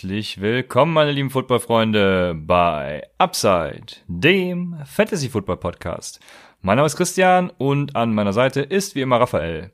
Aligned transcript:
Herzlich 0.00 0.40
willkommen, 0.40 0.94
meine 0.94 1.12
lieben 1.12 1.28
Footballfreunde, 1.28 2.34
bei 2.34 3.02
Upside, 3.18 3.96
dem 4.06 4.76
Fantasy 4.86 5.28
Football 5.28 5.58
Podcast. 5.58 6.20
Mein 6.62 6.76
Name 6.76 6.86
ist 6.86 6.96
Christian 6.96 7.50
und 7.58 7.96
an 7.96 8.14
meiner 8.14 8.32
Seite 8.32 8.62
ist 8.62 8.94
wie 8.94 9.02
immer 9.02 9.20
Raphael. 9.20 9.72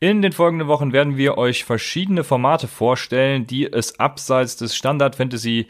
In 0.00 0.20
den 0.20 0.32
folgenden 0.32 0.66
Wochen 0.66 0.92
werden 0.92 1.16
wir 1.16 1.38
euch 1.38 1.62
verschiedene 1.62 2.24
Formate 2.24 2.66
vorstellen, 2.66 3.46
die 3.46 3.72
es 3.72 4.00
abseits 4.00 4.56
des 4.56 4.74
Standard 4.74 5.14
Fantasy 5.14 5.68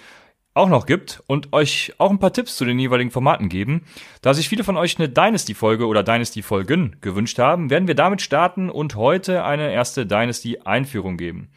auch 0.55 0.71
noch 0.71 0.87
gibt 0.87 1.23
und 1.27 1.53
euch 1.53 1.93
auch 1.99 2.09
ein 2.09 2.19
paar 2.19 2.33
Tipps 2.33 2.57
zu 2.57 2.65
den 2.65 2.79
jeweiligen 2.79 3.11
Formaten 3.11 3.51
geben. 3.51 3.85
Da 4.23 4.33
sich 4.33 4.49
viele 4.49 4.65
von 4.65 4.79
euch 4.79 4.99
eine 4.99 5.11
Dynasty-Folge 5.11 5.87
oder 5.87 6.03
Dynasty-Folgen 6.03 6.97
gewünscht 7.03 7.39
haben, 7.39 7.69
werden 7.69 7.89
wir 7.89 7.95
damit 7.95 8.23
starten 8.23 8.71
und 8.71 8.95
heute 8.95 9.45
eine 9.45 9.71
erste 9.71 10.07
Dynasty-Einführung 10.07 11.19
geben. 11.19 11.51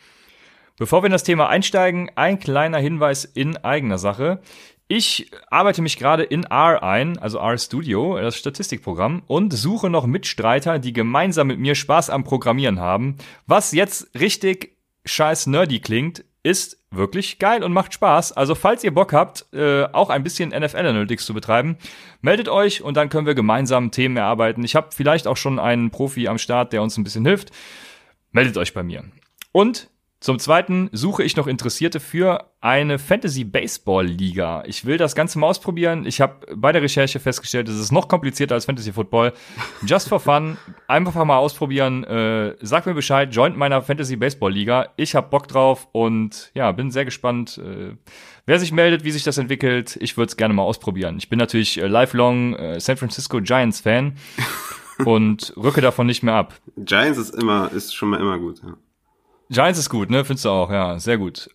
Bevor 0.78 1.04
wir 1.04 1.08
in 1.08 1.14
das 1.14 1.24
Thema 1.24 1.48
einsteigen, 1.48 2.12
ein 2.16 2.40
kleiner 2.40 2.80
Hinweis 2.80 3.24
in 3.24 3.56
eigener 3.58 3.98
Sache. 3.98 4.42
Ich 4.88 5.32
arbeite 5.50 5.82
mich 5.82 5.98
gerade 5.98 6.24
in 6.24 6.44
R 6.44 6.84
ein, 6.84 7.18
also 7.18 7.40
R 7.40 7.58
Studio, 7.58 8.20
das 8.20 8.38
Statistikprogramm, 8.38 9.24
und 9.26 9.52
suche 9.52 9.90
noch 9.90 10.06
Mitstreiter, 10.06 10.78
die 10.78 10.94
gemeinsam 10.94 11.48
mit 11.48 11.60
mir 11.60 11.76
Spaß 11.76 12.10
am 12.10 12.24
Programmieren 12.24 12.80
haben. 12.80 13.16
Was 13.48 13.72
jetzt 13.72 14.20
richtig 14.20 14.78
scheiß 15.06 15.48
nerdy 15.48 15.80
klingt, 15.80 16.26
ist 16.44 16.78
wirklich 16.92 17.40
geil 17.40 17.64
und 17.64 17.74
macht 17.74 17.94
Spaß. 17.94 18.34
Also 18.34 18.54
falls 18.54 18.84
ihr 18.84 18.94
Bock 18.94 19.14
habt, 19.14 19.46
äh, 19.54 19.86
auch 19.86 20.10
ein 20.10 20.24
bisschen 20.24 20.50
NFL 20.50 20.86
Analytics 20.86 21.26
zu 21.26 21.34
betreiben, 21.34 21.78
meldet 22.22 22.50
euch 22.50 22.84
und 22.84 22.96
dann 22.96 23.10
können 23.10 23.26
wir 23.26 23.34
gemeinsam 23.34 23.92
Themen 23.92 24.18
erarbeiten. 24.18 24.64
Ich 24.64 24.76
habe 24.76 24.90
vielleicht 24.92 25.26
auch 25.26 25.38
schon 25.38 25.58
einen 25.58 25.90
Profi 25.90 26.28
am 26.28 26.38
Start, 26.38 26.74
der 26.74 26.84
uns 26.84 26.98
ein 26.98 27.04
bisschen 27.04 27.26
hilft. 27.26 27.52
Meldet 28.32 28.58
euch 28.58 28.74
bei 28.74 28.84
mir. 28.84 29.06
Und 29.52 29.90
zum 30.26 30.40
Zweiten 30.40 30.90
suche 30.92 31.22
ich 31.22 31.36
noch 31.36 31.46
Interessierte 31.46 32.00
für 32.00 32.50
eine 32.60 32.98
Fantasy 32.98 33.44
Baseball 33.44 34.08
Liga. 34.08 34.64
Ich 34.66 34.84
will 34.84 34.98
das 34.98 35.14
Ganze 35.14 35.38
mal 35.38 35.46
ausprobieren. 35.46 36.08
Ich 36.08 36.20
habe 36.20 36.48
bei 36.56 36.72
der 36.72 36.82
Recherche 36.82 37.20
festgestellt, 37.20 37.70
es 37.70 37.80
ist 37.80 37.92
noch 37.92 38.08
komplizierter 38.08 38.56
als 38.56 38.66
Fantasy 38.66 38.92
Football. 38.92 39.34
Just 39.86 40.10
for 40.10 40.20
fun, 40.20 40.58
einfach 40.88 41.24
mal 41.24 41.38
ausprobieren. 41.38 42.04
Äh, 42.06 42.56
sag 42.60 42.88
mir 42.88 42.96
Bescheid, 42.96 43.36
joint 43.36 43.56
meiner 43.56 43.84
Fantasy 43.84 44.16
Baseball 44.16 44.52
Liga. 44.52 44.90
Ich 44.96 45.14
habe 45.14 45.30
Bock 45.30 45.48
drauf 45.48 45.88
und 45.92 46.50
ja, 46.56 46.72
bin 46.72 46.90
sehr 46.90 47.06
gespannt, 47.06 47.60
äh, 47.60 47.96
wer 48.48 48.60
sich 48.60 48.72
meldet, 48.72 49.04
wie 49.04 49.12
sich 49.12 49.24
das 49.24 49.38
entwickelt. 49.38 49.96
Ich 50.02 50.18
würde 50.18 50.30
es 50.30 50.38
gerne 50.38 50.56
mal 50.56 50.64
ausprobieren. 50.64 51.18
Ich 51.20 51.30
bin 51.30 51.38
natürlich 51.38 51.80
äh, 51.80 51.86
lifelong 51.86 52.56
äh, 52.56 52.80
San 52.80 52.98
Francisco 52.98 53.42
Giants 53.42 53.82
Fan 53.82 54.16
und 55.06 55.54
rücke 55.56 55.82
davon 55.82 56.08
nicht 56.08 56.24
mehr 56.24 56.34
ab. 56.34 56.56
Giants 56.78 57.20
ist 57.20 57.36
immer, 57.36 57.72
ist 57.72 57.94
schon 57.94 58.10
mal 58.10 58.20
immer 58.20 58.40
gut. 58.40 58.64
Ja. 58.64 58.74
Giants 59.50 59.80
ist 59.80 59.90
gut, 59.90 60.10
ne? 60.10 60.26
Findest 60.26 60.46
du 60.46 60.50
auch, 60.50 60.72
ja, 60.72 61.00
sehr 61.00 61.18
gut. 61.18 61.50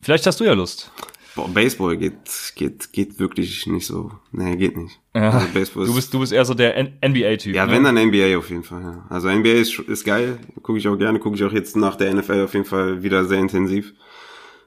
Vielleicht 0.00 0.26
hast 0.26 0.40
du 0.40 0.44
ja 0.44 0.52
Lust. 0.52 0.90
Boah, 1.34 1.48
Baseball 1.48 1.96
geht, 1.96 2.52
geht, 2.56 2.92
geht 2.92 3.18
wirklich 3.18 3.66
nicht 3.66 3.86
so. 3.86 4.12
Nee, 4.32 4.56
geht 4.56 4.76
nicht. 4.76 5.00
Ja, 5.14 5.30
also 5.30 5.48
Baseball 5.54 5.86
du 5.86 5.94
bist, 5.94 6.12
du 6.12 6.20
bist 6.20 6.32
eher 6.32 6.44
so 6.44 6.52
der 6.52 6.82
NBA-Typ. 6.82 7.54
Ja, 7.54 7.66
ne? 7.66 7.72
wenn 7.72 7.84
dann 7.84 7.94
NBA 7.94 8.36
auf 8.36 8.50
jeden 8.50 8.64
Fall, 8.64 8.82
ja. 8.82 9.06
Also 9.08 9.30
NBA 9.30 9.52
ist, 9.52 9.78
ist 9.78 10.04
geil, 10.04 10.38
gucke 10.62 10.78
ich 10.78 10.88
auch 10.88 10.96
gerne, 10.96 11.18
gucke 11.20 11.36
ich 11.36 11.44
auch 11.44 11.52
jetzt 11.52 11.76
nach 11.76 11.96
der 11.96 12.12
NFL 12.12 12.44
auf 12.44 12.52
jeden 12.52 12.66
Fall 12.66 13.02
wieder 13.02 13.24
sehr 13.24 13.38
intensiv. 13.38 13.94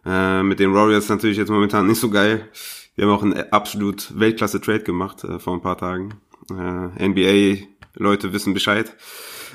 Äh, 0.05 0.41
mit 0.43 0.59
den 0.59 0.73
Warriors 0.73 1.09
natürlich 1.09 1.37
jetzt 1.37 1.49
momentan 1.49 1.87
nicht 1.87 1.99
so 1.99 2.09
geil. 2.09 2.49
Wir 2.95 3.05
haben 3.05 3.13
auch 3.13 3.23
einen 3.23 3.51
absolut 3.51 4.17
Weltklasse-Trade 4.17 4.83
gemacht 4.83 5.23
äh, 5.23 5.39
vor 5.39 5.53
ein 5.53 5.61
paar 5.61 5.77
Tagen. 5.77 6.15
Äh, 6.49 7.07
NBA-Leute 7.09 8.33
wissen 8.33 8.53
Bescheid. 8.53 8.95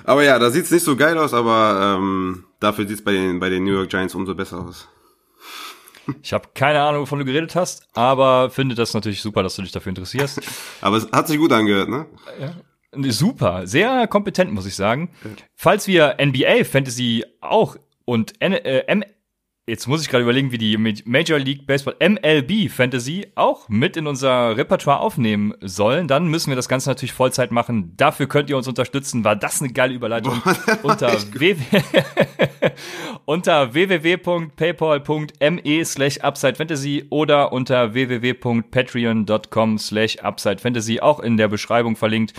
Aber 0.05 0.23
ja, 0.23 0.39
da 0.39 0.51
sieht's 0.51 0.71
nicht 0.71 0.85
so 0.85 0.97
geil 0.97 1.19
aus, 1.19 1.35
aber 1.35 1.97
ähm, 1.99 2.45
dafür 2.61 2.87
sieht's 2.87 3.03
bei 3.03 3.13
den, 3.13 3.41
bei 3.41 3.49
den 3.49 3.65
New 3.65 3.73
York 3.73 3.91
Giants 3.91 4.15
umso 4.15 4.35
besser 4.35 4.61
aus. 4.61 4.89
Ich 6.23 6.33
habe 6.33 6.49
keine 6.55 6.81
Ahnung, 6.81 7.03
wovon 7.03 7.21
du 7.21 7.25
geredet 7.25 7.55
hast, 7.55 7.87
aber 7.95 8.51
finde 8.51 8.75
das 8.75 8.95
natürlich 8.95 9.23
super, 9.23 9.45
dass 9.45 9.55
du 9.55 9.63
dich 9.63 9.71
dafür 9.71 9.91
interessierst. 9.91 10.41
aber 10.81 10.97
es 10.97 11.09
hat 11.13 11.29
sich 11.29 11.39
gut 11.39 11.53
angehört, 11.53 11.89
ne? 11.89 12.07
Ja. 12.41 12.55
Super, 13.13 13.69
sehr 13.69 14.09
kompetent, 14.09 14.51
muss 14.51 14.67
ich 14.67 14.75
sagen. 14.75 15.11
Falls 15.55 15.87
wir 15.87 16.17
NBA 16.21 16.65
Fantasy 16.65 17.25
auch 17.41 17.77
und 18.05 18.33
N 18.41 18.55
äh, 18.55 18.97
jetzt 19.71 19.87
muss 19.87 20.03
ich 20.03 20.09
gerade 20.09 20.25
überlegen, 20.25 20.53
wie 20.53 20.59
die 20.59 20.77
Major 20.77 21.39
League 21.39 21.67
Baseball 21.67 21.95
MLB 22.01 22.71
Fantasy 22.71 23.29
auch 23.37 23.69
mit 23.69 23.97
in 23.97 24.07
unser 24.07 24.57
Repertoire 24.57 25.01
aufnehmen 25.01 25.55
sollen, 25.61 26.09
dann 26.09 26.27
müssen 26.27 26.51
wir 26.51 26.57
das 26.57 26.69
Ganze 26.69 26.91
natürlich 26.91 27.13
Vollzeit 27.13 27.53
machen. 27.53 27.95
Dafür 27.97 28.27
könnt 28.27 28.51
ihr 28.51 28.57
uns 28.57 28.67
unterstützen. 28.67 29.25
War 29.25 29.37
das 29.37 29.63
eine 29.63 29.73
geile 29.73 29.95
Überleitung? 29.95 30.43
unter, 30.83 31.13
www 31.33 31.65
unter 33.25 33.73
www.paypal.me 33.73 35.85
slash 35.85 36.19
UpsideFantasy 36.23 37.07
oder 37.11 37.53
unter 37.53 37.95
www.patreon.com 37.95 39.79
slash 39.79 40.17
UpsideFantasy, 40.23 41.01
auch 41.01 41.21
in 41.21 41.37
der 41.37 41.49
Beschreibung 41.49 41.97
verlinkt. 41.97 42.35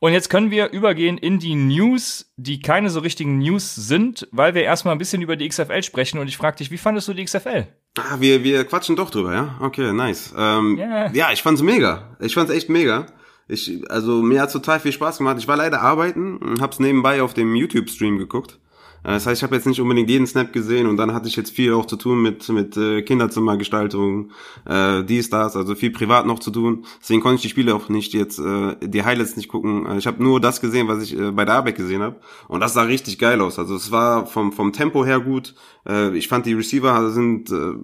Und 0.00 0.12
jetzt 0.12 0.30
können 0.30 0.52
wir 0.52 0.70
übergehen 0.70 1.18
in 1.18 1.40
die 1.40 1.56
News, 1.56 2.32
die 2.36 2.60
keine 2.60 2.88
so 2.88 3.00
richtigen 3.00 3.38
News 3.38 3.74
sind, 3.74 4.28
weil 4.30 4.54
wir 4.54 4.62
erstmal 4.62 4.94
ein 4.94 4.98
bisschen 4.98 5.22
über 5.22 5.34
die 5.34 5.48
XFL 5.48 5.82
sprechen. 5.82 6.18
Und 6.18 6.28
ich 6.28 6.36
frage 6.36 6.58
dich, 6.58 6.70
wie 6.70 6.78
fandest 6.78 7.08
du 7.08 7.14
die 7.14 7.24
XFL? 7.24 7.66
Ah, 7.98 8.20
wir, 8.20 8.44
wir 8.44 8.64
quatschen 8.64 8.94
doch 8.94 9.10
drüber, 9.10 9.32
ja? 9.32 9.58
Okay, 9.60 9.92
nice. 9.92 10.32
Ähm, 10.36 10.78
yeah. 10.78 11.10
Ja, 11.12 11.32
ich 11.32 11.42
fand's 11.42 11.62
mega. 11.62 12.16
Ich 12.20 12.34
fand's 12.34 12.52
echt 12.52 12.68
mega. 12.68 13.06
Ich, 13.48 13.82
also 13.90 14.22
mir 14.22 14.40
hat's 14.40 14.52
total 14.52 14.78
viel 14.78 14.92
Spaß 14.92 15.18
gemacht. 15.18 15.38
Ich 15.38 15.48
war 15.48 15.56
leider 15.56 15.80
arbeiten 15.80 16.36
und 16.36 16.60
hab's 16.60 16.78
nebenbei 16.78 17.20
auf 17.20 17.34
dem 17.34 17.56
YouTube-Stream 17.56 18.18
geguckt. 18.18 18.60
Äh, 19.04 19.12
das 19.12 19.26
heißt, 19.26 19.40
ich 19.40 19.42
habe 19.42 19.54
jetzt 19.54 19.66
nicht 19.66 19.80
unbedingt 19.80 20.10
jeden 20.10 20.26
Snap 20.26 20.52
gesehen 20.52 20.86
und 20.86 20.96
dann 20.96 21.12
hatte 21.14 21.28
ich 21.28 21.36
jetzt 21.36 21.50
viel 21.50 21.72
auch 21.72 21.86
zu 21.86 21.96
tun 21.96 22.22
mit 22.22 22.48
mit 22.48 22.76
äh, 22.76 23.02
Kinderzimmergestaltung, 23.02 24.30
äh, 24.64 25.04
dies, 25.04 25.30
das, 25.30 25.56
also 25.56 25.74
viel 25.74 25.90
privat 25.90 26.26
noch 26.26 26.38
zu 26.38 26.50
tun. 26.50 26.84
Deswegen 27.00 27.20
konnte 27.20 27.36
ich 27.36 27.42
die 27.42 27.48
Spiele 27.48 27.74
auch 27.74 27.88
nicht 27.88 28.12
jetzt, 28.14 28.38
äh, 28.38 28.76
die 28.82 29.04
Highlights 29.04 29.36
nicht 29.36 29.48
gucken. 29.48 29.86
Äh, 29.86 29.98
ich 29.98 30.06
habe 30.06 30.22
nur 30.22 30.40
das 30.40 30.60
gesehen, 30.60 30.88
was 30.88 31.02
ich 31.02 31.18
äh, 31.18 31.30
bei 31.30 31.44
der 31.44 31.54
Arbeit 31.54 31.76
gesehen 31.76 32.02
habe. 32.02 32.16
Und 32.48 32.60
das 32.60 32.74
sah 32.74 32.82
richtig 32.82 33.18
geil 33.18 33.40
aus. 33.40 33.58
Also 33.58 33.74
es 33.74 33.90
war 33.90 34.26
vom, 34.26 34.52
vom 34.52 34.72
Tempo 34.72 35.04
her 35.04 35.20
gut. 35.20 35.54
Äh, 35.88 36.16
ich 36.16 36.28
fand 36.28 36.46
die 36.46 36.54
Receiver 36.54 37.10
sind 37.10 37.50
äh, 37.50 37.74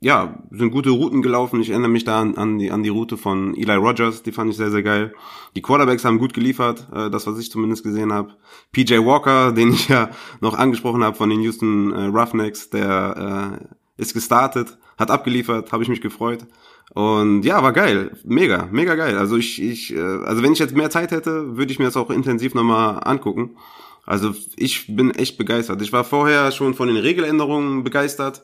ja 0.00 0.42
sind 0.50 0.70
gute 0.70 0.90
Routen 0.90 1.22
gelaufen. 1.22 1.60
Ich 1.60 1.70
erinnere 1.70 1.90
mich 1.90 2.04
da 2.04 2.20
an, 2.20 2.36
an 2.36 2.58
die 2.58 2.70
an 2.70 2.82
die 2.82 2.88
Route 2.88 3.16
von 3.16 3.54
Eli 3.54 3.74
Rogers, 3.74 4.22
die 4.22 4.32
fand 4.32 4.50
ich 4.50 4.56
sehr 4.56 4.70
sehr 4.70 4.82
geil. 4.82 5.14
Die 5.54 5.62
Quarterbacks 5.62 6.04
haben 6.04 6.18
gut 6.18 6.34
geliefert, 6.34 6.88
äh, 6.92 7.08
das 7.08 7.26
was 7.26 7.38
ich 7.38 7.50
zumindest 7.50 7.84
gesehen 7.84 8.12
habe. 8.12 8.34
PJ 8.72 8.98
Walker, 8.98 9.52
den 9.56 9.72
ich 9.72 9.88
ja 9.88 10.10
noch 10.40 10.54
angesprochen 10.62 11.04
habe 11.04 11.16
von 11.16 11.30
den 11.30 11.40
Houston 11.40 11.92
äh, 11.92 12.06
Roughnecks, 12.06 12.70
der 12.70 13.60
äh, 13.60 14.00
ist 14.00 14.14
gestartet, 14.14 14.78
hat 14.98 15.10
abgeliefert, 15.10 15.72
habe 15.72 15.82
ich 15.82 15.88
mich 15.88 16.00
gefreut. 16.00 16.46
Und 16.94 17.42
ja, 17.42 17.62
war 17.62 17.72
geil, 17.72 18.16
mega, 18.24 18.68
mega 18.70 18.94
geil. 18.94 19.16
Also 19.16 19.36
ich, 19.36 19.62
ich, 19.62 19.94
äh, 19.94 20.00
also 20.00 20.42
wenn 20.42 20.52
ich 20.52 20.58
jetzt 20.58 20.76
mehr 20.76 20.90
Zeit 20.90 21.10
hätte, 21.10 21.56
würde 21.56 21.72
ich 21.72 21.78
mir 21.78 21.86
das 21.86 21.96
auch 21.96 22.10
intensiv 22.10 22.54
nochmal 22.54 23.00
angucken. 23.04 23.56
Also 24.04 24.34
ich 24.56 24.94
bin 24.94 25.10
echt 25.12 25.38
begeistert. 25.38 25.80
Ich 25.80 25.92
war 25.92 26.04
vorher 26.04 26.50
schon 26.52 26.74
von 26.74 26.88
den 26.88 26.96
Regeländerungen 26.96 27.84
begeistert 27.84 28.42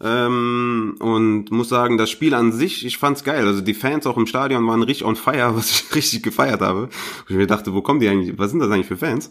ähm, 0.00 0.96
und 0.98 1.50
muss 1.50 1.68
sagen, 1.68 1.96
das 1.96 2.10
Spiel 2.10 2.34
an 2.34 2.52
sich, 2.52 2.84
ich 2.84 2.98
fand's 2.98 3.24
geil. 3.24 3.46
Also 3.46 3.60
die 3.60 3.74
Fans 3.74 4.06
auch 4.06 4.16
im 4.16 4.26
Stadion 4.26 4.66
waren 4.66 4.82
richtig 4.82 5.06
on 5.06 5.16
fire, 5.16 5.52
was 5.56 5.70
ich 5.70 5.94
richtig 5.94 6.22
gefeiert 6.22 6.60
habe. 6.60 6.88
Ich 7.28 7.36
mir 7.36 7.46
dachte, 7.46 7.72
wo 7.72 7.82
kommen 7.82 8.00
die 8.00 8.08
eigentlich? 8.08 8.38
Was 8.38 8.50
sind 8.50 8.60
das 8.60 8.70
eigentlich 8.70 8.86
für 8.86 8.96
Fans? 8.96 9.30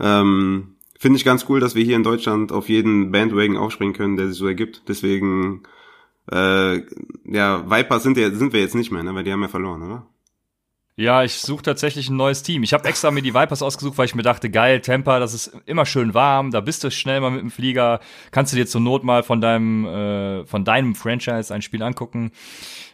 Ähm, 0.00 0.76
Finde 0.98 1.16
ich 1.16 1.24
ganz 1.24 1.46
cool, 1.48 1.60
dass 1.60 1.76
wir 1.76 1.84
hier 1.84 1.96
in 1.96 2.02
Deutschland 2.02 2.50
auf 2.50 2.68
jeden 2.68 3.12
Bandwagon 3.12 3.56
aufspringen 3.56 3.94
können, 3.94 4.16
der 4.16 4.28
sich 4.28 4.36
so 4.36 4.48
ergibt. 4.48 4.82
Deswegen, 4.88 5.62
äh, 6.30 6.82
ja, 7.24 7.70
Vipers 7.70 8.02
sind, 8.02 8.16
ja, 8.18 8.30
sind 8.32 8.52
wir 8.52 8.60
jetzt 8.60 8.74
nicht 8.74 8.90
mehr, 8.90 9.04
ne? 9.04 9.14
weil 9.14 9.22
die 9.22 9.32
haben 9.32 9.42
ja 9.42 9.48
verloren, 9.48 9.82
oder? 9.82 10.06
Ja, 10.98 11.22
ich 11.22 11.34
suche 11.34 11.62
tatsächlich 11.62 12.08
ein 12.08 12.16
neues 12.16 12.42
Team. 12.42 12.64
Ich 12.64 12.72
habe 12.72 12.88
extra 12.88 13.12
mir 13.12 13.22
die 13.22 13.32
Vipers 13.32 13.62
ausgesucht, 13.62 13.96
weil 13.98 14.06
ich 14.06 14.16
mir 14.16 14.24
dachte, 14.24 14.50
geil, 14.50 14.80
Tampa, 14.80 15.20
das 15.20 15.32
ist 15.32 15.52
immer 15.64 15.86
schön 15.86 16.12
warm, 16.12 16.50
da 16.50 16.60
bist 16.60 16.82
du 16.82 16.90
schnell 16.90 17.20
mal 17.20 17.30
mit 17.30 17.40
dem 17.40 17.52
Flieger, 17.52 18.00
kannst 18.32 18.52
du 18.52 18.56
dir 18.56 18.66
zur 18.66 18.80
Not 18.80 19.04
mal 19.04 19.22
von 19.22 19.40
deinem 19.40 19.86
äh, 19.86 20.44
von 20.44 20.64
deinem 20.64 20.96
Franchise 20.96 21.54
ein 21.54 21.62
Spiel 21.62 21.84
angucken. 21.84 22.32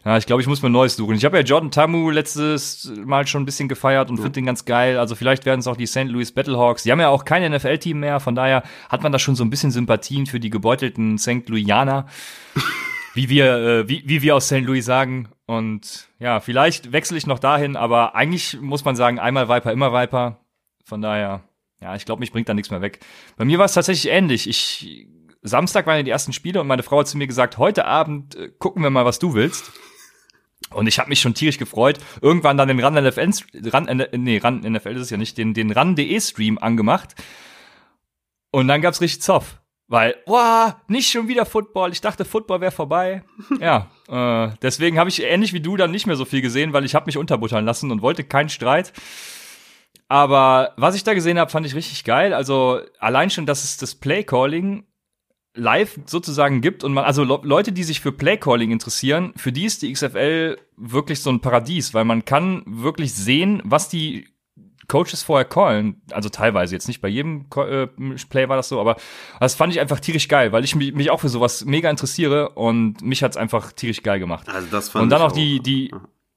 Ja, 0.04 0.18
ich 0.18 0.26
glaube, 0.26 0.42
ich 0.42 0.48
muss 0.48 0.60
mir 0.60 0.68
ein 0.68 0.72
neues 0.72 0.96
suchen. 0.96 1.16
Ich 1.16 1.24
habe 1.24 1.38
ja 1.38 1.42
Jordan 1.44 1.70
Tamu 1.70 2.10
letztes 2.10 2.92
Mal 3.06 3.26
schon 3.26 3.44
ein 3.44 3.46
bisschen 3.46 3.70
gefeiert 3.70 4.10
und 4.10 4.16
ja. 4.16 4.22
finde 4.22 4.34
den 4.34 4.44
ganz 4.44 4.66
geil. 4.66 4.98
Also 4.98 5.14
vielleicht 5.14 5.46
werden 5.46 5.60
es 5.60 5.66
auch 5.66 5.78
die 5.78 5.86
St. 5.86 6.04
Louis 6.04 6.30
Battlehawks. 6.30 6.82
Die 6.82 6.92
haben 6.92 7.00
ja 7.00 7.08
auch 7.08 7.24
kein 7.24 7.50
NFL-Team 7.50 8.00
mehr, 8.00 8.20
von 8.20 8.34
daher 8.34 8.64
hat 8.90 9.02
man 9.02 9.12
da 9.12 9.18
schon 9.18 9.34
so 9.34 9.42
ein 9.42 9.48
bisschen 9.48 9.70
Sympathien 9.70 10.26
für 10.26 10.40
die 10.40 10.50
gebeutelten 10.50 11.16
St. 11.16 11.48
Louisianer. 11.48 12.06
wie 13.14 13.28
wir, 13.28 13.56
äh, 13.56 13.88
wie, 13.88 14.02
wie 14.06 14.22
wir 14.22 14.36
aus 14.36 14.46
St. 14.46 14.60
Louis 14.60 14.84
sagen. 14.84 15.28
Und 15.46 16.08
ja, 16.18 16.40
vielleicht 16.40 16.92
wechsle 16.92 17.16
ich 17.16 17.26
noch 17.26 17.38
dahin, 17.38 17.76
aber 17.76 18.14
eigentlich 18.14 18.60
muss 18.60 18.84
man 18.84 18.96
sagen, 18.96 19.18
einmal 19.18 19.48
Viper, 19.48 19.72
immer 19.72 19.92
Viper. 19.92 20.40
Von 20.84 21.00
daher, 21.00 21.44
ja, 21.80 21.94
ich 21.94 22.04
glaube, 22.04 22.20
mich 22.20 22.32
bringt 22.32 22.48
da 22.48 22.54
nichts 22.54 22.70
mehr 22.70 22.82
weg. 22.82 23.00
Bei 23.36 23.44
mir 23.44 23.58
war 23.58 23.64
es 23.64 23.72
tatsächlich 23.72 24.12
ähnlich. 24.12 24.48
Ich, 24.48 25.06
Samstag 25.42 25.86
waren 25.86 25.96
ja 25.98 26.02
die 26.02 26.10
ersten 26.10 26.32
Spiele 26.32 26.60
und 26.60 26.66
meine 26.66 26.82
Frau 26.82 27.00
hat 27.00 27.08
zu 27.08 27.16
mir 27.16 27.26
gesagt, 27.26 27.56
heute 27.56 27.84
Abend 27.84 28.34
äh, 28.34 28.50
gucken 28.58 28.82
wir 28.82 28.90
mal, 28.90 29.04
was 29.04 29.18
du 29.18 29.34
willst. 29.34 29.72
Und 30.70 30.86
ich 30.88 30.98
habe 30.98 31.08
mich 31.08 31.20
schon 31.20 31.34
tierisch 31.34 31.58
gefreut. 31.58 31.98
Irgendwann 32.20 32.56
dann 32.56 32.68
den 32.68 32.82
Run 32.82 32.94
NFL, 32.94 33.30
Run, 33.72 34.04
nee, 34.12 34.38
Run 34.38 34.60
NFL 34.60 34.96
ist 34.96 35.02
es 35.02 35.10
ja 35.10 35.16
nicht, 35.16 35.38
den, 35.38 35.54
den 35.54 35.70
Run.de 35.70 36.20
Stream 36.20 36.58
angemacht. 36.58 37.14
Und 38.50 38.66
dann 38.66 38.80
gab's 38.80 39.00
richtig 39.00 39.22
Zoff. 39.22 39.60
Weil, 39.86 40.16
wow, 40.26 40.74
nicht 40.88 41.10
schon 41.10 41.28
wieder 41.28 41.44
Football. 41.44 41.92
Ich 41.92 42.00
dachte, 42.00 42.24
Football 42.24 42.60
wäre 42.60 42.72
vorbei. 42.72 43.22
ja, 43.60 43.90
äh, 44.08 44.54
deswegen 44.62 44.98
habe 44.98 45.10
ich 45.10 45.22
ähnlich 45.22 45.52
wie 45.52 45.60
du 45.60 45.76
dann 45.76 45.90
nicht 45.90 46.06
mehr 46.06 46.16
so 46.16 46.24
viel 46.24 46.40
gesehen, 46.40 46.72
weil 46.72 46.84
ich 46.84 46.94
habe 46.94 47.06
mich 47.06 47.18
unterbuttern 47.18 47.64
lassen 47.64 47.90
und 47.90 48.02
wollte 48.02 48.24
keinen 48.24 48.48
Streit. 48.48 48.92
Aber 50.08 50.72
was 50.76 50.94
ich 50.94 51.04
da 51.04 51.14
gesehen 51.14 51.38
habe, 51.38 51.50
fand 51.50 51.66
ich 51.66 51.74
richtig 51.74 52.04
geil. 52.04 52.32
Also 52.32 52.80
allein 52.98 53.30
schon, 53.30 53.46
dass 53.46 53.64
es 53.64 53.76
das 53.76 53.94
Playcalling 53.94 54.84
live 55.54 56.00
sozusagen 56.06 56.60
gibt 56.60 56.82
und 56.82 56.92
man, 56.92 57.04
also 57.04 57.22
Leute, 57.22 57.72
die 57.72 57.84
sich 57.84 58.00
für 58.00 58.10
Playcalling 58.10 58.72
interessieren, 58.72 59.32
für 59.36 59.52
die 59.52 59.64
ist 59.64 59.82
die 59.82 59.92
XFL 59.92 60.58
wirklich 60.76 61.20
so 61.20 61.30
ein 61.30 61.40
Paradies, 61.40 61.94
weil 61.94 62.04
man 62.04 62.24
kann 62.24 62.64
wirklich 62.66 63.14
sehen, 63.14 63.62
was 63.64 63.88
die 63.88 64.28
Coaches 64.88 65.22
vorher 65.22 65.44
callen, 65.44 66.02
also 66.10 66.28
teilweise 66.28 66.74
jetzt 66.74 66.88
nicht 66.88 67.00
bei 67.00 67.08
jedem 67.08 67.46
äh, 67.56 67.86
Play 68.28 68.48
war 68.48 68.56
das 68.56 68.68
so, 68.68 68.80
aber 68.80 68.96
das 69.40 69.54
fand 69.54 69.72
ich 69.72 69.80
einfach 69.80 70.00
tierisch 70.00 70.28
geil, 70.28 70.52
weil 70.52 70.64
ich 70.64 70.74
mich, 70.74 70.94
mich 70.94 71.10
auch 71.10 71.20
für 71.20 71.28
sowas 71.28 71.64
mega 71.64 71.90
interessiere 71.90 72.50
und 72.50 73.02
mich 73.02 73.22
hat's 73.22 73.36
einfach 73.36 73.72
tierisch 73.72 74.02
geil 74.02 74.18
gemacht. 74.18 74.48
Also 74.48 74.68
das 74.70 74.88
fand 74.88 75.04
und 75.04 75.10
dann 75.10 75.22
auch, 75.22 75.30
auch 75.30 75.32
die 75.32 75.60
die 75.60 75.90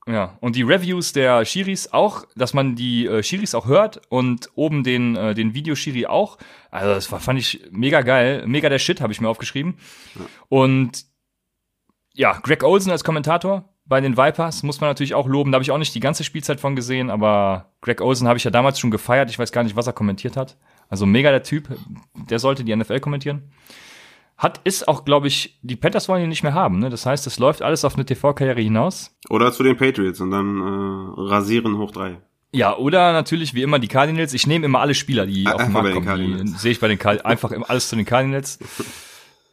ja, 0.08 0.38
und 0.40 0.56
die 0.56 0.64
Reviews 0.64 1.12
der 1.12 1.44
Shiris 1.44 1.92
auch, 1.92 2.26
dass 2.36 2.54
man 2.54 2.76
die 2.76 3.06
äh, 3.06 3.22
Shiris 3.22 3.54
auch 3.54 3.68
hört 3.68 4.02
und 4.08 4.50
oben 4.56 4.84
den, 4.84 5.18
äh, 5.18 5.34
den 5.34 5.54
Videoshiri 5.54 6.06
auch. 6.06 6.38
Also 6.72 6.94
das 6.94 7.12
war, 7.12 7.20
fand 7.20 7.40
ich 7.40 7.66
mega 7.72 8.02
geil. 8.02 8.48
Mega 8.48 8.70
der 8.70 8.80
Shit, 8.80 9.02
habe 9.02 9.12
ich 9.12 9.20
mir 9.20 9.28
aufgeschrieben. 9.28 9.78
Ja. 10.16 10.26
Und 10.48 11.06
ja, 12.14 12.40
Greg 12.40 12.64
Olsen 12.64 12.90
als 12.90 13.04
Kommentator 13.04 13.68
bei 13.88 14.01
den 14.01 14.18
Vipers 14.18 14.63
muss 14.63 14.81
man 14.81 14.89
natürlich 14.89 15.13
auch 15.13 15.28
loben. 15.28 15.51
Da 15.51 15.56
habe 15.56 15.63
ich 15.63 15.72
auch 15.72 15.78
nicht 15.78 15.95
die 15.95 16.00
ganze 16.00 16.24
Spielzeit 16.24 16.60
von 16.60 16.75
gesehen, 16.75 17.10
aber 17.10 17.72
Greg 17.81 18.01
Olsen 18.01 18.28
habe 18.28 18.38
ich 18.38 18.44
ja 18.44 18.51
damals 18.51 18.80
schon 18.80 18.92
gefeiert. 18.92 19.30
Ich 19.30 19.39
weiß 19.39 19.51
gar 19.51 19.63
nicht, 19.63 19.75
was 19.75 19.88
er 19.88 19.94
kommentiert 19.94 20.36
hat. 20.36 20.57
Also 20.89 21.06
mega 21.06 21.31
der 21.31 21.44
Typ. 21.44 21.69
Der 22.30 22.39
sollte 22.39 22.63
die 22.63 22.75
NFL 22.75 23.00
kommentieren. 23.00 23.51
Hat, 24.38 24.62
ist 24.66 24.88
auch, 24.88 25.04
glaube 25.04 25.28
ich, 25.28 25.57
die 25.63 25.75
Panthers 25.75 26.07
wollen 26.07 26.24
ihn 26.24 26.30
nicht 26.30 26.44
mehr 26.44 26.54
haben. 26.54 26.80
Ne? 26.80 26.89
Das 26.89 27.06
heißt, 27.06 27.25
es 27.25 27.39
läuft 27.39 27.63
alles 27.63 27.84
auf 27.84 27.95
eine 27.95 28.06
TV-Karriere 28.06 28.62
hinaus. 28.62 29.18
Oder 29.30 29.51
zu 29.51 29.63
den 29.63 29.78
Patriots 29.78 30.22
und 30.22 30.30
dann 30.30 30.62
äh, 30.62 31.22
rasieren 31.22 31.78
hoch 31.78 31.92
drei. 31.92 32.18
Ja, 32.51 32.78
oder 32.78 33.13
natürlich 33.13 33.54
wie 33.56 33.63
immer 33.63 33.80
die 33.80 33.88
Cardinals. 33.88 34.33
Ich 34.33 34.48
nehme 34.48 34.66
immer 34.66 34.80
alle 34.80 34.94
Spieler, 34.94 35.25
die 35.25 35.48
auf 35.48 35.62
den 35.62 35.72
Markt 35.72 35.94
kommen. 35.94 36.48
Sehe 36.48 36.72
ich 36.72 36.80
bei 36.80 36.88
den 36.88 37.00
Cardinals. 37.00 37.25
Einfach 37.25 37.51
alles 37.68 37.90
zu 37.90 37.95
den 37.95 38.06
Cardinals. 38.06 38.60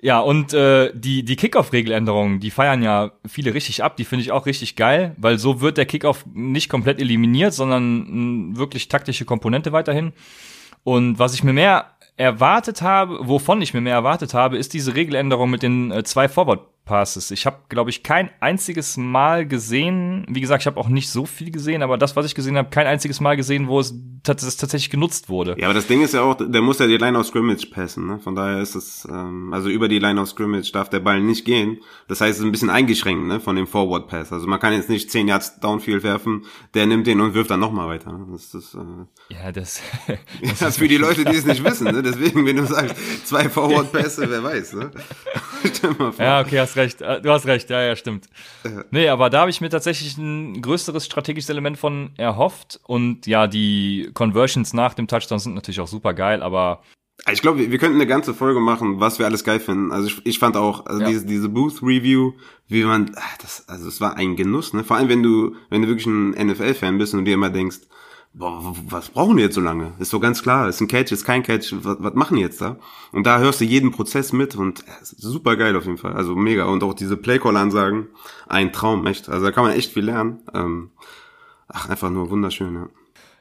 Ja, 0.05 0.21
und 0.21 0.53
äh, 0.53 0.93
die, 0.95 1.25
die 1.25 1.35
Kickoff-Regeländerungen, 1.35 2.39
die 2.39 2.51
feiern 2.51 2.83
ja 2.83 3.13
viele 3.27 3.55
richtig 3.55 3.83
ab. 3.83 3.97
Die 3.97 4.05
finde 4.05 4.23
ich 4.23 4.33
auch 4.33 4.45
richtig 4.45 4.77
geil, 4.77 5.17
weil 5.17 5.39
so 5.39 5.63
wird 5.63 5.79
der 5.79 5.87
Kickoff 5.87 6.27
nicht 6.35 6.69
komplett 6.69 7.01
eliminiert, 7.01 7.55
sondern 7.55 8.51
mh, 8.51 8.59
wirklich 8.59 8.89
taktische 8.89 9.25
Komponente 9.25 9.73
weiterhin. 9.73 10.13
Und 10.83 11.19
was 11.19 11.33
ich 11.33 11.43
mir 11.43 11.55
mehr 11.55 11.87
erwartet 12.19 12.83
habe, 12.83 13.19
wovon 13.23 13.63
ich 13.63 13.73
mir 13.73 13.81
mehr 13.81 13.95
erwartet 13.95 14.35
habe, 14.35 14.59
ist 14.59 14.75
diese 14.75 14.95
Regeländerung 14.95 15.49
mit 15.49 15.63
den 15.63 15.91
äh, 15.91 16.05
zwei 16.05 16.29
Forward 16.29 16.61
Passes. 16.85 17.31
Ich 17.31 17.47
habe, 17.47 17.59
glaube 17.69 17.91
ich, 17.91 18.03
kein 18.03 18.31
einziges 18.41 18.97
Mal 18.97 19.47
gesehen, 19.47 20.27
wie 20.29 20.41
gesagt, 20.41 20.63
ich 20.63 20.67
habe 20.67 20.79
auch 20.79 20.89
nicht 20.89 21.09
so 21.09 21.25
viel 21.25 21.51
gesehen, 21.51 21.83
aber 21.83 21.97
das, 21.97 22.15
was 22.17 22.27
ich 22.27 22.35
gesehen 22.35 22.57
habe, 22.57 22.69
kein 22.71 22.87
einziges 22.87 23.21
Mal 23.21 23.37
gesehen, 23.37 23.69
wo 23.69 23.81
es 23.81 23.95
tatsächlich 24.25 24.91
genutzt 24.91 25.29
wurde. 25.29 25.55
Ja, 25.59 25.67
aber 25.67 25.75
das 25.75 25.87
Ding 25.87 26.03
ist 26.03 26.15
ja 26.15 26.23
auch, 26.23 26.35
der 26.35 26.63
muss 26.63 26.79
ja 26.79 26.87
die 26.87 26.97
Line 26.97 27.19
of 27.19 27.27
Scrimmage 27.27 27.67
passen, 27.71 28.07
ne? 28.07 28.19
Von 28.21 28.35
daher 28.35 28.61
ist 28.61 28.75
es, 28.75 29.07
ähm, 29.11 29.53
also 29.53 29.69
über 29.69 29.89
die 29.89 29.99
Line 29.99 30.21
of 30.21 30.29
Scrimmage 30.29 30.73
darf 30.73 30.89
der 30.89 31.01
Ball 31.01 31.21
nicht 31.21 31.45
gehen. 31.45 31.79
Das 32.09 32.21
heißt, 32.21 32.33
es 32.33 32.39
ist 32.39 32.45
ein 32.45 32.53
bisschen 32.53 32.71
eingeschränkt, 32.71 33.27
ne, 33.27 33.41
von 33.41 33.57
dem 33.57 33.67
Forward 33.67 34.09
Pass. 34.09 34.33
Also 34.33 34.47
man 34.47 34.61
kann 34.61 34.73
jetzt 34.73 34.89
nicht 34.89 35.11
10 35.11 35.29
Yards 35.29 35.61
Downfield 35.61 36.03
werfen, 36.03 36.47
der 36.73 36.87
nimmt 36.87 37.07
den 37.07 37.21
und 37.21 37.35
wirft 37.35 37.51
dann 37.51 37.61
nochmal 37.61 37.89
weiter. 37.89 38.13
Ne? 38.13 38.27
Das 38.33 38.55
ist, 38.55 38.75
äh, 38.75 39.35
ja, 39.35 39.53
das, 39.53 39.83
das, 40.43 40.59
das 40.59 40.69
ist 40.71 40.79
für 40.79 40.89
die 40.89 40.97
Leute, 40.97 41.25
die 41.25 41.37
es 41.37 41.45
nicht 41.45 41.63
wissen, 41.63 41.85
ne? 41.93 42.03
Deswegen, 42.03 42.47
wenn 42.47 42.57
du 42.57 42.67
sagst, 42.67 42.97
zwei 43.27 43.49
Forward 43.49 43.93
Pässe, 43.93 44.29
wer 44.29 44.43
weiß, 44.43 44.73
ne? 44.75 44.91
Stell 45.75 45.91
mal 45.99 46.13
vor. 46.13 46.25
Ja, 46.25 46.41
okay, 46.41 46.61
hast 46.61 46.74
recht. 46.77 47.03
Äh, 47.03 47.21
du 47.21 47.31
hast 47.31 47.47
recht, 47.47 47.71
ja, 47.71 47.83
ja, 47.83 47.97
stimmt. 47.97 48.29
Nee, 48.91 49.09
aber 49.09 49.31
da 49.31 49.41
habe 49.41 49.51
ich 49.51 49.61
mir 49.61 49.71
tatsächlich 49.71 50.17
ein 50.19 50.61
größeres 50.61 51.05
strategisches 51.05 51.51
Element 51.51 51.79
von 51.79 52.11
erhofft. 52.17 52.81
Und 52.85 53.27
ja, 53.27 53.47
die 53.47 54.11
Conversions 54.15 54.73
nach 54.73 54.95
dem 54.95 55.07
Touchdown 55.07 55.39
sind 55.39 55.55
natürlich 55.55 55.81
auch 55.81 55.89
super 55.89 56.15
geil, 56.15 56.43
aber. 56.43 56.83
Ich 57.31 57.41
glaube, 57.41 57.61
wir, 57.61 57.71
wir 57.71 57.79
könnten 57.79 57.97
eine 57.97 58.07
ganze 58.07 58.35
Folge 58.35 58.61
machen, 58.61 59.01
was 59.01 59.19
wir 59.19 59.27
alles 59.27 59.45
geil 59.45 59.61
finden. 59.61 59.93
Also 59.93 60.09
ich, 60.09 60.27
ich 60.27 60.39
fand 60.39 60.57
auch 60.57 60.87
also 60.87 61.01
ja. 61.01 61.09
diese, 61.09 61.27
diese 61.27 61.49
Booth-Review, 61.49 62.33
wie 62.69 62.85
man, 62.85 63.13
ach, 63.17 63.39
das, 63.39 63.69
also 63.69 63.89
es 63.89 64.01
war 64.01 64.17
ein 64.17 64.37
Genuss, 64.37 64.73
ne? 64.73 64.85
Vor 64.85 64.97
allem, 64.97 65.09
wenn 65.09 65.23
du, 65.23 65.55
wenn 65.71 65.83
du 65.83 65.89
wirklich 65.89 66.07
ein 66.07 66.31
NFL-Fan 66.31 66.99
bist 66.99 67.15
und 67.15 67.25
dir 67.25 67.35
immer 67.35 67.51
denkst, 67.51 67.79
boah, 68.35 68.75
was 68.89 69.11
brauchen 69.11 69.37
die 69.37 69.45
jetzt 69.45 69.55
so 69.55 69.61
lange? 69.61 69.93
Ist 69.99 70.11
so 70.11 70.21
ganz 70.21 70.43
klar, 70.43 70.69
ist 70.69 70.81
ein 70.81 70.89
Catch, 70.89 71.13
ist 71.13 71.25
kein 71.25 71.43
Catch, 71.43 71.73
was, 71.83 71.97
was 72.01 72.15
machen 72.15 72.37
die 72.37 72.43
jetzt 72.43 72.61
da? 72.61 72.77
Und 73.13 73.27
da 73.27 73.39
hörst 73.39 73.61
du 73.61 73.65
jeden 73.65 73.93
Prozess 73.93 74.33
mit 74.33 74.57
und 74.57 74.81
äh, 74.81 74.93
super 75.03 75.57
geil 75.57 75.77
auf 75.77 75.87
jeden 75.87 75.99
Fall, 75.99 76.15
also 76.15 76.35
mega. 76.35 76.65
Und 76.65 76.83
auch 76.83 76.95
diese 76.95 77.17
Playcall-Ansagen, 77.17 78.09
ein 78.47 78.73
Traum, 78.73 79.07
echt. 79.07 79.29
Also 79.29 79.47
da 79.47 79.53
kann 79.53 79.65
man 79.65 79.73
echt 79.73 79.93
viel 79.93 80.05
lernen. 80.05 80.43
Ähm, 80.53 80.91
ach, 81.69 81.89
einfach 81.89 82.11
nur 82.11 82.31
wunderschön, 82.31 82.75
ja. 82.75 82.89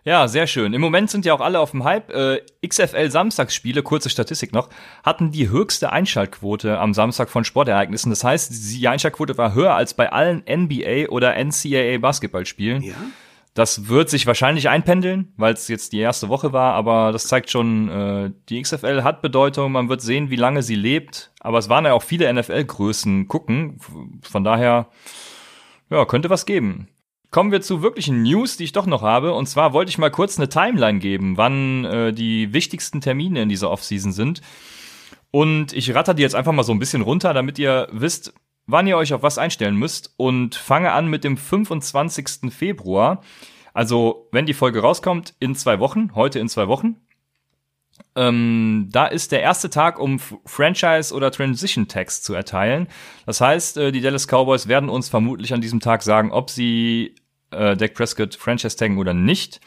Ja, 0.06 0.28
sehr 0.28 0.48
schön. 0.48 0.74
Im 0.74 0.82
Moment 0.82 1.10
sind 1.10 1.26
ja 1.26 1.34
auch 1.34 1.40
alle 1.40 1.62
auf 1.62 1.72
dem 1.72 1.86
Hype. 1.86 2.10
Äh, 2.10 2.42
XFL 2.68 3.10
Samstagsspiele, 3.10 3.84
kurze 3.84 4.10
Statistik 4.10 4.52
noch, 4.52 4.68
hatten 5.02 5.32
die 5.32 5.50
höchste 5.50 5.94
Einschaltquote 5.94 6.78
am 6.78 6.94
Samstag 6.94 7.30
von 7.30 7.46
Sportereignissen. 7.46 8.10
Das 8.10 8.26
heißt, 8.26 8.52
die 8.52 8.88
Einschaltquote 8.90 9.38
war 9.38 9.54
höher 9.54 9.74
als 9.74 9.94
bei 9.94 10.12
allen 10.12 10.44
NBA 10.46 11.08
oder 11.10 11.36
NCAA 11.42 12.00
Basketballspielen. 12.00 12.82
Ja. 12.82 12.96
Das 13.54 13.88
wird 13.88 14.10
sich 14.10 14.26
wahrscheinlich 14.26 14.68
einpendeln, 14.68 15.32
weil 15.38 15.54
es 15.54 15.68
jetzt 15.68 15.94
die 15.94 16.00
erste 16.00 16.28
Woche 16.28 16.54
war, 16.54 16.74
aber 16.74 17.12
das 17.12 17.28
zeigt 17.28 17.52
schon, 17.52 17.88
äh, 17.88 18.32
die 18.50 18.60
XFL 18.60 19.04
hat 19.04 19.22
Bedeutung, 19.22 19.72
man 19.72 19.90
wird 19.90 20.02
sehen, 20.02 20.32
wie 20.32 20.38
lange 20.38 20.64
sie 20.64 20.76
lebt, 20.76 21.32
aber 21.40 21.60
es 21.60 21.70
waren 21.70 21.86
ja 21.86 21.94
auch 21.94 22.02
viele 22.02 22.34
NFL-Größen 22.34 23.28
gucken, 23.28 23.80
von 24.24 24.44
daher, 24.44 24.88
ja, 25.92 26.04
könnte 26.06 26.32
was 26.32 26.48
geben. 26.48 26.88
Kommen 27.30 27.52
wir 27.52 27.62
zu 27.62 27.84
wirklichen 27.84 28.24
News, 28.24 28.58
die 28.58 28.64
ich 28.64 28.72
doch 28.72 28.88
noch 28.88 29.04
habe, 29.04 29.34
und 29.34 29.48
zwar 29.48 29.74
wollte 29.74 29.90
ich 29.90 30.00
mal 30.00 30.12
kurz 30.12 30.40
eine 30.40 30.50
Timeline 30.50 30.98
geben, 30.98 31.38
wann 31.38 31.86
äh, 31.86 32.12
die 32.12 32.54
wichtigsten 32.54 33.02
Termine 33.02 33.44
in 33.44 33.50
dieser 33.50 33.70
Offseason 33.70 34.12
sind. 34.12 34.42
Und 35.30 35.74
ich 35.74 35.94
ratter 35.94 36.16
die 36.16 36.22
jetzt 36.24 36.36
einfach 36.36 36.54
mal 36.54 36.64
so 36.64 36.72
ein 36.72 36.80
bisschen 36.80 37.02
runter, 37.02 37.34
damit 37.34 37.60
ihr 37.60 37.88
wisst, 37.92 38.34
wann 38.66 38.88
ihr 38.88 38.98
euch 38.98 39.14
auf 39.14 39.24
was 39.24 39.38
einstellen 39.38 39.76
müsst 39.76 40.14
und 40.18 40.56
fange 40.56 40.92
an 40.92 41.08
mit 41.08 41.24
dem 41.24 41.38
25. 41.38 42.52
Februar. 42.52 43.22
Also, 43.74 44.28
wenn 44.32 44.46
die 44.46 44.54
Folge 44.54 44.82
rauskommt, 44.82 45.34
in 45.40 45.56
zwei 45.56 45.80
Wochen, 45.80 46.14
heute 46.16 46.40
in 46.40 46.50
zwei 46.50 46.68
Wochen. 46.68 46.98
Ähm, 48.16 48.90
da 48.92 49.06
ist 49.06 49.32
der 49.32 49.42
erste 49.42 49.70
Tag, 49.70 50.00
um 50.00 50.20
Franchise- 50.46 51.14
oder 51.14 51.32
Transition-Tags 51.32 52.22
zu 52.22 52.34
erteilen. 52.34 52.88
Das 53.26 53.42
heißt, 53.42 53.78
äh, 53.78 53.92
die 53.92 54.02
Dallas 54.02 54.28
Cowboys 54.28 54.68
werden 54.68 54.90
uns 54.90 55.10
vermutlich 55.10 55.54
an 55.54 55.62
diesem 55.62 55.80
Tag 55.80 56.04
sagen, 56.04 56.32
ob 56.32 56.50
sie 56.50 57.16
äh, 57.52 57.76
Dak 57.76 57.94
Prescott 57.94 58.36
Franchise 58.36 58.78
taggen 58.78 58.98
oder 58.98 59.14
nicht. 59.14 59.62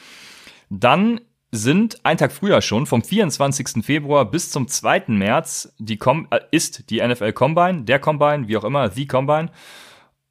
Dann 0.71 1.21
sind 1.53 2.05
ein 2.05 2.19
Tag 2.19 2.33
früher 2.33 2.61
schon, 2.61 2.87
vom 2.87 3.03
24. 3.03 3.85
Februar 3.85 4.25
bis 4.31 4.51
zum 4.51 4.69
2. 4.69 5.05
März, 5.09 5.75
die 5.79 5.97
Com 5.97 6.27
äh, 6.31 6.41
ist 6.51 6.91
die 6.91 7.07
NFL 7.07 7.33
Combine, 7.33 7.85
der 7.85 7.99
Combine, 7.99 8.49
wie 8.49 8.57
auch 8.57 8.65
immer, 8.65 8.91
The 8.91 9.07
Combine, 9.07 9.51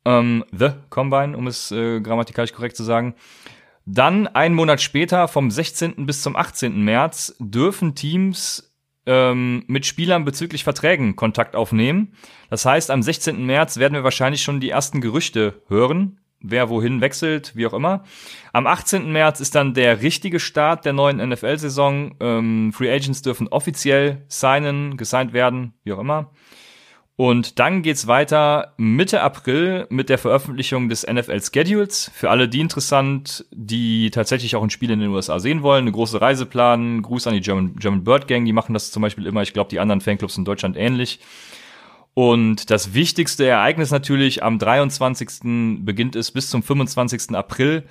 ähm, 0.05 0.44
The 0.51 0.70
Combine, 0.89 1.38
um 1.38 1.48
es 1.48 1.72
äh, 1.72 2.01
grammatikalisch 2.01 2.53
korrekt 2.53 2.77
zu 2.77 2.84
sagen. 2.84 3.15
Dann 3.86 4.27
einen 4.27 4.56
Monat 4.56 4.82
später, 4.82 5.27
vom 5.27 5.51
16. 5.51 6.06
bis 6.06 6.22
zum 6.22 6.36
18. 6.36 6.84
März, 6.84 7.36
dürfen 7.39 7.96
Teams 7.96 8.74
ähm, 9.06 9.63
mit 9.68 9.86
Spielern 9.86 10.25
bezüglich 10.25 10.63
Verträgen 10.63 11.15
Kontakt 11.15 11.56
aufnehmen. 11.56 12.13
Das 12.50 12.65
heißt, 12.65 12.89
am 12.89 13.04
16. 13.04 13.46
März 13.46 13.77
werden 13.77 13.94
wir 13.94 14.04
wahrscheinlich 14.04 14.42
schon 14.42 14.60
die 14.60 14.70
ersten 14.70 15.01
Gerüchte 15.01 15.62
hören 15.68 16.20
wer 16.48 16.70
wohin 16.70 17.01
wechselt, 17.01 17.56
wie 17.56 17.65
auch 17.65 17.74
immer. 17.74 18.04
Am 18.54 18.68
18. 18.68 19.12
März 19.12 19.39
ist 19.39 19.56
dann 19.56 19.74
der 19.74 20.01
richtige 20.01 20.39
Start 20.39 20.86
der 20.86 20.94
neuen 20.94 21.18
NFL-Saison. 21.18 22.15
Ähm, 22.20 22.72
Free 22.74 22.92
Agents 22.92 23.22
dürfen 23.22 23.48
offiziell 23.48 24.24
signen, 24.27 24.98
gesigned 24.98 25.34
werden, 25.34 25.74
wie 25.84 25.94
auch 25.94 26.00
immer. 26.00 26.32
Und 27.17 27.60
dann 27.60 27.81
geht's 27.81 28.07
weiter 28.07 28.74
Mitte 28.75 29.22
April 29.22 29.88
mit 29.89 30.10
der 30.10 30.17
Veröffentlichung 30.17 30.89
des 30.89 31.07
NFL 31.07 31.41
Schedules. 31.41 32.12
Für 32.13 32.29
alle 32.29 32.50
die 32.50 32.60
interessant, 32.60 33.45
die 33.51 34.12
tatsächlich 34.12 34.57
auch 34.57 34.63
ein 34.63 34.69
Spiel 34.69 34.91
in 34.91 35.00
den 35.00 35.12
USA 35.12 35.39
sehen 35.39 35.62
wollen, 35.62 35.84
eine 35.84 35.93
große 35.93 36.19
Reise 36.19 36.45
planen. 36.45 37.01
Gruß 37.01 37.27
an 37.27 37.34
die 37.34 37.39
German, 37.39 37.77
German 37.77 38.03
Bird 38.03 38.27
Gang, 38.27 38.43
die 38.45 38.51
machen 38.51 38.74
das 38.74 38.91
zum 38.91 39.01
Beispiel 39.01 39.27
immer. 39.27 39.43
Ich 39.43 39.53
glaube, 39.53 39.69
die 39.69 39.79
anderen 39.79 40.01
Fanclubs 40.01 40.38
in 40.38 40.43
Deutschland 40.43 40.75
ähnlich. 40.75 41.22
Und 42.13 42.69
das 42.69 42.93
wichtigste 42.93 43.45
Ereignis 43.45 43.91
natürlich 43.91 44.43
am 44.43 44.60
23. 44.60 45.84
beginnt 45.86 46.17
es 46.17 46.31
bis 46.31 46.50
zum 46.50 46.63
25. 46.63 47.34
April. 47.34 47.84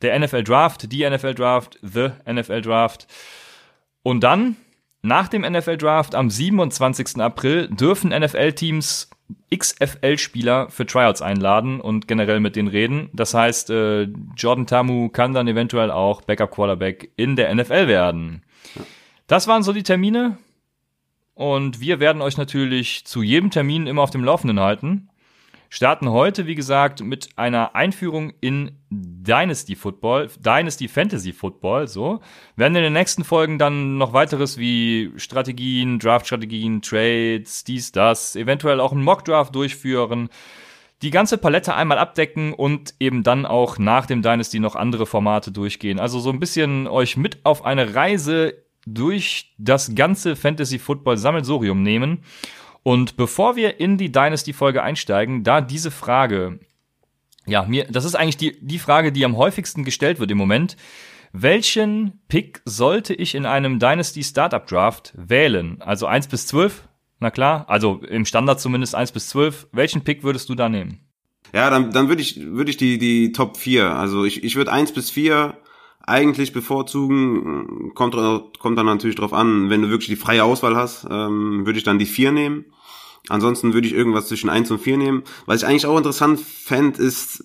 Der 0.00 0.18
NFL 0.18 0.42
Draft, 0.42 0.90
die 0.90 1.08
NFL 1.08 1.34
Draft, 1.34 1.78
the 1.82 2.10
NFL 2.30 2.62
Draft. 2.62 3.06
Und 4.02 4.20
dann, 4.20 4.56
nach 5.04 5.28
dem 5.28 5.42
NFL 5.42 5.76
Draft 5.76 6.14
am 6.14 6.30
27. 6.30 7.20
April, 7.20 7.68
dürfen 7.68 8.10
NFL-Teams 8.10 9.10
XFL-Spieler 9.54 10.70
für 10.70 10.86
Tryouts 10.86 11.20
einladen 11.20 11.80
und 11.80 12.08
generell 12.08 12.40
mit 12.40 12.56
denen 12.56 12.68
reden. 12.68 13.10
Das 13.12 13.34
heißt, 13.34 13.68
äh, 13.68 14.08
Jordan 14.36 14.66
Tamu 14.66 15.10
kann 15.10 15.34
dann 15.34 15.46
eventuell 15.46 15.90
auch 15.90 16.22
Backup 16.22 16.50
Quarterback 16.50 17.10
in 17.16 17.36
der 17.36 17.54
NFL 17.54 17.86
werden. 17.86 18.42
Das 19.26 19.46
waren 19.46 19.62
so 19.62 19.74
die 19.74 19.82
Termine. 19.82 20.38
und 21.34 21.80
wir 21.80 22.00
werden 22.00 22.22
euch 22.22 22.38
natürlich 22.38 23.04
zu 23.04 23.22
jedem 23.22 23.50
Termin 23.50 23.86
immer 23.86 24.02
auf 24.02 24.10
dem 24.10 24.24
Laufenden 24.24 24.60
halten. 24.60 25.10
Starten 25.74 26.08
heute, 26.10 26.46
wie 26.46 26.54
gesagt, 26.54 27.02
mit 27.02 27.30
einer 27.34 27.74
Einführung 27.74 28.32
in 28.40 28.78
Dynasty 28.90 29.74
Football, 29.74 30.28
Dynasty 30.38 30.86
Fantasy 30.86 31.32
Football, 31.32 31.88
so. 31.88 32.20
Werden 32.54 32.76
in 32.76 32.84
den 32.84 32.92
nächsten 32.92 33.24
Folgen 33.24 33.58
dann 33.58 33.98
noch 33.98 34.12
weiteres 34.12 34.56
wie 34.56 35.10
Strategien, 35.16 35.98
Draft-Strategien, 35.98 36.80
Trades, 36.80 37.64
dies, 37.64 37.90
das, 37.90 38.36
eventuell 38.36 38.78
auch 38.78 38.92
einen 38.92 39.02
Mock-Draft 39.02 39.52
durchführen, 39.52 40.28
die 41.02 41.10
ganze 41.10 41.38
Palette 41.38 41.74
einmal 41.74 41.98
abdecken 41.98 42.52
und 42.52 42.94
eben 43.00 43.24
dann 43.24 43.44
auch 43.44 43.76
nach 43.76 44.06
dem 44.06 44.22
Dynasty 44.22 44.60
noch 44.60 44.76
andere 44.76 45.06
Formate 45.06 45.50
durchgehen. 45.50 45.98
Also 45.98 46.20
so 46.20 46.30
ein 46.30 46.38
bisschen 46.38 46.86
euch 46.86 47.16
mit 47.16 47.44
auf 47.44 47.64
eine 47.64 47.96
Reise 47.96 48.62
durch 48.86 49.52
das 49.58 49.96
ganze 49.96 50.36
Fantasy 50.36 50.78
Football 50.78 51.16
Sammelsurium 51.16 51.82
nehmen 51.82 52.22
und 52.84 53.16
bevor 53.16 53.56
wir 53.56 53.80
in 53.80 53.96
die 53.96 54.12
Dynasty-Folge 54.12 54.82
einsteigen, 54.82 55.42
da 55.42 55.62
diese 55.62 55.90
Frage, 55.90 56.60
ja, 57.46 57.64
mir, 57.64 57.86
das 57.90 58.04
ist 58.04 58.14
eigentlich 58.14 58.36
die, 58.36 58.56
die 58.60 58.78
Frage, 58.78 59.10
die 59.10 59.24
am 59.24 59.36
häufigsten 59.36 59.84
gestellt 59.84 60.20
wird 60.20 60.30
im 60.30 60.38
Moment. 60.38 60.76
Welchen 61.32 62.20
Pick 62.28 62.60
sollte 62.66 63.14
ich 63.14 63.34
in 63.34 63.46
einem 63.46 63.78
Dynasty 63.78 64.22
Startup 64.22 64.64
Draft 64.64 65.14
wählen? 65.16 65.80
Also 65.80 66.06
eins 66.06 66.28
bis 66.28 66.46
zwölf, 66.46 66.86
na 67.20 67.30
klar, 67.30 67.64
also 67.68 68.02
im 68.08 68.26
Standard 68.26 68.60
zumindest 68.60 68.94
eins 68.94 69.12
bis 69.12 69.30
zwölf. 69.30 69.66
Welchen 69.72 70.04
Pick 70.04 70.22
würdest 70.22 70.50
du 70.50 70.54
da 70.54 70.68
nehmen? 70.68 71.00
Ja, 71.54 71.70
dann, 71.70 71.90
dann 71.90 72.08
würde 72.08 72.20
ich, 72.20 72.38
würde 72.38 72.70
ich 72.70 72.76
die, 72.76 72.98
die 72.98 73.32
Top 73.32 73.56
4. 73.56 73.94
Also 73.94 74.24
ich, 74.24 74.44
ich 74.44 74.56
würde 74.56 74.72
eins 74.72 74.92
bis 74.92 75.10
vier 75.10 75.56
eigentlich 76.06 76.52
bevorzugen. 76.52 77.92
Kommt, 77.94 78.14
kommt 78.58 78.78
dann 78.78 78.86
natürlich 78.86 79.16
drauf 79.16 79.32
an, 79.32 79.70
wenn 79.70 79.82
du 79.82 79.90
wirklich 79.90 80.08
die 80.08 80.16
freie 80.16 80.44
Auswahl 80.44 80.76
hast, 80.76 81.06
ähm, 81.10 81.66
würde 81.66 81.78
ich 81.78 81.84
dann 81.84 81.98
die 81.98 82.06
vier 82.06 82.32
nehmen. 82.32 82.66
Ansonsten 83.28 83.72
würde 83.72 83.86
ich 83.86 83.94
irgendwas 83.94 84.28
zwischen 84.28 84.50
1 84.50 84.70
und 84.70 84.80
4 84.80 84.98
nehmen. 84.98 85.22
Was 85.46 85.62
ich 85.62 85.66
eigentlich 85.66 85.86
auch 85.86 85.96
interessant 85.96 86.40
fände, 86.40 87.02
ist 87.02 87.42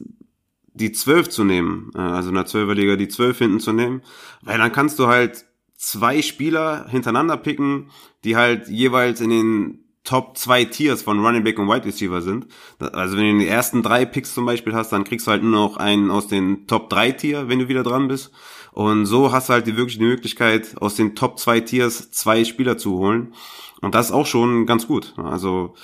die 0.73 0.91
12 0.91 1.29
zu 1.29 1.43
nehmen. 1.43 1.91
Äh, 1.95 1.99
also 1.99 2.29
in 2.29 2.35
der 2.35 2.47
12er 2.47 2.73
Liga 2.73 2.95
die 2.95 3.07
12 3.07 3.37
hinten 3.37 3.59
zu 3.59 3.71
nehmen. 3.71 4.01
Weil 4.41 4.57
dann 4.57 4.71
kannst 4.71 4.99
du 4.99 5.07
halt 5.07 5.45
zwei 5.77 6.21
Spieler 6.21 6.87
hintereinander 6.89 7.37
picken, 7.37 7.91
die 8.25 8.35
halt 8.35 8.67
jeweils 8.67 9.21
in 9.21 9.29
den 9.29 9.88
Top 10.03 10.37
zwei 10.37 10.65
Tiers 10.65 11.01
von 11.01 11.23
Running 11.23 11.43
Back 11.43 11.59
und 11.59 11.67
Wide 11.67 11.85
Receiver 11.85 12.21
sind. 12.21 12.47
Also 12.79 13.17
wenn 13.17 13.37
du 13.37 13.43
die 13.43 13.47
ersten 13.47 13.83
drei 13.83 14.05
Picks 14.05 14.33
zum 14.33 14.45
Beispiel 14.45 14.73
hast, 14.73 14.91
dann 14.91 15.03
kriegst 15.03 15.27
du 15.27 15.31
halt 15.31 15.43
nur 15.43 15.51
noch 15.51 15.77
einen 15.77 16.09
aus 16.09 16.27
den 16.27 16.67
Top 16.67 16.89
drei 16.89 17.11
Tier, 17.11 17.49
wenn 17.49 17.59
du 17.59 17.67
wieder 17.67 17.83
dran 17.83 18.07
bist. 18.07 18.31
Und 18.71 19.05
so 19.05 19.31
hast 19.31 19.49
du 19.49 19.53
halt 19.53 19.67
die, 19.67 19.75
wirklich 19.75 19.97
die 19.97 20.05
Möglichkeit, 20.05 20.81
aus 20.81 20.95
den 20.95 21.15
Top 21.15 21.39
zwei 21.39 21.59
Tiers 21.59 22.11
zwei 22.11 22.45
Spieler 22.45 22.77
zu 22.77 22.97
holen. 22.97 23.33
Und 23.81 23.95
das 23.95 24.07
ist 24.07 24.11
auch 24.11 24.25
schon 24.25 24.65
ganz 24.65 24.87
gut. 24.87 25.13
Also 25.17 25.75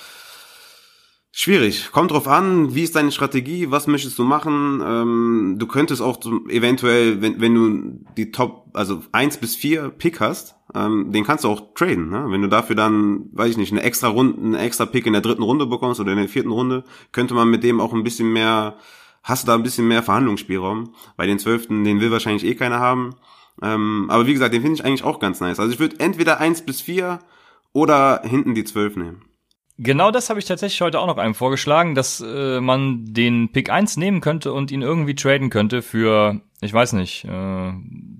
schwierig. 1.30 1.90
Kommt 1.92 2.10
drauf 2.10 2.26
an, 2.26 2.74
wie 2.74 2.82
ist 2.82 2.96
deine 2.96 3.12
Strategie, 3.12 3.70
was 3.70 3.86
möchtest 3.86 4.18
du 4.18 4.24
machen. 4.24 4.82
Ähm, 4.84 5.56
du 5.58 5.66
könntest 5.66 6.00
auch 6.00 6.18
eventuell, 6.48 7.20
wenn, 7.20 7.40
wenn 7.40 7.54
du 7.54 8.04
die 8.16 8.30
Top, 8.30 8.70
also 8.72 9.02
eins 9.12 9.36
bis 9.36 9.54
vier 9.54 9.90
Pick 9.90 10.20
hast, 10.20 10.56
ähm, 10.76 11.10
den 11.10 11.24
kannst 11.24 11.44
du 11.44 11.48
auch 11.48 11.74
traden. 11.74 12.10
Ne? 12.10 12.26
Wenn 12.28 12.42
du 12.42 12.48
dafür 12.48 12.76
dann, 12.76 13.30
weiß 13.32 13.52
ich 13.52 13.56
nicht, 13.56 13.72
eine 13.72 13.82
extra 13.82 14.08
Runde, 14.08 14.40
eine 14.42 14.58
extra 14.58 14.84
Pick 14.84 15.06
in 15.06 15.14
der 15.14 15.22
dritten 15.22 15.42
Runde 15.42 15.66
bekommst 15.66 16.00
oder 16.00 16.12
in 16.12 16.18
der 16.18 16.28
vierten 16.28 16.50
Runde, 16.50 16.84
könnte 17.12 17.34
man 17.34 17.48
mit 17.48 17.64
dem 17.64 17.80
auch 17.80 17.94
ein 17.94 18.04
bisschen 18.04 18.32
mehr, 18.32 18.76
hast 19.22 19.44
du 19.44 19.46
da 19.46 19.54
ein 19.54 19.62
bisschen 19.62 19.88
mehr 19.88 20.02
Verhandlungsspielraum. 20.02 20.92
Bei 21.16 21.26
den 21.26 21.38
zwölften, 21.38 21.82
den 21.84 22.00
will 22.00 22.10
wahrscheinlich 22.10 22.44
eh 22.44 22.54
keiner 22.54 22.78
haben. 22.78 23.14
Ähm, 23.62 24.06
aber 24.10 24.26
wie 24.26 24.34
gesagt, 24.34 24.52
den 24.52 24.60
finde 24.60 24.74
ich 24.74 24.84
eigentlich 24.84 25.04
auch 25.04 25.18
ganz 25.18 25.40
nice. 25.40 25.58
Also 25.58 25.72
ich 25.72 25.80
würde 25.80 25.98
entweder 25.98 26.40
eins 26.40 26.60
bis 26.60 26.82
vier 26.82 27.20
oder 27.72 28.20
hinten 28.24 28.54
die 28.54 28.64
12 28.64 28.96
nehmen. 28.96 29.22
Genau 29.78 30.10
das 30.10 30.30
habe 30.30 30.40
ich 30.40 30.46
tatsächlich 30.46 30.80
heute 30.80 31.00
auch 31.00 31.06
noch 31.06 31.18
einem 31.18 31.34
vorgeschlagen, 31.34 31.94
dass 31.94 32.20
äh, 32.26 32.60
man 32.60 33.04
den 33.04 33.52
Pick 33.52 33.70
1 33.70 33.98
nehmen 33.98 34.20
könnte 34.20 34.52
und 34.52 34.70
ihn 34.70 34.82
irgendwie 34.82 35.14
traden 35.14 35.50
könnte 35.50 35.82
für, 35.82 36.40
ich 36.60 36.72
weiß 36.72 36.94
nicht, 36.94 37.24
äh, 37.24 37.72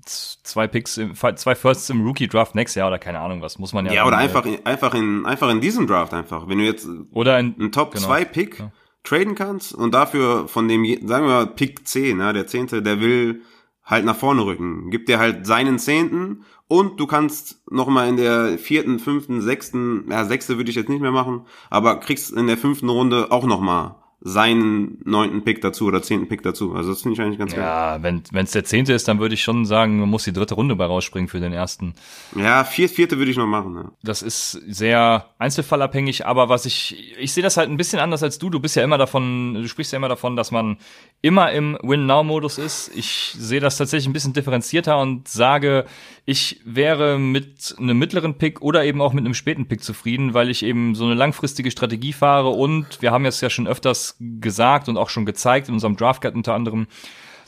zwei 0.05 0.67
Picks, 0.67 1.01
zwei 1.15 1.55
Firsts 1.55 1.89
im 1.89 2.07
Rookie 2.07 2.29
Draft 2.29 2.55
nächstes 2.55 2.79
Jahr 2.79 2.89
oder 2.89 2.99
keine 2.99 3.21
Ahnung 3.21 3.41
was, 3.41 3.59
muss 3.59 3.73
man 3.73 3.87
ja. 3.87 3.93
Ja, 3.93 4.07
oder 4.07 4.19
einfach, 4.19 4.45
in, 4.45 4.65
einfach 4.67 4.95
in, 4.95 5.25
einfach 5.25 5.51
in 5.51 5.61
diesem 5.61 5.87
Draft 5.87 6.13
einfach. 6.13 6.47
Wenn 6.49 6.59
du 6.59 6.65
jetzt 6.65 6.87
oder 7.13 7.39
in, 7.39 7.55
einen 7.59 7.73
Top 7.73 7.97
2 7.97 8.19
genau, 8.21 8.33
Pick 8.33 8.59
ja. 8.59 8.73
traden 9.05 9.35
kannst 9.35 9.75
und 9.75 9.95
dafür 9.95 10.49
von 10.49 10.69
dem, 10.69 10.85
sagen 11.07 11.27
wir 11.27 11.33
mal, 11.33 11.47
Pick 11.47 11.89
10, 11.89 12.21
ja, 12.21 12.33
der 12.35 12.47
Zehnte, 12.47 12.83
der 12.83 13.01
will 13.01 13.43
halt 13.85 14.05
nach 14.05 14.17
vorne 14.17 14.45
rücken. 14.45 14.91
Gibt 14.91 15.09
dir 15.09 15.19
halt 15.19 15.47
seinen 15.47 15.79
Zehnten 15.79 16.45
und 16.69 17.01
du 17.01 17.07
kannst 17.07 17.63
nochmal 17.71 18.09
in 18.09 18.19
der 18.19 18.59
vierten, 18.59 18.99
fünften, 18.99 19.41
sechsten, 19.41 20.11
ja, 20.11 20.25
sechste 20.27 20.59
würde 20.59 20.69
ich 20.69 20.77
jetzt 20.77 20.91
nicht 20.91 21.01
mehr 21.01 21.13
machen, 21.13 21.47
aber 21.71 22.01
kriegst 22.01 22.33
in 22.33 22.49
der 22.49 22.59
fünften 22.59 22.91
Runde 22.91 23.31
auch 23.31 23.47
nochmal 23.47 23.95
seinen 24.21 24.99
neunten 25.05 25.45
Pick 25.45 25.61
dazu 25.61 25.87
oder 25.87 26.03
zehnten 26.03 26.27
Pick 26.27 26.43
dazu. 26.43 26.75
Also 26.75 26.91
das 26.91 27.03
finde 27.03 27.15
ich 27.15 27.21
eigentlich 27.21 27.39
ganz 27.39 27.53
geil. 27.55 27.63
Ja, 27.63 28.03
wenn 28.03 28.23
es 28.33 28.51
der 28.51 28.65
zehnte 28.65 28.95
ist, 28.95 29.07
dann 29.09 29.21
würde 29.21 29.35
ich 29.35 29.43
schon 29.43 29.67
sagen, 29.67 30.01
man 30.01 30.09
muss 30.09 30.25
die 30.25 30.33
dritte 30.33 30.55
Runde 30.55 30.75
bei 30.75 30.87
rausspringen 30.87 31.29
für 31.29 31.39
den 31.39 31.53
ersten. 31.53 31.95
Ja, 32.35 32.65
vier, 32.65 32.89
vierte 32.89 33.19
würde 33.19 33.31
ich 33.31 33.37
noch 33.37 33.47
machen. 33.47 33.75
Ja. 33.77 33.93
Das 34.03 34.23
ist 34.23 34.53
sehr 34.67 35.27
einzelfallabhängig, 35.39 36.27
aber 36.27 36.49
was 36.49 36.65
ich, 36.65 37.15
ich 37.19 37.35
sehe 37.35 37.43
das 37.43 37.57
halt 37.59 37.69
ein 37.69 37.77
bisschen 37.77 38.01
anders 38.01 38.23
als 38.23 38.39
du. 38.39 38.49
Du 38.49 38.59
bist 38.59 38.75
ja 38.75 38.83
immer 38.83 38.99
davon, 38.99 39.55
du 39.55 39.69
sprichst 39.69 39.93
ja 39.93 39.99
immer 39.99 40.09
davon, 40.09 40.35
dass 40.35 40.51
man 40.51 40.79
immer 41.21 41.53
im 41.53 41.79
Win-Now-Modus 41.83 42.59
ist. 42.59 42.91
Ich 42.97 43.35
sehe 43.39 43.61
das 43.61 43.77
tatsächlich 43.77 44.09
ein 44.09 44.15
bisschen 44.15 44.33
differenzierter 44.33 44.99
und 44.99 45.29
sage, 45.29 45.85
ich 46.29 46.61
wäre 46.65 47.21
mit 47.21 47.77
einem 47.79 47.99
mittleren 47.99 48.35
Pick 48.35 48.61
oder 48.61 48.85
eben 48.85 49.01
auch 49.01 49.13
mit 49.13 49.25
einem 49.25 49.33
späten 49.33 49.69
Pick 49.69 49.85
zufrieden, 49.85 50.35
weil 50.35 50.51
ich 50.51 50.65
eben 50.65 50.97
so 50.97 51.05
eine 51.05 51.15
langfristige 51.15 51.71
Strategie 51.71 52.13
fahre 52.13 52.49
und 52.49 53.01
wir 53.01 53.13
haben 53.13 53.25
jetzt 53.25 53.41
ja 53.41 53.49
schon 53.49 53.69
öfters 53.69 54.17
gesagt 54.19 54.89
und 54.89 54.99
auch 54.99 55.09
schon 55.09 55.25
gezeigt 55.25 55.69
in 55.69 55.75
unserem 55.75 55.97
Draft 55.97 56.23
Guide 56.23 56.37
unter 56.37 56.55
anderem, 56.55 56.89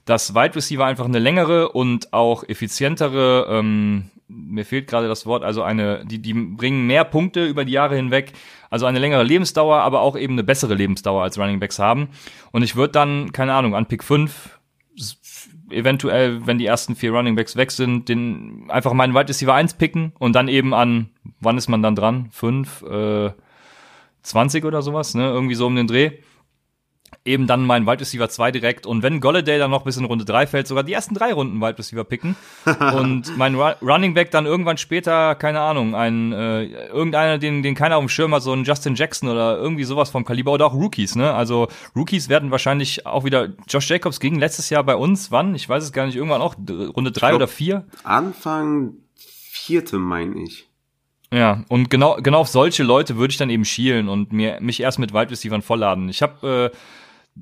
dass 0.04 0.32
Wide 0.34 0.54
Receiver 0.54 0.86
einfach 0.86 1.06
eine 1.06 1.18
längere 1.18 1.70
und 1.70 2.12
auch 2.12 2.44
effizientere, 2.44 3.48
ähm, 3.50 4.10
mir 4.28 4.64
fehlt 4.64 4.86
gerade 4.86 5.08
das 5.08 5.26
Wort, 5.26 5.42
also 5.42 5.64
eine, 5.64 6.04
die, 6.06 6.20
die 6.22 6.34
bringen 6.34 6.86
mehr 6.86 7.02
Punkte 7.02 7.46
über 7.46 7.64
die 7.64 7.72
Jahre 7.72 7.96
hinweg, 7.96 8.32
also 8.70 8.86
eine 8.86 9.00
längere 9.00 9.24
Lebensdauer, 9.24 9.80
aber 9.80 10.02
auch 10.02 10.16
eben 10.16 10.34
eine 10.34 10.44
bessere 10.44 10.74
Lebensdauer 10.74 11.24
als 11.24 11.36
Running 11.36 11.58
Backs 11.58 11.80
haben. 11.80 12.10
Und 12.52 12.62
ich 12.62 12.76
würde 12.76 12.92
dann, 12.92 13.32
keine 13.32 13.54
Ahnung, 13.54 13.74
an 13.74 13.86
Pick 13.86 14.04
5 14.04 14.57
eventuell, 15.70 16.46
wenn 16.46 16.58
die 16.58 16.66
ersten 16.66 16.94
vier 16.94 17.12
Running 17.12 17.36
Backs 17.36 17.56
weg 17.56 17.70
sind, 17.70 18.08
den 18.08 18.64
einfach 18.68 18.92
meinen 18.92 19.14
Wide 19.14 19.28
Receiver 19.28 19.54
1 19.54 19.74
picken 19.74 20.12
und 20.18 20.34
dann 20.34 20.48
eben 20.48 20.74
an, 20.74 21.08
wann 21.40 21.58
ist 21.58 21.68
man 21.68 21.82
dann 21.82 21.96
dran? 21.96 22.28
5, 22.32 22.82
äh, 22.82 23.30
20 24.22 24.64
oder 24.64 24.82
sowas, 24.82 25.14
ne? 25.14 25.24
Irgendwie 25.24 25.54
so 25.54 25.66
um 25.66 25.76
den 25.76 25.86
Dreh 25.86 26.12
eben 27.28 27.46
dann 27.46 27.64
meinen 27.64 27.86
Wide 27.86 28.00
Receiver 28.00 28.28
2 28.28 28.50
direkt 28.50 28.86
und 28.86 29.02
wenn 29.02 29.20
Golladay 29.20 29.58
dann 29.58 29.70
noch 29.70 29.84
bis 29.84 29.96
in 29.96 30.04
Runde 30.04 30.24
3 30.24 30.46
fällt, 30.46 30.66
sogar 30.66 30.82
die 30.82 30.92
ersten 30.92 31.14
drei 31.14 31.32
Runden 31.32 31.60
Wide 31.60 31.78
Receiver 31.78 32.04
picken 32.04 32.34
und 32.94 33.36
mein 33.36 33.54
Ru 33.54 33.70
Running 33.82 34.14
Back 34.14 34.30
dann 34.30 34.46
irgendwann 34.46 34.78
später, 34.78 35.34
keine 35.34 35.60
Ahnung, 35.60 35.94
ein 35.94 36.32
äh, 36.32 36.64
irgendeiner, 36.88 37.38
den, 37.38 37.62
den 37.62 37.74
keiner 37.74 37.96
auf 37.96 38.02
dem 38.02 38.08
Schirm 38.08 38.34
hat, 38.34 38.42
so 38.42 38.52
ein 38.52 38.64
Justin 38.64 38.94
Jackson 38.94 39.28
oder 39.28 39.58
irgendwie 39.58 39.84
sowas 39.84 40.10
vom 40.10 40.24
Kaliber 40.24 40.52
oder 40.52 40.66
auch 40.66 40.74
Rookies, 40.74 41.14
ne? 41.14 41.34
Also 41.34 41.68
Rookies 41.94 42.28
werden 42.28 42.50
wahrscheinlich 42.50 43.06
auch 43.06 43.24
wieder 43.24 43.50
Josh 43.68 43.88
Jacobs 43.88 44.20
ging 44.20 44.38
letztes 44.38 44.70
Jahr 44.70 44.82
bei 44.82 44.96
uns, 44.96 45.30
wann? 45.30 45.54
Ich 45.54 45.68
weiß 45.68 45.84
es 45.84 45.92
gar 45.92 46.06
nicht, 46.06 46.16
irgendwann 46.16 46.40
auch 46.40 46.56
Runde 46.56 47.12
3 47.12 47.34
oder 47.34 47.48
4? 47.48 47.84
Anfang 48.04 48.94
vierte, 49.68 49.98
meine 49.98 50.42
ich. 50.42 50.68
Ja, 51.32 51.64
und 51.68 51.90
genau, 51.90 52.16
genau 52.22 52.40
auf 52.40 52.48
solche 52.48 52.82
Leute 52.82 53.16
würde 53.16 53.32
ich 53.32 53.36
dann 53.36 53.50
eben 53.50 53.66
schielen 53.66 54.08
und 54.08 54.32
mir, 54.32 54.58
mich 54.60 54.80
erst 54.80 54.98
mit 54.98 55.12
Wide 55.12 55.30
Receivern 55.30 55.60
vollladen. 55.60 56.08
Ich 56.08 56.22
habe 56.22 56.72
äh, 56.72 56.76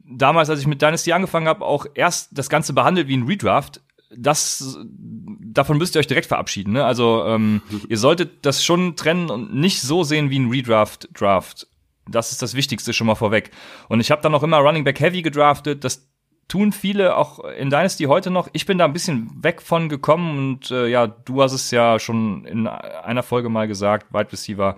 damals, 0.05 0.51
als 0.51 0.61
ich 0.61 0.67
mit 0.67 0.83
Dynasty 0.83 1.13
angefangen 1.13 1.49
habe, 1.49 1.65
auch 1.65 1.87
erst 1.95 2.37
das 2.37 2.49
Ganze 2.49 2.73
behandelt 2.73 3.09
wie 3.09 3.17
ein 3.17 3.27
Redraft. 3.27 3.81
Das, 4.17 4.79
davon 4.87 5.79
müsst 5.79 5.97
ihr 5.97 5.99
euch 5.99 6.07
direkt 6.07 6.27
verabschieden. 6.27 6.73
Ne? 6.73 6.85
Also 6.85 7.25
ähm, 7.27 7.63
ihr 7.89 7.99
solltet 7.99 8.45
das 8.47 8.65
schon 8.65 8.97
trennen 8.97 9.31
und 9.31 9.55
nicht 9.55 9.81
so 9.81 10.05
sehen 10.05 10.31
wie 10.31 10.39
ein 10.39 10.51
Redraft-Draft. 10.51 11.67
Das 12.09 12.31
ist 12.31 12.41
das 12.43 12.55
Wichtigste 12.55 12.93
schon 12.93 13.09
mal 13.09 13.17
vorweg. 13.17 13.51
Und 13.89 14.01
ich 14.01 14.11
habe 14.11 14.23
dann 14.23 14.35
auch 14.35 14.43
immer 14.43 14.59
Running 14.59 14.85
Back 14.85 15.01
Heavy 15.01 15.23
gedraftet. 15.23 15.83
Das 15.83 16.09
tun 16.49 16.73
viele 16.73 17.17
auch 17.17 17.41
in 17.41 17.71
Dynasty 17.71 18.05
heute 18.05 18.31
noch. 18.31 18.49
Ich 18.53 18.67
bin 18.67 18.79
da 18.79 18.85
ein 18.85 18.93
bisschen 18.93 19.31
weg 19.43 19.61
von 19.61 19.89
gekommen 19.89 20.39
und 20.39 20.71
äh, 20.71 20.87
ja, 20.87 21.07
du 21.07 21.43
hast 21.43 21.53
es 21.53 21.71
ja 21.71 21.99
schon 21.99 22.45
in 22.45 22.69
einer 22.69 23.25
Folge 23.25 23.49
mal 23.49 23.67
gesagt, 23.67 24.13
Wide 24.13 24.31
Receiver 24.31 24.77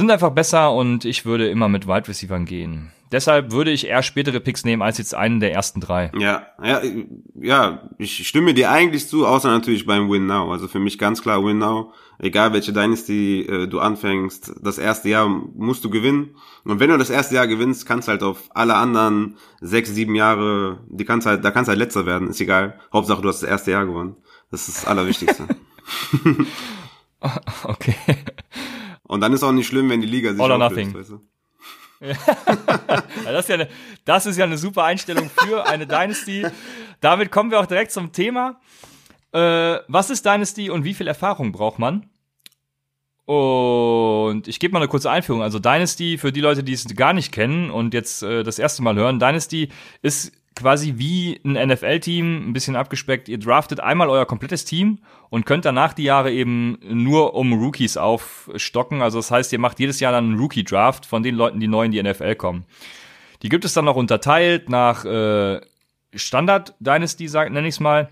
sind 0.00 0.10
einfach 0.10 0.30
besser 0.30 0.72
und 0.72 1.04
ich 1.04 1.24
würde 1.26 1.48
immer 1.48 1.68
mit 1.68 1.86
Wide 1.86 2.08
Receivern 2.08 2.46
gehen. 2.46 2.90
Deshalb 3.12 3.50
würde 3.50 3.70
ich 3.70 3.88
eher 3.88 4.02
spätere 4.02 4.40
Picks 4.40 4.64
nehmen 4.64 4.82
als 4.82 4.96
jetzt 4.96 5.14
einen 5.14 5.40
der 5.40 5.52
ersten 5.52 5.80
drei. 5.80 6.12
Ja, 6.16 6.46
ja, 6.62 6.80
ja, 7.34 7.90
ich 7.98 8.26
stimme 8.26 8.54
dir 8.54 8.70
eigentlich 8.70 9.08
zu, 9.08 9.26
außer 9.26 9.50
natürlich 9.50 9.84
beim 9.84 10.10
Win 10.10 10.26
Now. 10.26 10.52
Also 10.52 10.68
für 10.68 10.78
mich 10.78 10.96
ganz 10.96 11.20
klar 11.20 11.44
Win 11.44 11.58
Now. 11.58 11.92
Egal 12.18 12.52
welche 12.52 12.72
Dynasty 12.72 13.42
äh, 13.42 13.66
du 13.66 13.80
anfängst, 13.80 14.52
das 14.62 14.78
erste 14.78 15.08
Jahr 15.08 15.28
musst 15.28 15.84
du 15.84 15.90
gewinnen. 15.90 16.36
Und 16.64 16.78
wenn 16.78 16.90
du 16.90 16.98
das 16.98 17.10
erste 17.10 17.34
Jahr 17.34 17.48
gewinnst, 17.48 17.84
kannst 17.84 18.08
halt 18.08 18.22
auf 18.22 18.48
alle 18.54 18.74
anderen 18.76 19.36
sechs, 19.60 19.90
sieben 19.90 20.14
Jahre, 20.14 20.78
die 20.88 21.04
kannst 21.04 21.26
halt, 21.26 21.44
da 21.44 21.50
kannst 21.50 21.68
halt 21.68 21.78
letzter 21.78 22.06
werden, 22.06 22.28
ist 22.28 22.40
egal. 22.40 22.78
Hauptsache 22.92 23.22
du 23.22 23.28
hast 23.28 23.42
das 23.42 23.50
erste 23.50 23.72
Jahr 23.72 23.86
gewonnen. 23.86 24.16
Das 24.50 24.68
ist 24.68 24.78
das 24.78 24.86
Allerwichtigste. 24.86 25.46
okay. 27.64 27.96
Und 29.10 29.22
dann 29.22 29.32
ist 29.32 29.42
auch 29.42 29.50
nicht 29.50 29.66
schlimm, 29.66 29.90
wenn 29.90 30.00
die 30.00 30.06
Liga 30.06 30.30
sich 30.30 30.40
All 30.40 30.52
or 30.52 30.64
auflöst, 30.64 30.94
weißt 30.94 31.10
du? 31.10 31.20
das, 33.24 33.40
ist 33.40 33.48
ja 33.48 33.54
eine, 33.56 33.68
das 34.04 34.24
ist 34.24 34.36
ja 34.36 34.44
eine 34.44 34.56
super 34.56 34.84
Einstellung 34.84 35.28
für 35.34 35.66
eine 35.66 35.84
Dynasty. 35.84 36.46
Damit 37.00 37.32
kommen 37.32 37.50
wir 37.50 37.58
auch 37.58 37.66
direkt 37.66 37.90
zum 37.90 38.12
Thema. 38.12 38.60
Äh, 39.32 39.78
was 39.88 40.10
ist 40.10 40.24
Dynasty 40.24 40.70
und 40.70 40.84
wie 40.84 40.94
viel 40.94 41.08
Erfahrung 41.08 41.50
braucht 41.50 41.80
man? 41.80 42.08
Und 43.24 44.46
ich 44.46 44.60
gebe 44.60 44.74
mal 44.74 44.78
eine 44.78 44.86
kurze 44.86 45.10
Einführung. 45.10 45.42
Also 45.42 45.58
Dynasty, 45.58 46.16
für 46.16 46.30
die 46.30 46.40
Leute, 46.40 46.62
die 46.62 46.74
es 46.74 46.86
gar 46.94 47.12
nicht 47.12 47.32
kennen 47.32 47.72
und 47.72 47.94
jetzt 47.94 48.22
äh, 48.22 48.44
das 48.44 48.60
erste 48.60 48.84
Mal 48.84 48.94
hören, 48.94 49.18
Dynasty 49.18 49.70
ist 50.02 50.32
quasi 50.60 50.94
wie 50.96 51.40
ein 51.44 51.52
NFL-Team, 51.68 52.48
ein 52.48 52.52
bisschen 52.52 52.76
abgespeckt. 52.76 53.28
Ihr 53.28 53.38
draftet 53.38 53.80
einmal 53.80 54.08
euer 54.08 54.26
komplettes 54.26 54.64
Team 54.64 54.98
und 55.30 55.46
könnt 55.46 55.64
danach 55.64 55.94
die 55.94 56.04
Jahre 56.04 56.30
eben 56.30 56.78
nur 56.82 57.34
um 57.34 57.52
Rookies 57.54 57.96
aufstocken. 57.96 59.02
Also 59.02 59.18
das 59.18 59.30
heißt, 59.30 59.52
ihr 59.52 59.58
macht 59.58 59.80
jedes 59.80 60.00
Jahr 60.00 60.12
dann 60.12 60.24
einen 60.24 60.38
Rookie-Draft 60.38 61.06
von 61.06 61.22
den 61.22 61.34
Leuten, 61.34 61.60
die 61.60 61.68
neu 61.68 61.84
in 61.84 61.92
die 61.92 62.02
NFL 62.02 62.34
kommen. 62.36 62.66
Die 63.42 63.48
gibt 63.48 63.64
es 63.64 63.72
dann 63.72 63.86
noch 63.86 63.96
unterteilt 63.96 64.68
nach 64.68 65.04
äh, 65.04 65.60
Standard 66.14 66.74
Dynasty, 66.78 67.26
nenne 67.26 67.68
ich 67.68 67.74
es 67.74 67.80
mal. 67.80 68.10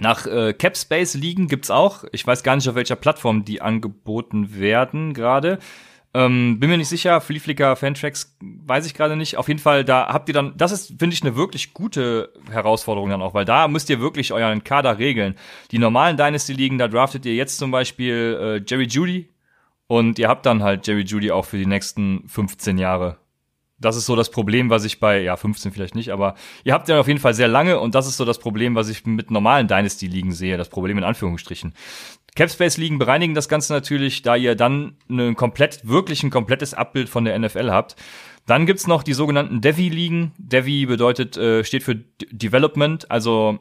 Nach 0.00 0.26
äh, 0.26 0.52
Capspace 0.52 1.14
Ligen 1.14 1.48
gibt's 1.48 1.70
auch. 1.70 2.04
Ich 2.12 2.26
weiß 2.26 2.42
gar 2.42 2.56
nicht, 2.56 2.68
auf 2.68 2.74
welcher 2.74 2.96
Plattform 2.96 3.44
die 3.44 3.62
angeboten 3.62 4.58
werden 4.58 5.14
gerade. 5.14 5.58
Ähm, 6.16 6.60
bin 6.60 6.70
mir 6.70 6.76
nicht 6.76 6.88
sicher, 6.88 7.20
Flieflicker, 7.20 7.74
Fantracks, 7.74 8.36
weiß 8.40 8.86
ich 8.86 8.94
gerade 8.94 9.16
nicht. 9.16 9.36
Auf 9.36 9.48
jeden 9.48 9.58
Fall, 9.58 9.84
da 9.84 10.06
habt 10.06 10.28
ihr 10.28 10.32
dann, 10.32 10.56
das 10.56 10.70
ist, 10.70 10.94
finde 10.98 11.12
ich, 11.12 11.22
eine 11.22 11.34
wirklich 11.34 11.74
gute 11.74 12.32
Herausforderung 12.48 13.10
dann 13.10 13.20
auch, 13.20 13.34
weil 13.34 13.44
da 13.44 13.66
müsst 13.66 13.90
ihr 13.90 14.00
wirklich 14.00 14.32
euren 14.32 14.62
Kader 14.62 14.98
regeln. 14.98 15.34
Die 15.72 15.78
normalen 15.78 16.16
Dynasty-Ligen, 16.16 16.78
da 16.78 16.86
draftet 16.86 17.26
ihr 17.26 17.34
jetzt 17.34 17.58
zum 17.58 17.72
Beispiel 17.72 18.38
äh, 18.40 18.64
Jerry 18.64 18.84
Judy 18.84 19.28
und 19.88 20.20
ihr 20.20 20.28
habt 20.28 20.46
dann 20.46 20.62
halt 20.62 20.86
Jerry 20.86 21.02
Judy 21.02 21.32
auch 21.32 21.46
für 21.46 21.58
die 21.58 21.66
nächsten 21.66 22.28
15 22.28 22.78
Jahre. 22.78 23.18
Das 23.78 23.96
ist 23.96 24.06
so 24.06 24.14
das 24.14 24.30
Problem, 24.30 24.70
was 24.70 24.84
ich 24.84 25.00
bei, 25.00 25.20
ja, 25.20 25.36
15 25.36 25.72
vielleicht 25.72 25.96
nicht, 25.96 26.10
aber 26.10 26.36
ihr 26.62 26.74
habt 26.74 26.88
ja 26.88 27.00
auf 27.00 27.08
jeden 27.08 27.18
Fall 27.18 27.34
sehr 27.34 27.48
lange 27.48 27.80
und 27.80 27.96
das 27.96 28.06
ist 28.06 28.16
so 28.16 28.24
das 28.24 28.38
Problem, 28.38 28.76
was 28.76 28.88
ich 28.88 29.04
mit 29.04 29.32
normalen 29.32 29.66
Dynasty-Ligen 29.66 30.30
sehe. 30.30 30.56
Das 30.56 30.68
Problem 30.68 30.96
in 30.96 31.04
Anführungsstrichen. 31.04 31.74
Capspace-Ligen 32.36 32.98
bereinigen 32.98 33.34
das 33.34 33.48
Ganze 33.48 33.72
natürlich, 33.72 34.22
da 34.22 34.34
ihr 34.34 34.56
dann 34.56 34.96
ein 35.08 35.36
komplett, 35.36 35.86
wirklich 35.86 36.22
ein 36.22 36.30
komplettes 36.30 36.74
Abbild 36.74 37.08
von 37.08 37.24
der 37.24 37.38
NFL 37.38 37.70
habt. 37.70 37.96
Dann 38.46 38.66
gibt's 38.66 38.86
noch 38.86 39.02
die 39.02 39.14
sogenannten 39.14 39.60
Devi-Ligen. 39.60 40.32
Devi 40.38 40.86
bedeutet, 40.86 41.36
äh, 41.36 41.64
steht 41.64 41.82
für 41.82 41.94
Development, 42.32 43.10
also 43.10 43.60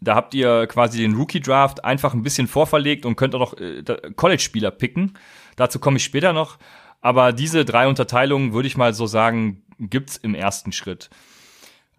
da 0.00 0.14
habt 0.14 0.34
ihr 0.34 0.66
quasi 0.66 0.98
den 0.98 1.14
Rookie-Draft 1.14 1.84
einfach 1.84 2.14
ein 2.14 2.22
bisschen 2.22 2.46
vorverlegt 2.46 3.06
und 3.06 3.16
könnt 3.16 3.34
auch 3.34 3.40
noch 3.40 3.54
äh, 3.58 3.82
College-Spieler 4.16 4.70
picken. 4.70 5.14
Dazu 5.56 5.78
komme 5.78 5.96
ich 5.96 6.04
später 6.04 6.32
noch. 6.32 6.58
Aber 7.00 7.32
diese 7.32 7.64
drei 7.64 7.86
Unterteilungen, 7.86 8.52
würde 8.52 8.66
ich 8.66 8.76
mal 8.76 8.94
so 8.94 9.06
sagen, 9.06 9.62
gibt's 9.78 10.16
im 10.16 10.34
ersten 10.34 10.72
Schritt. 10.72 11.10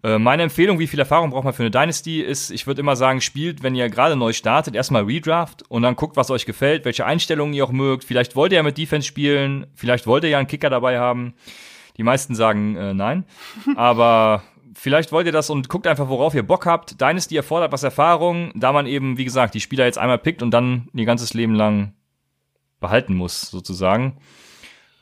Äh, 0.02 0.18
meine 0.18 0.42
Empfehlung, 0.42 0.78
wie 0.78 0.86
viel 0.86 0.98
Erfahrung 0.98 1.30
braucht 1.30 1.44
man 1.44 1.52
für 1.52 1.62
eine 1.62 1.70
Dynasty, 1.70 2.20
ist, 2.20 2.50
ich 2.50 2.66
würde 2.66 2.80
immer 2.80 2.96
sagen, 2.96 3.20
spielt, 3.20 3.62
wenn 3.62 3.74
ihr 3.74 3.88
gerade 3.88 4.16
neu 4.16 4.32
startet, 4.32 4.74
erstmal 4.74 5.04
Redraft 5.04 5.64
und 5.68 5.82
dann 5.82 5.96
guckt, 5.96 6.16
was 6.16 6.30
euch 6.30 6.46
gefällt, 6.46 6.84
welche 6.84 7.06
Einstellungen 7.06 7.54
ihr 7.54 7.64
auch 7.64 7.72
mögt. 7.72 8.04
Vielleicht 8.04 8.36
wollt 8.36 8.52
ihr 8.52 8.56
ja 8.56 8.62
mit 8.62 8.78
Defense 8.78 9.06
spielen, 9.06 9.66
vielleicht 9.74 10.06
wollt 10.06 10.24
ihr 10.24 10.30
ja 10.30 10.38
einen 10.38 10.48
Kicker 10.48 10.70
dabei 10.70 10.98
haben. 10.98 11.34
Die 11.96 12.02
meisten 12.02 12.34
sagen 12.34 12.76
äh, 12.76 12.94
nein. 12.94 13.24
Aber 13.76 14.42
vielleicht 14.74 15.12
wollt 15.12 15.26
ihr 15.26 15.32
das 15.32 15.50
und 15.50 15.68
guckt 15.68 15.86
einfach, 15.86 16.08
worauf 16.08 16.34
ihr 16.34 16.46
Bock 16.46 16.66
habt. 16.66 17.00
Dynasty 17.00 17.36
erfordert 17.36 17.72
was 17.72 17.82
Erfahrung, 17.82 18.52
da 18.54 18.72
man 18.72 18.86
eben, 18.86 19.16
wie 19.18 19.24
gesagt, 19.24 19.54
die 19.54 19.60
Spieler 19.60 19.86
jetzt 19.86 19.98
einmal 19.98 20.18
pickt 20.18 20.42
und 20.42 20.50
dann 20.50 20.88
ihr 20.94 21.06
ganzes 21.06 21.34
Leben 21.34 21.54
lang 21.54 21.94
behalten 22.80 23.14
muss, 23.14 23.42
sozusagen. 23.42 24.18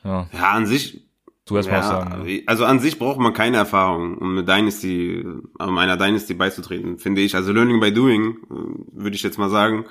Ja, 0.03 0.27
ja 0.31 0.51
an 0.51 0.65
sich 0.65 1.04
Du 1.45 1.57
erst 1.57 1.69
ja, 1.69 1.83
sagen. 1.83 2.27
Ja. 2.27 2.41
Also 2.47 2.65
an 2.65 2.79
sich 2.79 2.97
braucht 2.97 3.19
man 3.19 3.33
keine 3.33 3.57
Erfahrung, 3.57 4.17
um 4.17 4.31
eine 4.31 4.43
Dynasty, 4.43 5.23
um 5.59 5.77
einer 5.77 5.95
Dynasty 5.95 6.33
beizutreten, 6.33 6.97
finde 6.97 7.21
ich. 7.21 7.35
Also 7.35 7.51
Learning 7.51 7.79
by 7.79 7.93
Doing, 7.93 8.37
äh, 8.49 9.01
würde 9.03 9.15
ich 9.15 9.21
jetzt 9.21 9.37
mal 9.37 9.51
sagen. 9.51 9.85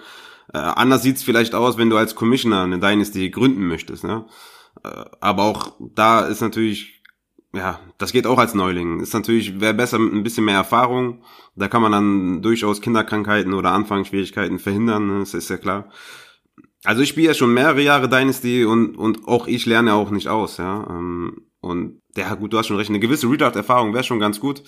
Äh, 0.53 0.59
anders 0.59 1.03
sieht's 1.03 1.23
vielleicht 1.23 1.55
aus, 1.55 1.79
wenn 1.79 1.90
du 1.90 1.97
als 1.97 2.17
Commissioner 2.17 2.62
eine 2.62 2.81
Dynasty 2.81 3.31
gründen 3.31 3.69
möchtest. 3.69 4.03
Ne? 4.03 4.27
Äh, 4.83 5.05
aber 5.21 5.45
auch 5.45 5.77
da 5.79 6.23
ist 6.27 6.40
natürlich, 6.40 7.03
ja, 7.55 7.79
das 7.99 8.12
geht 8.12 8.27
auch 8.27 8.38
als 8.38 8.55
Neuling. 8.55 8.99
Ist 8.99 9.14
natürlich, 9.14 9.61
wäre 9.61 9.75
besser 9.75 10.01
mit 10.01 10.12
ein 10.12 10.25
bisschen 10.25 10.45
mehr 10.45 10.57
Erfahrung. 10.57 11.23
Da 11.55 11.69
kann 11.69 11.83
man 11.83 11.93
dann 11.93 12.43
durchaus 12.43 12.81
Kinderkrankheiten 12.81 13.55
oder 13.55 13.71
Anfangsschwierigkeiten 13.71 14.59
verhindern, 14.59 15.07
ne? 15.07 15.19
das 15.21 15.35
ist 15.35 15.51
ja 15.51 15.57
klar. 15.57 15.88
Also 16.85 17.03
ich 17.03 17.09
spiele 17.09 17.29
ja 17.29 17.35
schon 17.35 17.53
mehrere 17.53 17.81
Jahre 17.81 18.09
Dynasty 18.09 18.64
und, 18.64 18.97
und 18.97 19.27
auch 19.27 19.47
ich 19.47 19.64
lerne 19.64 19.94
auch 19.94 20.11
nicht 20.11 20.29
aus, 20.29 20.59
ja. 20.59 20.87
Ähm, 20.88 21.47
und 21.61 22.03
ja, 22.14 22.35
gut, 22.35 22.53
du 22.53 22.59
hast 22.59 22.66
schon 22.66 22.77
recht, 22.77 22.90
eine 22.90 23.01
gewisse 23.01 23.29
Redraft-Erfahrung 23.29 23.94
wäre 23.94 24.05
schon 24.05 24.20
ganz 24.20 24.38
gut. 24.38 24.62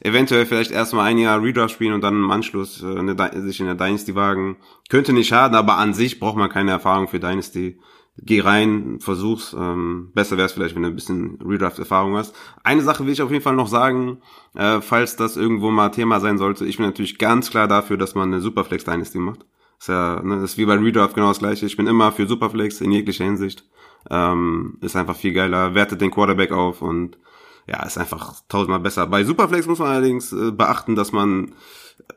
Eventuell 0.00 0.46
vielleicht 0.46 0.70
erstmal 0.70 1.06
ein 1.06 1.18
Jahr 1.18 1.42
Redraft 1.42 1.74
spielen 1.74 1.92
und 1.92 2.02
dann 2.02 2.14
im 2.14 2.30
Anschluss 2.30 2.82
äh, 2.82 2.98
eine, 2.98 3.16
sich 3.42 3.58
in 3.58 3.66
der 3.66 3.74
Dynasty 3.74 4.14
wagen. 4.14 4.56
Könnte 4.88 5.12
nicht 5.12 5.26
schaden, 5.26 5.56
aber 5.56 5.76
an 5.78 5.92
sich 5.92 6.20
braucht 6.20 6.36
man 6.36 6.50
keine 6.50 6.70
Erfahrung 6.70 7.08
für 7.08 7.18
Dynasty. 7.18 7.80
Geh 8.18 8.40
rein, 8.40 8.98
versuch's. 9.00 9.54
Ähm, 9.58 10.12
besser 10.14 10.36
wäre 10.36 10.46
es 10.46 10.52
vielleicht, 10.52 10.76
wenn 10.76 10.82
du 10.82 10.88
ein 10.88 10.94
bisschen 10.94 11.38
Redraft-Erfahrung 11.44 12.16
hast. 12.16 12.34
Eine 12.62 12.82
Sache 12.82 13.04
will 13.04 13.12
ich 13.12 13.22
auf 13.22 13.30
jeden 13.32 13.42
Fall 13.42 13.56
noch 13.56 13.68
sagen, 13.68 14.22
äh, 14.54 14.80
falls 14.80 15.16
das 15.16 15.36
irgendwo 15.36 15.70
mal 15.70 15.88
Thema 15.88 16.20
sein 16.20 16.38
sollte. 16.38 16.64
Ich 16.64 16.76
bin 16.76 16.86
natürlich 16.86 17.18
ganz 17.18 17.50
klar 17.50 17.66
dafür, 17.66 17.96
dass 17.96 18.14
man 18.14 18.32
eine 18.32 18.40
Superflex 18.40 18.84
Dynasty 18.84 19.18
macht. 19.18 19.44
Ist 19.78 19.88
ja, 19.88 20.22
ne, 20.22 20.42
ist 20.42 20.58
wie 20.58 20.64
bei 20.64 20.74
Redraft 20.74 21.14
genau 21.14 21.28
das 21.28 21.38
gleiche. 21.38 21.66
Ich 21.66 21.76
bin 21.76 21.86
immer 21.86 22.12
für 22.12 22.26
Superflex 22.26 22.80
in 22.80 22.92
jeglicher 22.92 23.24
Hinsicht. 23.24 23.64
Ähm, 24.10 24.78
ist 24.80 24.96
einfach 24.96 25.16
viel 25.16 25.32
geiler, 25.32 25.74
wertet 25.74 26.00
den 26.00 26.10
Quarterback 26.10 26.52
auf 26.52 26.82
und 26.82 27.18
ja, 27.66 27.82
ist 27.84 27.98
einfach 27.98 28.40
tausendmal 28.48 28.80
besser. 28.80 29.06
Bei 29.06 29.24
Superflex 29.24 29.66
muss 29.66 29.80
man 29.80 29.88
allerdings 29.88 30.32
äh, 30.32 30.52
beachten, 30.52 30.94
dass 30.94 31.12
man 31.12 31.54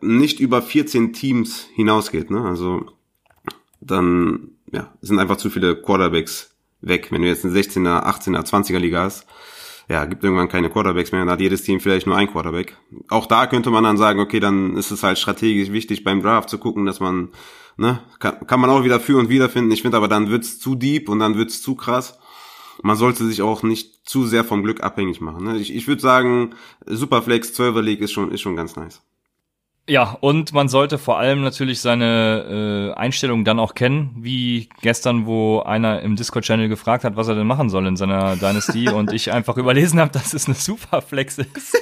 nicht 0.02 0.40
über 0.40 0.62
14 0.62 1.14
Teams 1.14 1.68
hinausgeht. 1.74 2.30
Ne? 2.30 2.42
Also 2.44 2.86
dann 3.82 4.52
ja, 4.72 4.94
sind 5.02 5.20
einfach 5.20 5.38
zu 5.38 5.50
viele 5.50 5.82
Quarterbacks 5.82 6.56
weg. 6.82 7.12
Wenn 7.12 7.24
du 7.24 7.28
jetzt 7.28 7.46
eine 7.46 7.56
16er, 7.56 8.06
18er, 8.06 8.46
20er 8.48 8.78
Liga 8.78 9.04
hast, 9.04 9.26
ja, 9.90 10.06
gibt 10.06 10.24
irgendwann 10.24 10.50
keine 10.50 10.70
Quarterbacks 10.70 11.12
mehr, 11.12 11.22
dann 11.22 11.32
hat 11.32 11.42
jedes 11.42 11.64
Team 11.64 11.80
vielleicht 11.80 12.06
nur 12.06 12.16
ein 12.16 12.32
Quarterback. 12.32 12.78
Auch 13.10 13.26
da 13.26 13.48
könnte 13.48 13.72
man 13.72 13.84
dann 13.84 13.98
sagen, 13.98 14.20
okay, 14.20 14.40
dann 14.40 14.78
ist 14.78 14.92
es 14.92 15.02
halt 15.02 15.18
strategisch 15.18 15.72
wichtig 15.72 16.04
beim 16.04 16.22
Draft 16.22 16.48
zu 16.48 16.60
gucken, 16.60 16.86
dass 16.86 17.00
man, 17.00 17.30
ne, 17.76 18.00
kann, 18.20 18.46
kann 18.46 18.60
man 18.60 18.70
auch 18.70 18.84
wieder 18.84 19.00
für 19.00 19.18
und 19.18 19.30
wieder 19.30 19.50
finden. 19.50 19.72
Ich 19.72 19.82
finde 19.82 19.98
aber 19.98 20.08
dann 20.08 20.30
wird's 20.30 20.60
zu 20.60 20.76
deep 20.76 21.10
und 21.10 21.18
dann 21.18 21.36
wird's 21.36 21.64
zu 21.64 21.74
krass. 21.74 22.20
Man 22.84 22.96
sollte 22.96 23.26
sich 23.26 23.42
auch 23.42 23.64
nicht 23.64 24.08
zu 24.08 24.28
sehr 24.28 24.44
vom 24.44 24.64
Glück 24.64 24.84
abhängig 24.84 25.22
machen. 25.22 25.44
Ne? 25.44 25.58
Ich, 25.58 25.74
ich 25.74 25.88
würde 25.88 26.02
sagen, 26.02 26.56
Superflex 26.86 27.60
12er 27.60 27.82
League 27.82 28.02
ist 28.02 28.12
schon, 28.12 28.32
ist 28.32 28.42
schon 28.42 28.56
ganz 28.56 28.76
nice. 28.76 29.02
Ja, 29.90 30.16
und 30.22 30.54
man 30.54 30.70
sollte 30.70 31.00
vor 31.00 31.18
allem 31.18 31.42
natürlich 31.42 31.82
seine 31.82 32.94
äh, 32.94 33.00
Einstellung 33.00 33.44
dann 33.44 33.58
auch 33.58 33.74
kennen, 33.74 34.12
wie 34.16 34.70
gestern, 34.82 35.26
wo 35.26 35.62
einer 35.62 36.04
im 36.04 36.16
Discord-Channel 36.16 36.70
gefragt 36.70 37.04
hat, 37.04 37.16
was 37.16 37.28
er 37.28 37.34
denn 37.34 37.48
machen 37.48 37.72
soll 37.72 37.88
in 37.88 37.96
seiner 37.96 38.36
Dynasty 38.36 38.90
und 38.94 39.12
ich 39.12 39.32
einfach 39.32 39.58
überlesen 39.58 40.00
habe, 40.00 40.12
dass 40.12 40.36
es 40.36 40.46
eine 40.46 40.54
Superflex 40.54 41.40
ist. 41.40 41.76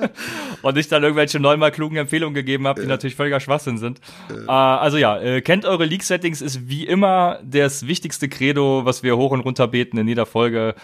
und 0.62 0.76
ich 0.76 0.88
dann 0.88 1.02
irgendwelche 1.02 1.40
neunmal 1.40 1.70
klugen 1.72 1.96
Empfehlungen 1.96 2.34
gegeben 2.34 2.66
habe, 2.66 2.82
die 2.82 2.86
ja. 2.86 2.90
natürlich 2.90 3.16
völliger 3.16 3.40
Schwachsinn 3.40 3.78
sind. 3.78 4.02
Ja. 4.28 4.76
Äh, 4.76 4.80
also 4.82 4.98
ja, 4.98 5.18
äh, 5.18 5.40
kennt 5.40 5.64
eure 5.64 5.86
League-Settings 5.86 6.42
ist 6.42 6.68
wie 6.68 6.86
immer 6.86 7.40
das 7.42 7.86
wichtigste 7.86 8.28
Credo, 8.28 8.84
was 8.84 9.02
wir 9.02 9.16
hoch 9.16 9.30
und 9.30 9.40
runter 9.40 9.66
beten 9.66 9.96
in 9.96 10.06
jeder 10.06 10.26
Folge. 10.26 10.74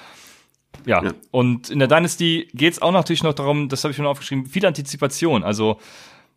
Ja. 0.87 1.05
ja. 1.05 1.13
Und 1.31 1.69
in 1.69 1.81
der 1.81 1.89
Dynasty 1.89 2.49
geht's 2.55 2.81
auch 2.81 2.93
natürlich 2.93 3.23
noch 3.23 3.35
darum, 3.35 3.69
das 3.69 3.85
habe 3.85 3.91
ich 3.91 3.97
schon 3.99 4.07
aufgeschrieben, 4.07 4.47
viel 4.47 4.65
Antizipation. 4.65 5.45
Also 5.45 5.79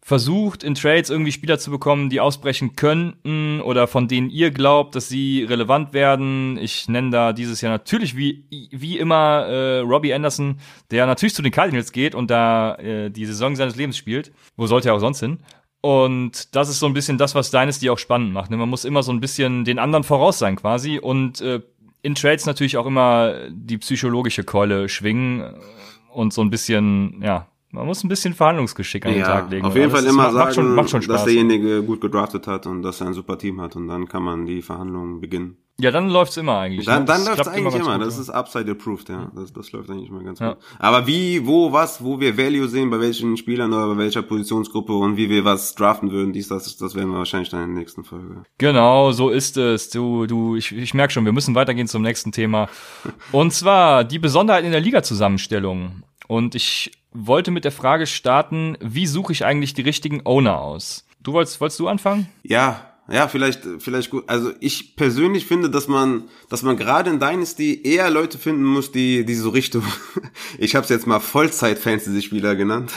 versucht, 0.02 0.64
in 0.64 0.76
Trades 0.76 1.10
irgendwie 1.10 1.32
Spieler 1.32 1.60
zu 1.60 1.72
bekommen, 1.72 2.10
die 2.10 2.20
ausbrechen 2.20 2.76
könnten 2.76 3.62
oder 3.62 3.88
von 3.88 4.08
denen 4.08 4.30
ihr 4.30 4.52
glaubt, 4.52 4.96
dass 4.96 5.10
sie 5.10 5.44
relevant 5.44 5.94
werden. 5.94 6.58
Ich 6.58 6.88
nenne 6.88 7.12
da 7.12 7.34
dieses 7.34 7.62
Jahr 7.62 7.72
natürlich 7.72 8.16
wie, 8.16 8.46
wie 8.72 8.98
immer 8.98 9.46
äh, 9.46 9.80
Robbie 9.80 10.14
Anderson, 10.14 10.60
der 10.90 11.06
natürlich 11.06 11.36
zu 11.36 11.42
den 11.42 11.52
Cardinals 11.52 11.92
geht 11.92 12.16
und 12.16 12.32
da 12.32 12.76
äh, 12.76 13.12
die 13.12 13.26
Saison 13.26 13.56
seines 13.56 13.76
Lebens 13.76 13.98
spielt. 13.98 14.32
Wo 14.56 14.68
sollte 14.68 14.90
er 14.90 14.96
auch 14.96 15.00
sonst 15.00 15.20
hin? 15.20 15.40
Und 15.82 16.56
das 16.56 16.70
ist 16.70 16.80
so 16.80 16.88
ein 16.88 16.94
bisschen 16.94 17.18
das, 17.18 17.36
was 17.36 17.52
Dynasty 17.52 17.90
auch 17.90 18.00
spannend 18.00 18.34
macht. 18.34 18.52
Ne? 18.52 18.58
Man 18.58 18.70
muss 18.70 18.86
immer 18.86 19.04
so 19.04 19.12
ein 19.12 19.22
bisschen 19.22 19.64
den 19.64 19.80
anderen 19.80 20.04
voraus 20.04 20.40
sein 20.40 20.56
quasi 20.56 21.00
und 21.00 21.40
äh, 21.42 21.62
in 22.02 22.16
Trades 22.16 22.46
natürlich 22.46 22.78
auch 22.78 22.86
immer 22.86 23.50
die 23.50 23.78
psychologische 23.78 24.44
Keule 24.44 24.90
schwingen 24.90 25.56
und 26.14 26.34
so 26.34 26.42
ein 26.42 26.50
bisschen, 26.50 27.22
ja, 27.22 27.48
man 27.72 27.86
muss 27.86 28.04
ein 28.04 28.10
bisschen 28.10 28.34
Verhandlungsgeschick 28.34 29.06
an 29.06 29.14
den 29.14 29.24
Tag 29.24 29.52
legen. 29.52 29.66
Auf 29.66 29.76
jeden 29.76 29.92
Fall 29.92 30.04
immer 30.06 30.24
macht, 30.24 30.34
sagen, 30.34 30.46
macht 30.46 30.56
schon, 30.56 30.76
macht 30.76 30.90
schon 30.90 31.02
dass 31.02 31.26
derjenige 31.26 31.84
gut 31.84 32.02
gedraftet 32.02 32.48
hat 32.48 32.66
und 32.66 32.82
dass 32.82 33.02
er 33.02 33.08
ein 33.08 33.14
super 33.14 33.38
Team 33.38 33.62
hat 33.62 33.76
und 33.76 33.88
dann 33.88 34.08
kann 34.08 34.24
man 34.24 34.46
die 34.46 34.62
Verhandlungen 34.62 35.22
beginnen. 35.22 35.58
Ja, 35.80 35.92
dann 35.92 36.10
läuft's 36.10 36.36
immer 36.36 36.58
eigentlich. 36.58 36.86
Dann, 36.86 37.04
ne? 37.04 37.06
dann 37.06 37.26
läuft's 37.26 37.48
eigentlich 37.48 37.76
immer. 37.76 37.96
immer. 37.96 38.06
Das 38.06 38.18
ist 38.18 38.30
upside 38.30 38.70
approved, 38.70 39.08
ja. 39.08 39.32
Das, 39.34 39.54
das 39.54 39.72
läuft 39.72 39.90
eigentlich 39.90 40.10
immer 40.10 40.24
ganz 40.24 40.40
ja. 40.40 40.54
gut. 40.54 40.64
Aber 40.78 41.08
wie, 41.08 41.46
wo, 41.48 41.72
was, 41.72 42.04
wo 42.04 42.20
wir 42.20 42.38
Value 42.38 42.68
sehen, 42.68 42.90
bei 42.90 43.00
welchen 43.00 43.38
Spielern 43.38 43.72
oder 43.72 43.88
bei 43.88 43.98
welcher 43.98 44.22
Positionsgruppe 44.22 44.92
und 44.92 45.16
wie 45.16 45.30
wir 45.30 45.46
was 45.46 45.76
draften 45.76 46.12
würden, 46.12 46.34
dies, 46.34 46.50
das, 46.50 46.76
das 46.76 46.96
werden 46.96 47.12
wir 47.12 47.20
wahrscheinlich 47.20 47.50
dann 47.50 47.64
in 47.64 47.70
der 47.70 47.80
nächsten 47.80 48.04
Folge. 48.04 48.44
Genau, 48.58 49.14
so 49.14 49.30
ist 49.30 49.56
es. 49.56 49.90
Du, 49.90 50.26
du, 50.26 50.58
ich, 50.58 50.76
ich 50.76 50.94
merke 50.94 51.14
schon, 51.14 51.24
wir 51.24 51.32
müssen 51.32 51.56
weitergehen 51.56 51.88
zum 51.88 52.02
nächsten 52.02 52.34
Thema. 52.34 52.68
Und 53.32 53.54
zwar 53.54 54.04
die 54.04 54.20
Besonderheit 54.20 54.66
in 54.66 54.72
der 54.72 54.82
Liga-Zusammenstellung. 54.82 56.04
Und 56.28 56.56
ich 56.56 56.92
wollte 57.12 57.52
mit 57.52 57.66
der 57.66 57.72
Frage 57.72 58.08
starten, 58.08 58.78
wie 58.80 59.08
suche 59.08 59.32
ich 59.32 59.46
eigentlich 59.46 59.74
die 59.74 59.82
richtigen 59.82 60.22
Owner 60.26 60.60
aus? 60.60 61.08
Du 61.22 61.34
wolltest, 61.34 61.60
wolltest 61.60 61.80
du 61.80 61.88
anfangen? 61.88 62.30
Ja, 62.44 62.89
ja, 63.12 63.28
vielleicht, 63.28 63.62
vielleicht 63.80 64.12
gut. 64.12 64.24
Also 64.28 64.52
ich 64.60 64.96
persönlich 64.96 65.46
finde, 65.46 65.70
dass 65.70 65.88
man, 65.88 66.26
dass 66.50 66.62
man 66.62 66.78
gerade 66.78 67.10
in 67.10 67.20
Dynasty 67.20 67.82
eher 67.84 68.10
Leute 68.10 68.38
finden 68.38 68.64
muss, 68.64 68.92
die, 68.92 69.26
die 69.26 69.36
so 69.36 69.50
Richtung, 69.50 69.84
ich 70.58 70.76
habe 70.76 70.84
es 70.84 70.90
jetzt 70.90 71.08
mal 71.08 71.20
Vollzeit-Fantasy-Spieler 71.20 72.56
genannt. 72.56 72.92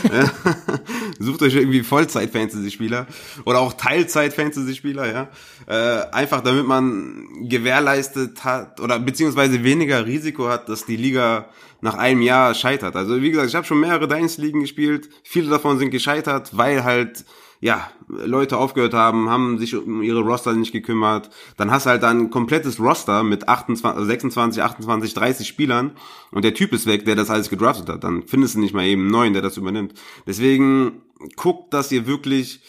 Sucht 1.18 1.42
euch 1.42 1.54
irgendwie 1.54 1.82
Vollzeit-Fantasy-Spieler 1.82 3.06
oder 3.44 3.60
auch 3.60 3.72
Teilzeit-Fantasy-Spieler, 3.72 5.12
ja. 5.12 5.28
Äh, 5.66 6.10
einfach 6.12 6.42
damit 6.42 6.66
man 6.66 7.48
gewährleistet 7.48 8.44
hat 8.44 8.80
oder 8.80 8.98
beziehungsweise 8.98 9.64
weniger 9.64 10.04
Risiko 10.04 10.48
hat, 10.48 10.68
dass 10.68 10.84
die 10.84 10.96
Liga 10.96 11.48
nach 11.80 11.94
einem 11.94 12.22
Jahr 12.22 12.54
scheitert. 12.54 12.96
Also 12.96 13.22
wie 13.22 13.30
gesagt, 13.30 13.48
ich 13.48 13.54
habe 13.54 13.66
schon 13.66 13.80
mehrere 13.80 14.08
Dynasty-Ligen 14.08 14.60
gespielt. 14.60 15.08
Viele 15.22 15.48
davon 15.50 15.78
sind 15.78 15.90
gescheitert, 15.90 16.56
weil 16.56 16.84
halt 16.84 17.24
ja, 17.62 17.88
Leute 18.08 18.58
aufgehört 18.58 18.92
haben, 18.92 19.30
haben 19.30 19.56
sich 19.56 19.76
um 19.76 20.02
ihre 20.02 20.20
Roster 20.20 20.52
nicht 20.52 20.72
gekümmert. 20.72 21.30
Dann 21.56 21.70
hast 21.70 21.86
du 21.86 21.90
halt 21.90 22.02
ein 22.02 22.28
komplettes 22.28 22.80
Roster 22.80 23.22
mit 23.22 23.48
28, 23.48 24.04
26, 24.04 24.60
28, 24.60 25.14
30 25.14 25.46
Spielern 25.46 25.92
und 26.32 26.44
der 26.44 26.54
Typ 26.54 26.72
ist 26.72 26.86
weg, 26.86 27.04
der 27.04 27.14
das 27.14 27.30
alles 27.30 27.50
gedraftet 27.50 27.88
hat. 27.88 28.02
Dann 28.02 28.24
findest 28.24 28.56
du 28.56 28.58
nicht 28.58 28.74
mal 28.74 28.84
eben 28.84 29.02
einen 29.02 29.10
neuen, 29.12 29.32
der 29.32 29.42
das 29.42 29.58
übernimmt. 29.58 29.94
Deswegen 30.26 31.02
guckt, 31.36 31.72
dass 31.72 31.92
ihr 31.92 32.08
wirklich 32.08 32.62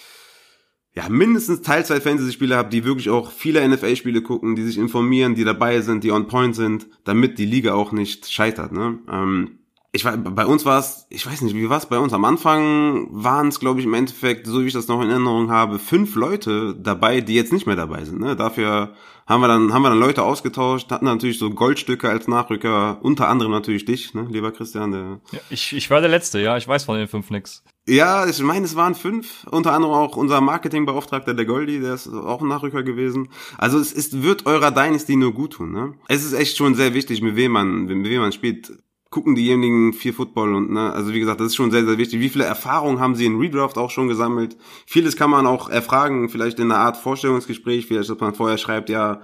ja, 0.94 1.10
mindestens 1.10 1.64
Teilzeit-Fantasy-Spieler 1.64 2.58
habt, 2.58 2.72
die 2.72 2.86
wirklich 2.86 3.10
auch 3.10 3.32
viele 3.32 3.68
NFL-Spiele 3.68 4.22
gucken, 4.22 4.56
die 4.56 4.64
sich 4.64 4.78
informieren, 4.78 5.34
die 5.34 5.44
dabei 5.44 5.82
sind, 5.82 6.04
die 6.04 6.12
on 6.12 6.28
point 6.28 6.56
sind, 6.56 6.86
damit 7.04 7.40
die 7.40 7.48
Liga 7.48 7.74
auch 7.74 7.94
nicht 7.94 8.32
scheitert. 8.32 8.72
Ne? 8.72 9.00
Ähm, 9.12 9.58
ich 9.96 10.06
war, 10.06 10.18
bei 10.18 10.46
uns 10.48 10.66
war 10.66 10.80
es, 10.80 11.06
ich 11.10 11.26
weiß 11.26 11.42
nicht, 11.42 11.56
wie 11.56 11.70
war 11.70 11.78
es 11.78 11.86
bei 11.86 12.00
uns? 12.00 12.14
Am 12.14 12.26
Anfang 12.26 13.08
waren 13.12 13.50
es, 13.50 13.60
glaube 13.60 13.80
ich, 13.80 13.86
im 13.86 13.94
Endeffekt, 13.94 14.48
so 14.48 14.64
wie 14.64 14.68
ich 14.68 14.74
das 14.74 14.88
noch 14.88 15.02
in 15.04 15.10
Erinnerung 15.12 15.52
habe, 15.52 15.78
fünf 15.78 16.16
Leute 16.16 16.76
dabei, 16.76 17.22
die 17.22 17.36
jetzt 17.36 17.54
nicht 17.54 17.68
mehr 17.68 17.76
dabei 17.76 18.04
sind. 18.04 18.20
Ne? 18.20 18.36
Dafür 18.36 18.96
haben 19.28 19.42
wir 19.42 19.48
dann, 19.48 19.72
haben 19.72 19.84
wir 19.84 19.90
dann 19.90 20.00
Leute 20.00 20.24
ausgetauscht, 20.24 20.90
hatten 20.92 21.06
natürlich 21.06 21.38
so 21.38 21.52
Goldstücke 21.52 22.10
als 22.10 22.28
Nachrücker, 22.28 22.98
unter 23.04 23.30
anderem 23.30 23.52
natürlich 23.52 23.86
dich, 23.86 24.16
ne, 24.16 24.28
lieber 24.30 24.52
Christian. 24.52 24.92
Der 24.92 25.22
ja, 25.32 25.40
ich, 25.52 25.74
ich 25.74 25.90
war 25.92 26.02
der 26.02 26.10
Letzte, 26.10 26.40
ja, 26.40 26.58
ich 26.58 26.68
weiß 26.68 26.86
von 26.86 26.98
den 26.98 27.08
fünf 27.08 27.30
nix. 27.30 27.64
Ja, 27.88 28.28
ich 28.28 28.42
meine, 28.42 28.66
es 28.66 28.76
waren 28.76 28.96
fünf, 28.96 29.46
unter 29.52 29.74
anderem 29.74 29.94
auch 29.94 30.18
unser 30.18 30.42
Marketingbeauftragter, 30.42 31.36
der 31.36 31.46
Goldi, 31.46 31.80
der 31.80 31.94
ist 31.94 32.08
auch 32.08 32.42
ein 32.42 32.48
Nachrücker 32.48 32.82
gewesen. 32.82 33.30
Also 33.58 33.78
es 33.78 33.92
ist, 33.92 34.24
wird 34.24 34.46
eurer 34.48 34.72
Dynasty 34.72 35.16
nur 35.16 35.34
gut 35.34 35.54
tun. 35.54 35.72
Ne? 35.72 35.94
Es 36.08 36.26
ist 36.26 36.34
echt 36.34 36.58
schon 36.58 36.76
sehr 36.76 36.94
wichtig, 36.94 37.22
mit 37.22 37.36
wem 37.36 37.52
man, 37.52 37.84
mit 37.86 38.10
wem 38.10 38.22
man 38.22 38.32
spielt 38.32 38.72
gucken 39.13 39.36
diejenigen 39.36 39.93
viel 39.93 40.12
Football 40.12 40.56
und 40.56 40.71
ne, 40.71 40.91
also 40.91 41.13
wie 41.13 41.19
gesagt, 41.19 41.39
das 41.39 41.47
ist 41.47 41.56
schon 41.56 41.69
sehr, 41.69 41.86
sehr 41.86 41.99
wichtig. 41.99 42.19
Wie 42.19 42.30
viele 42.30 42.45
Erfahrungen 42.45 42.99
haben 42.99 43.13
sie 43.13 43.26
in 43.26 43.38
Redraft 43.38 43.78
auch 43.78 43.91
schon 43.91 44.08
gesammelt? 44.08 44.58
Vieles 44.88 45.15
kann 45.15 45.30
man 45.30 45.45
auch 45.45 45.69
erfragen, 45.69 46.30
vielleicht 46.30 46.58
in 46.58 46.71
einer 46.71 46.82
Art 46.82 46.97
Vorstellungsgespräch, 46.97 47.86
vielleicht, 47.86 48.10
dass 48.10 48.19
man 48.19 48.34
vorher 48.34 48.58
schreibt, 48.58 48.89
ja, 48.89 49.21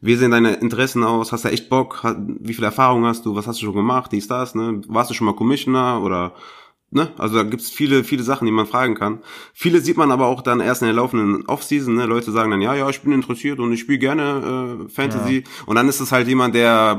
wie 0.00 0.14
sehen 0.14 0.30
deine 0.30 0.54
Interessen 0.54 1.02
aus? 1.02 1.32
Hast 1.32 1.44
du 1.44 1.48
echt 1.48 1.68
Bock? 1.68 2.02
Wie 2.40 2.54
viel 2.54 2.64
Erfahrung 2.64 3.04
hast 3.04 3.26
du? 3.26 3.34
Was 3.34 3.48
hast 3.48 3.60
du 3.60 3.66
schon 3.66 3.74
gemacht? 3.74 4.12
Dies, 4.12 4.28
das, 4.28 4.54
ne? 4.54 4.80
Warst 4.86 5.10
du 5.10 5.14
schon 5.14 5.26
mal 5.26 5.34
Commissioner 5.34 6.00
oder 6.02 6.34
Ne? 6.94 7.10
Also 7.16 7.36
da 7.36 7.42
gibt's 7.42 7.70
viele, 7.70 8.04
viele 8.04 8.22
Sachen, 8.22 8.44
die 8.44 8.52
man 8.52 8.66
fragen 8.66 8.94
kann. 8.94 9.22
Viele 9.54 9.80
sieht 9.80 9.96
man 9.96 10.10
aber 10.10 10.26
auch 10.26 10.42
dann 10.42 10.60
erst 10.60 10.82
in 10.82 10.88
der 10.88 10.94
laufenden 10.94 11.46
Offseason. 11.46 11.94
Ne? 11.94 12.04
Leute 12.04 12.30
sagen 12.32 12.50
dann, 12.50 12.60
ja, 12.60 12.74
ja, 12.74 12.86
ich 12.90 13.00
bin 13.00 13.12
interessiert 13.12 13.60
und 13.60 13.72
ich 13.72 13.80
spiele 13.80 13.98
gerne 13.98 14.84
äh, 14.84 14.88
Fantasy. 14.90 15.36
Ja. 15.36 15.62
Und 15.64 15.76
dann 15.76 15.88
ist 15.88 16.00
es 16.00 16.12
halt 16.12 16.28
jemand, 16.28 16.54
der 16.54 16.98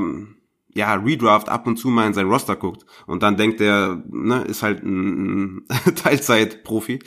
ja, 0.74 0.94
Redraft 0.96 1.50
ab 1.50 1.68
und 1.68 1.78
zu 1.78 1.90
mal 1.90 2.08
in 2.08 2.14
sein 2.14 2.28
Roster 2.28 2.56
guckt 2.56 2.86
und 3.06 3.24
dann 3.24 3.38
denkt 3.38 3.62
er, 3.62 4.04
ne, 4.10 4.44
ist 4.44 4.64
halt 4.64 4.84
ein, 4.84 5.66
ein 5.68 5.96
Teilzeit-Profi. 5.96 7.00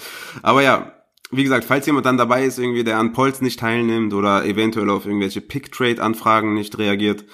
Aber 0.42 0.62
ja, 0.62 0.92
wie 1.30 1.42
gesagt, 1.42 1.64
falls 1.64 1.86
jemand 1.86 2.06
dann 2.06 2.18
dabei 2.18 2.44
ist, 2.44 2.58
irgendwie, 2.58 2.84
der 2.84 2.98
an 2.98 3.12
Polls 3.12 3.40
nicht 3.40 3.58
teilnimmt 3.58 4.14
oder 4.14 4.44
eventuell 4.44 4.90
auf 4.90 5.06
irgendwelche 5.06 5.40
Pick-Trade-Anfragen 5.40 6.54
nicht 6.54 6.78
reagiert, 6.78 7.24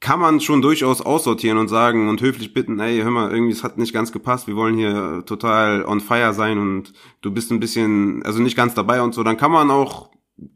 kann 0.00 0.20
man 0.20 0.40
schon 0.40 0.62
durchaus 0.62 1.02
aussortieren 1.02 1.58
und 1.58 1.68
sagen 1.68 2.08
und 2.08 2.22
höflich 2.22 2.54
bitten, 2.54 2.80
ey, 2.80 3.00
hör 3.00 3.10
mal, 3.10 3.30
irgendwie, 3.30 3.52
es 3.52 3.62
hat 3.62 3.76
nicht 3.76 3.92
ganz 3.92 4.12
gepasst, 4.12 4.46
wir 4.46 4.56
wollen 4.56 4.76
hier 4.76 5.24
total 5.26 5.84
on 5.84 6.00
fire 6.00 6.32
sein 6.32 6.58
und 6.58 6.94
du 7.20 7.30
bist 7.30 7.50
ein 7.50 7.60
bisschen, 7.60 8.22
also 8.22 8.40
nicht 8.40 8.56
ganz 8.56 8.74
dabei 8.74 9.02
und 9.02 9.14
so, 9.14 9.22
dann 9.22 9.36
kann 9.36 9.50
man 9.50 9.70
auch 9.70 10.10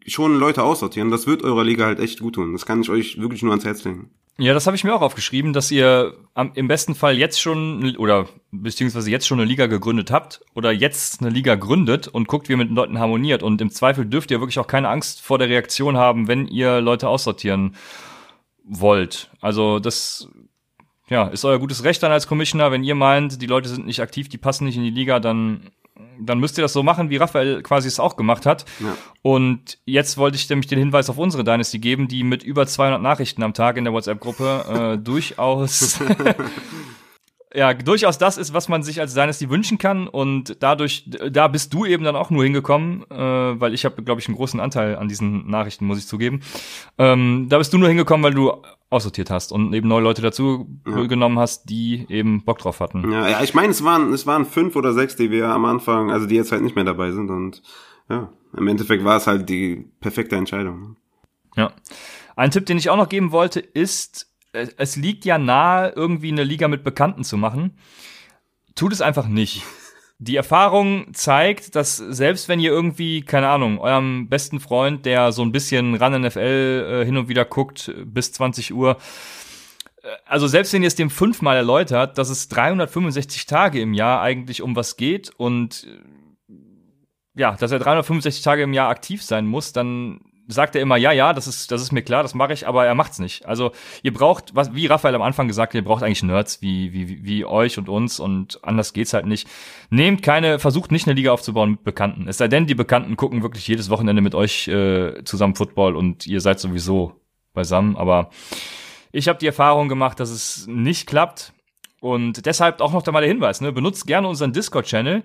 schon 0.06 0.38
Leute 0.38 0.62
aussortieren. 0.62 1.10
Das 1.10 1.26
wird 1.26 1.42
eurer 1.42 1.64
Liga 1.64 1.84
halt 1.84 2.00
echt 2.00 2.20
gut 2.20 2.36
tun. 2.36 2.52
Das 2.52 2.64
kann 2.64 2.80
ich 2.80 2.88
euch 2.88 3.20
wirklich 3.20 3.42
nur 3.42 3.52
ans 3.52 3.66
Herz 3.66 3.84
legen. 3.84 4.10
Ja, 4.36 4.52
das 4.52 4.66
habe 4.66 4.76
ich 4.76 4.82
mir 4.82 4.92
auch 4.92 5.00
aufgeschrieben, 5.00 5.52
dass 5.52 5.70
ihr 5.70 6.16
am, 6.34 6.50
im 6.54 6.66
besten 6.66 6.96
Fall 6.96 7.16
jetzt 7.16 7.40
schon 7.40 7.96
oder 7.96 8.28
beziehungsweise 8.50 9.08
jetzt 9.08 9.28
schon 9.28 9.38
eine 9.38 9.48
Liga 9.48 9.66
gegründet 9.66 10.10
habt 10.10 10.40
oder 10.54 10.72
jetzt 10.72 11.20
eine 11.20 11.30
Liga 11.30 11.54
gründet 11.54 12.08
und 12.08 12.26
guckt, 12.26 12.48
wie 12.48 12.54
ihr 12.54 12.56
mit 12.56 12.68
den 12.68 12.74
Leuten 12.74 12.98
harmoniert. 12.98 13.44
Und 13.44 13.60
im 13.60 13.70
Zweifel 13.70 14.06
dürft 14.06 14.32
ihr 14.32 14.40
wirklich 14.40 14.58
auch 14.58 14.66
keine 14.66 14.88
Angst 14.88 15.20
vor 15.20 15.38
der 15.38 15.48
Reaktion 15.48 15.96
haben, 15.96 16.26
wenn 16.26 16.48
ihr 16.48 16.80
Leute 16.80 17.08
aussortieren 17.08 17.76
wollt. 18.64 19.30
Also 19.40 19.78
das 19.78 20.28
ja, 21.08 21.28
ist 21.28 21.44
euer 21.44 21.60
gutes 21.60 21.84
Recht 21.84 22.02
dann 22.02 22.10
als 22.10 22.26
Commissioner, 22.26 22.72
wenn 22.72 22.82
ihr 22.82 22.96
meint, 22.96 23.40
die 23.40 23.46
Leute 23.46 23.68
sind 23.68 23.86
nicht 23.86 24.00
aktiv, 24.00 24.28
die 24.28 24.38
passen 24.38 24.64
nicht 24.64 24.76
in 24.76 24.82
die 24.82 24.90
Liga, 24.90 25.20
dann 25.20 25.70
dann 26.18 26.38
müsst 26.38 26.58
ihr 26.58 26.62
das 26.62 26.72
so 26.72 26.82
machen, 26.82 27.10
wie 27.10 27.16
Raphael 27.16 27.62
quasi 27.62 27.88
es 27.88 28.00
auch 28.00 28.16
gemacht 28.16 28.46
hat. 28.46 28.64
Ja. 28.80 28.96
Und 29.22 29.78
jetzt 29.84 30.16
wollte 30.18 30.36
ich 30.36 30.48
nämlich 30.48 30.66
den 30.66 30.78
Hinweis 30.78 31.08
auf 31.10 31.18
unsere 31.18 31.44
Dynasty 31.44 31.78
geben, 31.78 32.08
die 32.08 32.24
mit 32.24 32.42
über 32.42 32.66
200 32.66 33.00
Nachrichten 33.00 33.42
am 33.42 33.54
Tag 33.54 33.76
in 33.76 33.84
der 33.84 33.92
WhatsApp-Gruppe 33.92 34.94
äh, 34.94 34.98
durchaus 35.02 35.98
ja, 37.54 37.72
durchaus 37.72 38.18
das 38.18 38.36
ist, 38.36 38.52
was 38.52 38.68
man 38.68 38.82
sich 38.82 39.00
als 39.00 39.14
Dynasty 39.14 39.48
wünschen 39.48 39.78
kann. 39.78 40.08
Und 40.08 40.56
dadurch, 40.60 41.08
da 41.30 41.48
bist 41.48 41.72
du 41.72 41.84
eben 41.84 42.04
dann 42.04 42.16
auch 42.16 42.30
nur 42.30 42.42
hingekommen, 42.42 43.04
äh, 43.10 43.16
weil 43.16 43.74
ich 43.74 43.84
habe, 43.84 44.02
glaube 44.02 44.20
ich, 44.20 44.28
einen 44.28 44.36
großen 44.36 44.58
Anteil 44.58 44.96
an 44.96 45.08
diesen 45.08 45.48
Nachrichten, 45.48 45.86
muss 45.86 45.98
ich 45.98 46.06
zugeben. 46.06 46.40
Ähm, 46.98 47.46
da 47.48 47.58
bist 47.58 47.72
du 47.72 47.78
nur 47.78 47.88
hingekommen, 47.88 48.24
weil 48.24 48.34
du 48.34 48.52
aussortiert 48.90 49.30
hast 49.30 49.52
und 49.52 49.72
eben 49.72 49.88
neue 49.88 50.02
Leute 50.02 50.22
dazu 50.22 50.68
ja. 50.86 51.04
genommen 51.04 51.38
hast, 51.38 51.70
die 51.70 52.06
eben 52.08 52.44
Bock 52.44 52.58
drauf 52.58 52.80
hatten. 52.80 53.10
Ja, 53.10 53.28
ja, 53.28 53.42
ich 53.42 53.54
meine, 53.54 53.70
es 53.70 53.82
waren, 53.84 54.12
es 54.12 54.26
waren 54.26 54.46
fünf 54.46 54.76
oder 54.76 54.92
sechs, 54.92 55.16
die 55.16 55.30
wir 55.30 55.48
am 55.48 55.64
Anfang, 55.64 56.10
also 56.10 56.26
die 56.26 56.36
jetzt 56.36 56.52
halt 56.52 56.62
nicht 56.62 56.76
mehr 56.76 56.84
dabei 56.84 57.12
sind. 57.12 57.30
Und 57.30 57.62
ja, 58.08 58.30
im 58.56 58.68
Endeffekt 58.68 59.04
war 59.04 59.16
es 59.16 59.26
halt 59.26 59.48
die 59.48 59.84
perfekte 60.00 60.36
Entscheidung. 60.36 60.96
Ja. 61.56 61.72
Ein 62.36 62.50
Tipp, 62.50 62.66
den 62.66 62.78
ich 62.78 62.90
auch 62.90 62.96
noch 62.96 63.08
geben 63.08 63.30
wollte, 63.30 63.60
ist, 63.60 64.33
es 64.54 64.96
liegt 64.96 65.24
ja 65.24 65.38
nahe, 65.38 65.92
irgendwie 65.94 66.32
eine 66.32 66.44
Liga 66.44 66.68
mit 66.68 66.84
Bekannten 66.84 67.24
zu 67.24 67.36
machen. 67.36 67.76
Tut 68.74 68.92
es 68.92 69.00
einfach 69.00 69.26
nicht. 69.26 69.62
Die 70.18 70.36
Erfahrung 70.36 71.12
zeigt, 71.12 71.74
dass 71.74 71.96
selbst 71.96 72.48
wenn 72.48 72.60
ihr 72.60 72.70
irgendwie, 72.70 73.22
keine 73.22 73.48
Ahnung, 73.48 73.78
eurem 73.78 74.28
besten 74.28 74.60
Freund, 74.60 75.04
der 75.06 75.32
so 75.32 75.42
ein 75.42 75.52
bisschen 75.52 75.96
ran 75.96 76.20
NFL 76.22 77.02
äh, 77.02 77.04
hin 77.04 77.16
und 77.16 77.28
wieder 77.28 77.44
guckt, 77.44 77.92
bis 78.04 78.32
20 78.32 78.72
Uhr, 78.74 78.96
äh, 80.02 80.08
also 80.24 80.46
selbst 80.46 80.72
wenn 80.72 80.82
ihr 80.82 80.88
es 80.88 80.94
dem 80.94 81.10
fünfmal 81.10 81.56
erläutert, 81.56 82.16
dass 82.16 82.30
es 82.30 82.48
365 82.48 83.46
Tage 83.46 83.80
im 83.80 83.92
Jahr 83.92 84.22
eigentlich 84.22 84.62
um 84.62 84.76
was 84.76 84.96
geht 84.96 85.30
und 85.36 85.84
äh, 85.84 86.54
ja, 87.36 87.56
dass 87.56 87.72
er 87.72 87.80
365 87.80 88.42
Tage 88.42 88.62
im 88.62 88.72
Jahr 88.72 88.90
aktiv 88.90 89.22
sein 89.22 89.46
muss, 89.46 89.72
dann 89.72 90.20
sagt 90.46 90.76
er 90.76 90.82
immer, 90.82 90.96
ja, 90.96 91.12
ja, 91.12 91.32
das 91.32 91.46
ist, 91.46 91.70
das 91.70 91.82
ist 91.82 91.92
mir 91.92 92.02
klar, 92.02 92.22
das 92.22 92.34
mache 92.34 92.52
ich, 92.52 92.66
aber 92.66 92.84
er 92.86 92.94
macht's 92.94 93.18
nicht. 93.18 93.46
Also 93.46 93.72
ihr 94.02 94.12
braucht, 94.12 94.54
was, 94.54 94.74
wie 94.74 94.86
Raphael 94.86 95.14
am 95.14 95.22
Anfang 95.22 95.48
gesagt 95.48 95.72
hat, 95.72 95.74
ihr 95.76 95.84
braucht 95.84 96.02
eigentlich 96.02 96.22
Nerds 96.22 96.60
wie, 96.62 96.92
wie, 96.92 97.24
wie 97.24 97.44
euch 97.44 97.78
und 97.78 97.88
uns 97.88 98.20
und 98.20 98.58
anders 98.62 98.92
geht's 98.92 99.12
halt 99.12 99.26
nicht. 99.26 99.48
Nehmt 99.90 100.22
keine, 100.22 100.58
versucht 100.58 100.92
nicht 100.92 101.06
eine 101.06 101.14
Liga 101.14 101.32
aufzubauen 101.32 101.72
mit 101.72 101.84
Bekannten. 101.84 102.28
Es 102.28 102.38
sei 102.38 102.48
denn, 102.48 102.66
die 102.66 102.74
Bekannten 102.74 103.16
gucken 103.16 103.42
wirklich 103.42 103.66
jedes 103.66 103.90
Wochenende 103.90 104.22
mit 104.22 104.34
euch 104.34 104.68
äh, 104.68 105.24
zusammen 105.24 105.54
Football 105.54 105.96
und 105.96 106.26
ihr 106.26 106.40
seid 106.40 106.60
sowieso 106.60 107.20
beisammen. 107.52 107.96
Aber 107.96 108.30
ich 109.12 109.28
habe 109.28 109.38
die 109.38 109.46
Erfahrung 109.46 109.88
gemacht, 109.88 110.20
dass 110.20 110.30
es 110.30 110.66
nicht 110.66 111.06
klappt. 111.06 111.52
Und 112.00 112.44
deshalb 112.44 112.82
auch 112.82 112.92
noch 112.92 113.02
da 113.02 113.12
mal 113.12 113.20
der 113.20 113.30
Hinweis, 113.30 113.62
ne? 113.62 113.72
benutzt 113.72 114.06
gerne 114.06 114.28
unseren 114.28 114.52
Discord-Channel. 114.52 115.22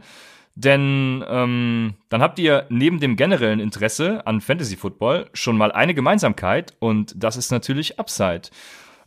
Denn 0.62 1.24
ähm, 1.26 1.94
dann 2.10 2.22
habt 2.22 2.38
ihr 2.38 2.66
neben 2.68 3.00
dem 3.00 3.16
generellen 3.16 3.62
Interesse 3.62 4.28
an 4.28 4.42
Fantasy 4.42 4.76
Football 4.76 5.30
schon 5.34 5.56
mal 5.58 5.72
eine 5.72 5.94
Gemeinsamkeit 5.94 6.74
und 6.80 7.14
das 7.16 7.38
ist 7.38 7.50
natürlich 7.50 7.98
Upside. 7.98 8.50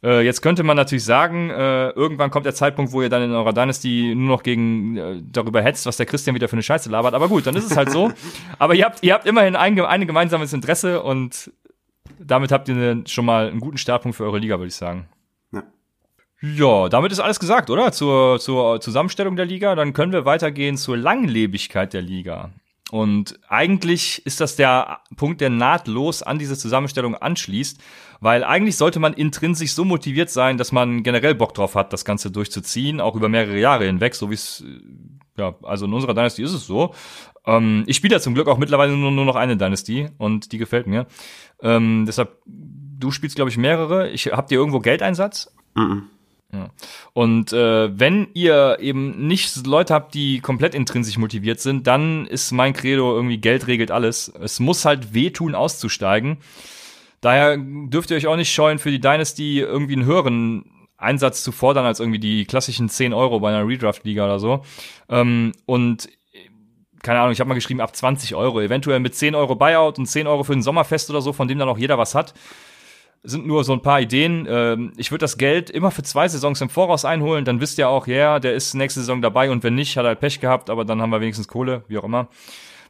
Äh, 0.02 0.22
jetzt 0.22 0.40
könnte 0.40 0.62
man 0.62 0.78
natürlich 0.78 1.04
sagen, 1.04 1.50
äh, 1.50 1.90
irgendwann 1.90 2.30
kommt 2.30 2.46
der 2.46 2.54
Zeitpunkt, 2.54 2.92
wo 2.92 3.02
ihr 3.02 3.10
dann 3.10 3.20
in 3.20 3.32
eurer 3.32 3.52
Dynasty 3.52 4.14
nur 4.16 4.28
noch 4.36 4.42
gegen 4.42 4.96
äh, 4.96 5.22
darüber 5.30 5.60
hetzt, 5.60 5.84
was 5.84 5.98
der 5.98 6.06
Christian 6.06 6.34
wieder 6.34 6.48
für 6.48 6.54
eine 6.54 6.62
Scheiße 6.62 6.88
labert. 6.88 7.12
Aber 7.12 7.28
gut, 7.28 7.46
dann 7.46 7.54
ist 7.54 7.70
es 7.70 7.76
halt 7.76 7.90
so. 7.90 8.10
Aber 8.58 8.74
ihr 8.74 8.86
habt, 8.86 9.02
ihr 9.02 9.12
habt 9.12 9.26
immerhin 9.26 9.54
ein, 9.54 9.78
ein 9.78 10.06
gemeinsames 10.06 10.54
Interesse 10.54 11.02
und 11.02 11.52
damit 12.18 12.50
habt 12.50 12.66
ihr 12.70 13.02
schon 13.06 13.26
mal 13.26 13.50
einen 13.50 13.60
guten 13.60 13.76
Startpunkt 13.76 14.16
für 14.16 14.24
eure 14.24 14.38
Liga, 14.38 14.58
würde 14.58 14.68
ich 14.68 14.74
sagen. 14.74 15.06
Ja. 16.42 16.88
Damit 16.88 17.12
ist 17.12 17.20
alles 17.20 17.40
gesagt, 17.40 17.70
oder? 17.70 17.92
Zur, 17.92 18.38
zur 18.40 18.80
Zusammenstellung 18.80 19.36
der 19.36 19.46
Liga. 19.46 19.74
Dann 19.74 19.92
können 19.92 20.12
wir 20.12 20.24
weitergehen 20.24 20.76
zur 20.76 20.96
Langlebigkeit 20.96 21.92
der 21.92 22.02
Liga. 22.02 22.50
Und 22.90 23.38
eigentlich 23.48 24.20
ist 24.26 24.42
das 24.42 24.56
der 24.56 25.00
Punkt, 25.16 25.40
der 25.40 25.48
nahtlos 25.48 26.22
an 26.22 26.38
diese 26.38 26.58
Zusammenstellung 26.58 27.14
anschließt, 27.14 27.80
weil 28.20 28.44
eigentlich 28.44 28.76
sollte 28.76 29.00
man 29.00 29.14
intrinsisch 29.14 29.72
so 29.72 29.86
motiviert 29.86 30.28
sein, 30.28 30.58
dass 30.58 30.72
man 30.72 31.02
generell 31.02 31.34
Bock 31.34 31.54
drauf 31.54 31.74
hat, 31.74 31.94
das 31.94 32.04
Ganze 32.04 32.30
durchzuziehen, 32.30 33.00
auch 33.00 33.16
über 33.16 33.30
mehrere 33.30 33.58
Jahre 33.58 33.86
hinweg, 33.86 34.14
so 34.14 34.28
wie 34.28 34.34
es, 34.34 34.62
ja, 35.38 35.54
also 35.62 35.86
in 35.86 35.94
unserer 35.94 36.12
Dynasty 36.12 36.42
ist 36.42 36.52
es 36.52 36.66
so. 36.66 36.92
Ähm, 37.46 37.84
ich 37.86 37.96
spiele 37.96 38.16
ja 38.16 38.20
zum 38.20 38.34
Glück 38.34 38.46
auch 38.46 38.58
mittlerweile 38.58 38.94
nur, 38.94 39.10
nur 39.10 39.24
noch 39.24 39.36
eine 39.36 39.56
Dynasty 39.56 40.10
und 40.18 40.52
die 40.52 40.58
gefällt 40.58 40.86
mir. 40.86 41.06
Ähm, 41.62 42.04
deshalb, 42.06 42.42
du 42.44 43.10
spielst, 43.10 43.36
glaube 43.36 43.50
ich, 43.50 43.56
mehrere. 43.56 44.10
Ich, 44.10 44.26
habt 44.26 44.52
ihr 44.52 44.58
irgendwo 44.58 44.80
Geldeinsatz? 44.80 45.50
Mhm. 45.74 46.10
Und 47.14 47.52
äh, 47.52 47.98
wenn 47.98 48.28
ihr 48.34 48.78
eben 48.80 49.26
nicht 49.26 49.66
Leute 49.66 49.94
habt, 49.94 50.14
die 50.14 50.40
komplett 50.40 50.74
intrinsisch 50.74 51.16
motiviert 51.16 51.60
sind, 51.60 51.86
dann 51.86 52.26
ist 52.26 52.52
mein 52.52 52.74
Credo 52.74 53.14
irgendwie 53.14 53.38
Geld 53.38 53.66
regelt 53.66 53.90
alles. 53.90 54.32
Es 54.40 54.60
muss 54.60 54.84
halt 54.84 55.14
wehtun, 55.14 55.54
auszusteigen. 55.54 56.38
Daher 57.20 57.56
dürft 57.56 58.10
ihr 58.10 58.16
euch 58.16 58.26
auch 58.26 58.36
nicht 58.36 58.52
scheuen, 58.52 58.78
für 58.78 58.90
die 58.90 59.00
Dynasty 59.00 59.60
irgendwie 59.60 59.94
einen 59.94 60.04
höheren 60.04 60.64
Einsatz 60.98 61.42
zu 61.42 61.52
fordern 61.52 61.86
als 61.86 62.00
irgendwie 62.00 62.18
die 62.18 62.44
klassischen 62.44 62.88
10 62.88 63.14
Euro 63.14 63.40
bei 63.40 63.48
einer 63.48 63.66
Redraft-Liga 63.66 64.24
oder 64.24 64.38
so. 64.38 64.62
Ähm, 65.08 65.52
und 65.66 66.08
keine 67.02 67.20
Ahnung, 67.20 67.32
ich 67.32 67.40
habe 67.40 67.48
mal 67.48 67.54
geschrieben, 67.54 67.80
ab 67.80 67.96
20 67.96 68.34
Euro. 68.34 68.60
Eventuell 68.60 69.00
mit 69.00 69.14
10 69.14 69.34
Euro 69.34 69.56
Buyout 69.56 69.98
und 69.98 70.06
10 70.06 70.26
Euro 70.26 70.44
für 70.44 70.52
ein 70.52 70.62
Sommerfest 70.62 71.10
oder 71.10 71.20
so, 71.20 71.32
von 71.32 71.48
dem 71.48 71.58
dann 71.58 71.68
auch 71.68 71.78
jeder 71.78 71.98
was 71.98 72.14
hat 72.14 72.34
sind 73.24 73.46
nur 73.46 73.64
so 73.64 73.72
ein 73.72 73.82
paar 73.82 74.00
Ideen. 74.00 74.46
Ähm, 74.48 74.92
ich 74.96 75.10
würde 75.10 75.22
das 75.22 75.38
Geld 75.38 75.70
immer 75.70 75.90
für 75.90 76.02
zwei 76.02 76.28
Saisons 76.28 76.60
im 76.60 76.68
Voraus 76.68 77.04
einholen, 77.04 77.44
dann 77.44 77.60
wisst 77.60 77.78
ihr 77.78 77.88
auch, 77.88 78.06
ja, 78.06 78.14
yeah, 78.14 78.38
der 78.40 78.54
ist 78.54 78.74
nächste 78.74 79.00
Saison 79.00 79.22
dabei 79.22 79.50
und 79.50 79.62
wenn 79.62 79.74
nicht, 79.74 79.96
hat 79.96 80.04
er 80.04 80.08
halt 80.08 80.20
Pech 80.20 80.40
gehabt, 80.40 80.70
aber 80.70 80.84
dann 80.84 81.00
haben 81.00 81.10
wir 81.10 81.20
wenigstens 81.20 81.48
Kohle, 81.48 81.84
wie 81.88 81.98
auch 81.98 82.04
immer. 82.04 82.28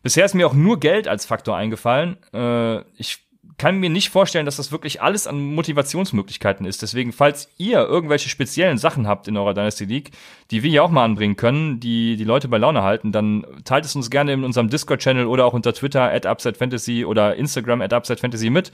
Bisher 0.03 0.25
ist 0.25 0.35
mir 0.35 0.47
auch 0.47 0.55
nur 0.55 0.81
Geld 0.81 1.07
als 1.07 1.27
Faktor 1.27 1.57
eingefallen. 1.57 2.17
Äh, 2.33 2.81
ich 2.97 3.21
kann 3.59 3.79
mir 3.79 3.91
nicht 3.91 4.11
vorstellen, 4.11 4.47
dass 4.47 4.57
das 4.57 4.73
wirklich 4.73 5.03
alles 5.03 5.27
an 5.27 5.55
Motivationsmöglichkeiten 5.55 6.67
ist. 6.67 6.83
Deswegen, 6.83 7.13
falls 7.13 7.49
ihr 7.59 7.81
irgendwelche 7.81 8.29
speziellen 8.29 8.79
Sachen 8.79 9.07
habt 9.07 9.29
in 9.29 9.37
eurer 9.37 9.55
Dynasty 9.55 9.85
League, 9.85 10.11
die 10.51 10.63
wir 10.63 10.71
hier 10.71 10.83
auch 10.83 10.91
mal 10.91 11.05
anbringen 11.05 11.37
können, 11.37 11.79
die 11.79 12.17
die 12.17 12.25
Leute 12.25 12.49
bei 12.49 12.59
Laune 12.59 12.83
halten, 12.83 13.13
dann 13.13 13.47
teilt 13.65 13.85
es 13.85 13.95
uns 13.95 14.11
gerne 14.11 14.33
in 14.33 14.43
unserem 14.43 14.69
Discord-Channel 14.69 15.27
oder 15.27 15.45
auch 15.45 15.53
unter 15.53 15.73
Twitter 15.75 16.11
at 16.11 16.27
Upside 16.27 16.57
Fantasy 16.57 17.05
oder 17.05 17.37
Instagram 17.37 17.83
at 17.83 17.93
Upside 17.93 18.19
Fantasy 18.19 18.51
mit 18.51 18.73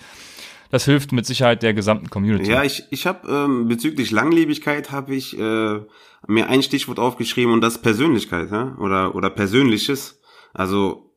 das 0.70 0.84
hilft 0.84 1.12
mit 1.12 1.26
Sicherheit 1.26 1.62
der 1.62 1.74
gesamten 1.74 2.10
Community. 2.10 2.50
Ja, 2.50 2.62
ich, 2.62 2.84
ich 2.90 3.06
habe 3.06 3.28
ähm, 3.28 3.68
bezüglich 3.68 4.10
Langlebigkeit 4.10 4.90
habe 4.90 5.14
ich 5.14 5.38
äh, 5.38 5.80
mir 6.26 6.48
ein 6.48 6.62
Stichwort 6.62 6.98
aufgeschrieben 6.98 7.52
und 7.52 7.60
das 7.60 7.80
Persönlichkeit, 7.80 8.50
ja? 8.50 8.76
oder 8.78 9.14
oder 9.14 9.30
Persönliches. 9.30 10.20
Also 10.52 11.08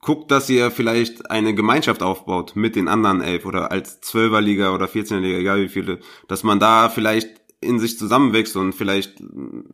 guckt, 0.00 0.30
dass 0.30 0.48
ihr 0.48 0.70
vielleicht 0.70 1.30
eine 1.30 1.54
Gemeinschaft 1.54 2.02
aufbaut 2.02 2.56
mit 2.56 2.76
den 2.76 2.88
anderen 2.88 3.20
elf 3.20 3.44
oder 3.44 3.70
als 3.70 4.00
Zwölferliga 4.00 4.74
oder 4.74 4.86
14er 4.86 5.18
Liga, 5.18 5.38
egal 5.38 5.62
wie 5.62 5.68
viele, 5.68 6.00
dass 6.28 6.42
man 6.42 6.58
da 6.58 6.88
vielleicht 6.88 7.39
in 7.62 7.78
sich 7.78 7.98
zusammenwächst 7.98 8.56
und 8.56 8.72
vielleicht, 8.72 9.22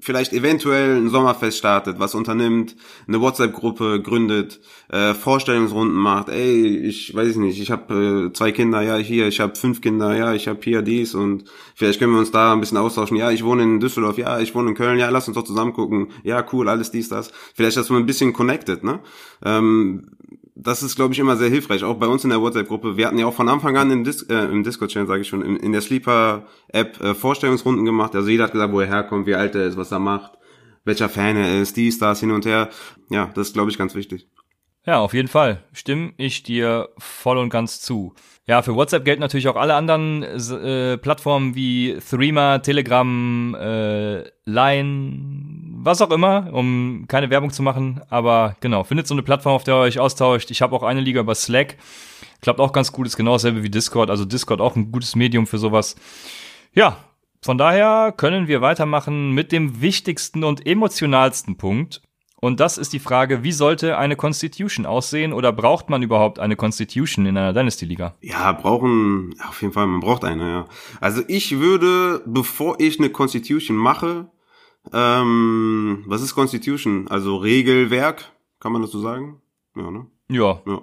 vielleicht 0.00 0.32
eventuell 0.32 0.96
ein 0.96 1.08
Sommerfest 1.08 1.56
startet, 1.56 2.00
was 2.00 2.16
unternimmt, 2.16 2.74
eine 3.06 3.20
WhatsApp-Gruppe 3.20 4.02
gründet, 4.02 4.60
äh, 4.88 5.14
Vorstellungsrunden 5.14 5.96
macht, 5.96 6.28
ey, 6.28 6.78
ich 6.78 7.14
weiß 7.14 7.36
nicht, 7.36 7.60
ich 7.60 7.70
habe 7.70 8.26
äh, 8.28 8.32
zwei 8.32 8.50
Kinder, 8.50 8.82
ja, 8.82 8.96
hier, 8.96 9.28
ich 9.28 9.38
habe 9.38 9.54
fünf 9.54 9.80
Kinder, 9.80 10.16
ja, 10.16 10.34
ich 10.34 10.48
habe 10.48 10.58
hier 10.64 10.82
dies 10.82 11.14
und 11.14 11.44
vielleicht 11.76 12.00
können 12.00 12.12
wir 12.12 12.18
uns 12.18 12.32
da 12.32 12.52
ein 12.52 12.60
bisschen 12.60 12.78
austauschen, 12.78 13.16
ja, 13.16 13.30
ich 13.30 13.44
wohne 13.44 13.62
in 13.62 13.78
Düsseldorf, 13.78 14.18
ja, 14.18 14.40
ich 14.40 14.52
wohne 14.56 14.70
in 14.70 14.74
Köln, 14.74 14.98
ja, 14.98 15.08
lass 15.10 15.28
uns 15.28 15.36
doch 15.36 15.44
zusammen 15.44 15.72
gucken, 15.72 16.08
ja, 16.24 16.44
cool, 16.52 16.68
alles 16.68 16.90
dies, 16.90 17.08
das. 17.08 17.30
Vielleicht, 17.54 17.76
dass 17.76 17.88
man 17.88 18.02
ein 18.02 18.06
bisschen 18.06 18.32
connected, 18.32 18.82
ne? 18.82 18.98
Ähm, 19.44 20.10
das 20.58 20.82
ist, 20.82 20.96
glaube 20.96 21.12
ich, 21.12 21.20
immer 21.20 21.36
sehr 21.36 21.50
hilfreich. 21.50 21.84
Auch 21.84 21.96
bei 21.96 22.06
uns 22.06 22.24
in 22.24 22.30
der 22.30 22.40
WhatsApp-Gruppe. 22.40 22.96
Wir 22.96 23.06
hatten 23.06 23.18
ja 23.18 23.26
auch 23.26 23.34
von 23.34 23.48
Anfang 23.48 23.76
an 23.76 23.90
im, 23.90 24.04
Dis 24.04 24.22
äh, 24.22 24.46
im 24.46 24.64
Discord-Channel, 24.64 25.06
sage 25.06 25.20
ich 25.20 25.28
schon, 25.28 25.42
in, 25.42 25.56
in 25.56 25.72
der 25.72 25.82
Sleeper-App 25.82 27.00
äh, 27.00 27.14
Vorstellungsrunden 27.14 27.84
gemacht. 27.84 28.14
Also 28.14 28.30
jeder 28.30 28.44
hat 28.44 28.52
gesagt, 28.52 28.72
wo 28.72 28.80
er 28.80 28.86
herkommt, 28.86 29.26
wie 29.26 29.34
alt 29.34 29.54
er 29.54 29.66
ist, 29.66 29.76
was 29.76 29.92
er 29.92 29.98
macht, 29.98 30.32
welcher 30.84 31.10
Fan 31.10 31.36
er 31.36 31.60
ist, 31.60 31.76
dies, 31.76 31.98
das, 31.98 32.20
hin 32.20 32.30
und 32.30 32.46
her. 32.46 32.70
Ja, 33.10 33.30
das 33.34 33.48
ist, 33.48 33.52
glaube 33.52 33.70
ich, 33.70 33.76
ganz 33.76 33.94
wichtig. 33.94 34.28
Ja, 34.86 35.00
auf 35.00 35.12
jeden 35.12 35.28
Fall. 35.28 35.62
Stimme 35.72 36.12
ich 36.16 36.42
dir 36.42 36.88
voll 36.96 37.38
und 37.38 37.50
ganz 37.50 37.80
zu. 37.80 38.14
Ja, 38.46 38.62
für 38.62 38.76
WhatsApp 38.76 39.04
gelten 39.04 39.20
natürlich 39.20 39.48
auch 39.48 39.56
alle 39.56 39.74
anderen 39.74 40.22
äh, 40.22 40.96
Plattformen 40.96 41.56
wie 41.56 41.98
Threema, 42.08 42.60
Telegram, 42.60 43.54
äh, 43.56 44.22
Line, 44.44 45.55
was 45.86 46.02
auch 46.02 46.10
immer, 46.10 46.52
um 46.52 47.06
keine 47.08 47.30
Werbung 47.30 47.50
zu 47.50 47.62
machen. 47.62 48.02
Aber 48.10 48.56
genau, 48.60 48.84
findet 48.84 49.06
so 49.06 49.14
eine 49.14 49.22
Plattform, 49.22 49.54
auf 49.54 49.64
der 49.64 49.76
ihr 49.76 49.80
euch 49.80 49.98
austauscht. 49.98 50.50
Ich 50.50 50.60
habe 50.60 50.76
auch 50.76 50.82
eine 50.82 51.00
Liga 51.00 51.20
über 51.20 51.34
Slack. 51.34 51.76
Klappt 52.42 52.60
auch 52.60 52.72
ganz 52.72 52.92
gut, 52.92 53.06
ist 53.06 53.16
genau 53.16 53.32
dasselbe 53.32 53.62
wie 53.62 53.70
Discord. 53.70 54.10
Also 54.10 54.24
Discord 54.24 54.60
auch 54.60 54.76
ein 54.76 54.92
gutes 54.92 55.16
Medium 55.16 55.46
für 55.46 55.58
sowas. 55.58 55.96
Ja, 56.74 56.98
von 57.40 57.56
daher 57.56 58.12
können 58.14 58.48
wir 58.48 58.60
weitermachen 58.60 59.30
mit 59.30 59.52
dem 59.52 59.80
wichtigsten 59.80 60.44
und 60.44 60.66
emotionalsten 60.66 61.56
Punkt. 61.56 62.02
Und 62.38 62.60
das 62.60 62.76
ist 62.76 62.92
die 62.92 62.98
Frage, 62.98 63.42
wie 63.42 63.52
sollte 63.52 63.96
eine 63.96 64.14
Constitution 64.14 64.84
aussehen 64.84 65.32
oder 65.32 65.52
braucht 65.52 65.88
man 65.88 66.02
überhaupt 66.02 66.38
eine 66.38 66.54
Constitution 66.54 67.24
in 67.24 67.36
einer 67.36 67.54
Dynasty-Liga? 67.54 68.14
Ja, 68.20 68.52
brauchen, 68.52 69.34
auf 69.48 69.62
jeden 69.62 69.72
Fall, 69.72 69.86
man 69.86 70.00
braucht 70.00 70.22
eine, 70.24 70.48
ja. 70.48 70.66
Also 71.00 71.22
ich 71.28 71.58
würde, 71.58 72.22
bevor 72.26 72.78
ich 72.78 72.98
eine 72.98 73.08
Constitution 73.08 73.76
mache, 73.76 74.28
ähm, 74.92 76.04
was 76.06 76.22
ist 76.22 76.34
Constitution? 76.34 77.08
Also 77.08 77.36
Regelwerk, 77.36 78.32
kann 78.60 78.72
man 78.72 78.82
das 78.82 78.90
so 78.90 79.00
sagen? 79.00 79.40
Ja, 79.76 79.90
ne? 79.90 80.06
Ja. 80.28 80.60
ja. 80.66 80.82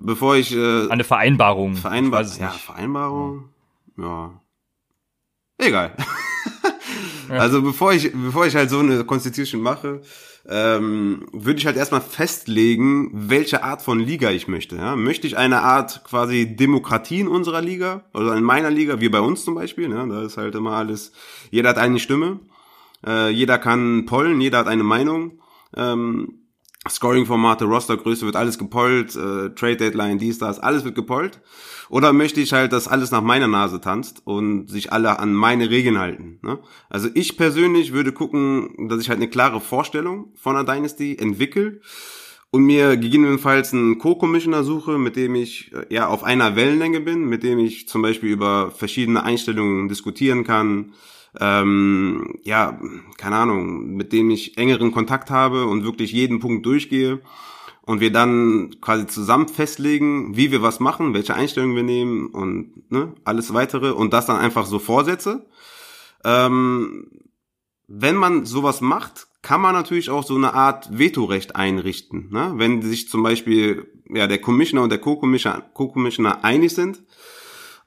Bevor 0.00 0.36
ich 0.36 0.54
äh, 0.54 0.88
eine 0.88 1.04
Vereinbarung. 1.04 1.74
Vereinbarung. 1.74 2.32
Ja, 2.38 2.48
Vereinbarung. 2.50 3.50
Ja. 3.96 4.40
Egal. 5.58 5.94
Also 7.28 7.62
bevor 7.62 7.92
ich 7.92 8.10
bevor 8.12 8.46
ich 8.46 8.56
halt 8.56 8.70
so 8.70 8.78
eine 8.78 9.04
Constitution 9.04 9.60
mache, 9.60 10.00
ähm, 10.48 11.26
würde 11.32 11.58
ich 11.58 11.66
halt 11.66 11.76
erstmal 11.76 12.00
festlegen, 12.00 13.10
welche 13.12 13.62
Art 13.62 13.82
von 13.82 14.00
Liga 14.00 14.30
ich 14.30 14.48
möchte. 14.48 14.76
Ja? 14.76 14.96
Möchte 14.96 15.26
ich 15.26 15.36
eine 15.36 15.60
Art 15.62 16.04
quasi 16.04 16.56
Demokratie 16.56 17.20
in 17.20 17.28
unserer 17.28 17.60
Liga 17.60 18.04
oder 18.14 18.34
in 18.34 18.44
meiner 18.44 18.70
Liga, 18.70 19.00
wie 19.00 19.10
bei 19.10 19.20
uns 19.20 19.44
zum 19.44 19.54
Beispiel? 19.54 19.90
Ja? 19.90 20.06
Da 20.06 20.22
ist 20.22 20.38
halt 20.38 20.54
immer 20.54 20.72
alles, 20.72 21.12
jeder 21.50 21.70
hat 21.70 21.78
eine 21.78 21.98
Stimme, 21.98 22.40
äh, 23.06 23.30
jeder 23.30 23.58
kann 23.58 24.06
pollen, 24.06 24.40
jeder 24.40 24.58
hat 24.58 24.68
eine 24.68 24.84
Meinung. 24.84 25.40
Ähm, 25.76 26.38
Scoring-Formate, 26.88 27.64
Rostergröße 27.64 28.24
wird 28.24 28.36
alles 28.36 28.58
gepollt, 28.58 29.14
äh, 29.16 29.50
Trade 29.50 29.76
Deadline, 29.76 30.18
dies, 30.18 30.38
das, 30.38 30.58
alles 30.58 30.84
wird 30.84 30.94
gepollt. 30.94 31.40
Oder 31.90 32.12
möchte 32.12 32.40
ich 32.40 32.52
halt, 32.52 32.72
dass 32.72 32.88
alles 32.88 33.10
nach 33.10 33.22
meiner 33.22 33.48
Nase 33.48 33.80
tanzt 33.80 34.22
und 34.26 34.68
sich 34.68 34.92
alle 34.92 35.18
an 35.18 35.34
meine 35.34 35.70
Regeln 35.70 35.98
halten. 35.98 36.38
Ne? 36.42 36.58
Also 36.88 37.08
ich 37.14 37.36
persönlich 37.36 37.92
würde 37.92 38.12
gucken, 38.12 38.88
dass 38.88 39.00
ich 39.00 39.08
halt 39.08 39.18
eine 39.18 39.28
klare 39.28 39.60
Vorstellung 39.60 40.32
von 40.36 40.56
einer 40.56 40.70
Dynasty 40.70 41.16
entwickle 41.18 41.80
und 42.50 42.62
mir 42.62 42.96
gegebenenfalls 42.96 43.72
einen 43.72 43.98
Co-Commissioner 43.98 44.64
suche, 44.64 44.98
mit 44.98 45.16
dem 45.16 45.34
ich 45.34 45.72
äh, 45.72 45.86
ja 45.94 46.08
auf 46.08 46.24
einer 46.24 46.56
Wellenlänge 46.56 47.00
bin, 47.00 47.26
mit 47.26 47.42
dem 47.42 47.58
ich 47.58 47.88
zum 47.88 48.02
Beispiel 48.02 48.30
über 48.30 48.70
verschiedene 48.70 49.22
Einstellungen 49.22 49.88
diskutieren 49.88 50.44
kann, 50.44 50.92
ähm, 51.38 52.38
ja, 52.42 52.78
keine 53.16 53.36
Ahnung, 53.36 53.94
mit 53.94 54.12
dem 54.12 54.30
ich 54.30 54.56
engeren 54.56 54.92
Kontakt 54.92 55.30
habe 55.30 55.66
und 55.66 55.84
wirklich 55.84 56.12
jeden 56.12 56.40
Punkt 56.40 56.64
durchgehe 56.64 57.20
und 57.82 58.00
wir 58.00 58.12
dann 58.12 58.76
quasi 58.80 59.06
zusammen 59.06 59.48
festlegen, 59.48 60.36
wie 60.36 60.52
wir 60.52 60.62
was 60.62 60.80
machen, 60.80 61.14
welche 61.14 61.34
Einstellungen 61.34 61.76
wir 61.76 61.82
nehmen 61.82 62.26
und 62.26 62.90
ne, 62.90 63.14
alles 63.24 63.54
weitere 63.54 63.90
und 63.90 64.12
das 64.12 64.26
dann 64.26 64.36
einfach 64.36 64.66
so 64.66 64.78
vorsetze. 64.78 65.46
Ähm, 66.24 67.08
wenn 67.86 68.16
man 68.16 68.44
sowas 68.44 68.82
macht, 68.82 69.28
kann 69.40 69.62
man 69.62 69.74
natürlich 69.74 70.10
auch 70.10 70.24
so 70.24 70.34
eine 70.34 70.52
Art 70.52 70.98
Vetorecht 70.98 71.56
einrichten. 71.56 72.28
Ne? 72.30 72.52
Wenn 72.56 72.82
sich 72.82 73.08
zum 73.08 73.22
Beispiel 73.22 73.86
ja, 74.10 74.26
der 74.26 74.40
Commissioner 74.40 74.82
und 74.82 74.90
der 74.90 74.98
Co-Commissioner 74.98 75.62
Co 75.72 75.94
einig 76.42 76.74
sind, 76.74 77.02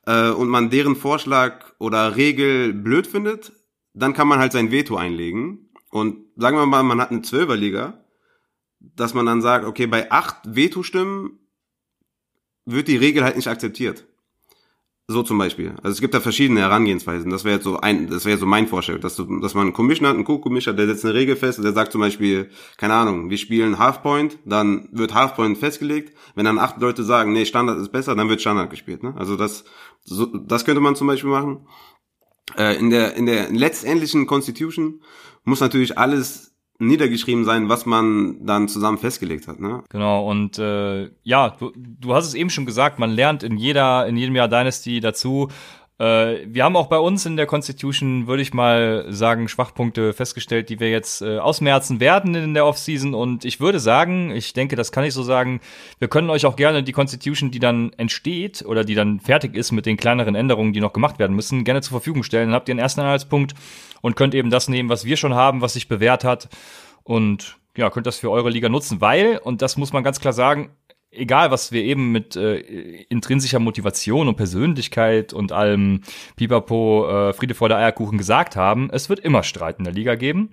äh, 0.06 0.30
und 0.30 0.50
man 0.50 0.70
deren 0.70 0.96
Vorschlag 0.96 1.74
oder 1.80 2.16
Regel 2.16 2.74
blöd 2.74 3.08
findet, 3.08 3.54
dann 3.94 4.14
kann 4.14 4.28
man 4.28 4.40
halt 4.40 4.52
sein 4.52 4.72
Veto 4.72 4.96
einlegen. 4.96 5.70
Und 5.90 6.26
sagen 6.36 6.58
wir 6.58 6.66
mal, 6.66 6.84
man 6.84 7.02
hat 7.02 7.12
eine 7.12 7.22
Zwölferliga, 7.22 8.06
dass 8.80 9.14
man 9.14 9.26
dann 9.26 9.42
sagt, 9.42 9.66
okay, 9.66 9.88
bei 9.88 10.12
acht 10.12 10.38
Veto-Stimmen 10.46 11.40
wird 12.66 12.88
die 12.88 12.98
Regel 12.98 13.24
halt 13.24 13.36
nicht 13.36 13.48
akzeptiert. 13.48 14.08
So 15.08 15.24
zum 15.24 15.38
Beispiel. 15.38 15.72
Also 15.84 15.90
es 15.90 16.02
gibt 16.02 16.14
da 16.14 16.22
verschiedene 16.22 16.62
Herangehensweisen. 16.62 17.32
Das 17.32 17.44
wäre 17.44 17.56
jetzt 17.56 17.66
so 17.66 17.80
ein, 17.80 18.08
das 18.08 18.24
wäre 18.24 18.38
so 18.38 18.46
mein 18.46 18.68
Vorschlag, 18.68 19.00
dass, 19.00 19.16
du, 19.16 19.42
dass 19.42 19.54
man 19.56 19.64
einen 19.64 19.74
Commissioner 19.74 20.10
hat, 20.10 20.16
einen 20.16 20.26
Co-Commissioner, 20.26 20.78
der 20.78 20.88
setzt 20.88 21.04
eine 21.04 21.14
Regel 21.14 21.36
fest 21.36 21.58
und 21.58 21.66
der 21.66 21.74
sagt 21.74 21.92
zum 21.92 22.00
Beispiel, 22.00 22.50
keine 22.78 22.94
Ahnung, 22.94 23.30
wir 23.30 23.38
spielen 23.38 23.78
Halfpoint, 23.78 24.38
dann 24.46 24.88
wird 24.94 25.14
Halfpoint 25.14 25.58
festgelegt. 25.58 26.16
Wenn 26.36 26.46
dann 26.46 26.60
acht 26.60 26.80
Leute 26.80 27.04
sagen, 27.04 27.34
nee, 27.34 27.46
Standard 27.46 27.80
ist 27.80 27.92
besser, 27.92 28.16
dann 28.16 28.30
wird 28.30 28.42
Standard 28.42 28.70
gespielt. 28.70 29.04
Ne? 29.04 29.14
Also 29.18 29.36
das, 29.36 29.66
so, 30.04 30.28
das 30.28 30.64
könnte 30.64 30.82
man 30.82 30.96
zum 30.96 31.08
Beispiel 31.08 31.30
machen. 31.30 31.68
Äh, 32.58 32.78
in 32.78 32.90
der 32.90 33.16
in 33.16 33.26
der 33.26 33.50
letztendlichen 33.50 34.28
Constitution 34.28 35.02
muss 35.44 35.60
natürlich 35.60 35.98
alles 35.98 36.51
niedergeschrieben 36.82 37.46
sein, 37.46 37.70
was 37.70 37.86
man 37.86 38.46
dann 38.46 38.68
zusammen 38.68 38.98
festgelegt 38.98 39.48
hat. 39.48 39.60
Ne? 39.60 39.84
Genau, 39.90 40.30
und 40.30 40.58
äh, 40.60 41.10
ja, 41.24 41.50
du, 41.52 41.72
du 41.76 42.14
hast 42.14 42.28
es 42.28 42.34
eben 42.34 42.50
schon 42.50 42.66
gesagt, 42.66 43.00
man 43.00 43.12
lernt 43.12 43.44
in 43.44 43.58
jeder, 43.58 44.08
in 44.08 44.18
jedem 44.18 44.36
Jahr 44.36 44.48
Dynasty 44.48 45.00
dazu. 45.00 45.50
Äh, 46.02 46.48
wir 46.48 46.64
haben 46.64 46.76
auch 46.76 46.88
bei 46.88 46.98
uns 46.98 47.28
in 47.28 47.38
der 47.38 47.46
Constitution, 47.46 48.26
würde 48.26 48.42
ich 48.42 48.56
mal 48.56 49.06
sagen, 49.10 49.48
Schwachpunkte 49.48 50.14
festgestellt, 50.14 50.70
die 50.70 50.80
wir 50.80 50.90
jetzt 50.90 51.22
äh, 51.22 51.38
ausmerzen 51.38 52.00
werden 52.00 52.34
in 52.34 52.56
der 52.56 52.66
Offseason. 52.66 53.14
Und 53.14 53.46
ich 53.46 53.60
würde 53.60 53.80
sagen, 53.80 54.32
ich 54.32 54.54
denke, 54.54 54.76
das 54.76 54.92
kann 54.92 55.04
ich 55.04 55.14
so 55.14 55.22
sagen, 55.22 55.62
wir 56.00 56.08
können 56.08 56.32
euch 56.32 56.48
auch 56.48 56.56
gerne 56.56 56.82
die 56.82 56.92
Constitution, 56.92 57.52
die 57.52 57.60
dann 57.60 57.94
entsteht 57.94 58.66
oder 58.66 58.84
die 58.84 58.96
dann 58.96 59.20
fertig 59.20 59.56
ist 59.56 59.72
mit 59.72 59.86
den 59.86 59.96
kleineren 59.96 60.34
Änderungen, 60.34 60.74
die 60.74 60.82
noch 60.82 60.94
gemacht 60.94 61.20
werden 61.20 61.36
müssen, 61.36 61.64
gerne 61.64 61.82
zur 61.82 61.92
Verfügung 61.92 62.24
stellen. 62.24 62.48
Dann 62.48 62.56
habt 62.56 62.68
ihr 62.68 62.74
einen 62.74 62.80
ersten 62.80 63.02
Anhaltspunkt 63.02 63.54
und 64.02 64.16
könnt 64.16 64.34
eben 64.34 64.50
das 64.50 64.70
nehmen, 64.70 64.90
was 64.90 65.06
wir 65.06 65.18
schon 65.18 65.36
haben, 65.36 65.62
was 65.62 65.74
sich 65.74 65.88
bewährt 65.88 66.24
hat. 66.24 66.50
Und 67.04 67.58
ja, 67.78 67.92
könnt 67.92 68.08
das 68.08 68.18
für 68.18 68.32
eure 68.32 68.50
Liga 68.50 68.70
nutzen, 68.70 69.02
weil, 69.02 69.38
und 69.38 69.62
das 69.62 69.78
muss 69.78 69.94
man 69.94 70.04
ganz 70.04 70.20
klar 70.20 70.34
sagen, 70.34 70.72
egal 71.12 71.52
was 71.52 71.72
wir 71.72 71.84
eben 71.84 72.12
mit 72.12 72.36
äh, 72.36 72.58
intrinsischer 73.10 73.60
Motivation 73.60 74.28
und 74.28 74.36
Persönlichkeit 74.36 75.34
und 75.34 75.52
allem 75.52 76.02
Pipapo, 76.36 77.30
äh, 77.30 77.34
Friede 77.34 77.54
vor 77.54 77.70
der 77.70 77.78
Eierkuchen 77.78 78.18
gesagt 78.18 78.56
haben, 78.56 78.90
es 78.92 79.10
wird 79.10 79.20
immer 79.20 79.44
Streit 79.44 79.78
in 79.78 79.84
der 79.84 79.94
Liga 79.94 80.16
geben. 80.16 80.52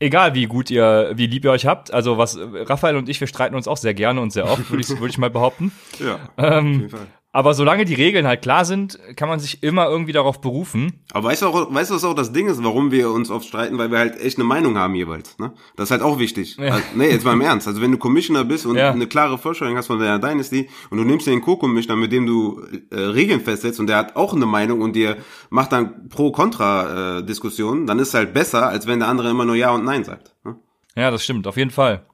Egal 0.00 0.34
wie 0.34 0.46
gut 0.46 0.70
ihr, 0.70 1.12
wie 1.14 1.26
lieb 1.26 1.44
ihr 1.44 1.50
euch 1.50 1.66
habt, 1.66 1.92
also 1.92 2.18
was 2.18 2.38
Raphael 2.38 2.96
und 2.96 3.08
ich, 3.08 3.20
wir 3.20 3.28
streiten 3.28 3.54
uns 3.54 3.68
auch 3.68 3.76
sehr 3.76 3.94
gerne 3.94 4.20
und 4.20 4.32
sehr 4.32 4.44
oft, 4.50 4.70
würde 4.70 4.82
ich, 4.82 4.88
würd 5.00 5.10
ich 5.10 5.18
mal 5.18 5.30
behaupten. 5.30 5.72
Ja, 5.98 6.18
ähm, 6.36 6.56
auf 6.56 6.64
jeden 6.64 6.88
Fall. 6.90 7.06
Aber 7.34 7.52
solange 7.52 7.84
die 7.84 7.94
Regeln 7.94 8.28
halt 8.28 8.42
klar 8.42 8.64
sind, 8.64 8.96
kann 9.16 9.28
man 9.28 9.40
sich 9.40 9.60
immer 9.64 9.88
irgendwie 9.88 10.12
darauf 10.12 10.40
berufen. 10.40 11.04
Aber 11.12 11.30
weißt 11.30 11.42
du, 11.42 11.48
auch, 11.48 11.74
weißt 11.74 11.90
du, 11.90 11.96
was 11.96 12.04
auch 12.04 12.14
das 12.14 12.30
Ding 12.30 12.46
ist, 12.46 12.62
warum 12.62 12.92
wir 12.92 13.10
uns 13.10 13.28
oft 13.28 13.48
streiten? 13.48 13.76
Weil 13.76 13.90
wir 13.90 13.98
halt 13.98 14.20
echt 14.20 14.38
eine 14.38 14.44
Meinung 14.44 14.78
haben 14.78 14.94
jeweils. 14.94 15.36
Ne? 15.40 15.52
Das 15.74 15.88
ist 15.88 15.90
halt 15.90 16.02
auch 16.02 16.20
wichtig. 16.20 16.56
Ja. 16.58 16.74
Also, 16.74 16.84
nee, 16.94 17.10
jetzt 17.10 17.24
mal 17.24 17.32
im 17.32 17.40
Ernst. 17.40 17.66
Also 17.66 17.82
wenn 17.82 17.90
du 17.90 17.98
Commissioner 17.98 18.44
bist 18.44 18.66
und 18.66 18.76
ja. 18.76 18.92
eine 18.92 19.08
klare 19.08 19.36
Vorstellung 19.36 19.76
hast 19.76 19.88
von 19.88 19.98
der 19.98 20.20
Dynasty 20.20 20.68
und 20.90 20.98
du 20.98 21.02
nimmst 21.02 21.26
dir 21.26 21.32
den 21.32 21.40
Co-Commissioner, 21.40 22.00
mit 22.00 22.12
dem 22.12 22.24
du 22.24 22.62
äh, 22.92 22.96
Regeln 22.96 23.40
festsetzt 23.40 23.80
und 23.80 23.88
der 23.88 23.96
hat 23.96 24.14
auch 24.14 24.32
eine 24.32 24.46
Meinung 24.46 24.80
und 24.80 24.94
dir 24.94 25.16
macht 25.50 25.72
dann 25.72 26.08
Pro-Kontra-Diskussionen, 26.10 27.82
äh, 27.82 27.86
dann 27.86 27.98
ist 27.98 28.08
es 28.08 28.14
halt 28.14 28.32
besser, 28.32 28.68
als 28.68 28.86
wenn 28.86 29.00
der 29.00 29.08
andere 29.08 29.30
immer 29.30 29.44
nur 29.44 29.56
Ja 29.56 29.72
und 29.72 29.84
Nein 29.84 30.04
sagt. 30.04 30.36
Ne? 30.44 30.54
Ja, 30.94 31.10
das 31.10 31.24
stimmt. 31.24 31.48
Auf 31.48 31.56
jeden 31.56 31.72
Fall. 31.72 32.06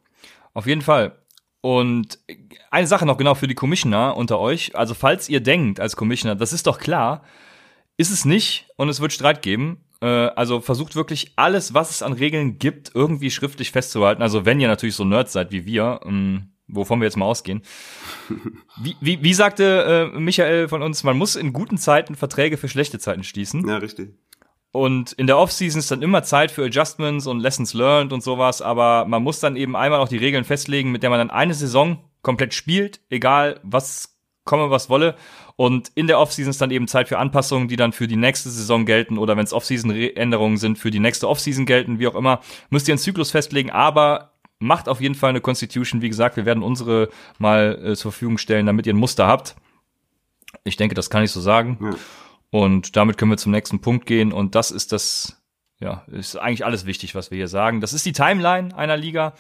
Auf 0.55 0.67
jeden 0.67 0.81
Fall. 0.81 1.15
Und 1.61 2.19
eine 2.71 2.87
Sache 2.87 3.05
noch 3.05 3.19
genau 3.19 3.35
für 3.35 3.49
die 3.49 3.55
Commissioner 3.55 4.17
unter 4.17 4.39
euch. 4.39 4.77
Also 4.77 4.95
falls 4.95 5.29
ihr 5.29 5.41
denkt 5.41 5.81
als 5.81 5.97
Commissioner, 5.97 6.37
das 6.37 6.53
ist 6.53 6.67
doch 6.67 6.79
klar, 6.79 7.23
ist 7.97 8.11
es 8.11 8.25
nicht 8.25 8.69
und 8.77 8.89
es 8.89 9.01
wird 9.01 9.13
Streit 9.13 9.43
geben. 9.43 9.85
Äh, 10.01 10.07
also 10.07 10.61
versucht 10.61 10.97
wirklich 10.97 11.33
alles, 11.37 11.75
was 11.75 11.91
es 11.91 12.03
an 12.03 12.13
Regeln 12.13 12.59
gibt, 12.59 12.93
irgendwie 12.95 13.31
schriftlich 13.31 13.73
festzuhalten. 13.73 14.23
Also 14.23 14.47
wenn 14.47 14.61
ihr 14.61 14.69
natürlich 14.69 14.95
so 14.95 15.05
Nerds 15.05 15.33
seid 15.33 15.51
wie 15.51 15.67
wir, 15.67 16.01
ähm, 16.05 16.53
wovon 16.69 17.01
wir 17.01 17.07
jetzt 17.07 17.17
mal 17.17 17.27
ausgehen. 17.27 17.63
Wie, 18.83 18.97
wie, 19.01 19.23
wie 19.23 19.35
sagte 19.35 20.11
äh, 20.15 20.19
Michael 20.19 20.69
von 20.69 20.81
uns, 20.81 21.05
man 21.05 21.19
muss 21.19 21.37
in 21.37 21.53
guten 21.53 21.77
Zeiten 21.77 22.15
Verträge 22.15 22.57
für 22.57 22.69
schlechte 22.69 22.99
Zeiten 22.99 23.25
schließen. 23.25 23.69
Ja, 23.69 23.77
richtig. 23.77 24.15
Und 24.73 25.13
in 25.13 25.27
der 25.27 25.37
Offseason 25.37 25.81
ist 25.81 25.91
dann 25.91 26.01
immer 26.01 26.23
Zeit 26.23 26.51
für 26.51 26.65
Adjustments 26.65 27.27
und 27.27 27.41
Lessons 27.41 27.75
learned 27.75 28.13
und 28.13 28.23
sowas, 28.23 28.63
aber 28.63 29.05
man 29.05 29.23
muss 29.23 29.41
dann 29.41 29.57
eben 29.57 29.75
einmal 29.75 29.99
auch 29.99 30.09
die 30.09 30.17
Regeln 30.17 30.45
festlegen, 30.45 30.93
mit 30.93 31.03
der 31.03 31.11
man 31.11 31.19
dann 31.19 31.31
eine 31.31 31.55
Saison 31.55 31.99
komplett 32.23 32.55
spielt, 32.55 33.01
egal 33.11 33.61
was 33.63 34.17
komme, 34.45 34.71
was 34.71 34.91
wolle. 34.91 35.15
Und 35.57 35.93
in 35.95 36.07
der 36.07 36.19
Offseason 36.19 36.51
ist 36.51 36.61
dann 36.61 36.71
eben 36.71 36.89
Zeit 36.89 37.09
für 37.09 37.19
Anpassungen, 37.19 37.69
die 37.69 37.77
dann 37.77 37.93
für 37.93 38.09
die 38.09 38.17
nächste 38.17 38.51
Saison 38.51 38.87
gelten 38.87 39.19
oder 39.19 39.37
wenn 39.37 39.45
es 39.45 39.53
Offseason-Änderungen 39.53 40.57
sind, 40.57 40.79
für 40.79 40.91
die 40.91 40.99
nächste 40.99 41.29
Offseason 41.29 41.67
gelten, 41.67 41.99
wie 41.99 42.09
auch 42.09 42.15
immer. 42.15 42.41
Müsst 42.71 42.89
ihr 42.89 42.93
einen 42.93 42.99
Zyklus 42.99 43.31
festlegen, 43.31 43.71
aber 43.71 44.33
macht 44.59 44.89
auf 44.89 45.01
jeden 45.01 45.15
Fall 45.15 45.31
eine 45.31 45.41
Constitution. 45.41 46.03
Wie 46.03 46.09
gesagt, 46.09 46.37
wir 46.37 46.47
werden 46.47 46.63
unsere 46.63 47.11
mal 47.39 47.79
äh, 47.83 47.97
zur 47.97 48.13
Verfügung 48.13 48.39
stellen, 48.39 48.67
damit 48.67 48.87
ihr 48.87 48.95
ein 48.95 48.99
Muster 48.99 49.27
habt. 49.27 49.57
Ich 50.65 50.77
denke, 50.77 50.95
das 50.95 51.11
kann 51.11 51.23
ich 51.23 51.31
so 51.31 51.41
sagen. 51.41 51.79
Ja. 51.81 51.95
Und 52.51 52.97
damit 52.97 53.17
können 53.17 53.31
wir 53.31 53.39
zum 53.39 53.53
nächsten 53.53 53.81
Punkt 53.81 54.07
gehen. 54.07 54.33
Und 54.33 54.55
das 54.55 54.71
ist 54.71 54.93
das, 54.93 55.41
ja, 55.79 56.05
ist 56.09 56.37
eigentlich 56.37 56.65
alles 56.65 56.85
wichtig, 56.87 57.15
was 57.15 57.31
wir 57.31 57.37
hier 57.37 57.49
sagen. 57.49 57.81
Das 57.81 57.93
ist 57.93 58.05
die 58.05 58.13
Timeline 58.13 58.77
einer 58.77 58.97
Liga. 58.97 59.35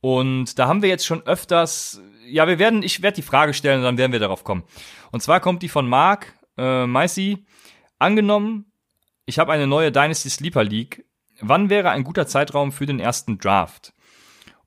Und 0.00 0.58
da 0.58 0.68
haben 0.68 0.82
wir 0.82 0.88
jetzt 0.88 1.06
schon 1.06 1.22
öfters, 1.26 2.00
ja, 2.26 2.46
wir 2.46 2.58
werden, 2.58 2.82
ich 2.82 3.02
werde 3.02 3.16
die 3.16 3.22
Frage 3.22 3.54
stellen 3.54 3.78
und 3.78 3.84
dann 3.84 3.98
werden 3.98 4.12
wir 4.12 4.20
darauf 4.20 4.44
kommen. 4.44 4.64
Und 5.10 5.22
zwar 5.22 5.40
kommt 5.40 5.62
die 5.62 5.68
von 5.68 5.88
Mark 5.88 6.34
äh, 6.56 6.86
Meissy. 6.86 7.46
Angenommen, 7.98 8.72
ich 9.26 9.38
habe 9.38 9.52
eine 9.52 9.66
neue 9.66 9.90
Dynasty 9.90 10.30
Sleeper 10.30 10.64
League. 10.64 11.04
Wann 11.40 11.70
wäre 11.70 11.90
ein 11.90 12.04
guter 12.04 12.26
Zeitraum 12.26 12.72
für 12.72 12.86
den 12.86 13.00
ersten 13.00 13.38
Draft? 13.38 13.92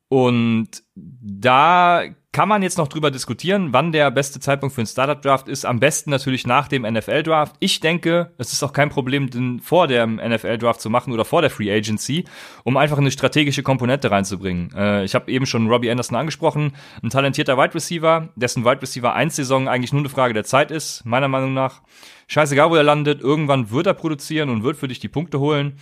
Und 0.10 0.84
da 0.94 2.04
kann 2.34 2.48
man 2.48 2.64
jetzt 2.64 2.78
noch 2.78 2.88
drüber 2.88 3.12
diskutieren, 3.12 3.74
wann 3.74 3.92
der 3.92 4.10
beste 4.10 4.40
Zeitpunkt 4.40 4.74
für 4.74 4.82
einen 4.82 4.88
Startup-Draft 4.88 5.50
ist. 5.50 5.66
Am 5.66 5.82
besten 5.82 6.12
natürlich 6.12 6.48
nach 6.48 6.70
dem 6.70 6.84
NFL-Draft. 6.84 7.58
Ich 7.60 7.82
denke, 7.82 8.32
es 8.38 8.54
ist 8.54 8.64
auch 8.64 8.72
kein 8.72 8.90
Problem, 8.90 9.30
den 9.30 9.60
vor 9.60 9.88
dem 9.88 10.16
NFL-Draft 10.16 10.80
zu 10.80 10.90
machen 10.90 11.12
oder 11.12 11.26
vor 11.26 11.42
der 11.42 11.50
Free 11.50 11.70
Agency, 11.70 12.24
um 12.64 12.78
einfach 12.78 12.98
eine 12.98 13.12
strategische 13.12 13.64
Komponente 13.64 14.12
reinzubringen. 14.12 14.74
Äh, 14.74 15.04
ich 15.04 15.14
habe 15.14 15.30
eben 15.30 15.46
schon 15.46 15.68
Robbie 15.68 15.92
Anderson 15.92 16.16
angesprochen, 16.16 16.74
ein 17.04 17.10
talentierter 17.10 17.58
Wide 17.58 17.76
Receiver, 17.76 18.30
dessen 18.36 18.64
Wide 18.64 18.82
Receiver 18.82 19.14
1 19.14 19.36
Saison 19.36 19.68
eigentlich 19.68 19.92
nur 19.92 20.02
eine 20.02 20.10
Frage 20.10 20.34
der 20.34 20.46
Zeit 20.46 20.72
ist, 20.72 21.06
meiner 21.06 21.28
Meinung 21.28 21.54
nach. 21.54 21.82
Scheißegal, 22.28 22.70
wo 22.70 22.76
er 22.76 22.84
landet, 22.84 23.20
irgendwann 23.20 23.72
wird 23.72 23.88
er 23.88 23.94
produzieren 23.94 24.50
und 24.50 24.64
wird 24.64 24.78
für 24.78 24.88
dich 24.88 25.00
die 25.00 25.10
Punkte 25.10 25.40
holen. 25.40 25.78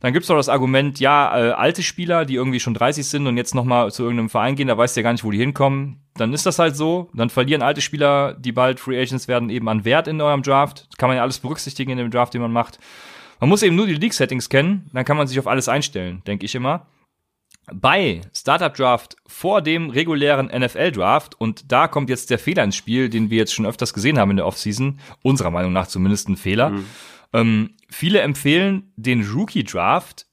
Dann 0.00 0.14
gibt's 0.14 0.28
noch 0.28 0.36
das 0.36 0.48
Argument, 0.48 0.98
ja, 0.98 1.38
äh, 1.38 1.50
alte 1.52 1.82
Spieler, 1.82 2.24
die 2.24 2.34
irgendwie 2.34 2.60
schon 2.60 2.72
30 2.72 3.06
sind 3.06 3.26
und 3.26 3.36
jetzt 3.36 3.54
nochmal 3.54 3.92
zu 3.92 4.02
irgendeinem 4.02 4.30
Verein 4.30 4.56
gehen, 4.56 4.68
da 4.68 4.76
weißt 4.76 4.96
du 4.96 5.00
ja 5.00 5.02
gar 5.02 5.12
nicht, 5.12 5.24
wo 5.24 5.30
die 5.30 5.38
hinkommen. 5.38 6.00
Dann 6.14 6.32
ist 6.32 6.46
das 6.46 6.58
halt 6.58 6.74
so. 6.74 7.10
Dann 7.12 7.28
verlieren 7.28 7.60
alte 7.60 7.82
Spieler, 7.82 8.34
die 8.34 8.52
bald 8.52 8.80
Free 8.80 9.00
Agents 9.00 9.28
werden, 9.28 9.50
eben 9.50 9.68
an 9.68 9.84
Wert 9.84 10.08
in 10.08 10.20
eurem 10.20 10.42
Draft. 10.42 10.86
Das 10.88 10.96
kann 10.96 11.08
man 11.08 11.16
ja 11.16 11.22
alles 11.22 11.38
berücksichtigen 11.38 11.92
in 11.92 11.98
dem 11.98 12.10
Draft, 12.10 12.32
den 12.32 12.40
man 12.40 12.52
macht. 12.52 12.78
Man 13.40 13.48
muss 13.48 13.62
eben 13.62 13.76
nur 13.76 13.86
die 13.86 13.94
League-Settings 13.94 14.48
kennen, 14.48 14.90
dann 14.92 15.04
kann 15.04 15.16
man 15.16 15.26
sich 15.26 15.38
auf 15.38 15.46
alles 15.46 15.68
einstellen, 15.68 16.22
denke 16.26 16.44
ich 16.44 16.54
immer. 16.54 16.86
Bei 17.72 18.20
Startup 18.34 18.74
Draft 18.74 19.16
vor 19.26 19.62
dem 19.62 19.90
regulären 19.90 20.46
NFL 20.46 20.92
Draft 20.92 21.40
und 21.40 21.70
da 21.70 21.88
kommt 21.88 22.10
jetzt 22.10 22.30
der 22.30 22.38
Fehler 22.38 22.64
ins 22.64 22.76
Spiel, 22.76 23.08
den 23.08 23.30
wir 23.30 23.38
jetzt 23.38 23.54
schon 23.54 23.66
öfters 23.66 23.94
gesehen 23.94 24.18
haben 24.18 24.30
in 24.30 24.38
der 24.38 24.46
Offseason, 24.46 24.98
unserer 25.22 25.50
Meinung 25.50 25.72
nach 25.72 25.86
zumindest 25.86 26.28
ein 26.28 26.36
Fehler. 26.36 26.70
Mhm. 26.70 26.86
Ähm, 27.32 27.76
viele 27.88 28.20
empfehlen, 28.20 28.92
den 28.96 29.28
Rookie-Draft 29.28 30.26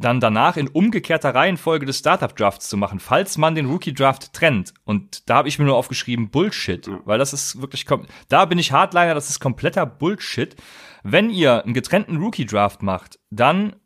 dann 0.00 0.18
danach 0.18 0.56
in 0.56 0.68
umgekehrter 0.68 1.34
Reihenfolge 1.34 1.84
des 1.84 1.98
Startup-Drafts 1.98 2.68
zu 2.68 2.76
machen, 2.76 3.00
falls 3.00 3.36
man 3.36 3.54
den 3.54 3.66
Rookie-Draft 3.66 4.32
trennt. 4.32 4.72
Und 4.84 5.28
da 5.28 5.36
habe 5.36 5.48
ich 5.48 5.58
mir 5.58 5.66
nur 5.66 5.76
aufgeschrieben, 5.76 6.30
Bullshit, 6.30 6.86
ja. 6.86 7.00
weil 7.04 7.18
das 7.18 7.32
ist 7.32 7.60
wirklich, 7.60 7.84
da 8.28 8.44
bin 8.46 8.58
ich 8.58 8.72
Hardliner, 8.72 9.14
das 9.14 9.28
ist 9.28 9.40
kompletter 9.40 9.84
Bullshit. 9.84 10.56
Wenn 11.02 11.28
ihr 11.30 11.64
einen 11.64 11.74
getrennten 11.74 12.16
Rookie-Draft 12.16 12.82
macht, 12.82 13.18
dann 13.30 13.76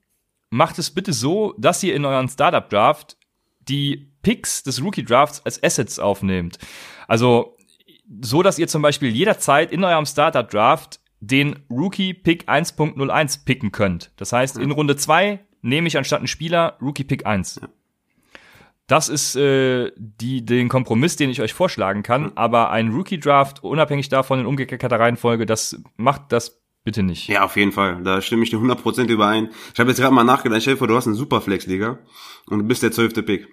macht 0.51 0.79
es 0.79 0.93
bitte 0.93 1.13
so, 1.13 1.55
dass 1.59 1.83
ihr 1.83 1.97
in 1.97 2.05
euren 2.05 2.29
Startup-Draft 2.29 3.17
die 3.61 4.13
Picks 4.23 4.63
des 4.63 4.83
Rookie-Drafts 4.83 5.45
als 5.45 5.63
Assets 5.63 5.99
aufnehmt. 5.99 6.59
Also 7.09 7.57
so, 8.21 8.43
dass 8.43 8.59
ihr 8.59 8.69
zum 8.69 8.83
Beispiel 8.83 9.11
jederzeit 9.11 9.73
in 9.73 9.83
eurem 9.83 10.07
Startup-Draft 10.07 11.01
den 11.27 11.57
Rookie-Pick 11.71 12.49
1.01 12.49 13.45
picken 13.45 13.73
könnt. 13.73 14.13
Das 14.17 14.33
heißt, 14.33 14.59
in 14.59 14.71
Runde 14.71 14.97
2 14.97 15.41
nehme 15.63 15.89
ich 15.89 15.97
anstatt 15.97 16.19
einen 16.19 16.29
Spieler 16.29 16.77
Rookie-Pick 16.81 17.27
1. 17.27 17.61
Das 18.87 19.09
ist 19.09 19.35
äh, 19.37 19.93
die, 19.97 20.45
den 20.45 20.69
Kompromiss, 20.69 21.17
den 21.17 21.31
ich 21.31 21.41
euch 21.41 21.55
vorschlagen 21.55 22.03
kann. 22.03 22.33
Aber 22.37 22.71
ein 22.71 22.91
Rookie-Draft, 22.91 23.65
unabhängig 23.65 24.11
davon 24.11 24.41
in 24.41 24.47
umgekehrter 24.47 25.01
Reihenfolge, 25.01 25.47
das 25.47 25.83
macht 25.97 26.33
das 26.33 26.61
bitte 26.85 27.03
nicht. 27.03 27.29
Ja, 27.29 27.45
auf 27.45 27.57
jeden 27.57 27.73
Fall. 27.73 28.03
Da 28.03 28.21
stimme 28.21 28.45
ich 28.45 28.51
dir 28.51 28.59
100% 28.59 29.09
überein. 29.09 29.49
Ich 29.73 29.81
habe 29.81 29.89
jetzt 29.89 30.01
gerade 30.01 30.15
mal 30.15 30.25
nachgedacht, 30.25 30.61
stell 30.61 30.75
dir 30.75 30.79
vor, 30.79 30.89
du 30.89 30.97
hast 30.97 31.07
einen 31.07 31.17
Superflex-Liga 31.17 31.99
und 32.47 32.59
du 32.59 32.65
bist 32.65 32.83
der 32.83 32.93
zwölfte 32.93 33.23
Pick. 33.23 33.49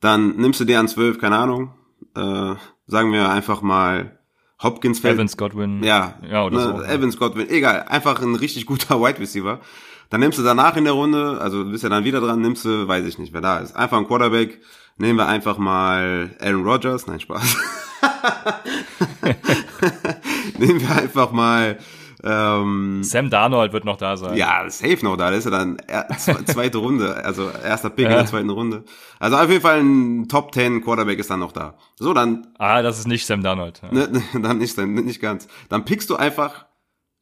Dann 0.00 0.36
nimmst 0.36 0.60
du 0.60 0.66
dir 0.66 0.78
an 0.78 0.88
zwölf, 0.88 1.18
keine 1.18 1.38
Ahnung, 1.38 1.72
äh, 2.14 2.54
sagen 2.86 3.12
wir 3.12 3.30
einfach 3.30 3.62
mal 3.62 4.18
Hopkins 4.62 5.00
fällt. 5.00 5.16
Evans 5.16 5.36
Godwin. 5.36 5.82
Ja, 5.82 6.14
ja 6.28 6.44
oder 6.44 6.56
ne, 6.56 6.62
so. 6.62 6.82
Evans 6.82 7.18
Godwin, 7.18 7.48
egal. 7.50 7.84
Einfach 7.88 8.20
ein 8.22 8.34
richtig 8.34 8.66
guter 8.66 9.00
Wide 9.00 9.18
Receiver. 9.18 9.60
Dann 10.10 10.20
nimmst 10.20 10.38
du 10.38 10.42
danach 10.42 10.76
in 10.76 10.84
der 10.84 10.92
Runde, 10.92 11.38
also 11.40 11.64
bist 11.64 11.82
ja 11.82 11.88
dann 11.88 12.04
wieder 12.04 12.20
dran, 12.20 12.40
nimmst 12.40 12.64
du, 12.64 12.86
weiß 12.86 13.06
ich 13.06 13.18
nicht, 13.18 13.32
wer 13.32 13.40
da 13.40 13.58
ist. 13.58 13.74
Einfach 13.74 13.98
ein 13.98 14.06
Quarterback. 14.06 14.60
Nehmen 14.96 15.18
wir 15.18 15.26
einfach 15.26 15.58
mal 15.58 16.36
Aaron 16.40 16.64
Rodgers. 16.64 17.06
Nein, 17.06 17.20
Spaß. 17.20 17.56
nehmen 20.58 20.80
wir 20.80 20.90
einfach 20.90 21.32
mal 21.32 21.78
ähm, 22.24 23.02
Sam 23.02 23.28
Darnold 23.28 23.72
wird 23.74 23.84
noch 23.84 23.98
da 23.98 24.16
sein. 24.16 24.36
Ja, 24.36 24.68
safe 24.70 25.04
noch 25.04 25.16
da. 25.16 25.30
Das 25.30 25.40
ist 25.40 25.44
ja 25.44 25.50
dann 25.50 25.76
zweite 26.46 26.78
Runde, 26.78 27.22
also 27.22 27.50
erster 27.50 27.90
Pick 27.90 28.06
ja. 28.06 28.12
in 28.12 28.16
der 28.16 28.26
zweiten 28.26 28.50
Runde. 28.50 28.84
Also 29.18 29.36
auf 29.36 29.50
jeden 29.50 29.60
Fall 29.60 29.80
ein 29.80 30.26
Top 30.28 30.54
10 30.54 30.82
Quarterback 30.82 31.18
ist 31.18 31.30
dann 31.30 31.40
noch 31.40 31.52
da. 31.52 31.74
So, 31.96 32.14
dann. 32.14 32.46
Ah, 32.58 32.80
das 32.80 32.98
ist 32.98 33.06
nicht 33.06 33.26
Sam 33.26 33.42
Darnold. 33.42 33.82
Ja. 33.82 34.04
Ne, 34.14 34.22
dann 34.34 34.58
nicht, 34.58 34.76
nicht 34.78 35.20
ganz. 35.20 35.48
Dann 35.68 35.84
pickst 35.84 36.10
du 36.10 36.16
einfach 36.16 36.66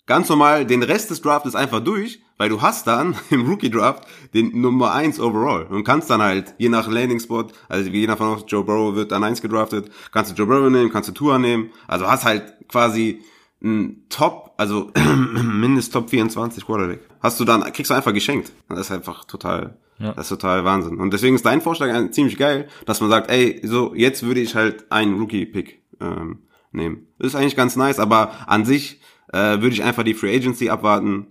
ganz 0.07 0.29
normal 0.29 0.67
den 0.67 0.83
Rest 0.83 1.11
des 1.11 1.23
Drafts 1.23 1.55
einfach 1.55 1.81
durch, 1.81 2.21
weil 2.39 2.49
du 2.49 2.61
hast 2.61 2.87
dann 2.87 3.15
im 3.31 3.47
Rookie 3.49 3.71
Draft 3.71 4.05
den 4.35 4.61
Nummer 4.61 4.93
1 4.93 5.21
overall 5.21 5.67
und 5.67 5.85
kannst 5.85 6.11
dann 6.11 6.23
halt 6.23 6.55
je 6.59 6.69
nach 6.69 6.89
Landing 6.89 7.21
Spot, 7.21 7.47
also 7.69 7.91
je 7.91 8.07
nach 8.07 8.19
von 8.19 8.43
Joe 8.47 8.65
Burrow 8.65 8.95
wird 8.95 9.13
dann 9.13 9.25
1 9.25 9.43
gedraftet, 9.43 9.91
kannst 10.13 10.31
du 10.31 10.35
Joe 10.35 10.47
Burrow 10.47 10.71
nehmen, 10.71 10.91
kannst 10.91 11.09
du 11.09 11.13
Tour 11.13 11.39
nehmen, 11.39 11.71
also 11.87 12.07
hast 12.09 12.25
halt 12.25 12.69
quasi 12.69 13.23
ein 13.63 14.05
Top, 14.09 14.55
also 14.57 14.91
mindestens 15.17 15.93
Top 15.93 16.11
24 16.11 16.67
Quarterback. 16.67 17.01
Hast 17.23 17.39
du 17.39 17.45
dann, 17.45 17.63
kriegst 17.73 17.91
du 17.91 17.95
einfach 17.95 18.13
geschenkt. 18.13 18.53
Das 18.69 18.81
ist 18.81 18.91
einfach 18.91 19.25
total, 19.25 19.79
ja. 19.99 20.13
das 20.13 20.31
ist 20.31 20.41
total 20.41 20.65
Wahnsinn. 20.65 20.99
Und 20.99 21.13
deswegen 21.13 21.37
ist 21.37 21.47
dein 21.47 21.61
Vorschlag 21.61 22.11
ziemlich 22.11 22.37
geil, 22.37 22.69
dass 22.87 23.01
man 23.01 23.11
sagt, 23.11 23.31
ey, 23.31 23.61
so, 23.65 23.95
jetzt 23.95 24.25
würde 24.25 24.41
ich 24.41 24.55
halt 24.55 24.91
einen 24.91 25.19
Rookie-Pick 25.19 25.83
ähm, 26.01 26.41
nehmen. 26.73 27.07
Das 27.19 27.29
ist 27.29 27.35
eigentlich 27.35 27.57
ganz 27.57 27.77
nice, 27.77 27.99
aber 27.99 28.49
an 28.49 28.65
sich 28.65 29.01
äh, 29.33 29.61
würde 29.61 29.71
ich 29.71 29.83
einfach 29.83 30.03
die 30.03 30.15
Free 30.15 30.35
Agency 30.35 30.69
abwarten, 30.69 31.29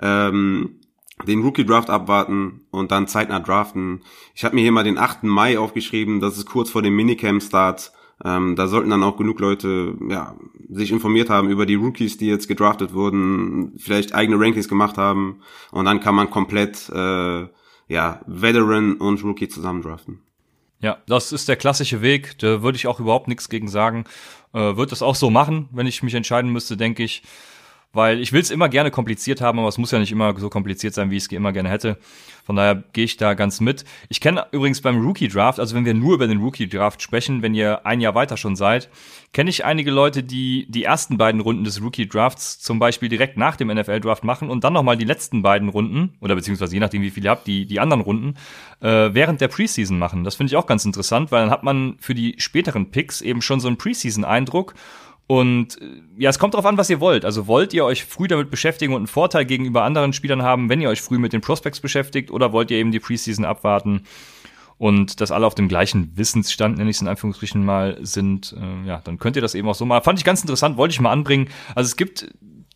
ähm, 0.00 0.80
den 1.26 1.42
Rookie 1.42 1.66
Draft 1.66 1.90
abwarten 1.90 2.62
und 2.70 2.90
dann 2.90 3.06
zeitnah 3.06 3.40
draften. 3.40 4.02
Ich 4.34 4.44
habe 4.44 4.54
mir 4.54 4.62
hier 4.62 4.72
mal 4.72 4.84
den 4.84 4.98
8. 4.98 5.24
Mai 5.24 5.58
aufgeschrieben, 5.58 6.20
das 6.20 6.38
ist 6.38 6.46
kurz 6.46 6.70
vor 6.70 6.82
dem 6.82 6.96
Minicamp 6.96 7.42
Start. 7.42 7.92
Ähm, 8.24 8.56
da 8.56 8.66
sollten 8.66 8.90
dann 8.90 9.02
auch 9.02 9.16
genug 9.16 9.40
Leute 9.40 9.96
ja, 10.08 10.36
sich 10.68 10.92
informiert 10.92 11.30
haben 11.30 11.48
über 11.50 11.66
die 11.66 11.74
Rookies, 11.74 12.18
die 12.18 12.26
jetzt 12.26 12.48
gedraftet 12.48 12.92
wurden, 12.92 13.72
vielleicht 13.78 14.14
eigene 14.14 14.38
Rankings 14.38 14.68
gemacht 14.68 14.98
haben 14.98 15.40
und 15.70 15.86
dann 15.86 16.00
kann 16.00 16.14
man 16.14 16.30
komplett 16.30 16.90
äh, 16.90 17.46
ja, 17.88 18.20
Veteran 18.26 18.94
und 18.94 19.24
Rookie 19.24 19.48
zusammen 19.48 19.82
draften. 19.82 20.20
Ja, 20.82 20.98
das 21.06 21.32
ist 21.32 21.48
der 21.48 21.56
klassische 21.56 22.00
Weg. 22.00 22.38
Da 22.38 22.62
würde 22.62 22.76
ich 22.76 22.86
auch 22.86 23.00
überhaupt 23.00 23.28
nichts 23.28 23.48
gegen 23.48 23.68
sagen. 23.68 24.04
Äh, 24.54 24.76
würde 24.76 24.90
das 24.90 25.02
auch 25.02 25.14
so 25.14 25.30
machen, 25.30 25.68
wenn 25.72 25.86
ich 25.86 26.02
mich 26.02 26.14
entscheiden 26.14 26.50
müsste, 26.52 26.76
denke 26.76 27.02
ich 27.02 27.22
weil 27.92 28.20
ich 28.20 28.32
will 28.32 28.40
es 28.40 28.50
immer 28.50 28.68
gerne 28.68 28.90
kompliziert 28.90 29.40
haben, 29.40 29.58
aber 29.58 29.68
es 29.68 29.78
muss 29.78 29.90
ja 29.90 29.98
nicht 29.98 30.12
immer 30.12 30.38
so 30.38 30.48
kompliziert 30.48 30.94
sein, 30.94 31.10
wie 31.10 31.16
ich 31.16 31.24
es 31.24 31.32
immer 31.32 31.52
gerne 31.52 31.68
hätte. 31.68 31.98
Von 32.44 32.56
daher 32.56 32.82
gehe 32.92 33.04
ich 33.04 33.16
da 33.16 33.34
ganz 33.34 33.60
mit. 33.60 33.84
Ich 34.08 34.20
kenne 34.20 34.46
übrigens 34.52 34.80
beim 34.80 35.00
Rookie 35.00 35.28
Draft, 35.28 35.60
also 35.60 35.74
wenn 35.76 35.84
wir 35.84 35.94
nur 35.94 36.14
über 36.14 36.26
den 36.26 36.38
Rookie 36.38 36.68
Draft 36.68 37.02
sprechen, 37.02 37.42
wenn 37.42 37.54
ihr 37.54 37.86
ein 37.86 38.00
Jahr 38.00 38.14
weiter 38.14 38.36
schon 38.36 38.56
seid, 38.56 38.88
kenne 39.32 39.50
ich 39.50 39.64
einige 39.64 39.90
Leute, 39.90 40.22
die 40.22 40.66
die 40.68 40.84
ersten 40.84 41.18
beiden 41.18 41.40
Runden 41.40 41.64
des 41.64 41.82
Rookie 41.82 42.08
Drafts 42.08 42.58
zum 42.60 42.78
Beispiel 42.78 43.08
direkt 43.08 43.36
nach 43.36 43.56
dem 43.56 43.68
NFL 43.68 44.00
Draft 44.00 44.24
machen 44.24 44.50
und 44.50 44.64
dann 44.64 44.72
nochmal 44.72 44.96
die 44.96 45.04
letzten 45.04 45.42
beiden 45.42 45.68
Runden, 45.68 46.14
oder 46.20 46.34
beziehungsweise 46.34 46.74
je 46.74 46.80
nachdem, 46.80 47.02
wie 47.02 47.10
viele 47.10 47.26
ihr 47.26 47.30
habt, 47.30 47.46
die, 47.46 47.66
die 47.66 47.80
anderen 47.80 48.02
Runden, 48.02 48.34
äh, 48.80 49.10
während 49.12 49.40
der 49.40 49.48
Preseason 49.48 49.98
machen. 49.98 50.24
Das 50.24 50.36
finde 50.36 50.50
ich 50.50 50.56
auch 50.56 50.66
ganz 50.66 50.84
interessant, 50.84 51.30
weil 51.32 51.42
dann 51.42 51.50
hat 51.50 51.62
man 51.62 51.96
für 52.00 52.14
die 52.14 52.34
späteren 52.38 52.90
Picks 52.90 53.20
eben 53.20 53.42
schon 53.42 53.60
so 53.60 53.68
einen 53.68 53.78
Preseason-Eindruck 53.78 54.74
und 55.30 55.80
äh, 55.80 55.84
ja, 56.18 56.28
es 56.28 56.40
kommt 56.40 56.54
darauf 56.54 56.66
an, 56.66 56.76
was 56.76 56.90
ihr 56.90 56.98
wollt. 56.98 57.24
Also 57.24 57.46
wollt 57.46 57.72
ihr 57.72 57.84
euch 57.84 58.04
früh 58.04 58.26
damit 58.26 58.50
beschäftigen 58.50 58.94
und 58.94 59.02
einen 59.02 59.06
Vorteil 59.06 59.44
gegenüber 59.44 59.84
anderen 59.84 60.12
Spielern 60.12 60.42
haben, 60.42 60.68
wenn 60.68 60.80
ihr 60.80 60.88
euch 60.88 61.00
früh 61.00 61.18
mit 61.18 61.32
den 61.32 61.40
Prospects 61.40 61.78
beschäftigt, 61.78 62.32
oder 62.32 62.52
wollt 62.52 62.72
ihr 62.72 62.78
eben 62.78 62.90
die 62.90 62.98
Preseason 62.98 63.44
abwarten 63.44 64.02
und 64.76 65.20
dass 65.20 65.30
alle 65.30 65.46
auf 65.46 65.54
dem 65.54 65.68
gleichen 65.68 66.16
Wissensstand, 66.16 66.78
nenne 66.78 66.90
ich 66.90 66.96
es 66.96 67.02
in 67.02 67.06
Anführungsstrichen 67.06 67.64
mal, 67.64 67.96
sind, 68.00 68.56
äh, 68.58 68.88
ja, 68.88 69.02
dann 69.04 69.18
könnt 69.18 69.36
ihr 69.36 69.42
das 69.42 69.54
eben 69.54 69.68
auch 69.68 69.76
so 69.76 69.86
mal. 69.86 70.00
Fand 70.00 70.18
ich 70.18 70.24
ganz 70.24 70.40
interessant, 70.40 70.76
wollte 70.76 70.94
ich 70.94 71.00
mal 71.00 71.12
anbringen. 71.12 71.48
Also 71.76 71.86
es 71.86 71.96
gibt 71.96 72.28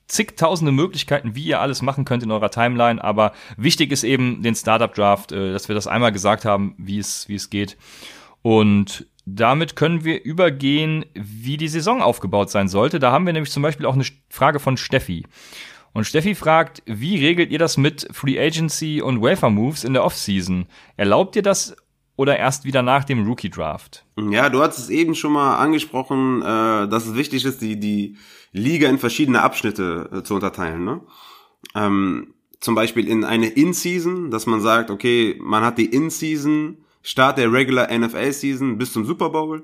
zigtausende 0.06 0.70
Möglichkeiten, 0.70 1.34
wie 1.34 1.46
ihr 1.46 1.58
alles 1.58 1.82
machen 1.82 2.04
könnt 2.04 2.22
in 2.22 2.30
eurer 2.30 2.52
Timeline, 2.52 3.02
aber 3.02 3.32
wichtig 3.56 3.90
ist 3.90 4.04
eben 4.04 4.42
den 4.42 4.54
Startup 4.54 4.94
Draft, 4.94 5.32
äh, 5.32 5.52
dass 5.52 5.66
wir 5.66 5.74
das 5.74 5.88
einmal 5.88 6.12
gesagt 6.12 6.44
haben, 6.44 6.76
wie 6.78 7.00
es, 7.00 7.28
wie 7.28 7.34
es 7.34 7.50
geht. 7.50 7.76
Und 8.42 9.08
damit 9.26 9.76
können 9.76 10.04
wir 10.04 10.22
übergehen, 10.24 11.06
wie 11.14 11.56
die 11.56 11.68
Saison 11.68 12.02
aufgebaut 12.02 12.50
sein 12.50 12.68
sollte. 12.68 12.98
Da 12.98 13.10
haben 13.10 13.26
wir 13.26 13.32
nämlich 13.32 13.52
zum 13.52 13.62
Beispiel 13.62 13.86
auch 13.86 13.94
eine 13.94 14.04
Frage 14.28 14.60
von 14.60 14.76
Steffi. 14.76 15.24
Und 15.92 16.04
Steffi 16.04 16.34
fragt, 16.34 16.82
wie 16.86 17.24
regelt 17.24 17.50
ihr 17.50 17.58
das 17.58 17.76
mit 17.76 18.08
Free 18.10 18.38
Agency 18.38 19.00
und 19.00 19.22
Wafer 19.22 19.50
Moves 19.50 19.84
in 19.84 19.92
der 19.92 20.04
Offseason? 20.04 20.66
Erlaubt 20.96 21.36
ihr 21.36 21.42
das 21.42 21.76
oder 22.16 22.36
erst 22.36 22.64
wieder 22.64 22.82
nach 22.82 23.04
dem 23.04 23.26
Rookie 23.26 23.50
Draft? 23.50 24.04
Ja, 24.16 24.48
du 24.48 24.60
hast 24.60 24.78
es 24.78 24.90
eben 24.90 25.14
schon 25.14 25.32
mal 25.32 25.56
angesprochen, 25.56 26.42
äh, 26.42 26.88
dass 26.88 27.06
es 27.06 27.14
wichtig 27.14 27.44
ist, 27.44 27.62
die, 27.62 27.78
die 27.78 28.16
Liga 28.52 28.88
in 28.88 28.98
verschiedene 28.98 29.42
Abschnitte 29.42 30.10
äh, 30.12 30.22
zu 30.22 30.34
unterteilen. 30.34 30.84
Ne? 30.84 31.00
Ähm, 31.74 32.34
zum 32.60 32.74
Beispiel 32.74 33.08
in 33.08 33.24
eine 33.24 33.48
In-Season, 33.48 34.30
dass 34.30 34.46
man 34.46 34.60
sagt, 34.60 34.90
okay, 34.90 35.38
man 35.40 35.64
hat 35.64 35.78
die 35.78 35.86
In-Season, 35.86 36.83
Start 37.04 37.36
der 37.38 37.52
Regular 37.52 37.86
NFL 37.96 38.32
Season 38.32 38.78
bis 38.78 38.92
zum 38.92 39.04
Super 39.04 39.28
Bowl. 39.28 39.62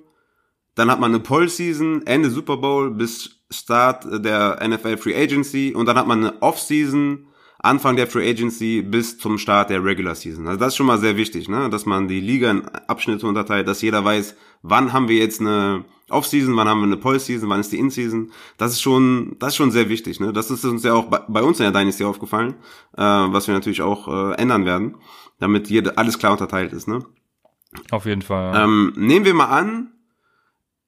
Dann 0.74 0.90
hat 0.90 1.00
man 1.00 1.10
eine 1.10 1.20
Pole 1.20 1.48
Season, 1.48 2.06
Ende 2.06 2.30
Super 2.30 2.58
Bowl 2.58 2.90
bis 2.90 3.40
Start 3.50 4.06
der 4.24 4.60
NFL 4.64 4.98
Free 4.98 5.16
Agency 5.16 5.72
und 5.74 5.86
dann 5.86 5.96
hat 5.96 6.06
man 6.06 6.18
eine 6.24 6.42
Off 6.42 6.60
Season, 6.60 7.26
Anfang 7.58 7.96
der 7.96 8.06
Free 8.06 8.28
Agency 8.28 8.82
bis 8.82 9.18
zum 9.18 9.38
Start 9.38 9.70
der 9.70 9.82
Regular 9.82 10.14
Season. 10.14 10.46
Also 10.46 10.60
das 10.60 10.68
ist 10.68 10.76
schon 10.76 10.86
mal 10.86 10.98
sehr 10.98 11.16
wichtig, 11.16 11.48
ne? 11.48 11.70
dass 11.70 11.86
man 11.86 12.08
die 12.08 12.20
Liga 12.20 12.50
in 12.50 12.68
Abschnitte 12.68 13.26
unterteilt, 13.26 13.66
dass 13.66 13.82
jeder 13.82 14.04
weiß, 14.04 14.36
wann 14.62 14.92
haben 14.92 15.08
wir 15.08 15.16
jetzt 15.16 15.40
eine 15.40 15.84
Off-Season, 16.10 16.56
wann 16.56 16.68
haben 16.68 16.80
wir 16.80 16.86
eine 16.86 16.96
Pole-Season, 16.98 17.48
wann 17.48 17.60
ist 17.60 17.72
die 17.72 17.78
In-Season. 17.78 18.32
Das 18.58 18.72
ist 18.72 18.82
schon, 18.82 19.36
das 19.38 19.50
ist 19.50 19.56
schon 19.56 19.70
sehr 19.70 19.88
wichtig. 19.88 20.20
Ne? 20.20 20.32
Das 20.32 20.50
ist 20.50 20.64
uns 20.64 20.84
ja 20.84 20.92
auch 20.92 21.06
bei, 21.06 21.20
bei 21.26 21.42
uns 21.42 21.58
in 21.58 21.64
der 21.64 21.72
Dynasty 21.72 22.04
aufgefallen, 22.04 22.54
äh, 22.96 23.02
was 23.02 23.46
wir 23.46 23.54
natürlich 23.54 23.82
auch 23.82 24.08
äh, 24.08 24.34
ändern 24.34 24.66
werden, 24.66 24.96
damit 25.38 25.70
jeder 25.70 25.98
alles 25.98 26.18
klar 26.18 26.32
unterteilt 26.32 26.72
ist. 26.72 26.88
Ne? 26.88 27.00
Auf 27.90 28.06
jeden 28.06 28.22
Fall. 28.22 28.54
Ja. 28.54 28.64
Ähm, 28.64 28.92
nehmen 28.96 29.24
wir 29.24 29.34
mal 29.34 29.46
an, 29.46 29.92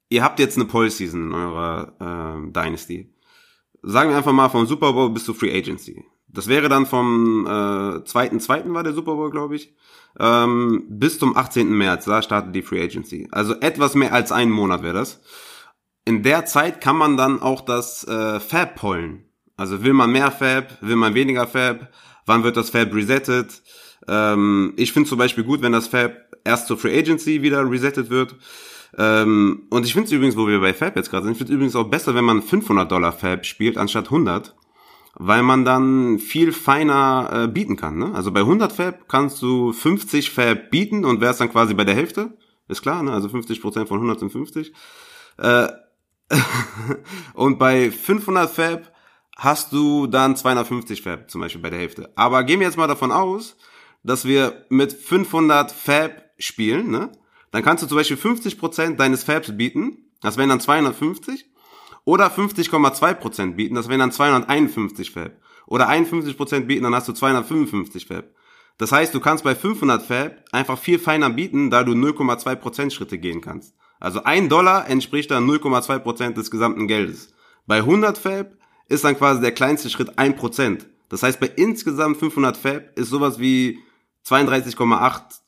ihr 0.09 0.23
habt 0.23 0.39
jetzt 0.39 0.57
eine 0.57 0.67
Pole-Season 0.67 1.29
in 1.29 1.33
eurer 1.33 1.93
äh, 2.01 2.53
Dynasty. 2.53 3.15
Sagen 3.83 4.11
wir 4.11 4.17
einfach 4.17 4.33
mal 4.33 4.49
vom 4.49 4.67
Super 4.67 4.93
Bowl 4.93 5.11
bis 5.11 5.25
zur 5.25 5.35
Free 5.35 5.57
Agency. 5.57 6.05
Das 6.29 6.49
wäre 6.49 6.69
dann 6.69 6.87
vom 6.87 7.47
äh, 7.47 8.05
zweiten 8.05 8.41
zweiten 8.41 8.73
war 8.73 8.83
der 8.83 8.95
Super 8.95 9.15
Bowl, 9.15 9.31
glaube 9.31 9.57
ich, 9.57 9.75
ähm, 10.19 10.85
bis 10.89 11.19
zum 11.19 11.37
18. 11.37 11.69
März. 11.77 12.07
Da 12.07 12.23
startet 12.23 12.55
die 12.55 12.63
Free 12.63 12.83
Agency. 12.83 13.29
Also 13.33 13.55
etwas 13.61 13.95
mehr 13.95 14.13
als 14.13 14.33
einen 14.33 14.51
Monat 14.51 14.83
wäre 14.83 14.95
das. 14.95 15.21
In 16.05 16.23
der 16.23 16.47
Zeit 16.47 16.81
kann 16.81 16.97
man 16.97 17.17
dann 17.17 17.41
auch 17.41 17.61
das 17.61 18.05
äh, 18.09 18.41
Fab 18.41 18.77
pollen. 18.77 19.25
Also 19.57 19.85
will 19.85 19.93
man 19.93 20.11
mehr 20.11 20.31
Fab, 20.31 20.81
will 20.81 20.97
man 20.97 21.15
weniger 21.15 21.47
Fab, 21.47 21.93
wann 22.25 22.45
wird 22.45 22.57
das 22.57 22.71
Fab 22.71 22.95
resettet? 22.95 23.63
Ähm, 24.09 24.73
ich 24.77 24.93
finde 24.93 25.09
zum 25.09 25.19
Beispiel 25.19 25.45
gut, 25.45 25.63
wenn 25.63 25.73
das 25.73 25.89
Fab 25.89 26.13
erst 26.45 26.67
zur 26.67 26.79
Free 26.79 26.99
Agency 26.99 27.43
wieder 27.43 27.69
resettet 27.69 28.11
wird. 28.11 28.37
Ähm, 28.99 29.67
und 29.71 29.87
ich 29.87 29.95
finde 29.95 30.07
es 30.07 30.13
übrigens, 30.13 30.37
wo 30.37 30.47
wir 30.47 30.61
bei 30.61 30.75
Fab 30.75 30.97
jetzt 30.97 31.11
gerade 31.11 31.25
sind, 31.25 31.33
ich 31.33 31.39
finde 31.39 31.53
es 31.53 31.57
übrigens 31.57 31.77
auch 31.77 31.89
besser, 31.89 32.15
wenn 32.15 32.25
man 32.25 32.43
500 32.43 32.91
Dollar 32.91 33.13
Fab 33.13 33.47
spielt 33.47 33.79
anstatt 33.79 34.07
100, 34.07 34.55
weil 35.15 35.43
man 35.43 35.65
dann 35.65 36.19
viel 36.19 36.53
feiner 36.53 37.31
äh, 37.33 37.49
bieten 37.49 37.77
kann. 37.77 37.99
Ne? 37.99 38.15
Also 38.15 38.33
bei 38.33 38.41
100 38.41 38.73
Fab 38.73 39.09
kannst 39.09 39.41
du 39.41 39.73
50 39.73 40.31
Fab 40.31 40.71
bieten 40.71 41.05
und 41.05 41.21
wärst 41.21 41.41
dann 41.41 41.51
quasi 41.51 41.75
bei 41.75 41.85
der 41.85 41.95
Hälfte. 41.95 42.37
Ist 42.69 42.83
klar, 42.83 43.03
ne? 43.03 43.13
also 43.13 43.29
50% 43.29 43.87
von 43.87 43.99
100 43.99 44.21
sind 44.21 44.33
50. 44.33 44.73
Äh, 45.39 45.69
und 47.35 47.59
bei 47.59 47.91
500 47.91 48.51
Fab 48.51 48.93
hast 49.37 49.73
du 49.73 50.07
dann 50.07 50.37
250 50.37 51.03
Fab 51.03 51.31
zum 51.31 51.41
Beispiel 51.41 51.63
bei 51.63 51.71
der 51.71 51.81
Hälfte. 51.81 52.13
Aber 52.15 52.45
gehen 52.45 52.61
wir 52.61 52.67
jetzt 52.67 52.77
mal 52.77 52.87
davon 52.87 53.13
aus, 53.13 53.57
dass 54.03 54.25
wir 54.25 54.65
mit 54.69 54.93
500 54.93 55.73
Fab 55.73 56.32
spielen, 56.43 56.91
ne? 56.91 57.11
Dann 57.51 57.63
kannst 57.63 57.83
du 57.83 57.87
zum 57.87 57.99
Beispiel 57.99 58.17
50% 58.17 58.97
deines 58.97 59.25
Fabs 59.25 59.57
bieten, 59.57 60.11
das 60.21 60.37
wären 60.37 60.49
dann 60.49 60.61
250, 60.61 61.47
oder 62.05 62.27
50,2% 62.29 63.55
bieten, 63.55 63.75
das 63.75 63.89
wären 63.89 64.01
dann 64.01 64.13
251 64.13 65.11
Fab. 65.13 65.33
Oder 65.67 65.89
51% 65.89 66.61
bieten, 66.61 66.85
dann 66.85 66.95
hast 66.95 67.09
du 67.09 67.13
255 67.13 68.07
Fab. 68.07 68.25
Das 68.79 68.91
heißt, 68.91 69.15
du 69.15 69.21
kannst 69.21 69.45
bei 69.45 69.55
500 69.55 70.03
Fab 70.03 70.45
einfach 70.51 70.79
viel 70.79 70.99
feiner 70.99 71.31
bieten, 71.31 71.71
da 71.71 71.85
du 71.85 71.93
0,2% 71.93 72.91
Schritte 72.91 73.19
gehen 73.19 73.41
kannst. 73.41 73.75
Also 74.01 74.25
ein 74.25 74.49
Dollar 74.49 74.89
entspricht 74.89 75.31
dann 75.31 75.49
0,2% 75.49 76.33
des 76.33 76.51
gesamten 76.51 76.89
Geldes. 76.89 77.33
Bei 77.67 77.79
100 77.79 78.19
Fab 78.19 78.57
ist 78.89 79.05
dann 79.05 79.17
quasi 79.17 79.41
der 79.41 79.53
kleinste 79.53 79.89
Schritt 79.91 80.19
1%. 80.19 80.87
Das 81.09 81.23
heißt, 81.23 81.39
bei 81.39 81.47
insgesamt 81.55 82.17
500 82.17 82.57
Fab 82.57 82.99
ist 82.99 83.11
sowas 83.11 83.39
wie 83.39 83.79
32,8 84.27 85.42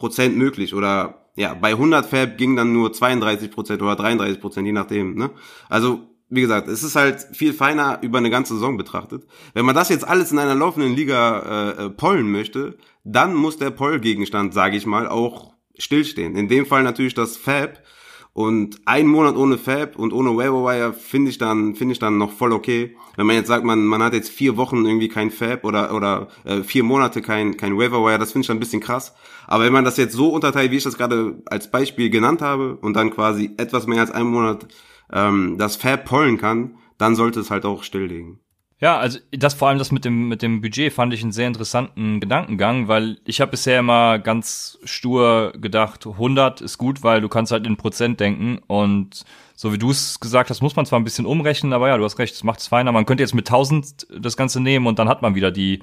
Prozent 0.00 0.36
möglich 0.36 0.74
oder 0.74 1.28
ja, 1.36 1.54
bei 1.54 1.70
100 1.70 2.06
Fab 2.06 2.36
ging 2.36 2.56
dann 2.56 2.72
nur 2.72 2.92
32 2.92 3.52
Prozent 3.52 3.82
oder 3.82 3.94
33 3.94 4.40
Prozent, 4.40 4.66
je 4.66 4.72
nachdem. 4.72 5.14
Ne? 5.14 5.30
Also 5.68 6.00
wie 6.28 6.40
gesagt, 6.40 6.68
es 6.68 6.82
ist 6.82 6.96
halt 6.96 7.26
viel 7.32 7.52
feiner 7.52 8.02
über 8.02 8.18
eine 8.18 8.30
ganze 8.30 8.54
Saison 8.54 8.76
betrachtet. 8.76 9.24
Wenn 9.52 9.64
man 9.64 9.74
das 9.74 9.88
jetzt 9.88 10.06
alles 10.06 10.32
in 10.32 10.38
einer 10.38 10.54
laufenden 10.54 10.94
Liga 10.94 11.74
äh, 11.78 11.86
äh 11.86 11.90
pollen 11.90 12.30
möchte, 12.30 12.78
dann 13.04 13.34
muss 13.34 13.58
der 13.58 13.70
Poll-Gegenstand, 13.70 14.54
sage 14.54 14.76
ich 14.76 14.86
mal, 14.86 15.08
auch 15.08 15.52
stillstehen. 15.76 16.36
In 16.36 16.48
dem 16.48 16.66
Fall 16.66 16.82
natürlich 16.82 17.14
das 17.14 17.36
Fab 17.36 17.80
Und 18.40 18.80
ein 18.86 19.06
Monat 19.06 19.36
ohne 19.36 19.58
Fab 19.58 19.96
und 19.96 20.14
ohne 20.14 20.34
Waiver 20.34 20.94
finde 20.94 21.30
ich 21.30 21.36
dann 21.36 21.74
finde 21.74 21.92
ich 21.92 21.98
dann 21.98 22.16
noch 22.16 22.32
voll 22.32 22.52
okay. 22.52 22.96
Wenn 23.16 23.26
man 23.26 23.36
jetzt 23.36 23.48
sagt, 23.48 23.66
man 23.66 23.84
man 23.84 24.02
hat 24.02 24.14
jetzt 24.14 24.30
vier 24.30 24.56
Wochen 24.56 24.86
irgendwie 24.86 25.08
kein 25.08 25.30
Fab 25.30 25.62
oder 25.62 25.94
oder 25.94 26.28
äh, 26.44 26.62
vier 26.62 26.82
Monate 26.82 27.20
kein 27.20 27.58
kein 27.58 27.76
Waiver 27.76 28.16
das 28.16 28.32
finde 28.32 28.44
ich 28.44 28.46
dann 28.46 28.56
ein 28.56 28.60
bisschen 28.60 28.80
krass. 28.80 29.14
Aber 29.46 29.64
wenn 29.64 29.74
man 29.74 29.84
das 29.84 29.98
jetzt 29.98 30.14
so 30.14 30.28
unterteilt, 30.30 30.70
wie 30.70 30.78
ich 30.78 30.84
das 30.84 30.96
gerade 30.96 31.42
als 31.44 31.70
Beispiel 31.70 32.08
genannt 32.08 32.40
habe 32.40 32.76
und 32.76 32.94
dann 32.94 33.10
quasi 33.10 33.50
etwas 33.58 33.86
mehr 33.86 34.00
als 34.00 34.10
einen 34.10 34.30
Monat 34.30 34.66
ähm, 35.12 35.58
das 35.58 35.76
Fab 35.76 36.06
pollen 36.06 36.38
kann, 36.38 36.78
dann 36.96 37.16
sollte 37.16 37.40
es 37.40 37.50
halt 37.50 37.66
auch 37.66 37.82
stilllegen. 37.82 38.40
Ja, 38.80 38.98
also 38.98 39.18
das 39.30 39.52
vor 39.52 39.68
allem 39.68 39.78
das 39.78 39.92
mit 39.92 40.06
dem 40.06 40.28
mit 40.28 40.40
dem 40.40 40.62
Budget 40.62 40.90
fand 40.92 41.12
ich 41.12 41.22
einen 41.22 41.32
sehr 41.32 41.46
interessanten 41.46 42.18
Gedankengang, 42.18 42.88
weil 42.88 43.18
ich 43.26 43.42
habe 43.42 43.50
bisher 43.50 43.78
immer 43.80 44.18
ganz 44.18 44.78
stur 44.84 45.52
gedacht, 45.60 46.06
100 46.06 46.62
ist 46.62 46.78
gut, 46.78 47.02
weil 47.02 47.20
du 47.20 47.28
kannst 47.28 47.52
halt 47.52 47.66
in 47.66 47.76
Prozent 47.76 48.20
denken 48.20 48.58
und 48.66 49.24
so 49.54 49.74
wie 49.74 49.78
du 49.78 49.90
es 49.90 50.18
gesagt 50.18 50.48
hast, 50.48 50.62
muss 50.62 50.76
man 50.76 50.86
zwar 50.86 50.98
ein 50.98 51.04
bisschen 51.04 51.26
umrechnen, 51.26 51.74
aber 51.74 51.88
ja, 51.88 51.98
du 51.98 52.04
hast 52.04 52.18
recht, 52.18 52.34
es 52.34 52.42
macht 52.42 52.60
es 52.60 52.68
feiner. 52.68 52.92
Man 52.92 53.04
könnte 53.04 53.22
jetzt 53.22 53.34
mit 53.34 53.46
1000 53.46 54.06
das 54.18 54.38
Ganze 54.38 54.60
nehmen 54.60 54.86
und 54.86 54.98
dann 54.98 55.10
hat 55.10 55.20
man 55.20 55.34
wieder 55.34 55.50
die 55.50 55.82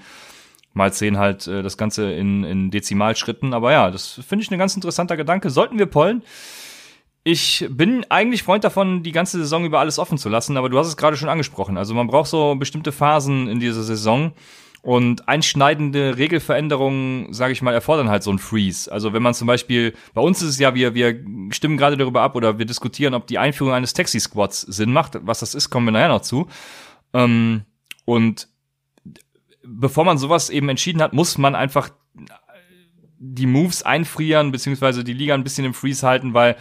mal 0.73 0.91
10 0.91 1.19
halt 1.19 1.45
äh, 1.45 1.61
das 1.61 1.77
Ganze 1.77 2.11
in, 2.13 2.43
in 2.43 2.71
Dezimalschritten, 2.71 3.53
aber 3.53 3.71
ja, 3.71 3.91
das 3.91 4.19
finde 4.27 4.43
ich 4.43 4.51
ein 4.51 4.57
ganz 4.57 4.75
interessanter 4.75 5.17
Gedanke. 5.17 5.51
Sollten 5.51 5.77
wir 5.77 5.85
pollen? 5.85 6.23
Ich 7.29 7.67
bin 7.69 8.05
eigentlich 8.07 8.43
Freund 8.43 8.63
davon, 8.63 9.03
die 9.03 9.11
ganze 9.11 9.37
Saison 9.37 9.65
über 9.65 9.81
alles 9.81 9.99
offen 9.99 10.17
zu 10.17 10.29
lassen, 10.29 10.55
aber 10.55 10.69
du 10.69 10.79
hast 10.79 10.87
es 10.87 10.95
gerade 10.95 11.17
schon 11.17 11.27
angesprochen. 11.27 11.77
Also 11.77 11.93
man 11.93 12.07
braucht 12.07 12.29
so 12.29 12.55
bestimmte 12.55 12.93
Phasen 12.93 13.49
in 13.49 13.59
dieser 13.59 13.83
Saison 13.83 14.31
und 14.81 15.27
einschneidende 15.27 16.17
Regelveränderungen, 16.17 17.33
sage 17.33 17.51
ich 17.51 17.61
mal, 17.61 17.73
erfordern 17.73 18.07
halt 18.07 18.23
so 18.23 18.31
ein 18.31 18.39
Freeze. 18.39 18.89
Also 18.89 19.11
wenn 19.11 19.21
man 19.21 19.33
zum 19.33 19.45
Beispiel, 19.45 19.93
bei 20.13 20.21
uns 20.21 20.41
ist 20.41 20.51
es 20.51 20.59
ja, 20.59 20.73
wir, 20.73 20.93
wir 20.93 21.21
stimmen 21.51 21.75
gerade 21.75 21.97
darüber 21.97 22.21
ab 22.21 22.33
oder 22.37 22.59
wir 22.59 22.65
diskutieren, 22.65 23.13
ob 23.13 23.27
die 23.27 23.39
Einführung 23.39 23.73
eines 23.73 23.93
Taxi-Squads 23.93 24.61
Sinn 24.61 24.93
macht. 24.93 25.17
Was 25.23 25.41
das 25.41 25.53
ist, 25.53 25.69
kommen 25.69 25.87
wir 25.87 25.91
nachher 25.91 26.07
noch 26.07 26.21
zu. 26.21 26.47
Ähm, 27.13 27.63
und 28.05 28.47
bevor 29.65 30.05
man 30.05 30.17
sowas 30.17 30.49
eben 30.49 30.69
entschieden 30.69 31.01
hat, 31.01 31.11
muss 31.11 31.37
man 31.37 31.55
einfach 31.55 31.89
die 33.19 33.47
Moves 33.47 33.83
einfrieren, 33.83 34.53
beziehungsweise 34.53 35.03
die 35.03 35.11
Liga 35.11 35.33
ein 35.33 35.43
bisschen 35.43 35.65
im 35.65 35.73
Freeze 35.73 36.07
halten, 36.07 36.33
weil 36.33 36.55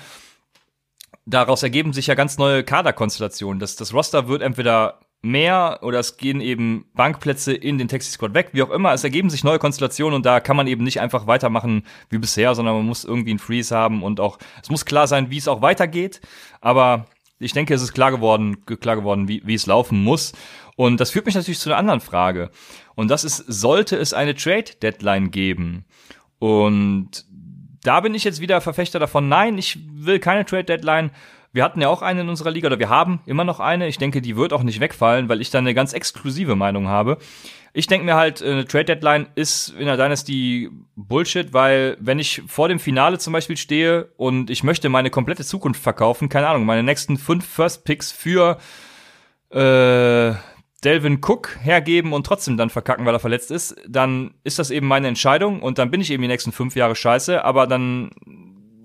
daraus 1.26 1.62
ergeben 1.62 1.92
sich 1.92 2.06
ja 2.06 2.14
ganz 2.14 2.38
neue 2.38 2.64
Kaderkonstellationen. 2.64 3.60
Das, 3.60 3.76
das 3.76 3.92
Roster 3.92 4.28
wird 4.28 4.42
entweder 4.42 5.00
mehr 5.22 5.80
oder 5.82 5.98
es 5.98 6.16
gehen 6.16 6.40
eben 6.40 6.86
Bankplätze 6.94 7.52
in 7.52 7.78
den 7.78 7.88
Taxi 7.88 8.10
Squad 8.12 8.34
weg, 8.34 8.50
wie 8.52 8.62
auch 8.62 8.70
immer. 8.70 8.92
Es 8.92 9.02
ergeben 9.02 9.28
sich 9.28 9.44
neue 9.44 9.58
Konstellationen 9.58 10.14
und 10.14 10.26
da 10.26 10.40
kann 10.40 10.56
man 10.56 10.68
eben 10.68 10.84
nicht 10.84 11.00
einfach 11.00 11.26
weitermachen 11.26 11.84
wie 12.10 12.18
bisher, 12.18 12.54
sondern 12.54 12.76
man 12.76 12.86
muss 12.86 13.04
irgendwie 13.04 13.30
einen 13.30 13.40
Freeze 13.40 13.76
haben 13.76 14.02
und 14.02 14.20
auch, 14.20 14.38
es 14.62 14.70
muss 14.70 14.84
klar 14.84 15.06
sein, 15.06 15.30
wie 15.30 15.38
es 15.38 15.48
auch 15.48 15.62
weitergeht. 15.62 16.20
Aber 16.60 17.06
ich 17.38 17.52
denke, 17.52 17.74
es 17.74 17.82
ist 17.82 17.92
klar 17.92 18.12
geworden, 18.12 18.64
klar 18.64 18.96
geworden, 18.96 19.28
wie, 19.28 19.42
wie 19.44 19.54
es 19.54 19.66
laufen 19.66 20.02
muss. 20.02 20.32
Und 20.76 21.00
das 21.00 21.10
führt 21.10 21.26
mich 21.26 21.34
natürlich 21.34 21.58
zu 21.58 21.70
einer 21.70 21.78
anderen 21.78 22.00
Frage. 22.00 22.50
Und 22.94 23.08
das 23.08 23.24
ist, 23.24 23.38
sollte 23.38 23.96
es 23.96 24.14
eine 24.14 24.34
Trade 24.34 24.72
Deadline 24.80 25.30
geben? 25.30 25.86
Und 26.38 27.24
da 27.86 28.00
bin 28.00 28.14
ich 28.14 28.24
jetzt 28.24 28.40
wieder 28.40 28.60
Verfechter 28.60 28.98
davon, 28.98 29.28
nein, 29.28 29.58
ich 29.58 29.78
will 29.92 30.18
keine 30.18 30.44
Trade 30.44 30.64
Deadline. 30.64 31.10
Wir 31.52 31.64
hatten 31.64 31.80
ja 31.80 31.88
auch 31.88 32.02
eine 32.02 32.20
in 32.22 32.28
unserer 32.28 32.50
Liga 32.50 32.66
oder 32.66 32.78
wir 32.78 32.90
haben 32.90 33.20
immer 33.24 33.44
noch 33.44 33.60
eine. 33.60 33.88
Ich 33.88 33.98
denke, 33.98 34.20
die 34.20 34.36
wird 34.36 34.52
auch 34.52 34.62
nicht 34.62 34.80
wegfallen, 34.80 35.28
weil 35.28 35.40
ich 35.40 35.50
da 35.50 35.58
eine 35.58 35.72
ganz 35.72 35.92
exklusive 35.92 36.54
Meinung 36.54 36.88
habe. 36.88 37.18
Ich 37.72 37.86
denke 37.86 38.04
mir 38.04 38.14
halt, 38.14 38.42
eine 38.42 38.66
Trade 38.66 38.86
Deadline 38.86 39.26
ist 39.34 39.68
in 39.78 39.86
der 39.86 39.96
Dynasty 39.96 40.70
Bullshit, 40.96 41.52
weil 41.52 41.96
wenn 42.00 42.18
ich 42.18 42.42
vor 42.46 42.68
dem 42.68 42.78
Finale 42.78 43.18
zum 43.18 43.32
Beispiel 43.32 43.56
stehe 43.56 44.08
und 44.16 44.50
ich 44.50 44.64
möchte 44.64 44.88
meine 44.88 45.10
komplette 45.10 45.44
Zukunft 45.44 45.82
verkaufen, 45.82 46.28
keine 46.28 46.48
Ahnung, 46.48 46.64
meine 46.64 46.82
nächsten 46.82 47.16
fünf 47.18 47.46
First 47.46 47.84
Picks 47.84 48.12
für 48.12 48.58
äh, 49.50 50.34
Delvin 50.86 51.18
Cook 51.20 51.58
hergeben 51.60 52.12
und 52.12 52.24
trotzdem 52.24 52.56
dann 52.56 52.70
verkacken, 52.70 53.04
weil 53.04 53.14
er 53.14 53.20
verletzt 53.20 53.50
ist, 53.50 53.74
dann 53.88 54.34
ist 54.44 54.60
das 54.60 54.70
eben 54.70 54.86
meine 54.86 55.08
Entscheidung 55.08 55.60
und 55.60 55.78
dann 55.78 55.90
bin 55.90 56.00
ich 56.00 56.12
eben 56.12 56.22
die 56.22 56.28
nächsten 56.28 56.52
fünf 56.52 56.76
Jahre 56.76 56.94
scheiße, 56.94 57.44
aber 57.44 57.66
dann 57.66 58.10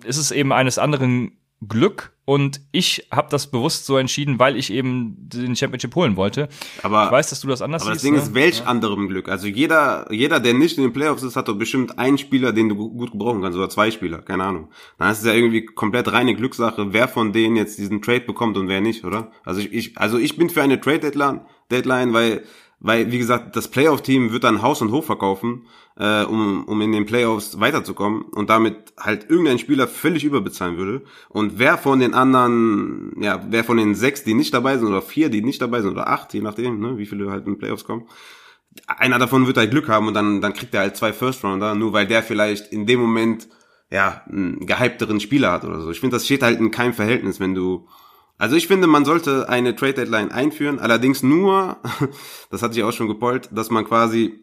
ist 0.03 0.17
es 0.17 0.31
eben 0.31 0.51
eines 0.51 0.79
anderen 0.79 1.37
Glück 1.67 2.11
und 2.25 2.61
ich 2.71 3.07
habe 3.11 3.27
das 3.29 3.51
bewusst 3.51 3.85
so 3.85 3.97
entschieden, 3.97 4.39
weil 4.39 4.55
ich 4.55 4.71
eben 4.71 5.15
den 5.19 5.55
Championship 5.55 5.93
holen 5.95 6.15
wollte. 6.15 6.49
Aber 6.81 7.05
ich 7.05 7.11
weiß, 7.11 7.29
dass 7.29 7.41
du 7.41 7.47
das 7.47 7.61
anders 7.61 7.83
aber 7.83 7.93
siehst. 7.93 8.05
Aber 8.05 8.15
das 8.15 8.23
Ding 8.25 8.33
ne? 8.33 8.41
ist, 8.41 8.45
welch 8.45 8.59
ja. 8.59 8.65
anderem 8.65 9.07
Glück? 9.07 9.29
Also 9.29 9.47
jeder, 9.47 10.07
jeder, 10.11 10.39
der 10.39 10.53
nicht 10.53 10.77
in 10.77 10.83
den 10.83 10.93
Playoffs 10.93 11.23
ist, 11.23 11.35
hat 11.35 11.47
doch 11.47 11.57
bestimmt 11.57 11.99
einen 11.99 12.17
Spieler, 12.17 12.51
den 12.51 12.69
du 12.69 12.75
gut 12.75 13.11
gebrauchen 13.11 13.41
kannst 13.41 13.57
oder 13.57 13.69
zwei 13.69 13.91
Spieler, 13.91 14.19
keine 14.19 14.45
Ahnung. 14.45 14.69
Dann 14.97 15.11
ist 15.11 15.19
es 15.19 15.25
ja 15.25 15.33
irgendwie 15.33 15.65
komplett 15.65 16.11
reine 16.11 16.33
Glückssache, 16.33 16.93
wer 16.93 17.07
von 17.07 17.33
denen 17.33 17.55
jetzt 17.55 17.77
diesen 17.77 18.01
Trade 18.01 18.21
bekommt 18.21 18.57
und 18.57 18.67
wer 18.67 18.81
nicht, 18.81 19.03
oder? 19.03 19.31
Also 19.43 19.61
ich, 19.61 19.73
ich 19.73 19.97
also 19.97 20.17
ich 20.17 20.37
bin 20.37 20.49
für 20.49 20.63
eine 20.63 20.79
Trade 20.79 20.99
Deadline, 20.99 21.41
Deadline, 21.69 22.13
weil 22.13 22.43
weil, 22.83 23.11
wie 23.11 23.19
gesagt, 23.19 23.55
das 23.55 23.67
Playoff-Team 23.67 24.31
wird 24.31 24.43
dann 24.43 24.63
Haus 24.63 24.81
und 24.81 24.91
Hof 24.91 25.05
verkaufen, 25.05 25.67
äh, 25.97 26.23
um, 26.23 26.65
um 26.65 26.81
in 26.81 26.91
den 26.91 27.05
Playoffs 27.05 27.59
weiterzukommen 27.59 28.23
und 28.23 28.49
damit 28.49 28.93
halt 28.97 29.29
irgendein 29.29 29.59
Spieler 29.59 29.87
völlig 29.87 30.23
überbezahlen 30.23 30.77
würde. 30.77 31.03
Und 31.29 31.59
wer 31.59 31.77
von 31.77 31.99
den 31.99 32.13
anderen, 32.13 33.13
ja, 33.21 33.45
wer 33.49 33.63
von 33.63 33.77
den 33.77 33.95
sechs, 33.95 34.23
die 34.23 34.33
nicht 34.33 34.53
dabei 34.53 34.77
sind, 34.77 34.87
oder 34.87 35.01
vier, 35.01 35.29
die 35.29 35.41
nicht 35.41 35.61
dabei 35.61 35.81
sind, 35.81 35.91
oder 35.91 36.07
acht, 36.07 36.33
je 36.33 36.41
nachdem, 36.41 36.79
ne, 36.79 36.97
wie 36.97 37.05
viele 37.05 37.29
halt 37.29 37.45
in 37.45 37.53
den 37.53 37.59
Playoffs 37.59 37.85
kommen, 37.85 38.07
einer 38.87 39.19
davon 39.19 39.47
wird 39.47 39.57
halt 39.57 39.71
Glück 39.71 39.89
haben 39.89 40.07
und 40.07 40.13
dann, 40.13 40.41
dann 40.41 40.53
kriegt 40.53 40.73
er 40.73 40.81
halt 40.81 40.95
zwei 40.95 41.11
First-Rounder, 41.11 41.75
nur 41.75 41.91
weil 41.93 42.07
der 42.07 42.23
vielleicht 42.23 42.71
in 42.71 42.85
dem 42.85 43.01
Moment 43.01 43.49
ja, 43.89 44.23
einen 44.29 44.65
gehypteren 44.65 45.19
Spieler 45.19 45.51
hat 45.51 45.65
oder 45.65 45.81
so. 45.81 45.91
Ich 45.91 45.99
finde, 45.99 46.15
das 46.15 46.25
steht 46.25 46.43
halt 46.43 46.59
in 46.59 46.71
keinem 46.71 46.93
Verhältnis, 46.93 47.41
wenn 47.41 47.53
du 47.53 47.87
also 48.41 48.55
ich 48.55 48.65
finde, 48.65 48.87
man 48.87 49.05
sollte 49.05 49.49
eine 49.49 49.75
Trade 49.75 49.93
Deadline 49.93 50.31
einführen, 50.31 50.79
allerdings 50.79 51.21
nur, 51.21 51.77
das 52.49 52.63
hatte 52.63 52.75
ich 52.75 52.83
auch 52.83 52.91
schon 52.91 53.07
gepollt, 53.07 53.49
dass 53.51 53.69
man 53.69 53.85
quasi, 53.85 54.40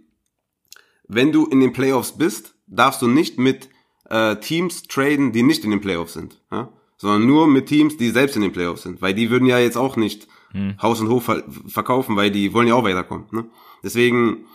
wenn 1.08 1.32
du 1.32 1.46
in 1.46 1.60
den 1.60 1.72
Playoffs 1.72 2.16
bist, 2.16 2.54
darfst 2.66 3.02
du 3.02 3.08
nicht 3.08 3.38
mit 3.38 3.68
äh, 4.08 4.36
Teams 4.36 4.84
traden, 4.84 5.32
die 5.32 5.42
nicht 5.42 5.64
in 5.64 5.70
den 5.70 5.80
Playoffs 5.80 6.14
sind, 6.14 6.40
ja? 6.52 6.68
sondern 6.96 7.26
nur 7.26 7.46
mit 7.46 7.66
Teams, 7.66 7.96
die 7.96 8.10
selbst 8.10 8.36
in 8.36 8.42
den 8.42 8.52
Playoffs 8.52 8.82
sind, 8.82 9.02
weil 9.02 9.14
die 9.14 9.30
würden 9.30 9.46
ja 9.46 9.58
jetzt 9.58 9.76
auch 9.76 9.96
nicht 9.96 10.28
hm. 10.52 10.80
Haus 10.80 11.00
und 11.00 11.08
Hof 11.08 11.24
ver 11.24 11.44
verkaufen, 11.66 12.16
weil 12.16 12.30
die 12.30 12.54
wollen 12.54 12.68
ja 12.68 12.74
auch 12.74 12.84
weiterkommen. 12.84 13.26
Ne? 13.30 13.44
Deswegen 13.82 14.46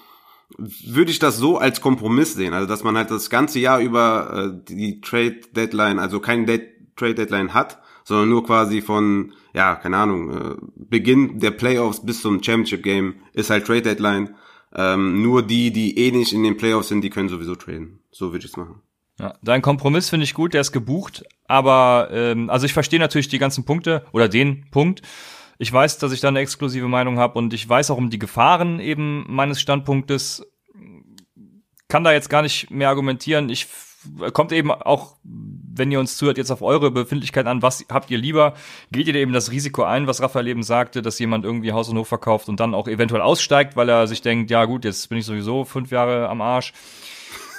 würde 0.57 1.11
ich 1.11 1.19
das 1.19 1.37
so 1.37 1.57
als 1.57 1.81
Kompromiss 1.81 2.33
sehen, 2.33 2.53
also 2.53 2.67
dass 2.67 2.83
man 2.83 2.97
halt 2.97 3.11
das 3.11 3.29
ganze 3.29 3.59
Jahr 3.59 3.79
über 3.79 4.53
äh, 4.53 4.73
die 4.73 5.01
Trade 5.01 5.41
Deadline, 5.55 5.99
also 5.99 6.19
keine 6.19 6.45
Trade 6.95 7.15
Deadline 7.15 7.53
hat, 7.53 7.79
sondern 8.03 8.29
nur 8.29 8.45
quasi 8.45 8.81
von, 8.81 9.33
ja, 9.53 9.75
keine 9.75 9.97
Ahnung, 9.97 10.31
äh, 10.31 10.55
Beginn 10.75 11.39
der 11.39 11.51
Playoffs 11.51 12.05
bis 12.05 12.21
zum 12.21 12.43
Championship 12.43 12.83
Game 12.83 13.15
ist 13.33 13.49
halt 13.49 13.65
Trade 13.65 13.81
Deadline. 13.81 14.35
Ähm, 14.75 15.21
nur 15.21 15.45
die, 15.45 15.71
die 15.71 15.97
eh 15.97 16.11
nicht 16.11 16.33
in 16.33 16.43
den 16.43 16.57
Playoffs 16.57 16.87
sind, 16.87 17.01
die 17.01 17.09
können 17.09 17.29
sowieso 17.29 17.55
traden. 17.55 17.99
So 18.11 18.31
würde 18.31 18.45
ich 18.45 18.51
es 18.51 18.57
machen. 18.57 18.81
Ja, 19.19 19.35
dein 19.43 19.61
Kompromiss 19.61 20.09
finde 20.09 20.23
ich 20.23 20.33
gut, 20.33 20.53
der 20.53 20.61
ist 20.61 20.71
gebucht, 20.71 21.23
aber 21.47 22.09
ähm, 22.11 22.49
also 22.49 22.65
ich 22.65 22.73
verstehe 22.73 22.99
natürlich 22.99 23.27
die 23.27 23.37
ganzen 23.37 23.63
Punkte 23.63 24.05
oder 24.11 24.27
den 24.27 24.65
Punkt. 24.71 25.03
Ich 25.59 25.71
weiß, 25.71 25.99
dass 25.99 26.11
ich 26.11 26.19
da 26.19 26.29
eine 26.29 26.39
exklusive 26.39 26.87
Meinung 26.87 27.19
habe 27.19 27.37
und 27.37 27.53
ich 27.53 27.67
weiß 27.69 27.91
auch 27.91 27.97
um 27.97 28.09
die 28.09 28.17
Gefahren 28.17 28.79
eben 28.79 29.25
meines 29.29 29.61
Standpunktes. 29.61 30.43
Kann 31.87 32.03
da 32.03 32.11
jetzt 32.11 32.29
gar 32.29 32.41
nicht 32.41 32.71
mehr 32.71 32.89
argumentieren. 32.89 33.49
Ich 33.49 33.67
kommt 34.33 34.51
eben 34.51 34.71
auch, 34.71 35.17
wenn 35.75 35.91
ihr 35.91 35.99
uns 35.99 36.17
zuhört, 36.17 36.37
jetzt 36.37 36.51
auf 36.51 36.61
eure 36.61 36.91
Befindlichkeit 36.91 37.47
an. 37.47 37.61
Was 37.61 37.85
habt 37.91 38.11
ihr 38.11 38.17
lieber? 38.17 38.53
Geht 38.91 39.07
ihr 39.07 39.15
eben 39.15 39.33
das 39.33 39.51
Risiko 39.51 39.83
ein, 39.83 40.07
was 40.07 40.21
Raphael 40.21 40.47
eben 40.47 40.63
sagte, 40.63 41.01
dass 41.01 41.19
jemand 41.19 41.45
irgendwie 41.45 41.71
Haus 41.71 41.89
und 41.89 41.97
Hof 41.97 42.07
verkauft 42.07 42.49
und 42.49 42.59
dann 42.59 42.73
auch 42.73 42.87
eventuell 42.87 43.21
aussteigt, 43.21 43.75
weil 43.75 43.89
er 43.89 44.07
sich 44.07 44.21
denkt, 44.21 44.51
ja 44.51 44.65
gut, 44.65 44.85
jetzt 44.85 45.09
bin 45.09 45.17
ich 45.17 45.25
sowieso 45.25 45.65
fünf 45.65 45.91
Jahre 45.91 46.29
am 46.29 46.41
Arsch. 46.41 46.73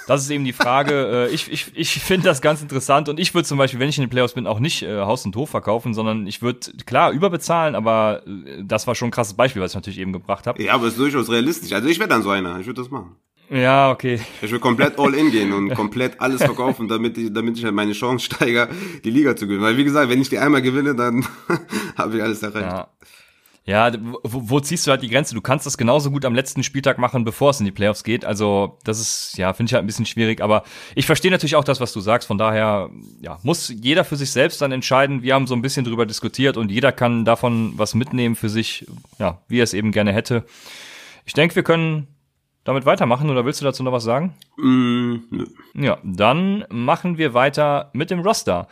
Das 0.07 0.21
ist 0.21 0.29
eben 0.29 0.45
die 0.45 0.53
Frage. 0.53 0.95
Äh, 1.05 1.27
ich 1.29 1.51
ich, 1.51 1.71
ich 1.75 1.91
finde 1.99 2.25
das 2.25 2.41
ganz 2.41 2.61
interessant 2.61 3.09
und 3.09 3.19
ich 3.19 3.33
würde 3.33 3.47
zum 3.47 3.57
Beispiel, 3.57 3.79
wenn 3.79 3.89
ich 3.89 3.97
in 3.97 4.03
den 4.03 4.09
Playoffs 4.09 4.33
bin, 4.33 4.47
auch 4.47 4.59
nicht 4.59 4.81
äh, 4.81 5.01
Haus 5.01 5.25
und 5.25 5.35
Hof 5.35 5.49
verkaufen, 5.49 5.93
sondern 5.93 6.25
ich 6.25 6.41
würde 6.41 6.71
klar 6.85 7.11
überbezahlen, 7.11 7.75
aber 7.75 8.23
äh, 8.25 8.63
das 8.63 8.87
war 8.87 8.95
schon 8.95 9.09
ein 9.09 9.11
krasses 9.11 9.35
Beispiel, 9.35 9.61
was 9.61 9.71
ich 9.71 9.75
natürlich 9.75 9.99
eben 9.99 10.13
gebracht 10.13 10.47
habe. 10.47 10.61
Ja, 10.63 10.73
aber 10.73 10.87
es 10.87 10.93
ist 10.93 10.99
durchaus 10.99 11.29
realistisch. 11.29 11.71
Also 11.73 11.87
ich 11.87 11.99
wäre 11.99 12.09
dann 12.09 12.23
so 12.23 12.31
einer. 12.31 12.59
Ich 12.59 12.65
würde 12.65 12.81
das 12.81 12.89
machen. 12.89 13.17
Ja, 13.49 13.91
okay. 13.91 14.19
Ich 14.41 14.51
will 14.51 14.59
komplett 14.59 14.97
all 14.97 15.13
in 15.13 15.31
gehen 15.31 15.53
und 15.53 15.73
komplett 15.73 16.19
alles 16.19 16.43
verkaufen, 16.43 16.87
damit 16.87 17.17
ich, 17.17 17.31
damit 17.31 17.57
ich 17.57 17.63
halt 17.63 17.75
meine 17.75 17.93
Chance 17.93 18.25
steigere, 18.25 18.69
die 19.03 19.11
Liga 19.11 19.35
zu 19.35 19.47
gewinnen. 19.47 19.63
Weil 19.63 19.77
wie 19.77 19.83
gesagt, 19.83 20.09
wenn 20.09 20.21
ich 20.21 20.29
die 20.29 20.39
einmal 20.39 20.61
gewinne, 20.61 20.95
dann 20.95 21.25
habe 21.97 22.17
ich 22.17 22.23
alles 22.23 22.41
erreicht. 22.41 22.71
Ja. 22.71 22.87
Ja, 23.67 23.91
wo, 23.99 24.19
wo 24.23 24.59
ziehst 24.59 24.85
du 24.85 24.91
halt 24.91 25.01
die 25.01 25.09
Grenze? 25.09 25.33
Du 25.33 25.41
kannst 25.41 25.65
das 25.65 25.75
genauso 25.75 26.11
gut 26.11 26.23
am 26.23 26.35
letzten 26.35 26.61
Spieltag 26.61 26.99
machen, 26.99 27.25
bevor 27.25 27.49
es 27.49 27.59
in 27.59 27.65
die 27.65 27.71
Playoffs 27.71 28.03
geht. 28.03 28.23
Also, 28.23 28.77
das 28.83 28.99
ist, 28.99 29.39
ja, 29.39 29.53
finde 29.53 29.71
ich 29.71 29.73
halt 29.73 29.83
ein 29.83 29.87
bisschen 29.87 30.05
schwierig. 30.05 30.39
Aber 30.39 30.63
ich 30.93 31.07
verstehe 31.07 31.31
natürlich 31.31 31.55
auch 31.55 31.63
das, 31.63 31.79
was 31.79 31.91
du 31.91 31.99
sagst. 31.99 32.27
Von 32.27 32.37
daher, 32.37 32.91
ja, 33.21 33.39
muss 33.41 33.73
jeder 33.75 34.03
für 34.03 34.17
sich 34.17 34.29
selbst 34.29 34.61
dann 34.61 34.71
entscheiden. 34.71 35.23
Wir 35.23 35.33
haben 35.33 35.47
so 35.47 35.55
ein 35.55 35.63
bisschen 35.63 35.83
drüber 35.83 36.05
diskutiert 36.05 36.57
und 36.57 36.71
jeder 36.71 36.91
kann 36.91 37.25
davon 37.25 37.73
was 37.75 37.95
mitnehmen 37.95 38.35
für 38.35 38.49
sich, 38.49 38.85
ja, 39.17 39.41
wie 39.47 39.59
er 39.59 39.63
es 39.63 39.73
eben 39.73 39.91
gerne 39.91 40.13
hätte. 40.13 40.45
Ich 41.25 41.33
denke, 41.33 41.55
wir 41.55 41.63
können 41.63 42.14
damit 42.65 42.85
weitermachen 42.85 43.29
oder 43.29 43.45
willst 43.45 43.61
du 43.61 43.65
dazu 43.65 43.83
noch 43.83 43.93
was 43.93 44.03
sagen? 44.03 44.33
Mm, 44.57 45.15
nö. 45.29 45.45
Ja, 45.75 45.99
dann 46.03 46.65
machen 46.69 47.17
wir 47.17 47.33
weiter 47.33 47.91
mit 47.93 48.09
dem 48.09 48.19
Roster. 48.19 48.67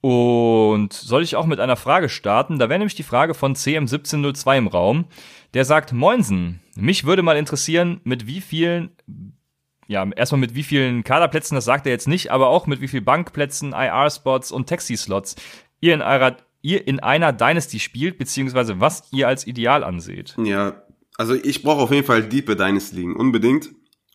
Und 0.00 0.92
soll 0.92 1.22
ich 1.22 1.36
auch 1.36 1.46
mit 1.46 1.58
einer 1.58 1.76
Frage 1.76 2.08
starten? 2.08 2.58
Da 2.58 2.68
wäre 2.68 2.78
nämlich 2.78 2.94
die 2.94 3.02
Frage 3.02 3.34
von 3.34 3.54
CM1702 3.54 4.58
im 4.58 4.68
Raum. 4.68 5.06
Der 5.52 5.64
sagt, 5.64 5.92
Moinsen, 5.92 6.60
mich 6.76 7.04
würde 7.04 7.22
mal 7.22 7.36
interessieren, 7.36 8.00
mit 8.04 8.26
wie 8.26 8.40
vielen, 8.40 8.90
ja, 9.88 10.06
erstmal 10.14 10.40
mit 10.40 10.54
wie 10.54 10.62
vielen 10.62 11.02
Kaderplätzen, 11.02 11.56
das 11.56 11.64
sagt 11.64 11.86
er 11.86 11.92
jetzt 11.92 12.08
nicht, 12.08 12.30
aber 12.30 12.48
auch 12.48 12.66
mit 12.68 12.80
wie 12.80 12.88
vielen 12.88 13.04
Bankplätzen, 13.04 13.72
IR-Spots 13.72 14.52
und 14.52 14.68
Taxi-Slots 14.68 15.34
ihr 15.80 15.94
in 15.94 16.02
eurer 16.02 16.36
ihr 16.62 16.86
in 16.88 16.98
einer 16.98 17.32
Dynasty 17.32 17.78
spielt, 17.78 18.18
beziehungsweise 18.18 18.80
was 18.80 19.12
ihr 19.12 19.28
als 19.28 19.46
ideal 19.46 19.84
anseht. 19.84 20.34
Ja, 20.42 20.82
also 21.16 21.34
ich 21.34 21.62
brauche 21.62 21.82
auf 21.82 21.90
jeden 21.90 22.06
Fall 22.06 22.28
diepe 22.28 22.56
Dynasty-Ligen, 22.56 23.16
unbedingt. 23.16 23.70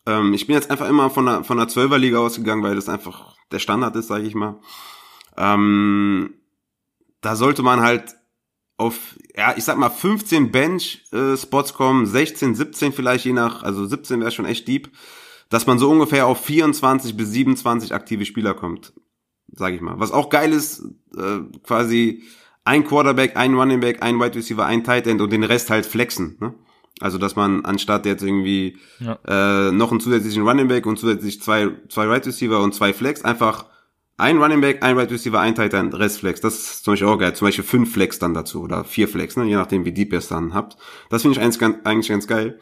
Ähm, 0.06 0.34
ich 0.34 0.46
bin 0.46 0.54
jetzt 0.54 0.70
einfach 0.70 0.88
immer 0.88 1.10
von 1.10 1.26
der, 1.26 1.44
von 1.44 1.56
der 1.56 1.68
12er 1.68 1.98
Liga 1.98 2.18
ausgegangen, 2.18 2.62
weil 2.62 2.74
das 2.74 2.88
einfach 2.88 3.36
der 3.50 3.58
Standard 3.58 3.96
ist, 3.96 4.08
sage 4.08 4.26
ich 4.26 4.34
mal. 4.34 4.60
Ähm, 5.36 6.34
da 7.20 7.36
sollte 7.36 7.62
man 7.62 7.80
halt 7.80 8.16
auf, 8.76 9.16
ja, 9.36 9.54
ich 9.56 9.64
sag 9.64 9.78
mal 9.78 9.90
15 9.90 10.50
Bench-Spots 10.50 11.70
äh, 11.70 11.74
kommen, 11.74 12.06
16, 12.06 12.54
17 12.54 12.92
vielleicht, 12.92 13.24
je 13.24 13.32
nach, 13.32 13.62
also 13.62 13.86
17 13.86 14.20
wäre 14.20 14.30
schon 14.30 14.44
echt 14.44 14.66
deep, 14.66 14.90
dass 15.50 15.66
man 15.66 15.78
so 15.78 15.90
ungefähr 15.90 16.26
auf 16.26 16.44
24 16.44 17.16
bis 17.16 17.30
27 17.30 17.94
aktive 17.94 18.24
Spieler 18.24 18.54
kommt, 18.54 18.92
sage 19.52 19.76
ich 19.76 19.82
mal. 19.82 20.00
Was 20.00 20.10
auch 20.10 20.30
geil 20.30 20.52
ist, 20.52 20.82
äh, 21.16 21.40
quasi 21.62 22.22
ein 22.64 22.84
Quarterback, 22.84 23.36
ein 23.36 23.54
Running 23.54 23.80
Back, 23.80 24.02
ein 24.02 24.18
Wide 24.18 24.34
Receiver, 24.34 24.64
ein 24.64 24.84
Tight 24.84 25.06
End 25.06 25.20
und 25.20 25.30
den 25.30 25.44
Rest 25.44 25.70
halt 25.70 25.86
flexen. 25.86 26.36
Ne? 26.40 26.54
Also 27.00 27.18
dass 27.18 27.36
man 27.36 27.64
anstatt 27.64 28.06
jetzt 28.06 28.22
irgendwie 28.22 28.78
ja. 29.00 29.18
äh, 29.26 29.72
noch 29.72 29.90
einen 29.90 30.00
zusätzlichen 30.00 30.46
Running 30.46 30.68
Back 30.68 30.86
und 30.86 30.98
zusätzlich 30.98 31.40
zwei 31.42 31.70
zwei 31.88 32.08
Wide 32.08 32.26
Receiver 32.26 32.60
und 32.60 32.74
zwei 32.74 32.92
Flex 32.92 33.24
einfach 33.24 33.66
ein 34.18 34.38
Running 34.38 34.60
Back, 34.60 34.82
ein 34.82 34.96
Wide 34.96 35.10
Receiver, 35.10 35.40
ein 35.40 35.54
Tight 35.54 35.74
End, 35.74 35.94
Rest 35.94 36.20
Flex. 36.20 36.40
Das 36.40 36.54
ist 36.54 36.84
zum 36.84 36.92
Beispiel 36.92 37.08
auch 37.08 37.18
geil. 37.18 37.34
Zum 37.34 37.48
Beispiel 37.48 37.64
fünf 37.64 37.92
Flex 37.92 38.18
dann 38.18 38.34
dazu 38.34 38.62
oder 38.62 38.84
vier 38.84 39.08
Flex, 39.08 39.36
ne? 39.36 39.44
je 39.44 39.56
nachdem 39.56 39.84
wie 39.84 39.92
deep 39.92 40.12
ihr 40.12 40.18
es 40.18 40.28
dann 40.28 40.54
habt. 40.54 40.76
Das 41.10 41.22
finde 41.22 41.38
ich 41.38 41.42
eigentlich 41.42 41.58
ganz, 41.58 41.78
eigentlich 41.84 42.08
ganz 42.08 42.26
geil. 42.26 42.58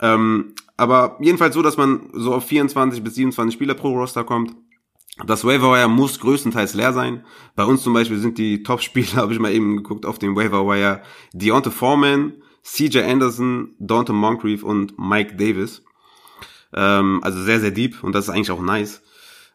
Ähm, 0.00 0.54
aber 0.76 1.16
jedenfalls 1.20 1.54
so, 1.54 1.62
dass 1.62 1.76
man 1.76 2.10
so 2.12 2.34
auf 2.34 2.46
24 2.46 3.02
bis 3.02 3.14
27 3.14 3.54
Spieler 3.54 3.74
pro 3.74 3.96
Roster 3.96 4.24
kommt. 4.24 4.54
Das 5.26 5.44
Waiver 5.44 5.88
muss 5.88 6.20
größtenteils 6.20 6.74
leer 6.74 6.92
sein. 6.92 7.24
Bei 7.54 7.64
uns 7.64 7.82
zum 7.82 7.92
Beispiel 7.92 8.18
sind 8.18 8.38
die 8.38 8.62
Top-Spieler, 8.62 9.16
habe 9.16 9.32
ich 9.32 9.38
mal 9.38 9.52
eben 9.52 9.76
geguckt, 9.78 10.06
auf 10.06 10.18
dem 10.18 10.36
Waiver 10.36 10.66
Wire 10.66 11.02
Deontay 11.32 11.70
Foreman, 11.70 12.34
CJ 12.62 13.00
Anderson, 13.00 13.74
Dante 13.78 14.12
Moncrief 14.12 14.62
und 14.62 14.98
Mike 14.98 15.36
Davis. 15.36 15.82
Ähm, 16.74 17.20
also 17.22 17.42
sehr, 17.42 17.60
sehr 17.60 17.70
deep 17.70 18.02
und 18.02 18.14
das 18.14 18.24
ist 18.24 18.30
eigentlich 18.30 18.50
auch 18.50 18.62
nice. 18.62 19.02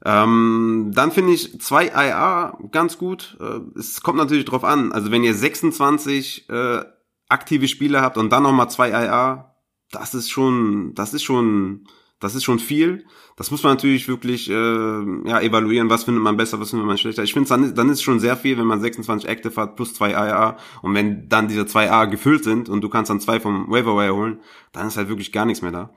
Ähm, 0.05 0.91
dann 0.93 1.12
finde 1.12 1.34
ich 1.34 1.60
zwei 1.60 1.88
IA 1.88 2.58
ganz 2.72 2.97
gut. 2.97 3.38
Äh, 3.39 3.80
es 3.80 4.01
kommt 4.01 4.20
natürlich 4.20 4.45
drauf 4.45 4.64
an. 4.64 4.91
Also 4.91 5.12
wenn 5.12 5.24
ihr 5.24 5.34
26 5.34 6.49
äh, 6.49 6.84
aktive 7.30 7.68
Spieler 7.68 8.01
habt 8.01 8.18
und 8.18 8.30
dann 8.30 8.43
nochmal 8.43 8.70
zwei 8.70 8.89
IA, 8.89 9.55
das 9.91 10.14
ist 10.14 10.30
schon, 10.30 10.93
das 10.93 11.14
ist 11.14 11.24
schon 11.24 11.88
das 12.20 12.36
ist 12.36 12.43
schon 12.43 12.60
viel. 12.60 13.05
Das 13.38 13.52
muss 13.52 13.62
man 13.62 13.74
natürlich 13.74 14.08
wirklich 14.08 14.50
äh, 14.50 14.54
ja, 14.54 15.40
evaluieren, 15.40 15.92
was 15.92 16.06
findet 16.06 16.24
man 16.24 16.38
besser, 16.38 16.60
was 16.60 16.72
findet 16.72 16.88
man 16.88 16.98
schlechter. 16.98 17.22
Ich 17.22 17.34
finde, 17.34 17.48
dann, 17.48 17.76
dann 17.76 17.90
ist 17.90 18.02
schon 18.02 18.20
sehr 18.20 18.36
viel, 18.36 18.58
wenn 18.58 18.66
man 18.66 18.82
26 18.82 19.30
Active 19.30 19.62
hat 19.62 19.76
plus 19.76 19.94
zwei 19.94 20.18
AA 20.18 20.58
und 20.82 20.96
wenn 20.96 21.30
dann 21.30 21.48
diese 21.48 21.68
zwei 21.68 21.92
A 21.92 22.06
gefüllt 22.06 22.44
sind 22.44 22.68
und 22.68 22.82
du 22.82 22.90
kannst 22.90 23.12
dann 23.12 23.20
zwei 23.20 23.40
vom 23.40 23.70
Waiver 23.70 23.96
Wire 23.96 24.16
holen, 24.16 24.40
dann 24.72 24.88
ist 24.88 24.98
halt 24.98 25.08
wirklich 25.10 25.32
gar 25.32 25.46
nichts 25.46 25.62
mehr 25.62 25.72
da. 25.72 25.94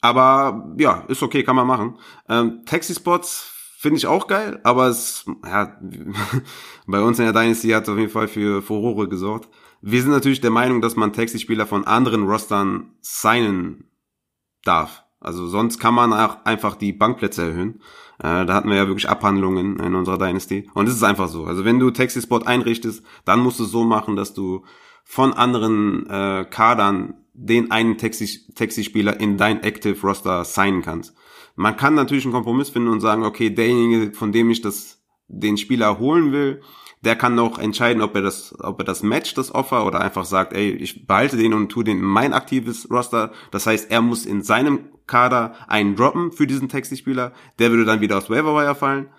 Aber 0.00 0.74
ja, 0.78 1.04
ist 1.08 1.22
okay, 1.22 1.42
kann 1.44 1.56
man 1.56 1.66
machen. 1.66 1.98
Ähm, 2.30 2.62
Taxi-Spots 2.64 3.52
finde 3.78 3.98
ich 3.98 4.06
auch 4.06 4.26
geil, 4.26 4.58
aber 4.64 4.86
es, 4.86 5.26
ja, 5.44 5.78
bei 6.86 7.02
uns 7.02 7.18
in 7.18 7.26
der 7.26 7.34
Dynasty 7.34 7.68
hat 7.68 7.86
auf 7.86 7.98
jeden 7.98 8.10
Fall 8.10 8.28
für 8.28 8.62
Furore 8.62 9.10
gesorgt. 9.10 9.50
Wir 9.82 10.00
sind 10.00 10.10
natürlich 10.10 10.40
der 10.40 10.50
Meinung, 10.50 10.80
dass 10.80 10.96
man 10.96 11.12
Taxi-Spieler 11.12 11.66
von 11.66 11.86
anderen 11.86 12.26
Rostern 12.26 12.94
signen 13.02 13.90
darf. 14.64 15.01
Also 15.22 15.46
sonst 15.46 15.78
kann 15.78 15.94
man 15.94 16.12
auch 16.12 16.44
einfach 16.44 16.76
die 16.76 16.92
Bankplätze 16.92 17.42
erhöhen. 17.42 17.80
Äh, 18.18 18.46
da 18.46 18.54
hatten 18.54 18.68
wir 18.68 18.76
ja 18.76 18.86
wirklich 18.86 19.08
Abhandlungen 19.08 19.78
in 19.78 19.94
unserer 19.94 20.18
Dynasty. 20.18 20.68
Und 20.74 20.88
es 20.88 20.94
ist 20.94 21.02
einfach 21.02 21.28
so. 21.28 21.44
Also 21.44 21.64
wenn 21.64 21.78
du 21.78 21.90
Taxi-Spot 21.90 22.40
einrichtest, 22.40 23.04
dann 23.24 23.40
musst 23.40 23.58
du 23.58 23.64
es 23.64 23.70
so 23.70 23.84
machen, 23.84 24.16
dass 24.16 24.34
du 24.34 24.64
von 25.04 25.32
anderen 25.32 26.08
äh, 26.08 26.46
Kadern 26.48 27.14
den 27.34 27.70
einen 27.70 27.96
Taxi-Spieler 27.96 29.18
in 29.18 29.36
dein 29.36 29.62
Active 29.62 30.00
Roster 30.02 30.44
signen 30.44 30.82
kannst. 30.82 31.14
Man 31.54 31.76
kann 31.76 31.94
natürlich 31.94 32.24
einen 32.24 32.34
Kompromiss 32.34 32.70
finden 32.70 32.88
und 32.88 33.00
sagen, 33.00 33.24
okay, 33.24 33.50
derjenige, 33.50 34.12
von 34.12 34.32
dem 34.32 34.50
ich 34.50 34.60
das, 34.60 35.02
den 35.28 35.56
Spieler 35.56 35.98
holen 35.98 36.32
will, 36.32 36.62
der 37.04 37.16
kann 37.16 37.34
noch 37.34 37.58
entscheiden, 37.58 38.02
ob 38.02 38.14
er 38.14 38.22
das, 38.22 38.54
ob 38.60 38.78
er 38.78 38.84
das 38.84 39.02
matcht, 39.02 39.36
das 39.36 39.52
Offer, 39.52 39.86
oder 39.86 40.00
einfach 40.00 40.24
sagt, 40.24 40.52
ey, 40.52 40.70
ich 40.70 41.06
behalte 41.06 41.36
den 41.36 41.52
und 41.52 41.68
tue 41.68 41.84
den 41.84 41.98
in 41.98 42.04
mein 42.04 42.32
aktives 42.32 42.88
Roster. 42.90 43.32
Das 43.50 43.66
heißt, 43.66 43.90
er 43.90 44.02
muss 44.02 44.24
in 44.24 44.42
seinem 44.42 44.88
Kader 45.12 45.54
einen 45.68 45.94
droppen 45.94 46.32
für 46.32 46.46
diesen 46.46 46.70
Taxi-Spieler. 46.70 47.32
Der 47.58 47.70
würde 47.70 47.84
dann 47.84 48.00
wieder 48.00 48.16
aus 48.16 48.30
Waiver 48.30 48.74
fallen. 48.74 49.10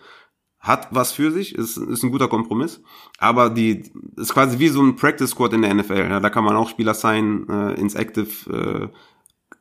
Hat 0.59 0.87
was 0.89 1.11
für 1.11 1.31
sich, 1.31 1.53
ist, 1.53 1.77
ist 1.77 2.03
ein 2.03 2.11
guter 2.11 2.27
Kompromiss. 2.27 2.81
Aber 3.19 3.51
die 3.51 3.83
ist 4.17 4.33
quasi 4.33 4.57
wie 4.57 4.69
so 4.69 4.81
ein 4.81 4.95
Practice 4.95 5.29
Squad 5.29 5.53
in 5.53 5.61
der 5.61 5.73
NFL. 5.73 6.09
Ja, 6.09 6.19
da 6.19 6.29
kann 6.31 6.43
man 6.43 6.55
auch 6.55 6.69
Spieler 6.69 6.95
sein 6.95 7.47
äh, 7.47 7.73
ins 7.73 7.93
Active, 7.93 8.91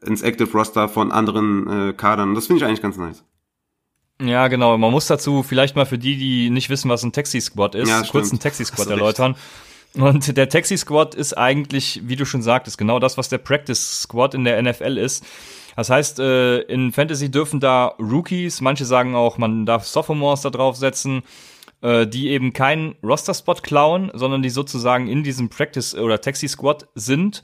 äh, 0.00 0.06
ins 0.06 0.22
Active 0.22 0.50
Roster 0.52 0.88
von 0.88 1.12
anderen 1.12 1.68
äh, 1.68 1.92
Kadern. 1.92 2.34
Das 2.34 2.46
finde 2.46 2.62
ich 2.62 2.64
eigentlich 2.66 2.82
ganz 2.82 2.96
nice. 2.96 3.24
Ja, 4.22 4.48
genau. 4.48 4.78
Man 4.78 4.90
muss 4.90 5.06
dazu 5.06 5.42
vielleicht 5.42 5.76
mal 5.76 5.86
für 5.86 5.98
die, 5.98 6.16
die 6.16 6.48
nicht 6.48 6.70
wissen, 6.70 6.88
was 6.88 7.02
ein 7.02 7.12
Taxi-Squad 7.12 7.74
ist, 7.74 7.88
ja, 7.88 8.02
kurz 8.02 8.30
einen 8.30 8.40
Taxi-Squad 8.40 8.88
erläutern. 8.88 9.36
Und 9.94 10.36
der 10.36 10.48
Taxi 10.48 10.78
Squad 10.78 11.14
ist 11.14 11.36
eigentlich, 11.36 12.00
wie 12.04 12.16
du 12.16 12.24
schon 12.24 12.42
sagtest, 12.42 12.78
genau 12.78 12.98
das, 12.98 13.18
was 13.18 13.28
der 13.28 13.38
Practice 13.38 14.02
Squad 14.02 14.34
in 14.34 14.44
der 14.44 14.62
NFL 14.62 14.96
ist. 14.96 15.24
Das 15.76 15.90
heißt, 15.90 16.18
äh, 16.18 16.60
in 16.62 16.92
Fantasy 16.92 17.30
dürfen 17.30 17.60
da 17.60 17.94
Rookies, 17.98 18.60
manche 18.60 18.84
sagen 18.84 19.14
auch, 19.14 19.38
man 19.38 19.66
darf 19.66 19.86
Sophomores 19.86 20.42
da 20.42 20.50
draufsetzen, 20.50 21.22
äh, 21.82 22.06
die 22.06 22.30
eben 22.30 22.52
keinen 22.52 22.94
Roster-Spot 23.02 23.54
klauen, 23.54 24.10
sondern 24.14 24.42
die 24.42 24.50
sozusagen 24.50 25.08
in 25.08 25.22
diesem 25.22 25.48
Practice- 25.48 25.94
oder 25.94 26.20
Taxi-Squad 26.20 26.88
sind 26.94 27.42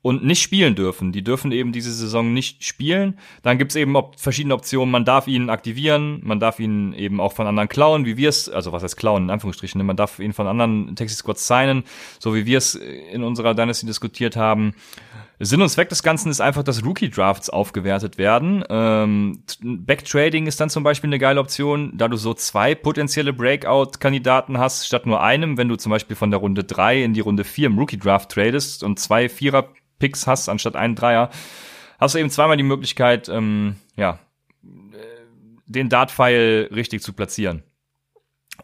und 0.00 0.24
nicht 0.24 0.42
spielen 0.42 0.74
dürfen. 0.74 1.12
Die 1.12 1.24
dürfen 1.24 1.52
eben 1.52 1.72
diese 1.72 1.92
Saison 1.92 2.32
nicht 2.32 2.64
spielen. 2.64 3.18
Dann 3.42 3.58
gibt's 3.58 3.74
eben 3.74 3.96
op 3.96 4.18
verschiedene 4.18 4.54
Optionen. 4.54 4.90
Man 4.90 5.04
darf 5.04 5.26
ihn 5.26 5.50
aktivieren, 5.50 6.20
man 6.22 6.40
darf 6.40 6.60
ihn 6.60 6.92
eben 6.92 7.20
auch 7.20 7.32
von 7.32 7.46
anderen 7.46 7.68
klauen, 7.68 8.04
wie 8.04 8.16
wir 8.16 8.28
es, 8.28 8.48
also 8.48 8.72
was 8.72 8.82
heißt 8.82 8.96
klauen, 8.96 9.24
in 9.24 9.30
Anführungsstrichen, 9.30 9.78
ne? 9.78 9.84
man 9.84 9.96
darf 9.96 10.18
ihn 10.18 10.32
von 10.32 10.46
anderen 10.46 10.94
Taxi-Squads 10.94 11.46
signen, 11.46 11.84
so 12.20 12.34
wie 12.34 12.46
wir 12.46 12.58
es 12.58 12.74
in 12.74 13.22
unserer 13.22 13.54
Dynasty 13.54 13.86
diskutiert 13.86 14.36
haben. 14.36 14.74
Sinn 15.40 15.62
und 15.62 15.68
Zweck 15.68 15.88
des 15.88 16.02
Ganzen 16.02 16.30
ist 16.30 16.40
einfach, 16.40 16.64
dass 16.64 16.84
Rookie-Drafts 16.84 17.48
aufgewertet 17.48 18.18
werden. 18.18 18.64
Ähm, 18.68 19.44
Backtrading 19.62 20.46
ist 20.46 20.60
dann 20.60 20.68
zum 20.68 20.82
Beispiel 20.82 21.08
eine 21.08 21.18
geile 21.18 21.38
Option, 21.38 21.92
da 21.96 22.08
du 22.08 22.16
so 22.16 22.34
zwei 22.34 22.74
potenzielle 22.74 23.32
Breakout-Kandidaten 23.32 24.58
hast, 24.58 24.86
statt 24.86 25.06
nur 25.06 25.22
einem, 25.22 25.56
wenn 25.56 25.68
du 25.68 25.76
zum 25.76 25.90
Beispiel 25.90 26.16
von 26.16 26.32
der 26.32 26.40
Runde 26.40 26.64
drei 26.64 27.02
in 27.04 27.14
die 27.14 27.20
Runde 27.20 27.44
vier 27.44 27.68
im 27.68 27.78
Rookie-Draft 27.78 28.30
tradest 28.30 28.82
und 28.82 28.98
zwei 28.98 29.28
Vierer-Picks 29.28 30.26
hast, 30.26 30.48
anstatt 30.48 30.74
einen 30.74 30.96
Dreier, 30.96 31.30
hast 32.00 32.16
du 32.16 32.18
eben 32.18 32.30
zweimal 32.30 32.56
die 32.56 32.64
Möglichkeit, 32.64 33.28
ähm, 33.28 33.76
ja, 33.96 34.18
den 35.68 35.88
Dart-File 35.88 36.70
richtig 36.74 37.02
zu 37.02 37.12
platzieren. 37.12 37.62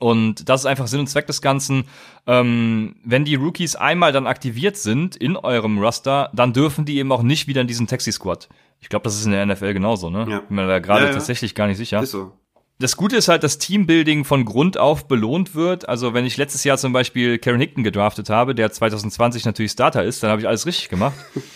Und 0.00 0.48
das 0.48 0.62
ist 0.62 0.66
einfach 0.66 0.86
Sinn 0.86 1.00
und 1.00 1.06
Zweck 1.06 1.26
des 1.26 1.40
Ganzen. 1.40 1.84
Ähm, 2.26 2.96
wenn 3.04 3.24
die 3.24 3.36
Rookies 3.36 3.76
einmal 3.76 4.12
dann 4.12 4.26
aktiviert 4.26 4.76
sind 4.76 5.16
in 5.16 5.36
eurem 5.36 5.78
Roster, 5.78 6.30
dann 6.34 6.52
dürfen 6.52 6.84
die 6.84 6.98
eben 6.98 7.12
auch 7.12 7.22
nicht 7.22 7.46
wieder 7.46 7.60
in 7.60 7.66
diesen 7.66 7.86
Taxi-Squad. 7.86 8.48
Ich 8.80 8.88
glaube, 8.88 9.04
das 9.04 9.16
ist 9.16 9.24
in 9.24 9.32
der 9.32 9.46
NFL 9.46 9.72
genauso, 9.72 10.10
ne? 10.10 10.26
Ja. 10.28 10.40
Bin 10.40 10.56
mir 10.56 10.66
da 10.66 10.78
gerade 10.78 11.02
ja, 11.02 11.08
ja. 11.08 11.14
tatsächlich 11.14 11.54
gar 11.54 11.66
nicht 11.66 11.76
sicher. 11.76 12.02
Ist 12.02 12.10
so. 12.10 12.32
Das 12.80 12.96
Gute 12.96 13.16
ist 13.16 13.28
halt, 13.28 13.44
dass 13.44 13.58
Teambuilding 13.58 14.24
von 14.24 14.44
Grund 14.44 14.78
auf 14.78 15.06
belohnt 15.06 15.54
wird. 15.54 15.88
Also 15.88 16.12
wenn 16.12 16.26
ich 16.26 16.36
letztes 16.36 16.64
Jahr 16.64 16.76
zum 16.76 16.92
Beispiel 16.92 17.38
Karen 17.38 17.60
Hickton 17.60 17.84
gedraftet 17.84 18.30
habe, 18.30 18.54
der 18.54 18.72
2020 18.72 19.44
natürlich 19.44 19.70
Starter 19.70 20.02
ist, 20.02 20.22
dann 20.22 20.30
habe 20.30 20.40
ich 20.40 20.48
alles 20.48 20.66
richtig 20.66 20.88
gemacht. 20.88 21.14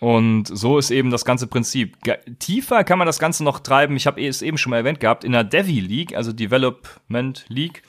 Und 0.00 0.44
so 0.46 0.78
ist 0.78 0.90
eben 0.90 1.10
das 1.10 1.24
ganze 1.24 1.48
Prinzip. 1.48 1.96
Tiefer 2.38 2.84
kann 2.84 2.98
man 2.98 3.06
das 3.06 3.18
Ganze 3.18 3.42
noch 3.42 3.60
treiben. 3.60 3.96
Ich 3.96 4.06
habe 4.06 4.24
es 4.24 4.42
eben 4.42 4.56
schon 4.56 4.70
mal 4.70 4.76
erwähnt 4.76 5.00
gehabt, 5.00 5.24
in 5.24 5.32
der 5.32 5.44
Devi 5.44 5.80
League, 5.80 6.14
also 6.14 6.32
Development 6.32 7.44
League. 7.48 7.82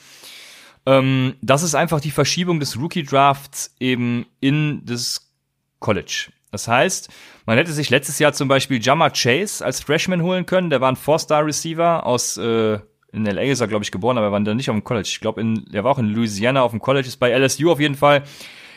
Ähm, 0.85 1.35
das 1.41 1.61
ist 1.61 1.75
einfach 1.75 2.01
die 2.01 2.11
Verschiebung 2.11 2.59
des 2.59 2.77
Rookie 2.79 3.03
Drafts 3.03 3.75
eben 3.79 4.25
in 4.39 4.81
das 4.85 5.31
College. 5.79 6.31
Das 6.51 6.67
heißt, 6.67 7.09
man 7.45 7.57
hätte 7.57 7.71
sich 7.71 7.91
letztes 7.91 8.17
Jahr 8.17 8.33
zum 8.33 8.47
Beispiel 8.47 8.81
Jammer 8.81 9.11
Chase 9.11 9.63
als 9.63 9.81
Freshman 9.81 10.23
holen 10.23 10.47
können. 10.47 10.71
Der 10.71 10.81
war 10.81 10.91
ein 10.91 10.95
Four-Star-Receiver 10.95 12.05
aus, 12.05 12.37
äh, 12.37 12.79
in 13.11 13.25
LA 13.25 13.41
ist 13.43 13.59
er, 13.59 13.67
glaube 13.67 13.83
ich, 13.83 13.91
geboren, 13.91 14.17
aber 14.17 14.27
er 14.27 14.31
war 14.31 14.39
dann 14.39 14.57
nicht 14.57 14.69
auf 14.69 14.75
dem 14.75 14.83
College. 14.83 15.09
Ich 15.11 15.19
glaube, 15.19 15.41
er 15.71 15.83
war 15.83 15.91
auch 15.91 15.99
in 15.99 16.09
Louisiana 16.09 16.61
auf 16.61 16.71
dem 16.71 16.79
College, 16.79 17.07
ist 17.07 17.17
bei 17.17 17.31
LSU 17.31 17.71
auf 17.71 17.79
jeden 17.79 17.95
Fall. 17.95 18.23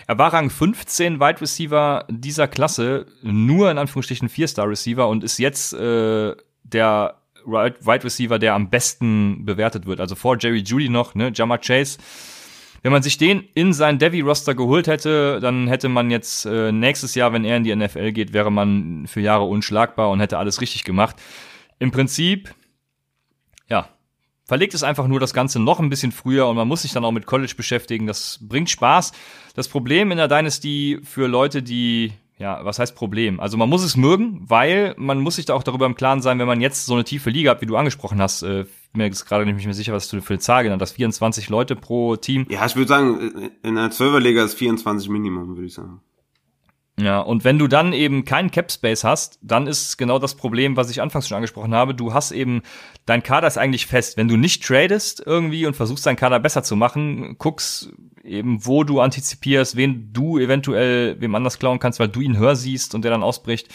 Er 0.06 0.18
war 0.18 0.32
Rang 0.32 0.50
15 0.50 1.20
Wide 1.20 1.40
Receiver 1.40 2.06
dieser 2.08 2.48
Klasse, 2.48 3.06
nur 3.22 3.70
in 3.70 3.78
Anführungsstrichen 3.78 4.28
Vier-Star 4.28 4.68
Receiver 4.68 5.08
und 5.08 5.24
ist 5.24 5.38
jetzt 5.38 5.72
äh, 5.74 6.34
der 6.64 7.16
Wide 7.44 8.04
Receiver, 8.04 8.38
der 8.38 8.54
am 8.54 8.70
besten 8.70 9.44
bewertet 9.44 9.86
wird. 9.86 10.00
Also 10.00 10.14
vor 10.14 10.36
Jerry 10.38 10.60
Judy 10.60 10.88
noch, 10.88 11.14
ne, 11.14 11.32
Jammer 11.34 11.58
Chase. 11.58 11.98
Wenn 12.82 12.92
man 12.92 13.02
sich 13.02 13.16
den 13.16 13.44
in 13.54 13.72
sein 13.72 13.98
Devi-Roster 13.98 14.54
geholt 14.56 14.88
hätte, 14.88 15.38
dann 15.40 15.68
hätte 15.68 15.88
man 15.88 16.10
jetzt 16.10 16.46
äh, 16.46 16.72
nächstes 16.72 17.14
Jahr, 17.14 17.32
wenn 17.32 17.44
er 17.44 17.56
in 17.56 17.64
die 17.64 17.74
NFL 17.74 18.10
geht, 18.10 18.32
wäre 18.32 18.50
man 18.50 19.06
für 19.06 19.20
Jahre 19.20 19.44
unschlagbar 19.44 20.10
und 20.10 20.18
hätte 20.18 20.38
alles 20.38 20.60
richtig 20.60 20.82
gemacht. 20.82 21.16
Im 21.78 21.92
Prinzip, 21.92 22.52
ja, 23.68 23.88
verlegt 24.52 24.74
es 24.74 24.82
einfach 24.82 25.08
nur 25.08 25.18
das 25.18 25.32
Ganze 25.32 25.60
noch 25.60 25.80
ein 25.80 25.88
bisschen 25.88 26.12
früher 26.12 26.46
und 26.46 26.56
man 26.56 26.68
muss 26.68 26.82
sich 26.82 26.92
dann 26.92 27.06
auch 27.06 27.10
mit 27.10 27.24
College 27.24 27.54
beschäftigen. 27.56 28.06
Das 28.06 28.38
bringt 28.42 28.68
Spaß. 28.68 29.12
Das 29.54 29.66
Problem 29.66 30.10
in 30.10 30.18
der 30.18 30.28
Dynasty 30.28 31.00
für 31.02 31.26
Leute, 31.26 31.62
die 31.62 32.12
ja, 32.36 32.62
was 32.62 32.78
heißt 32.78 32.94
Problem? 32.94 33.40
Also 33.40 33.56
man 33.56 33.70
muss 33.70 33.82
es 33.82 33.96
mögen, 33.96 34.42
weil 34.46 34.94
man 34.98 35.20
muss 35.20 35.36
sich 35.36 35.46
da 35.46 35.54
auch 35.54 35.62
darüber 35.62 35.86
im 35.86 35.94
Klaren 35.94 36.20
sein, 36.20 36.38
wenn 36.38 36.46
man 36.46 36.60
jetzt 36.60 36.84
so 36.84 36.92
eine 36.92 37.04
tiefe 37.04 37.30
Liga 37.30 37.52
hat, 37.52 37.62
wie 37.62 37.66
du 37.66 37.78
angesprochen 37.78 38.20
hast, 38.20 38.42
äh, 38.42 38.66
mir 38.92 39.06
ist 39.06 39.24
gerade 39.24 39.46
nicht 39.46 39.64
mehr 39.64 39.72
sicher, 39.72 39.94
was 39.94 40.08
du 40.08 40.20
für 40.20 40.34
eine 40.34 40.40
Zahl 40.40 40.64
genannt 40.64 40.82
hast, 40.82 40.92
24 40.92 41.48
Leute 41.48 41.74
pro 41.74 42.16
Team. 42.16 42.44
Ja, 42.50 42.66
ich 42.66 42.76
würde 42.76 42.88
sagen, 42.88 43.52
in 43.62 43.78
einer 43.78 43.90
12er 43.90 44.18
Liga 44.18 44.44
ist 44.44 44.52
24 44.52 45.08
Minimum, 45.08 45.56
würde 45.56 45.66
ich 45.68 45.72
sagen. 45.72 46.02
Ja, 47.00 47.20
und 47.20 47.42
wenn 47.44 47.58
du 47.58 47.68
dann 47.68 47.94
eben 47.94 48.26
keinen 48.26 48.50
Cap 48.50 48.70
Space 48.70 49.02
hast, 49.02 49.38
dann 49.40 49.66
ist 49.66 49.96
genau 49.96 50.18
das 50.18 50.34
Problem, 50.34 50.76
was 50.76 50.90
ich 50.90 51.00
anfangs 51.00 51.26
schon 51.26 51.36
angesprochen 51.36 51.74
habe. 51.74 51.94
Du 51.94 52.12
hast 52.12 52.32
eben, 52.32 52.62
dein 53.06 53.22
Kader 53.22 53.48
ist 53.48 53.56
eigentlich 53.56 53.86
fest. 53.86 54.18
Wenn 54.18 54.28
du 54.28 54.36
nicht 54.36 54.62
tradest 54.62 55.22
irgendwie 55.24 55.64
und 55.64 55.74
versuchst, 55.74 56.04
deinen 56.04 56.16
Kader 56.16 56.38
besser 56.38 56.62
zu 56.62 56.76
machen, 56.76 57.36
guckst 57.38 57.90
eben, 58.22 58.66
wo 58.66 58.84
du 58.84 59.00
antizipierst, 59.00 59.74
wen 59.76 60.12
du 60.12 60.38
eventuell 60.38 61.18
wem 61.18 61.34
anders 61.34 61.58
klauen 61.58 61.78
kannst, 61.78 61.98
weil 61.98 62.08
du 62.08 62.20
ihn 62.20 62.36
höher 62.36 62.56
siehst 62.56 62.94
und 62.94 63.02
der 63.02 63.10
dann 63.10 63.22
ausbricht, 63.22 63.68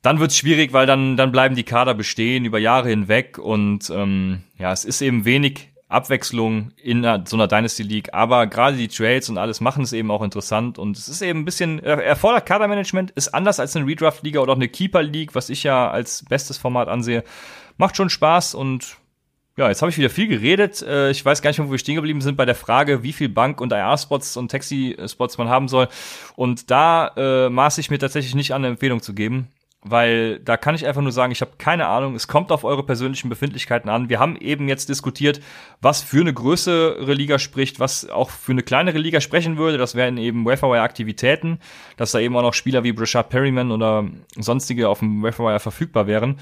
dann 0.00 0.18
wird's 0.18 0.36
schwierig, 0.36 0.72
weil 0.72 0.86
dann, 0.86 1.16
dann 1.18 1.32
bleiben 1.32 1.54
die 1.54 1.62
Kader 1.62 1.94
bestehen 1.94 2.46
über 2.46 2.58
Jahre 2.58 2.88
hinweg 2.88 3.38
und 3.38 3.90
ähm, 3.90 4.42
ja, 4.58 4.72
es 4.72 4.84
ist 4.84 5.02
eben 5.02 5.24
wenig 5.24 5.71
Abwechslung 5.92 6.72
in 6.76 7.02
so 7.24 7.36
einer 7.36 7.48
Dynasty 7.48 7.82
League, 7.82 8.12
aber 8.12 8.46
gerade 8.46 8.76
die 8.76 8.88
Trades 8.88 9.28
und 9.28 9.38
alles 9.38 9.60
machen 9.60 9.84
es 9.84 9.92
eben 9.92 10.10
auch 10.10 10.22
interessant 10.22 10.78
und 10.78 10.96
es 10.96 11.08
ist 11.08 11.22
eben 11.22 11.40
ein 11.40 11.44
bisschen, 11.44 11.78
erfordert 11.80 12.46
Kadermanagement, 12.46 13.10
ist 13.12 13.28
anders 13.28 13.60
als 13.60 13.76
eine 13.76 13.86
Redraft-Liga 13.86 14.40
oder 14.40 14.52
auch 14.52 14.56
eine 14.56 14.68
Keeper-League, 14.68 15.34
was 15.34 15.50
ich 15.50 15.62
ja 15.62 15.90
als 15.90 16.24
bestes 16.28 16.58
Format 16.58 16.88
ansehe. 16.88 17.24
Macht 17.76 17.96
schon 17.96 18.10
Spaß 18.10 18.54
und 18.54 18.96
ja, 19.56 19.68
jetzt 19.68 19.82
habe 19.82 19.90
ich 19.90 19.98
wieder 19.98 20.08
viel 20.08 20.28
geredet. 20.28 20.80
Äh, 20.82 21.10
ich 21.10 21.24
weiß 21.24 21.42
gar 21.42 21.50
nicht 21.50 21.58
mehr, 21.58 21.68
wo 21.68 21.72
wir 21.72 21.78
stehen 21.78 21.96
geblieben 21.96 22.22
sind 22.22 22.36
bei 22.36 22.46
der 22.46 22.54
Frage, 22.54 23.02
wie 23.02 23.12
viel 23.12 23.28
Bank- 23.28 23.60
und 23.60 23.72
IR-Spots 23.72 24.36
und 24.38 24.50
Taxi-Spots 24.50 25.36
man 25.36 25.48
haben 25.48 25.68
soll. 25.68 25.88
Und 26.36 26.70
da 26.70 27.08
äh, 27.16 27.50
maße 27.50 27.80
ich 27.80 27.90
mir 27.90 27.98
tatsächlich 27.98 28.34
nicht 28.34 28.52
an, 28.52 28.62
eine 28.62 28.72
Empfehlung 28.72 29.02
zu 29.02 29.12
geben, 29.14 29.48
weil 29.84 30.38
da 30.38 30.56
kann 30.56 30.76
ich 30.76 30.86
einfach 30.86 31.02
nur 31.02 31.10
sagen, 31.10 31.32
ich 31.32 31.40
habe 31.40 31.52
keine 31.58 31.88
Ahnung. 31.88 32.14
Es 32.14 32.28
kommt 32.28 32.52
auf 32.52 32.62
eure 32.62 32.84
persönlichen 32.84 33.28
Befindlichkeiten 33.28 33.90
an. 33.90 34.08
Wir 34.08 34.20
haben 34.20 34.36
eben 34.36 34.68
jetzt 34.68 34.88
diskutiert, 34.88 35.40
was 35.80 36.02
für 36.02 36.20
eine 36.20 36.32
größere 36.32 37.12
Liga 37.12 37.40
spricht, 37.40 37.80
was 37.80 38.08
auch 38.08 38.30
für 38.30 38.52
eine 38.52 38.62
kleinere 38.62 38.98
Liga 38.98 39.20
sprechen 39.20 39.58
würde. 39.58 39.78
Das 39.78 39.96
wären 39.96 40.18
eben 40.18 40.44
Waferwire-Aktivitäten, 40.44 41.58
dass 41.96 42.12
da 42.12 42.20
eben 42.20 42.36
auch 42.36 42.42
noch 42.42 42.54
Spieler 42.54 42.84
wie 42.84 42.92
Brashard 42.92 43.28
Perryman 43.28 43.72
oder 43.72 44.06
sonstige 44.36 44.88
auf 44.88 45.00
dem 45.00 45.22
Waferwire 45.22 45.58
verfügbar 45.58 46.06
wären. 46.06 46.38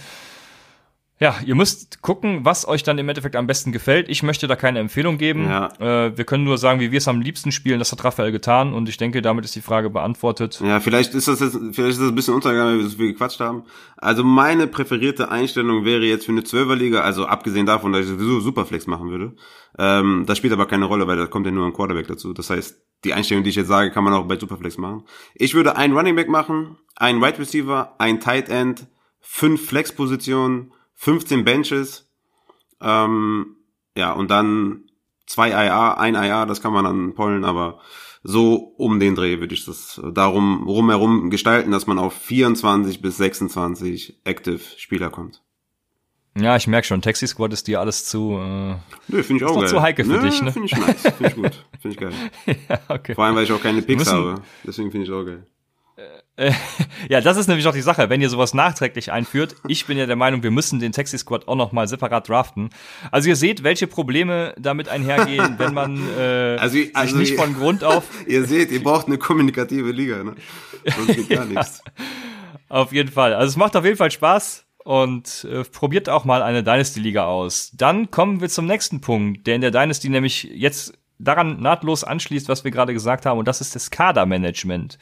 Ja, 1.22 1.36
ihr 1.44 1.54
müsst 1.54 2.00
gucken, 2.00 2.46
was 2.46 2.66
euch 2.66 2.82
dann 2.82 2.96
im 2.96 3.06
Endeffekt 3.06 3.36
am 3.36 3.46
besten 3.46 3.72
gefällt. 3.72 4.08
Ich 4.08 4.22
möchte 4.22 4.46
da 4.48 4.56
keine 4.56 4.78
Empfehlung 4.78 5.18
geben. 5.18 5.44
Ja. 5.44 5.68
Äh, 5.78 6.16
wir 6.16 6.24
können 6.24 6.44
nur 6.44 6.56
sagen, 6.56 6.80
wie 6.80 6.92
wir 6.92 6.96
es 6.96 7.08
am 7.08 7.20
liebsten 7.20 7.52
spielen. 7.52 7.78
Das 7.78 7.92
hat 7.92 8.02
Raphael 8.02 8.32
getan 8.32 8.72
und 8.72 8.88
ich 8.88 8.96
denke, 8.96 9.20
damit 9.20 9.44
ist 9.44 9.54
die 9.54 9.60
Frage 9.60 9.90
beantwortet. 9.90 10.62
Ja, 10.64 10.80
vielleicht 10.80 11.12
ist 11.12 11.28
das 11.28 11.40
jetzt, 11.40 11.58
vielleicht 11.72 11.90
ist 11.90 12.00
das 12.00 12.08
ein 12.08 12.14
bisschen 12.14 12.32
untergegangen, 12.32 12.72
weil 12.72 12.82
wir 12.82 12.88
so 12.88 12.96
viel 12.96 13.12
gequatscht 13.12 13.38
haben. 13.40 13.64
Also 13.98 14.24
meine 14.24 14.66
präferierte 14.66 15.30
Einstellung 15.30 15.84
wäre 15.84 16.04
jetzt 16.04 16.24
für 16.24 16.32
eine 16.32 16.42
Zwölferliga, 16.42 17.02
also 17.02 17.26
abgesehen 17.26 17.66
davon, 17.66 17.92
dass 17.92 18.06
ich 18.06 18.08
sowieso 18.08 18.40
Superflex 18.40 18.86
machen 18.86 19.10
würde. 19.10 19.36
Ähm, 19.78 20.24
das 20.26 20.38
spielt 20.38 20.54
aber 20.54 20.64
keine 20.64 20.86
Rolle, 20.86 21.06
weil 21.06 21.18
da 21.18 21.26
kommt 21.26 21.44
ja 21.44 21.52
nur 21.52 21.66
ein 21.66 21.74
Quarterback 21.74 22.08
dazu. 22.08 22.32
Das 22.32 22.48
heißt, 22.48 22.80
die 23.04 23.12
Einstellung, 23.12 23.44
die 23.44 23.50
ich 23.50 23.56
jetzt 23.56 23.68
sage, 23.68 23.90
kann 23.90 24.04
man 24.04 24.14
auch 24.14 24.26
bei 24.26 24.38
Superflex 24.38 24.78
machen. 24.78 25.04
Ich 25.34 25.52
würde 25.52 25.76
einen 25.76 25.94
Running 25.94 26.16
Back 26.16 26.30
machen, 26.30 26.78
einen 26.96 27.20
Wide 27.20 27.38
Receiver, 27.38 27.94
ein 27.98 28.20
Tight 28.20 28.48
End, 28.48 28.86
fünf 29.20 29.66
Flex-Positionen 29.66 30.72
15 31.00 31.46
Benches, 31.46 32.06
ähm, 32.82 33.56
ja, 33.96 34.12
und 34.12 34.30
dann 34.30 34.84
zwei 35.26 35.48
IA, 35.48 35.94
ein 35.94 36.14
IA, 36.14 36.44
das 36.44 36.60
kann 36.60 36.74
man 36.74 36.84
dann 36.84 37.14
pollen, 37.14 37.46
aber 37.46 37.80
so 38.22 38.56
um 38.76 39.00
den 39.00 39.14
Dreh 39.14 39.40
würde 39.40 39.54
ich 39.54 39.64
das 39.64 39.98
darum 40.12 40.64
rumherum 40.64 41.30
gestalten, 41.30 41.70
dass 41.70 41.86
man 41.86 41.98
auf 41.98 42.12
24 42.12 43.00
bis 43.00 43.16
26 43.16 44.20
Active 44.24 44.60
Spieler 44.76 45.08
kommt. 45.08 45.42
Ja, 46.36 46.54
ich 46.56 46.66
merke 46.66 46.86
schon, 46.86 47.00
Taxi 47.00 47.26
Squad 47.26 47.54
ist 47.54 47.66
dir 47.66 47.80
alles 47.80 48.04
zu. 48.04 48.32
Äh, 48.32 48.76
Nö, 49.08 49.22
finde 49.22 49.42
ich 49.42 49.50
auch 49.50 49.58
geil. 49.58 49.68
zu 49.68 49.80
heikel 49.80 50.04
für 50.04 50.12
Nö, 50.12 50.20
dich, 50.20 50.42
ne? 50.42 50.52
Finde 50.52 50.66
ich 50.66 50.76
nice, 50.76 51.00
finde 51.16 51.28
ich 51.28 51.34
gut, 51.34 51.64
finde 51.80 51.94
ich 51.94 51.96
geil. 51.96 52.12
ja, 52.68 52.78
okay. 52.88 53.14
Vor 53.14 53.24
allem, 53.24 53.36
weil 53.36 53.44
ich 53.44 53.52
auch 53.52 53.62
keine 53.62 53.80
Picks 53.80 54.12
habe, 54.12 54.42
deswegen 54.64 54.90
finde 54.90 55.06
ich 55.06 55.12
auch 55.12 55.24
geil. 55.24 55.46
Ja, 57.08 57.20
das 57.20 57.36
ist 57.36 57.46
nämlich 57.46 57.66
auch 57.66 57.72
die 57.72 57.80
Sache, 57.80 58.10
wenn 58.10 58.20
ihr 58.20 58.28
sowas 58.28 58.54
nachträglich 58.54 59.10
einführt. 59.10 59.56
Ich 59.66 59.86
bin 59.86 59.96
ja 59.96 60.06
der 60.06 60.16
Meinung, 60.16 60.42
wir 60.42 60.50
müssen 60.50 60.80
den 60.80 60.92
Taxi 60.92 61.18
Squad 61.18 61.48
auch 61.48 61.56
noch 61.56 61.72
mal 61.72 61.88
separat 61.88 62.28
draften. 62.28 62.70
Also 63.10 63.28
ihr 63.28 63.36
seht, 63.36 63.62
welche 63.62 63.86
Probleme 63.86 64.54
damit 64.58 64.88
einhergehen, 64.88 65.54
wenn 65.58 65.74
man 65.74 65.96
äh, 66.18 66.56
also, 66.58 66.78
also 66.94 67.16
sich 67.16 67.30
nicht 67.30 67.40
von 67.40 67.54
Grund 67.54 67.84
auf. 67.84 68.04
ihr 68.26 68.44
seht, 68.44 68.70
ihr 68.70 68.82
braucht 68.82 69.06
eine 69.06 69.18
kommunikative 69.18 69.90
Liga, 69.90 70.22
ne? 70.22 70.34
Sonst 70.84 71.16
geht 71.16 71.28
gar 71.30 71.44
nichts. 71.46 71.82
Auf 72.68 72.92
jeden 72.92 73.10
Fall. 73.10 73.34
Also 73.34 73.48
es 73.48 73.56
macht 73.56 73.76
auf 73.76 73.84
jeden 73.84 73.96
Fall 73.96 74.10
Spaß 74.10 74.64
und 74.84 75.46
äh, 75.50 75.64
probiert 75.64 76.08
auch 76.08 76.24
mal 76.24 76.42
eine 76.42 76.62
Dynasty 76.62 77.00
Liga 77.00 77.24
aus. 77.26 77.72
Dann 77.74 78.10
kommen 78.10 78.40
wir 78.40 78.48
zum 78.48 78.66
nächsten 78.66 79.00
Punkt, 79.00 79.46
der 79.46 79.56
in 79.56 79.60
der 79.60 79.70
Dynasty 79.70 80.08
nämlich 80.08 80.44
jetzt 80.44 80.92
daran 81.18 81.60
nahtlos 81.60 82.04
anschließt, 82.04 82.48
was 82.48 82.64
wir 82.64 82.70
gerade 82.70 82.94
gesagt 82.94 83.26
haben, 83.26 83.38
und 83.38 83.48
das 83.48 83.60
ist 83.60 83.74
das 83.74 83.90
Kadermanagement. 83.90 84.98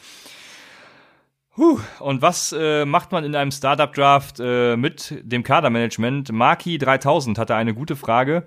Huh. 1.58 1.80
Und 1.98 2.22
was 2.22 2.54
äh, 2.56 2.84
macht 2.84 3.10
man 3.10 3.24
in 3.24 3.34
einem 3.34 3.50
Startup-Draft 3.50 4.38
äh, 4.38 4.76
mit 4.76 5.12
dem 5.22 5.42
Kadermanagement? 5.42 6.30
Marky 6.30 6.78
3000 6.78 7.36
hatte 7.36 7.56
eine 7.56 7.74
gute 7.74 7.96
Frage. 7.96 8.44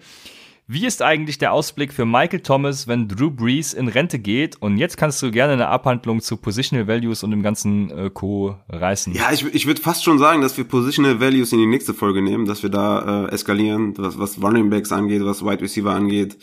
Wie 0.66 0.86
ist 0.86 1.02
eigentlich 1.02 1.38
der 1.38 1.52
Ausblick 1.52 1.92
für 1.92 2.06
Michael 2.06 2.40
Thomas, 2.40 2.88
wenn 2.88 3.10
Drew 3.10 3.30
Brees 3.30 3.74
in 3.74 3.90
Rente 3.90 4.18
geht? 4.18 4.56
Und 4.62 4.78
jetzt 4.78 4.96
kannst 4.96 5.22
du 5.22 5.30
gerne 5.30 5.52
eine 5.52 5.68
Abhandlung 5.68 6.22
zu 6.22 6.38
Positional 6.38 6.88
Values 6.88 7.24
und 7.24 7.32
dem 7.32 7.44
ganzen 7.44 7.92
äh, 7.92 8.10
Co. 8.10 8.56
reißen. 8.70 9.14
Ja, 9.14 9.34
ich, 9.34 9.44
ich 9.54 9.68
würde 9.68 9.82
fast 9.82 10.06
schon 10.06 10.18
sagen, 10.18 10.42
dass 10.42 10.58
wir 10.58 10.64
Positional 10.64 11.20
Values 11.20 11.52
in 11.52 11.60
die 11.60 11.66
nächste 11.66 11.94
Folge 11.94 12.22
nehmen, 12.22 12.46
dass 12.46 12.64
wir 12.64 12.70
da 12.70 13.26
äh, 13.26 13.32
eskalieren, 13.34 13.94
was, 13.98 14.18
was 14.18 14.42
Running 14.42 14.70
Backs 14.70 14.94
angeht, 14.94 15.26
was 15.26 15.44
Wide 15.44 15.62
Receiver 15.62 15.92
angeht. 15.92 16.38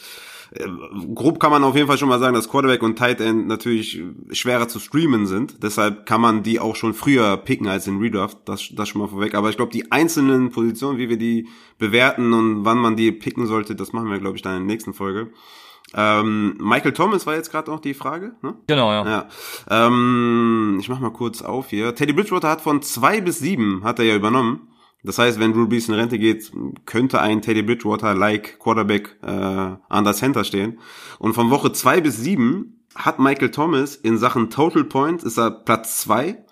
Äh, 0.52 0.66
grob 1.14 1.40
kann 1.40 1.50
man 1.50 1.64
auf 1.64 1.74
jeden 1.74 1.86
Fall 1.86 1.98
schon 1.98 2.08
mal 2.08 2.18
sagen, 2.18 2.34
dass 2.34 2.48
Quarterback 2.48 2.82
und 2.82 2.96
Tight 2.96 3.20
End 3.20 3.46
natürlich 3.46 4.02
schwerer 4.32 4.68
zu 4.68 4.78
streamen 4.78 5.26
sind. 5.26 5.62
Deshalb 5.62 6.06
kann 6.06 6.20
man 6.20 6.42
die 6.42 6.60
auch 6.60 6.76
schon 6.76 6.94
früher 6.94 7.36
picken 7.36 7.68
als 7.68 7.86
in 7.86 7.98
Redraft. 7.98 8.38
Das, 8.46 8.68
das 8.72 8.88
schon 8.88 9.00
mal 9.00 9.08
vorweg. 9.08 9.34
Aber 9.34 9.50
ich 9.50 9.56
glaube, 9.56 9.72
die 9.72 9.92
einzelnen 9.92 10.50
Positionen, 10.50 10.98
wie 10.98 11.08
wir 11.08 11.18
die 11.18 11.48
bewerten 11.78 12.32
und 12.32 12.64
wann 12.64 12.78
man 12.78 12.96
die 12.96 13.12
picken 13.12 13.46
sollte, 13.46 13.74
das 13.74 13.92
machen 13.92 14.10
wir, 14.10 14.18
glaube 14.18 14.36
ich, 14.36 14.42
dann 14.42 14.56
in 14.56 14.66
der 14.66 14.74
nächsten 14.74 14.94
Folge. 14.94 15.30
Ähm, 15.94 16.56
Michael 16.60 16.92
Thomas 16.92 17.26
war 17.26 17.34
jetzt 17.34 17.50
gerade 17.50 17.72
auch 17.72 17.80
die 17.80 17.94
Frage, 17.94 18.32
ne? 18.42 18.54
Genau, 18.66 18.92
ja. 18.92 19.06
ja. 19.06 19.28
Ähm, 19.86 20.76
ich 20.80 20.88
mach 20.88 21.00
mal 21.00 21.10
kurz 21.10 21.40
auf 21.40 21.70
hier. 21.70 21.94
Teddy 21.94 22.12
Bridgewater 22.12 22.50
hat 22.50 22.60
von 22.60 22.82
zwei 22.82 23.20
bis 23.20 23.38
sieben 23.38 23.82
hat 23.84 23.98
er 23.98 24.04
ja 24.04 24.14
übernommen. 24.14 24.68
Das 25.08 25.16
heißt, 25.16 25.40
wenn 25.40 25.54
Drew 25.54 25.66
Brees 25.66 25.88
in 25.88 25.94
Rente 25.94 26.18
geht, 26.18 26.52
könnte 26.84 27.22
ein 27.22 27.40
Teddy 27.40 27.62
Bridgewater-like 27.62 28.58
Quarterback 28.58 29.16
äh, 29.22 29.26
an 29.26 30.04
der 30.04 30.12
Center 30.12 30.44
stehen. 30.44 30.80
Und 31.18 31.32
von 31.32 31.48
Woche 31.48 31.72
zwei 31.72 32.02
bis 32.02 32.18
sieben 32.18 32.84
hat 32.94 33.18
Michael 33.18 33.50
Thomas 33.50 33.96
in 33.96 34.18
Sachen 34.18 34.50
Total 34.50 34.84
Points 34.84 35.24
ist 35.24 35.38
er 35.38 35.50
Platz 35.50 36.02
zwei 36.02 36.44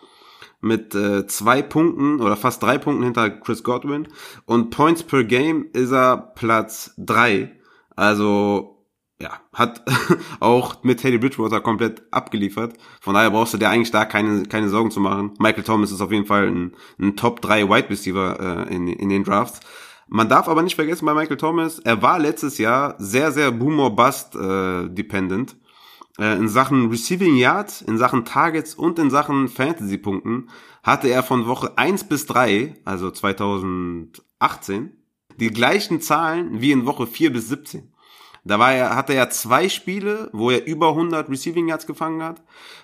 mit 0.63 0.95
äh, 0.95 1.27
zwei 1.27 1.61
Punkten 1.61 2.23
oder 2.23 2.35
fast 2.35 2.63
drei 2.63 2.79
Punkten 2.79 3.05
hinter 3.05 3.29
Chris 3.29 3.63
Godwin 3.63 4.09
und 4.47 4.71
Points 4.71 5.03
per 5.03 5.25
Game 5.25 5.67
ist 5.75 5.93
er 5.93 6.17
Platz 6.17 6.95
drei. 6.97 7.61
Also 7.95 8.76
ja, 9.21 9.41
hat 9.53 9.83
auch 10.41 10.83
mit 10.83 11.01
Teddy 11.01 11.19
Bridgewater 11.19 11.61
komplett 11.61 12.03
abgeliefert. 12.11 12.75
Von 13.01 13.15
daher 13.15 13.31
brauchst 13.31 13.55
du 13.55 13.59
dir 13.59 13.71
eigentlich 13.71 13.91
da 13.91 14.05
keine, 14.05 14.45
keine 14.45 14.69
Sorgen 14.69 14.91
zu 14.91 15.01
machen. 15.01 15.35
Michael 15.39 15.65
Thomas 15.65 15.91
ist 15.91 16.01
auf 16.01 16.13
jeden 16.13 16.27
Fall 16.27 16.49
ein, 16.49 16.73
ein 17.01 17.17
Top 17.17 17.41
3 17.41 17.69
Wide 17.69 17.91
Receiver 17.91 18.67
äh, 18.69 18.75
in, 18.75 18.89
in 18.89 19.09
den 19.09 19.25
Drafts. 19.25 19.61
Man 20.09 20.29
darf 20.29 20.49
aber 20.49 20.63
nicht 20.63 20.77
vergessen 20.77 21.07
bei 21.07 21.15
Michael 21.15 21.37
Thomas, 21.37 21.81
er 21.81 22.01
war 22.01 22.21
letztes 22.21 22.59
Jahr 22.59 22.95
sehr, 22.99 23.33
sehr 23.33 23.51
Boomer 23.51 23.91
Bust 23.91 24.37
äh, 24.37 24.89
dependent. 24.89 25.57
Äh, 26.19 26.37
in 26.37 26.49
Sachen 26.49 26.91
Receiving 26.91 27.37
Yards, 27.37 27.83
in 27.83 27.99
Sachen 27.99 28.25
Targets 28.25 28.75
und 28.75 28.99
in 29.01 29.11
Sachen 29.11 29.49
Fantasy-Punkten 29.49 30.49
hatte 30.83 31.09
er 31.09 31.25
von 31.25 31.47
Woche 31.47 31.77
1 31.77 32.05
bis 32.05 32.27
3, 32.27 32.75
also 32.85 33.11
2018, 33.11 34.93
die 35.41 35.51
gleichen 35.51 36.01
Zahlen 36.01 36.61
wie 36.61 36.71
in 36.71 36.87
Woche 36.87 37.09
4 37.09 37.33
bis 37.33 37.49
17. 37.49 37.93
Da 38.47 38.61
war 38.61 38.73
er, 38.73 38.95
hatte 38.95 39.13
er 39.13 39.29
zwei 39.31 39.69
Spiele, 39.69 40.31
wo 40.33 40.51
er 40.51 40.67
über 40.67 40.91
100 40.91 41.29
Receiving 41.29 41.67
Yards 41.67 41.85
gefangen 41.85 42.23
hat. 42.23 42.43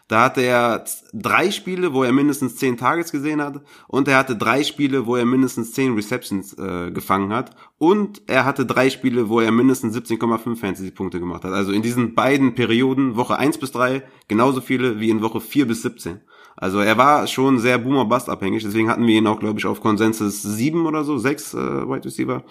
Da 0.09 0.25
hatte 0.25 0.41
er 0.41 0.85
drei 1.13 1.53
Spiele, 1.53 1.93
wo 1.93 2.03
er 2.03 2.11
mindestens 2.11 2.57
10 2.57 2.79
Targets 2.79 3.13
gesehen 3.13 3.41
hat. 3.41 3.61
Und 3.87 4.09
er 4.09 4.19
hatte 4.19 4.35
drei 4.35 4.65
Spiele, 4.65 5.07
wo 5.07 5.15
er 5.15 5.25
mindestens 5.25 5.73
10 5.73 5.95
Receptions 5.95 6.59
äh, 6.59 6.91
gefangen 6.91 7.33
hat. 7.33 7.55
Und 7.79 8.23
er 8.27 8.45
hatte 8.45 8.67
drei 8.67 8.91
Spiele, 8.91 9.29
wo 9.29 9.39
er 9.39 9.53
mindestens 9.53 9.97
17,5 9.97 10.57
Fantasy-Punkte 10.57 11.21
gemacht 11.21 11.45
hat. 11.45 11.53
Also 11.53 11.71
in 11.71 11.83
diesen 11.83 12.17
beiden 12.17 12.57
Perioden, 12.57 13.15
Woche 13.15 13.39
1 13.39 13.59
bis 13.59 13.71
3, 13.71 14.03
genauso 14.27 14.61
viele 14.61 14.99
wie 14.99 15.11
in 15.11 15.23
Woche 15.23 15.41
4 15.41 15.69
bis 15.69 15.83
17. 15.83 16.23
Also 16.57 16.81
er 16.81 16.99
war 16.99 17.29
schon 17.29 17.61
sehr 17.61 17.79
Boomer-Bust 17.79 18.29
abhängig. 18.29 18.65
Deswegen 18.65 18.91
hatten 18.91 19.07
wir 19.07 19.15
ihn 19.15 19.29
auch, 19.29 19.39
glaube 19.39 19.61
ich, 19.61 19.67
auf 19.67 19.81
Konsensus 19.81 20.43
7 20.43 20.87
oder 20.87 21.05
so, 21.05 21.19
6 21.19 21.55
äh, 21.55 21.59
Wide 21.89 22.05
Receiver. 22.05 22.43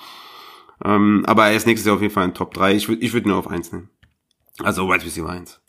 Ähm, 0.84 1.24
aber 1.26 1.48
er 1.48 1.56
ist 1.56 1.68
nächstes 1.68 1.86
Jahr 1.86 1.96
auf 1.96 2.02
jeden 2.02 2.14
Fall 2.14 2.26
in 2.26 2.34
Top 2.34 2.54
3. 2.54 2.74
Ich 2.74 2.88
würde 2.88 3.02
ich 3.02 3.14
würd 3.14 3.26
nur 3.26 3.38
auf 3.38 3.48
1 3.48 3.72
nehmen. 3.72 3.90
Also 4.64 4.88
Wide 4.88 5.06
Receiver 5.06 5.30
1. 5.30 5.62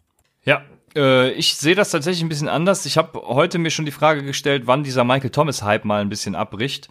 Ja, 0.44 0.62
äh, 0.94 1.30
ich 1.32 1.54
sehe 1.54 1.74
das 1.74 1.90
tatsächlich 1.90 2.22
ein 2.22 2.28
bisschen 2.28 2.48
anders. 2.48 2.86
Ich 2.86 2.98
habe 2.98 3.20
heute 3.20 3.58
mir 3.58 3.70
schon 3.70 3.84
die 3.84 3.92
Frage 3.92 4.22
gestellt, 4.22 4.66
wann 4.66 4.84
dieser 4.84 5.04
Michael 5.04 5.30
Thomas-Hype 5.30 5.84
mal 5.84 6.00
ein 6.00 6.08
bisschen 6.08 6.34
abbricht. 6.34 6.88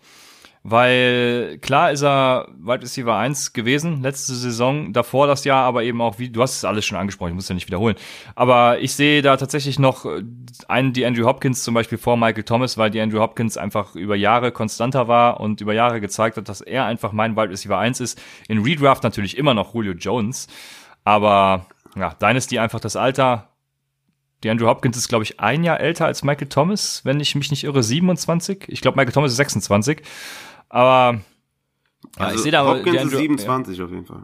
Weil 0.63 1.57
klar 1.59 1.91
ist 1.91 2.03
er 2.03 2.47
Wide 2.59 2.83
Receiver 2.83 3.17
1 3.17 3.53
gewesen, 3.53 4.03
letzte 4.03 4.35
Saison, 4.35 4.93
davor 4.93 5.25
das 5.25 5.43
Jahr, 5.43 5.65
aber 5.65 5.83
eben 5.83 6.01
auch, 6.01 6.19
wie 6.19 6.29
du 6.29 6.39
hast 6.43 6.57
es 6.57 6.65
alles 6.65 6.85
schon 6.85 6.99
angesprochen, 6.99 7.29
ich 7.29 7.35
muss 7.35 7.49
ja 7.49 7.55
nicht 7.55 7.65
wiederholen. 7.65 7.95
Aber 8.35 8.79
ich 8.79 8.93
sehe 8.93 9.23
da 9.23 9.37
tatsächlich 9.37 9.79
noch 9.79 10.05
einen, 10.67 10.93
die 10.93 11.03
Andrew 11.03 11.25
Hopkins 11.25 11.63
zum 11.63 11.73
Beispiel 11.73 11.97
vor 11.97 12.15
Michael 12.15 12.43
Thomas, 12.43 12.77
weil 12.77 12.91
die 12.91 13.01
Andrew 13.01 13.21
Hopkins 13.21 13.57
einfach 13.57 13.95
über 13.95 14.15
Jahre 14.15 14.51
konstanter 14.51 15.07
war 15.07 15.39
und 15.39 15.61
über 15.61 15.73
Jahre 15.73 15.99
gezeigt 15.99 16.37
hat, 16.37 16.47
dass 16.47 16.61
er 16.61 16.85
einfach 16.85 17.11
mein 17.11 17.35
Wide 17.35 17.49
Receiver 17.49 17.79
1 17.79 17.99
ist. 17.99 18.21
In 18.47 18.61
Redraft 18.61 19.01
natürlich 19.03 19.37
immer 19.39 19.55
noch 19.55 19.73
Julio 19.73 19.93
Jones, 19.93 20.47
aber 21.03 21.65
ja, 21.95 22.13
Dynasty 22.13 22.59
einfach 22.59 22.79
das 22.79 22.95
Alter, 22.95 23.49
die 24.43 24.49
Andrew 24.49 24.67
Hopkins 24.67 24.97
ist, 24.97 25.07
glaube 25.07 25.23
ich, 25.23 25.39
ein 25.39 25.63
Jahr 25.63 25.79
älter 25.79 26.05
als 26.05 26.23
Michael 26.23 26.49
Thomas, 26.49 27.03
wenn 27.03 27.19
ich 27.19 27.35
mich 27.35 27.51
nicht 27.51 27.63
irre, 27.63 27.83
27. 27.83 28.65
Ich 28.67 28.81
glaube, 28.81 28.97
Michael 28.97 29.13
Thomas 29.13 29.31
ist 29.31 29.37
26. 29.37 30.01
Aber 30.71 31.19
ja, 32.17 32.25
also 32.25 32.35
ich 32.35 32.41
sehe 32.41 32.51
da 32.51 32.65
Hopkins 32.65 32.91
die 32.91 32.99
Andrew, 32.99 33.17
ist 33.17 33.21
27 33.21 33.77
ja. 33.77 33.85
auf 33.85 33.91
jeden 33.91 34.05
Fall. 34.05 34.23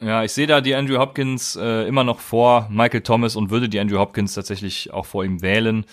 Ja, 0.00 0.22
ich 0.22 0.32
sehe 0.32 0.46
da 0.46 0.60
die 0.60 0.74
Andrew 0.74 0.98
Hopkins 0.98 1.56
äh, 1.56 1.86
immer 1.88 2.04
noch 2.04 2.20
vor 2.20 2.68
Michael 2.70 3.00
Thomas 3.00 3.36
und 3.36 3.50
würde 3.50 3.68
die 3.68 3.80
Andrew 3.80 3.98
Hopkins 3.98 4.34
tatsächlich 4.34 4.92
auch 4.92 5.06
vor 5.06 5.24
ihm 5.24 5.40
wählen. 5.40 5.86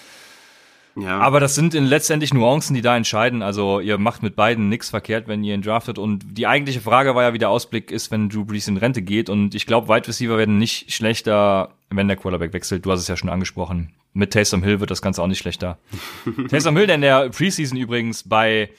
Ja. 0.96 1.20
Aber 1.20 1.40
das 1.40 1.56
sind 1.56 1.76
in 1.76 1.86
letztendlich 1.86 2.34
Nuancen, 2.34 2.74
die 2.74 2.82
da 2.82 2.98
entscheiden. 2.98 3.42
Also 3.42 3.80
ihr 3.80 3.98
macht 3.98 4.22
mit 4.22 4.36
beiden 4.36 4.68
nichts 4.68 4.90
verkehrt, 4.90 5.28
wenn 5.28 5.44
ihr 5.44 5.54
ihn 5.54 5.62
draftet. 5.62 5.98
Und 5.98 6.38
die 6.38 6.48
eigentliche 6.48 6.82
Frage 6.82 7.16
war 7.16 7.24
ja, 7.24 7.34
wie 7.34 7.38
der 7.38 7.50
Ausblick 7.50 7.92
ist, 7.92 8.12
wenn 8.12 8.28
Drew 8.28 8.44
Brees 8.44 8.68
in 8.68 8.76
Rente 8.76 9.02
geht. 9.02 9.30
Und 9.30 9.56
ich 9.56 9.66
glaube, 9.66 9.88
Wide 9.88 10.08
Receiver 10.08 10.38
werden 10.38 10.58
nicht 10.58 10.92
schlechter, 10.92 11.70
wenn 11.90 12.08
der 12.08 12.18
Quarterback 12.18 12.52
wechselt. 12.52 12.86
Du 12.86 12.92
hast 12.92 13.00
es 13.00 13.08
ja 13.08 13.16
schon 13.16 13.30
angesprochen. 13.30 13.94
Mit 14.14 14.34
Taysom 14.34 14.64
Hill 14.64 14.80
wird 14.80 14.92
das 14.92 15.02
Ganze 15.02 15.22
auch 15.22 15.28
nicht 15.28 15.40
schlechter. 15.40 15.78
Taysom 16.50 16.76
Hill, 16.76 16.88
der 16.88 16.96
in 16.96 17.02
der 17.02 17.30
Preseason 17.30 17.78
übrigens 17.78 18.28
bei 18.28 18.70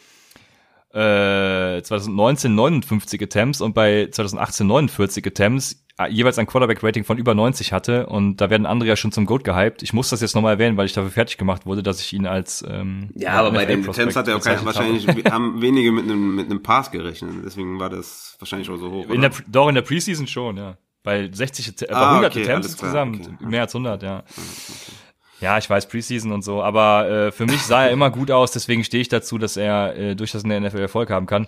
äh, 0.92 1.82
2019 1.82 2.54
59 2.54 3.22
Attempts 3.22 3.60
und 3.60 3.74
bei 3.74 4.08
2018 4.10 4.66
49 4.66 5.26
Attempts 5.26 5.84
äh, 5.98 6.08
jeweils 6.10 6.38
ein 6.38 6.46
Quarterback-Rating 6.46 7.04
von 7.04 7.16
über 7.16 7.34
90 7.34 7.72
hatte 7.72 8.06
und 8.06 8.40
da 8.40 8.50
werden 8.50 8.66
andere 8.66 8.88
ja 8.88 8.96
schon 8.96 9.12
zum 9.12 9.26
Goat 9.26 9.44
gehypt. 9.44 9.82
Ich 9.82 9.92
muss 9.92 10.10
das 10.10 10.20
jetzt 10.20 10.34
nochmal 10.34 10.54
erwähnen, 10.54 10.76
weil 10.76 10.86
ich 10.86 10.92
dafür 10.92 11.10
fertig 11.10 11.38
gemacht 11.38 11.64
wurde, 11.64 11.82
dass 11.82 12.00
ich 12.00 12.12
ihn 12.12 12.26
als 12.26 12.64
ähm, 12.68 13.10
Ja, 13.14 13.32
aber 13.34 13.52
bei 13.52 13.66
den 13.66 13.88
Attempts 13.88 14.16
hat 14.16 14.26
er 14.26 14.36
auch 14.36 14.42
kein, 14.42 14.64
wahrscheinlich 14.64 15.06
haben 15.30 15.62
wenige 15.62 15.92
mit 15.92 16.04
einem 16.04 16.34
mit 16.34 16.46
einem 16.46 16.62
Pass 16.62 16.90
gerechnet, 16.90 17.34
deswegen 17.44 17.78
war 17.78 17.90
das 17.90 18.36
wahrscheinlich 18.38 18.68
auch 18.70 18.76
so 18.76 18.90
hoch. 18.90 19.08
In 19.10 19.20
der, 19.20 19.30
doch 19.46 19.68
in 19.68 19.74
der 19.74 19.82
Preseason 19.82 20.26
schon, 20.26 20.56
ja. 20.56 20.76
Bei 21.02 21.30
60 21.32 21.82
äh, 21.82 21.92
ah, 21.92 22.10
100 22.10 22.32
okay, 22.32 22.42
Attempts 22.42 22.68
insgesamt, 22.72 23.26
okay. 23.26 23.46
mehr 23.46 23.62
als 23.62 23.74
100, 23.74 24.02
ja. 24.02 24.18
Okay. 24.18 24.92
Ja, 25.40 25.58
ich 25.58 25.68
weiß 25.68 25.88
Preseason 25.88 26.32
und 26.32 26.42
so, 26.42 26.62
aber 26.62 27.08
äh, 27.08 27.32
für 27.32 27.46
mich 27.46 27.62
sah 27.62 27.84
er 27.84 27.90
immer 27.90 28.10
gut 28.10 28.30
aus, 28.30 28.52
deswegen 28.52 28.84
stehe 28.84 29.00
ich 29.00 29.08
dazu, 29.08 29.38
dass 29.38 29.56
er 29.56 29.96
äh, 29.96 30.14
durchaus 30.14 30.44
in 30.44 30.50
der 30.50 30.60
NFL 30.60 30.80
Erfolg 30.80 31.10
haben 31.10 31.26
kann. 31.26 31.46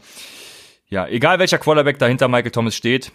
Ja, 0.88 1.06
egal 1.06 1.38
welcher 1.38 1.58
Quarterback 1.58 1.98
dahinter 1.98 2.28
Michael 2.28 2.50
Thomas 2.50 2.74
steht, 2.74 3.12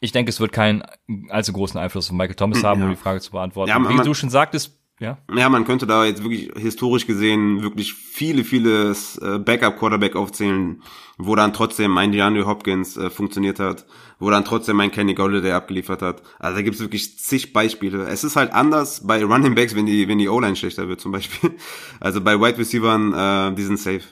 ich 0.00 0.12
denke, 0.12 0.30
es 0.30 0.40
wird 0.40 0.52
keinen 0.52 0.82
allzu 1.28 1.52
großen 1.52 1.78
Einfluss 1.78 2.10
auf 2.10 2.16
Michael 2.16 2.34
Thomas 2.34 2.64
haben, 2.64 2.80
ja. 2.80 2.86
um 2.86 2.90
die 2.90 2.96
Frage 2.96 3.20
zu 3.20 3.30
beantworten. 3.30 3.70
Ja, 3.70 3.78
man, 3.78 3.96
Wie 3.96 4.02
du 4.02 4.14
schon 4.14 4.30
sagtest, 4.30 4.76
ja. 5.02 5.18
Ja, 5.34 5.48
man 5.48 5.64
könnte 5.64 5.86
da 5.86 6.04
jetzt 6.04 6.22
wirklich 6.22 6.50
historisch 6.56 7.06
gesehen 7.06 7.62
wirklich 7.62 7.92
viele, 7.92 8.44
viele 8.44 8.92
äh, 9.20 9.38
Backup-Quarterback 9.38 10.14
aufzählen, 10.14 10.80
wo 11.18 11.34
dann 11.34 11.52
trotzdem 11.52 11.98
ein 11.98 12.12
DeAndre 12.12 12.46
Hopkins 12.46 12.96
äh, 12.96 13.10
funktioniert 13.10 13.58
hat, 13.58 13.84
wo 14.20 14.30
dann 14.30 14.44
trotzdem 14.44 14.78
ein 14.78 14.92
Kenny 14.92 15.14
Golladay 15.14 15.52
abgeliefert 15.52 16.02
hat. 16.02 16.22
Also 16.38 16.56
da 16.56 16.62
gibt's 16.62 16.80
wirklich 16.80 17.18
zig 17.18 17.52
Beispiele. 17.52 18.04
Es 18.04 18.22
ist 18.22 18.36
halt 18.36 18.52
anders 18.52 19.04
bei 19.04 19.22
Running 19.24 19.56
Backs, 19.56 19.74
wenn 19.74 19.86
die, 19.86 20.06
wenn 20.06 20.18
die 20.18 20.28
O-Line 20.28 20.56
schlechter 20.56 20.88
wird 20.88 21.00
zum 21.00 21.12
Beispiel. 21.12 21.50
Also 22.00 22.20
bei 22.20 22.40
Wide 22.40 22.58
Receivers, 22.58 23.52
äh, 23.52 23.54
die 23.54 23.62
sind 23.62 23.78
safe. 23.78 24.02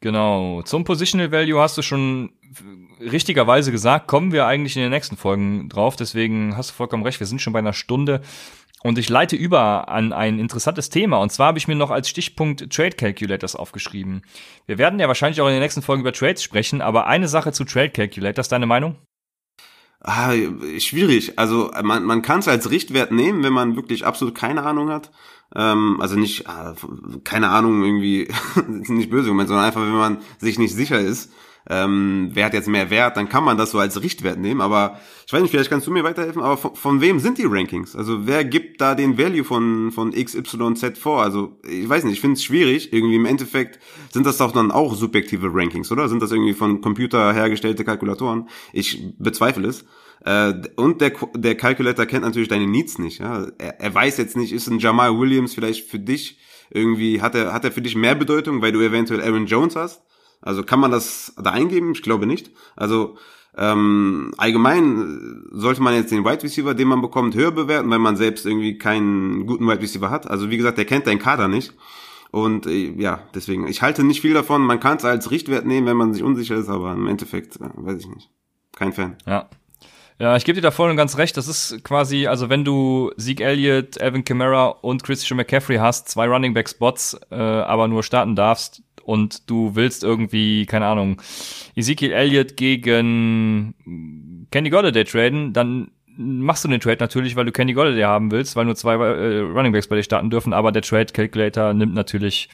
Genau. 0.00 0.62
Zum 0.62 0.82
Positional 0.82 1.30
Value 1.30 1.60
hast 1.60 1.78
du 1.78 1.82
schon 1.82 2.30
richtigerweise 3.00 3.72
gesagt, 3.72 4.06
kommen 4.06 4.32
wir 4.32 4.46
eigentlich 4.46 4.76
in 4.76 4.82
den 4.82 4.90
nächsten 4.90 5.16
Folgen 5.16 5.68
drauf. 5.68 5.96
Deswegen 5.96 6.56
hast 6.56 6.70
du 6.70 6.74
vollkommen 6.74 7.02
recht. 7.02 7.20
Wir 7.20 7.26
sind 7.26 7.40
schon 7.40 7.52
bei 7.52 7.58
einer 7.58 7.72
Stunde. 7.72 8.22
Und 8.82 8.98
ich 8.98 9.08
leite 9.08 9.36
über 9.36 9.88
an 9.88 10.12
ein 10.12 10.38
interessantes 10.38 10.90
Thema. 10.90 11.18
Und 11.18 11.30
zwar 11.30 11.48
habe 11.48 11.58
ich 11.58 11.68
mir 11.68 11.76
noch 11.76 11.90
als 11.90 12.08
Stichpunkt 12.08 12.72
Trade 12.72 12.96
Calculators 12.96 13.54
aufgeschrieben. 13.54 14.22
Wir 14.66 14.78
werden 14.78 14.98
ja 14.98 15.08
wahrscheinlich 15.08 15.40
auch 15.40 15.46
in 15.46 15.52
den 15.52 15.62
nächsten 15.62 15.82
Folgen 15.82 16.02
über 16.02 16.12
Trades 16.12 16.42
sprechen, 16.42 16.80
aber 16.80 17.06
eine 17.06 17.28
Sache 17.28 17.52
zu 17.52 17.64
Trade 17.64 17.90
Calculators, 17.90 18.48
deine 18.48 18.66
Meinung? 18.66 18.96
Ah, 20.00 20.32
schwierig. 20.78 21.38
Also 21.38 21.70
man, 21.82 22.02
man 22.04 22.22
kann 22.22 22.40
es 22.40 22.48
als 22.48 22.70
Richtwert 22.70 23.12
nehmen, 23.12 23.44
wenn 23.44 23.52
man 23.52 23.76
wirklich 23.76 24.04
absolut 24.04 24.34
keine 24.34 24.64
Ahnung 24.64 24.90
hat. 24.90 25.12
Ähm, 25.54 26.00
also 26.00 26.16
nicht, 26.16 26.46
äh, 26.46 26.74
keine 27.22 27.50
Ahnung, 27.50 27.84
irgendwie, 27.84 28.28
nicht 28.68 29.10
böse 29.10 29.28
gemeint, 29.28 29.48
sondern 29.48 29.66
einfach, 29.66 29.80
wenn 29.80 29.92
man 29.92 30.18
sich 30.38 30.58
nicht 30.58 30.74
sicher 30.74 30.98
ist, 30.98 31.32
ähm, 31.70 32.30
wer 32.32 32.46
hat 32.46 32.54
jetzt 32.54 32.68
mehr 32.68 32.90
Wert, 32.90 33.16
dann 33.16 33.28
kann 33.28 33.44
man 33.44 33.56
das 33.56 33.70
so 33.70 33.78
als 33.78 34.02
Richtwert 34.02 34.38
nehmen. 34.38 34.60
Aber 34.60 34.98
ich 35.26 35.32
weiß 35.32 35.42
nicht, 35.42 35.50
vielleicht 35.50 35.70
kannst 35.70 35.86
du 35.86 35.90
mir 35.90 36.04
weiterhelfen, 36.04 36.42
aber 36.42 36.56
von, 36.56 36.74
von 36.74 37.00
wem 37.00 37.20
sind 37.20 37.38
die 37.38 37.46
Rankings? 37.46 37.94
Also 37.94 38.26
wer 38.26 38.44
gibt 38.44 38.80
da 38.80 38.94
den 38.94 39.16
Value 39.16 39.44
von, 39.44 39.92
von 39.92 40.12
XYZ 40.12 40.98
vor? 40.98 41.22
Also 41.22 41.58
ich 41.68 41.88
weiß 41.88 42.04
nicht, 42.04 42.14
ich 42.14 42.20
finde 42.20 42.34
es 42.34 42.44
schwierig. 42.44 42.92
Irgendwie 42.92 43.16
im 43.16 43.26
Endeffekt 43.26 43.78
sind 44.10 44.26
das 44.26 44.38
doch 44.38 44.52
dann 44.52 44.70
auch 44.70 44.94
subjektive 44.94 45.50
Rankings, 45.52 45.92
oder? 45.92 46.08
Sind 46.08 46.22
das 46.22 46.32
irgendwie 46.32 46.54
von 46.54 46.80
Computer 46.80 47.32
hergestellte 47.32 47.84
Kalkulatoren? 47.84 48.48
Ich 48.72 49.14
bezweifle 49.18 49.68
es. 49.68 49.84
Äh, 50.24 50.54
und 50.76 51.00
der, 51.00 51.12
der 51.34 51.56
Calculator 51.56 52.06
kennt 52.06 52.24
natürlich 52.24 52.48
deine 52.48 52.66
Needs 52.66 52.98
nicht. 52.98 53.20
Ja? 53.20 53.46
Er, 53.58 53.80
er 53.80 53.94
weiß 53.94 54.18
jetzt 54.18 54.36
nicht, 54.36 54.52
ist 54.52 54.68
ein 54.68 54.78
Jamal 54.78 55.18
Williams 55.18 55.54
vielleicht 55.54 55.88
für 55.88 55.98
dich 55.98 56.38
irgendwie, 56.70 57.20
hat 57.20 57.34
er, 57.34 57.52
hat 57.52 57.64
er 57.64 57.72
für 57.72 57.82
dich 57.82 57.94
mehr 57.96 58.14
Bedeutung, 58.14 58.62
weil 58.62 58.72
du 58.72 58.80
eventuell 58.80 59.20
Aaron 59.20 59.46
Jones 59.46 59.76
hast? 59.76 60.02
Also 60.42 60.62
kann 60.62 60.80
man 60.80 60.90
das 60.90 61.34
da 61.42 61.50
eingeben? 61.50 61.92
Ich 61.92 62.02
glaube 62.02 62.26
nicht. 62.26 62.50
Also 62.76 63.16
ähm, 63.56 64.32
allgemein 64.38 65.44
sollte 65.50 65.82
man 65.82 65.94
jetzt 65.94 66.10
den 66.10 66.24
Wide 66.24 66.42
Receiver, 66.42 66.74
den 66.74 66.88
man 66.88 67.02
bekommt, 67.02 67.34
höher 67.34 67.50
bewerten, 67.50 67.90
weil 67.90 67.98
man 67.98 68.16
selbst 68.16 68.46
irgendwie 68.46 68.78
keinen 68.78 69.46
guten 69.46 69.66
Wide 69.66 69.80
Receiver 69.80 70.10
hat. 70.10 70.30
Also 70.30 70.50
wie 70.50 70.56
gesagt, 70.56 70.78
der 70.78 70.84
kennt 70.84 71.06
deinen 71.06 71.18
Kader 71.18 71.48
nicht. 71.48 71.72
Und 72.30 72.66
äh, 72.66 72.92
ja, 72.96 73.20
deswegen, 73.34 73.68
ich 73.68 73.82
halte 73.82 74.04
nicht 74.04 74.22
viel 74.22 74.32
davon. 74.32 74.62
Man 74.62 74.80
kann 74.80 74.96
es 74.96 75.04
als 75.04 75.30
Richtwert 75.30 75.66
nehmen, 75.66 75.86
wenn 75.86 75.98
man 75.98 76.14
sich 76.14 76.22
unsicher 76.22 76.56
ist, 76.56 76.70
aber 76.70 76.92
im 76.92 77.06
Endeffekt, 77.06 77.56
äh, 77.56 77.68
weiß 77.74 78.00
ich 78.00 78.08
nicht. 78.08 78.30
Kein 78.74 78.94
Fan. 78.94 79.16
Ja, 79.26 79.50
ja, 80.18 80.36
ich 80.36 80.44
gebe 80.44 80.54
dir 80.54 80.62
da 80.62 80.70
voll 80.70 80.88
und 80.88 80.96
ganz 80.96 81.18
recht. 81.18 81.36
Das 81.36 81.46
ist 81.46 81.84
quasi, 81.84 82.26
also 82.26 82.48
wenn 82.48 82.64
du 82.64 83.10
Zeke 83.18 83.44
Elliott, 83.44 83.98
Evan 83.98 84.24
Kamara 84.24 84.68
und 84.68 85.02
Christian 85.02 85.36
McCaffrey 85.36 85.76
hast, 85.76 86.08
zwei 86.08 86.26
Running 86.26 86.54
Back 86.54 86.68
Spots, 86.68 87.18
äh, 87.30 87.34
aber 87.34 87.88
nur 87.88 88.02
starten 88.02 88.34
darfst 88.34 88.82
und 89.04 89.50
du 89.50 89.74
willst 89.74 90.04
irgendwie, 90.04 90.66
keine 90.66 90.86
Ahnung, 90.86 91.20
Ezekiel 91.74 92.12
Elliott 92.12 92.56
gegen 92.56 93.74
Kenny 94.50 94.70
Golladay 94.70 95.04
traden, 95.04 95.52
dann 95.52 95.90
machst 96.16 96.64
du 96.64 96.68
den 96.68 96.80
Trade 96.80 96.98
natürlich, 97.00 97.36
weil 97.36 97.46
du 97.46 97.52
Kenny 97.52 97.72
Golladay 97.72 98.02
haben 98.02 98.30
willst, 98.30 98.56
weil 98.56 98.64
nur 98.64 98.76
zwei 98.76 98.94
äh, 98.94 99.38
Running 99.40 99.72
Backs 99.72 99.88
bei 99.88 99.96
dir 99.96 100.02
starten 100.02 100.30
dürfen, 100.30 100.52
aber 100.52 100.72
der 100.72 100.82
Trade 100.82 101.12
Calculator 101.12 101.72
nimmt 101.74 101.94
natürlich 101.94 102.48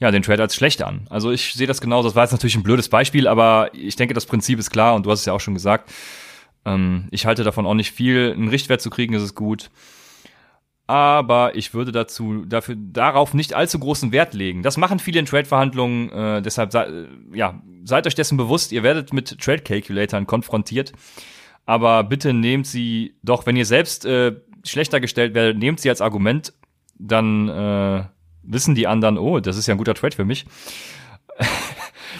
ja, 0.00 0.10
den 0.10 0.22
Trade 0.22 0.42
als 0.42 0.54
schlecht 0.54 0.82
an. 0.82 1.06
Also 1.08 1.30
ich 1.30 1.54
sehe 1.54 1.66
das 1.66 1.80
genauso. 1.80 2.08
Das 2.08 2.16
war 2.16 2.24
jetzt 2.24 2.32
natürlich 2.32 2.56
ein 2.56 2.62
blödes 2.62 2.88
Beispiel, 2.88 3.28
aber 3.28 3.70
ich 3.72 3.96
denke, 3.96 4.14
das 4.14 4.26
Prinzip 4.26 4.58
ist 4.58 4.70
klar 4.70 4.94
und 4.94 5.06
du 5.06 5.10
hast 5.10 5.20
es 5.20 5.26
ja 5.26 5.32
auch 5.32 5.40
schon 5.40 5.54
gesagt. 5.54 5.92
Ähm, 6.64 7.08
ich 7.10 7.26
halte 7.26 7.44
davon 7.44 7.66
auch 7.66 7.74
nicht 7.74 7.92
viel. 7.92 8.32
Einen 8.32 8.48
Richtwert 8.48 8.80
zu 8.80 8.90
kriegen, 8.90 9.14
ist 9.14 9.22
es 9.22 9.34
gut. 9.34 9.70
Aber 10.86 11.56
ich 11.56 11.72
würde 11.72 11.92
dazu, 11.92 12.44
dafür, 12.44 12.76
darauf 12.76 13.32
nicht 13.32 13.54
allzu 13.54 13.78
großen 13.78 14.12
Wert 14.12 14.34
legen. 14.34 14.62
Das 14.62 14.76
machen 14.76 14.98
viele 14.98 15.18
in 15.18 15.26
Trade-Verhandlungen, 15.26 16.10
äh, 16.10 16.42
deshalb, 16.42 16.72
sei, 16.72 17.06
ja, 17.32 17.62
seid 17.84 18.06
euch 18.06 18.14
dessen 18.14 18.36
bewusst, 18.36 18.70
ihr 18.70 18.82
werdet 18.82 19.12
mit 19.14 19.40
Trade-Calculatoren 19.40 20.26
konfrontiert. 20.26 20.92
Aber 21.64 22.04
bitte 22.04 22.34
nehmt 22.34 22.66
sie 22.66 23.16
doch, 23.22 23.46
wenn 23.46 23.56
ihr 23.56 23.64
selbst 23.64 24.04
äh, 24.04 24.36
schlechter 24.62 25.00
gestellt 25.00 25.34
werdet, 25.34 25.58
nehmt 25.58 25.80
sie 25.80 25.88
als 25.88 26.02
Argument, 26.02 26.52
dann 26.98 27.48
äh, 27.48 28.04
wissen 28.42 28.74
die 28.74 28.86
anderen, 28.86 29.16
oh, 29.16 29.40
das 29.40 29.56
ist 29.56 29.66
ja 29.66 29.74
ein 29.74 29.78
guter 29.78 29.94
Trade 29.94 30.14
für 30.14 30.26
mich. 30.26 30.44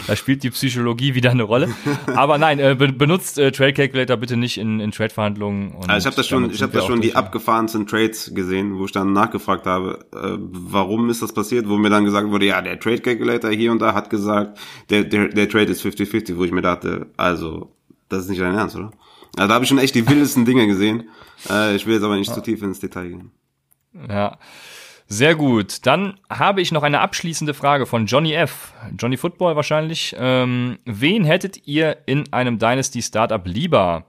Da 0.07 0.15
spielt 0.15 0.43
die 0.43 0.49
Psychologie 0.51 1.15
wieder 1.15 1.31
eine 1.31 1.43
Rolle. 1.43 1.73
Aber 2.15 2.37
nein, 2.37 2.59
äh, 2.59 2.75
benutzt 2.75 3.37
äh, 3.37 3.51
Trade 3.51 3.73
Calculator 3.73 4.17
bitte 4.17 4.37
nicht 4.37 4.57
in, 4.57 4.79
in 4.79 4.91
Trade-Verhandlungen. 4.91 5.75
Also 5.87 5.97
ich 5.97 6.05
habe 6.05 6.15
da 6.15 6.23
schon, 6.23 6.51
ich 6.51 6.61
habe 6.61 6.73
da 6.73 6.81
schon 6.81 7.01
die 7.01 7.15
abgefahrensten 7.15 7.87
Trades 7.87 8.31
gesehen, 8.33 8.77
wo 8.77 8.85
ich 8.85 8.91
dann 8.91 9.13
nachgefragt 9.13 9.65
habe, 9.65 10.05
äh, 10.13 10.37
warum 10.39 11.09
ist 11.09 11.21
das 11.21 11.33
passiert, 11.33 11.67
wo 11.67 11.77
mir 11.77 11.89
dann 11.89 12.05
gesagt 12.05 12.29
wurde, 12.29 12.45
ja, 12.45 12.61
der 12.61 12.79
Trade 12.79 12.99
Calculator 12.99 13.51
hier 13.51 13.71
und 13.71 13.81
da 13.81 13.93
hat 13.93 14.09
gesagt, 14.09 14.59
der, 14.89 15.03
der, 15.03 15.29
der 15.29 15.49
Trade 15.49 15.71
ist 15.71 15.83
50-50, 15.83 16.37
wo 16.37 16.43
ich 16.43 16.51
mir 16.51 16.61
dachte, 16.61 17.07
also, 17.17 17.71
das 18.09 18.23
ist 18.23 18.29
nicht 18.29 18.41
dein 18.41 18.55
Ernst, 18.55 18.75
oder? 18.75 18.91
Also 19.37 19.49
da 19.49 19.53
habe 19.55 19.65
ich 19.65 19.69
schon 19.69 19.79
echt 19.79 19.95
die 19.95 20.07
wildesten 20.07 20.45
Dinge 20.45 20.67
gesehen. 20.67 21.09
Äh, 21.49 21.75
ich 21.75 21.85
will 21.85 21.95
jetzt 21.95 22.03
aber 22.03 22.15
nicht 22.15 22.29
ja. 22.29 22.33
zu 22.33 22.41
tief 22.41 22.61
ins 22.61 22.79
Detail 22.79 23.09
gehen. 23.09 23.31
Ja. 24.09 24.37
Sehr 25.07 25.35
gut. 25.35 25.85
Dann 25.85 26.19
habe 26.29 26.61
ich 26.61 26.71
noch 26.71 26.83
eine 26.83 26.99
abschließende 26.99 27.53
Frage 27.53 27.85
von 27.85 28.07
Johnny 28.07 28.33
F. 28.33 28.73
Johnny 28.97 29.17
Football 29.17 29.55
wahrscheinlich. 29.55 30.15
Ähm, 30.17 30.79
wen 30.85 31.25
hättet 31.25 31.67
ihr 31.67 31.97
in 32.07 32.31
einem 32.33 32.57
Dynasty 32.57 33.01
Startup 33.01 33.45
lieber? 33.45 34.05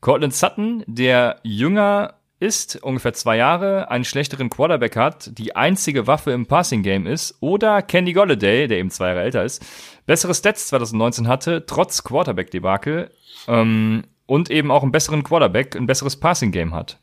Cortland 0.00 0.34
Sutton, 0.34 0.84
der 0.86 1.40
jünger 1.42 2.14
ist, 2.38 2.82
ungefähr 2.82 3.14
zwei 3.14 3.36
Jahre, 3.38 3.90
einen 3.90 4.04
schlechteren 4.04 4.50
Quarterback 4.50 4.94
hat, 4.94 5.36
die 5.38 5.56
einzige 5.56 6.06
Waffe 6.06 6.32
im 6.32 6.46
Passing 6.46 6.82
Game 6.82 7.06
ist, 7.06 7.36
oder 7.40 7.82
Candy 7.82 8.12
Golladay, 8.12 8.68
der 8.68 8.78
eben 8.78 8.90
zwei 8.90 9.08
Jahre 9.08 9.22
älter 9.22 9.42
ist, 9.42 9.64
bessere 10.06 10.34
Stats 10.34 10.68
2019 10.68 11.28
hatte, 11.28 11.64
trotz 11.66 12.04
Quarterback-Debakel, 12.04 13.10
ähm, 13.48 14.04
und 14.26 14.50
eben 14.50 14.70
auch 14.70 14.82
einen 14.82 14.92
besseren 14.92 15.22
Quarterback, 15.22 15.76
ein 15.76 15.86
besseres 15.86 16.16
Passing 16.20 16.52
Game 16.52 16.74
hat. 16.74 16.98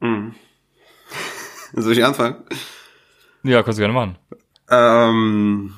Mhm. 0.00 0.34
Soll 1.74 1.92
ich 1.92 2.04
anfangen? 2.04 2.36
Ja, 3.42 3.62
kannst 3.62 3.78
du 3.78 3.82
gerne 3.82 3.94
machen. 3.94 4.16
Ähm, 4.70 5.72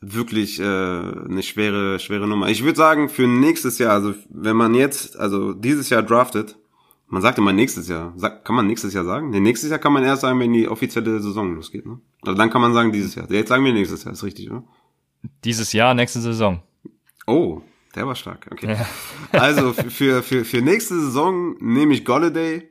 wirklich 0.00 0.60
äh, 0.60 0.64
eine 0.64 1.42
schwere, 1.42 1.98
schwere 1.98 2.26
Nummer. 2.26 2.48
Ich 2.48 2.64
würde 2.64 2.76
sagen, 2.76 3.08
für 3.08 3.26
nächstes 3.26 3.78
Jahr, 3.78 3.92
also 3.92 4.14
wenn 4.28 4.56
man 4.56 4.74
jetzt, 4.74 5.18
also 5.18 5.52
dieses 5.52 5.90
Jahr 5.90 6.02
draftet, 6.02 6.56
man 7.06 7.22
sagt 7.22 7.38
immer 7.38 7.52
nächstes 7.52 7.88
Jahr. 7.88 8.12
Sag, 8.16 8.44
kann 8.44 8.54
man 8.54 8.66
nächstes 8.66 8.94
Jahr 8.94 9.04
sagen? 9.04 9.30
Nee, 9.30 9.40
nächstes 9.40 9.70
Jahr 9.70 9.78
kann 9.80 9.92
man 9.92 10.04
erst 10.04 10.22
sagen, 10.22 10.38
wenn 10.38 10.52
die 10.52 10.68
offizielle 10.68 11.20
Saison 11.20 11.54
losgeht. 11.54 11.84
Ne? 11.84 12.00
Also 12.22 12.36
dann 12.36 12.50
kann 12.50 12.60
man 12.60 12.72
sagen 12.72 12.92
dieses 12.92 13.14
Jahr. 13.14 13.30
Jetzt 13.30 13.48
sagen 13.48 13.64
wir 13.64 13.72
nächstes 13.72 14.04
Jahr, 14.04 14.12
ist 14.12 14.22
richtig, 14.22 14.50
oder? 14.50 14.62
Dieses 15.44 15.72
Jahr, 15.72 15.92
nächste 15.94 16.20
Saison. 16.20 16.62
Oh, 17.26 17.62
der 17.94 18.06
war 18.06 18.14
stark. 18.14 18.46
Okay. 18.50 18.74
Ja. 18.74 18.86
Also 19.38 19.72
für, 19.72 20.22
für, 20.22 20.44
für 20.44 20.62
nächste 20.62 21.00
Saison 21.00 21.56
nehme 21.60 21.94
ich 21.94 22.04
Golladay 22.04 22.69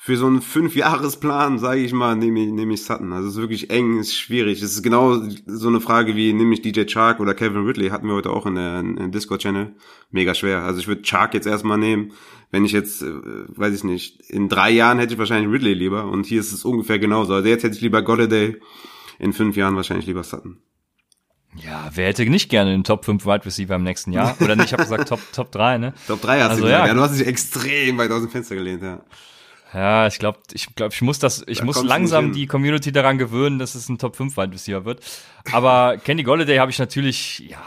für 0.00 0.16
so 0.16 0.28
einen 0.28 0.40
Fünf-Jahres-Plan, 0.42 1.58
sage 1.58 1.80
ich 1.80 1.92
mal, 1.92 2.14
nehme 2.14 2.44
ich, 2.44 2.52
nehme 2.52 2.72
ich 2.72 2.84
Sutton. 2.84 3.12
Also 3.12 3.26
es 3.26 3.34
ist 3.34 3.40
wirklich 3.40 3.70
eng, 3.70 3.98
ist 3.98 4.14
schwierig. 4.16 4.62
Es 4.62 4.72
ist 4.72 4.84
genau 4.84 5.20
so 5.44 5.66
eine 5.66 5.80
Frage 5.80 6.14
wie, 6.14 6.32
nehme 6.32 6.54
ich 6.54 6.62
DJ 6.62 6.84
Chark 6.84 7.18
oder 7.18 7.34
Kevin 7.34 7.66
Ridley, 7.66 7.88
hatten 7.88 8.06
wir 8.06 8.14
heute 8.14 8.30
auch 8.30 8.46
in 8.46 8.54
der, 8.54 8.78
in 8.78 8.94
der 8.94 9.08
Discord-Channel. 9.08 9.74
Mega 10.12 10.34
schwer. 10.34 10.62
Also 10.62 10.78
ich 10.78 10.86
würde 10.86 11.02
Chark 11.02 11.34
jetzt 11.34 11.48
erstmal 11.48 11.78
nehmen. 11.78 12.12
Wenn 12.52 12.64
ich 12.64 12.70
jetzt, 12.70 13.02
äh, 13.02 13.12
weiß 13.48 13.74
ich 13.74 13.82
nicht, 13.82 14.20
in 14.30 14.48
drei 14.48 14.70
Jahren 14.70 15.00
hätte 15.00 15.14
ich 15.14 15.18
wahrscheinlich 15.18 15.52
Ridley 15.52 15.74
lieber. 15.74 16.04
Und 16.04 16.26
hier 16.26 16.38
ist 16.38 16.52
es 16.52 16.64
ungefähr 16.64 17.00
genauso. 17.00 17.34
Also 17.34 17.48
jetzt 17.48 17.64
hätte 17.64 17.74
ich 17.74 17.82
lieber 17.82 18.00
Golladay, 18.02 18.56
in 19.18 19.32
fünf 19.32 19.56
Jahren 19.56 19.74
wahrscheinlich 19.74 20.06
lieber 20.06 20.22
Sutton. 20.22 20.58
Ja, 21.56 21.90
wer 21.92 22.06
hätte 22.06 22.24
nicht 22.26 22.50
gerne 22.50 22.70
den 22.70 22.84
Top 22.84 23.04
5 23.04 23.26
Wide 23.26 23.44
Receiver 23.44 23.74
im 23.74 23.82
nächsten 23.82 24.12
Jahr? 24.12 24.36
Oder 24.40 24.54
nicht, 24.54 24.66
ich 24.66 24.72
habe 24.74 24.84
gesagt 24.84 25.08
Top, 25.08 25.20
Top 25.32 25.50
3, 25.50 25.78
ne? 25.78 25.94
Top 26.06 26.22
3 26.22 26.40
hast 26.40 26.50
also, 26.50 26.62
du 26.62 26.68
gesagt. 26.68 26.82
Ja, 26.84 26.86
ja, 26.86 26.94
du 26.94 27.00
hast 27.00 27.18
dich 27.18 27.26
extrem 27.26 27.98
weit 27.98 28.12
aus 28.12 28.20
dem 28.20 28.30
Fenster 28.30 28.54
gelehnt, 28.54 28.82
ja. 28.82 29.02
Ja, 29.74 30.06
ich 30.06 30.18
glaube, 30.18 30.38
ich 30.52 30.74
glaube, 30.74 30.94
ich 30.94 31.02
muss 31.02 31.18
das, 31.18 31.44
ich 31.46 31.58
da 31.58 31.64
muss 31.64 31.82
langsam 31.82 32.32
die 32.32 32.46
Community 32.46 32.90
daran 32.90 33.18
gewöhnen, 33.18 33.58
dass 33.58 33.74
es 33.74 33.88
ein 33.88 33.98
Top 33.98 34.16
5 34.16 34.36
Wide 34.36 34.52
Receiver 34.52 34.84
wird. 34.86 35.00
Aber 35.52 35.98
Candy 36.04 36.22
Golladay 36.22 36.56
habe 36.56 36.70
ich 36.70 36.78
natürlich, 36.78 37.40
ja, 37.40 37.58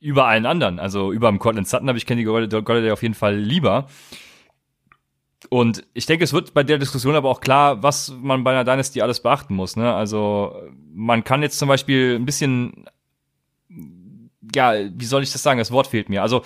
über 0.00 0.26
allen 0.26 0.44
anderen. 0.44 0.78
Also 0.78 1.10
über 1.10 1.28
dem 1.28 1.38
Cortland 1.38 1.66
Sutton 1.66 1.88
habe 1.88 1.96
ich 1.96 2.04
Candy 2.04 2.24
Golladay 2.24 2.90
auf 2.90 3.02
jeden 3.02 3.14
Fall 3.14 3.36
lieber. 3.36 3.88
Und 5.48 5.86
ich 5.94 6.04
denke, 6.04 6.24
es 6.24 6.32
wird 6.32 6.52
bei 6.52 6.64
der 6.64 6.78
Diskussion 6.78 7.14
aber 7.14 7.30
auch 7.30 7.40
klar, 7.40 7.82
was 7.82 8.12
man 8.20 8.44
bei 8.44 8.50
einer 8.50 8.64
Dynasty 8.64 9.00
alles 9.00 9.20
beachten 9.20 9.54
muss. 9.54 9.76
Ne? 9.76 9.94
Also 9.94 10.54
man 10.92 11.24
kann 11.24 11.42
jetzt 11.42 11.58
zum 11.58 11.68
Beispiel 11.68 12.16
ein 12.16 12.26
bisschen, 12.26 12.84
ja, 14.54 14.74
wie 14.92 15.04
soll 15.04 15.22
ich 15.22 15.32
das 15.32 15.42
sagen? 15.42 15.58
Das 15.58 15.70
Wort 15.70 15.86
fehlt 15.86 16.10
mir. 16.10 16.22
Also 16.22 16.42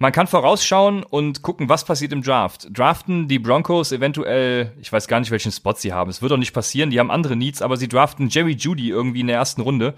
man 0.00 0.12
kann 0.12 0.26
vorausschauen 0.26 1.02
und 1.02 1.42
gucken, 1.42 1.68
was 1.68 1.84
passiert 1.84 2.12
im 2.12 2.22
Draft. 2.22 2.68
Draften 2.72 3.28
die 3.28 3.38
Broncos 3.38 3.92
eventuell, 3.92 4.72
ich 4.80 4.90
weiß 4.90 5.06
gar 5.08 5.20
nicht, 5.20 5.30
welchen 5.30 5.52
Spot 5.52 5.74
sie 5.74 5.92
haben. 5.92 6.08
Es 6.08 6.22
wird 6.22 6.32
auch 6.32 6.38
nicht 6.38 6.54
passieren, 6.54 6.90
die 6.90 6.98
haben 6.98 7.10
andere 7.10 7.36
Needs, 7.36 7.60
aber 7.60 7.76
sie 7.76 7.86
draften 7.86 8.30
Jerry 8.30 8.52
Judy 8.52 8.88
irgendwie 8.88 9.20
in 9.20 9.26
der 9.26 9.36
ersten 9.36 9.60
Runde. 9.60 9.92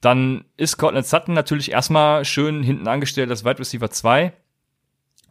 Dann 0.00 0.46
ist 0.56 0.78
Cortland 0.78 1.06
Sutton 1.06 1.34
natürlich 1.34 1.70
erstmal 1.70 2.24
schön 2.24 2.62
hinten 2.62 2.88
angestellt 2.88 3.28
als 3.28 3.44
Wide 3.44 3.58
Receiver 3.58 3.90
2. 3.90 4.32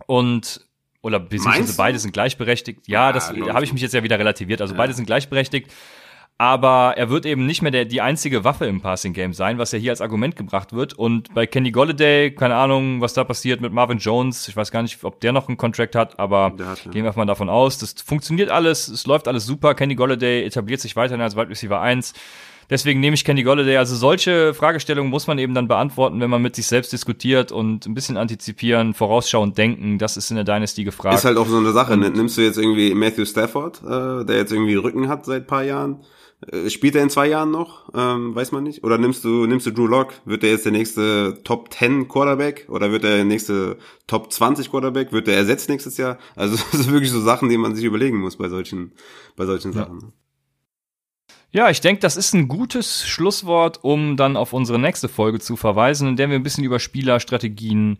Und, 0.06 0.64
oder 1.01 1.20
beziehungsweise 1.20 1.76
beide 1.76 1.97
sind 1.97 2.12
gleichberechtigt. 2.12 2.88
Ja, 2.88 3.12
das 3.12 3.30
habe 3.30 3.64
ich 3.64 3.74
mich 3.74 3.82
jetzt 3.82 3.95
ja 3.95 4.03
wieder 4.03 4.20
relativiert. 4.20 4.62
Also 4.62 4.76
ja. 4.76 4.78
beide 4.78 4.93
sind 4.93 5.08
gleichberechtigt 5.08 5.72
aber 6.38 6.95
er 6.97 7.09
wird 7.09 7.25
eben 7.25 7.45
nicht 7.45 7.61
mehr 7.61 7.71
der, 7.71 7.86
die 7.86 8.01
einzige 8.01 8.43
Waffe 8.43 8.65
im 8.65 8.81
Passing 8.81 9.13
Game 9.13 9.31
sein, 9.31 9.57
was 9.57 9.71
ja 9.71 9.79
hier 9.79 9.91
als 9.91 10.01
Argument 10.01 10.36
gebracht 10.36 10.73
wird. 10.73 10.93
Und 10.93 11.33
bei 11.33 11.47
Kenny 11.47 11.71
Golladay, 11.71 12.31
keine 12.31 12.55
Ahnung, 12.55 12.99
was 12.99 13.13
da 13.13 13.23
passiert 13.23 13.61
mit 13.61 13.71
Marvin 13.71 13.99
Jones. 13.99 14.47
Ich 14.49 14.57
weiß 14.57 14.69
gar 14.71 14.81
nicht, 14.81 15.01
ob 15.05 15.21
der 15.21 15.31
noch 15.31 15.47
einen 15.47 15.55
Contract 15.55 15.95
hat, 15.95 16.19
aber 16.19 16.53
hat, 16.59 16.86
ja. 16.86 16.91
gehen 16.91 17.05
wir 17.05 17.13
mal 17.15 17.25
davon 17.25 17.49
aus. 17.49 17.77
Das 17.77 17.93
funktioniert 17.93 18.49
alles, 18.49 18.89
es 18.89 19.07
läuft 19.07 19.29
alles 19.29 19.45
super. 19.45 19.75
Kenny 19.75 19.95
Golladay 19.95 20.43
etabliert 20.43 20.81
sich 20.81 20.97
weiterhin 20.97 21.21
als 21.21 21.38
Wide 21.38 21.49
Receiver 21.49 21.79
1. 21.79 22.13
Deswegen 22.69 22.99
nehme 22.99 23.13
ich 23.13 23.23
Kenny 23.23 23.43
Golladay. 23.43 23.77
Also 23.77 23.95
solche 23.95 24.53
Fragestellungen 24.53 25.09
muss 25.09 25.27
man 25.27 25.38
eben 25.38 25.53
dann 25.53 25.69
beantworten, 25.69 26.19
wenn 26.19 26.29
man 26.29 26.41
mit 26.41 26.55
sich 26.55 26.67
selbst 26.67 26.91
diskutiert 26.91 27.53
und 27.53 27.86
ein 27.86 27.93
bisschen 27.93 28.17
antizipieren, 28.17 28.93
vorausschauend 28.93 29.57
denken. 29.57 29.99
Das 29.99 30.17
ist 30.17 30.31
in 30.31 30.36
der 30.36 30.45
Dynasty 30.45 30.83
gefragt. 30.83 31.15
Ist 31.15 31.25
halt 31.25 31.38
auch 31.38 31.47
so 31.47 31.57
eine 31.57 31.71
Sache. 31.71 31.93
Und 31.93 32.15
Nimmst 32.15 32.38
du 32.38 32.41
jetzt 32.41 32.57
irgendwie 32.57 32.93
Matthew 32.93 33.25
Stafford, 33.25 33.81
äh, 33.83 34.25
der 34.25 34.38
jetzt 34.38 34.51
irgendwie 34.51 34.75
Rücken 34.75 35.07
hat 35.07 35.25
seit 35.25 35.47
paar 35.47 35.63
Jahren? 35.63 35.99
Äh, 36.51 36.69
spielt 36.69 36.95
er 36.95 37.03
in 37.03 37.09
zwei 37.09 37.27
Jahren 37.27 37.51
noch? 37.51 37.89
Ähm, 37.93 38.35
weiß 38.35 38.51
man 38.51 38.63
nicht. 38.63 38.83
Oder 38.83 38.97
nimmst 38.97 39.23
du, 39.23 39.45
nimmst 39.45 39.65
du 39.65 39.71
Drew 39.71 39.87
Lock? 39.87 40.13
Wird 40.25 40.43
er 40.43 40.51
jetzt 40.51 40.65
der 40.65 40.71
nächste 40.71 41.39
Top 41.43 41.73
10 41.73 42.07
Quarterback? 42.07 42.67
Oder 42.69 42.91
wird 42.91 43.03
er 43.03 43.15
der 43.17 43.25
nächste 43.25 43.77
Top 44.07 44.31
20 44.31 44.69
Quarterback? 44.69 45.11
Wird 45.11 45.27
er 45.27 45.35
ersetzt 45.35 45.69
nächstes 45.69 45.97
Jahr? 45.97 46.17
Also, 46.35 46.55
das 46.71 46.83
sind 46.83 46.93
wirklich 46.93 47.11
so 47.11 47.21
Sachen, 47.21 47.49
die 47.49 47.57
man 47.57 47.75
sich 47.75 47.85
überlegen 47.85 48.19
muss 48.19 48.37
bei 48.37 48.49
solchen, 48.49 48.93
bei 49.35 49.45
solchen 49.45 49.71
ja. 49.71 49.79
Sachen. 49.79 50.13
Ja, 51.51 51.69
ich 51.69 51.79
denke, 51.79 52.01
das 52.01 52.17
ist 52.17 52.33
ein 52.33 52.49
gutes 52.49 53.07
Schlusswort, 53.07 53.81
um 53.81 54.17
dann 54.17 54.35
auf 54.35 54.51
unsere 54.51 54.77
nächste 54.77 55.07
Folge 55.07 55.39
zu 55.39 55.55
verweisen, 55.55 56.09
in 56.09 56.15
der 56.17 56.29
wir 56.29 56.35
ein 56.35 56.43
bisschen 56.43 56.65
über 56.65 56.79
Spielerstrategien 56.79 57.99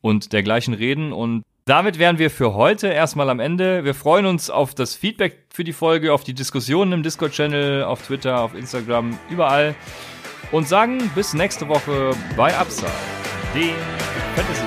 und 0.00 0.32
dergleichen 0.32 0.74
reden. 0.74 1.12
Und 1.12 1.44
damit 1.66 1.98
wären 1.98 2.18
wir 2.18 2.30
für 2.30 2.54
heute 2.54 2.86
erstmal 2.86 3.28
am 3.28 3.40
Ende. 3.40 3.84
Wir 3.84 3.94
freuen 3.94 4.24
uns 4.24 4.50
auf 4.50 4.74
das 4.74 4.94
Feedback 4.94 5.46
für 5.52 5.64
die 5.64 5.72
Folge, 5.72 6.12
auf 6.12 6.22
die 6.22 6.32
Diskussionen 6.32 6.92
im 6.92 7.02
Discord-Channel, 7.02 7.82
auf 7.82 8.02
Twitter, 8.02 8.40
auf 8.40 8.54
Instagram, 8.54 9.18
überall. 9.28 9.74
Und 10.52 10.68
sagen 10.68 11.10
bis 11.16 11.34
nächste 11.34 11.66
Woche 11.66 12.12
bei 12.36 12.56
Upside, 12.56 12.86
dem 13.52 13.74
Fantasy 14.36 14.65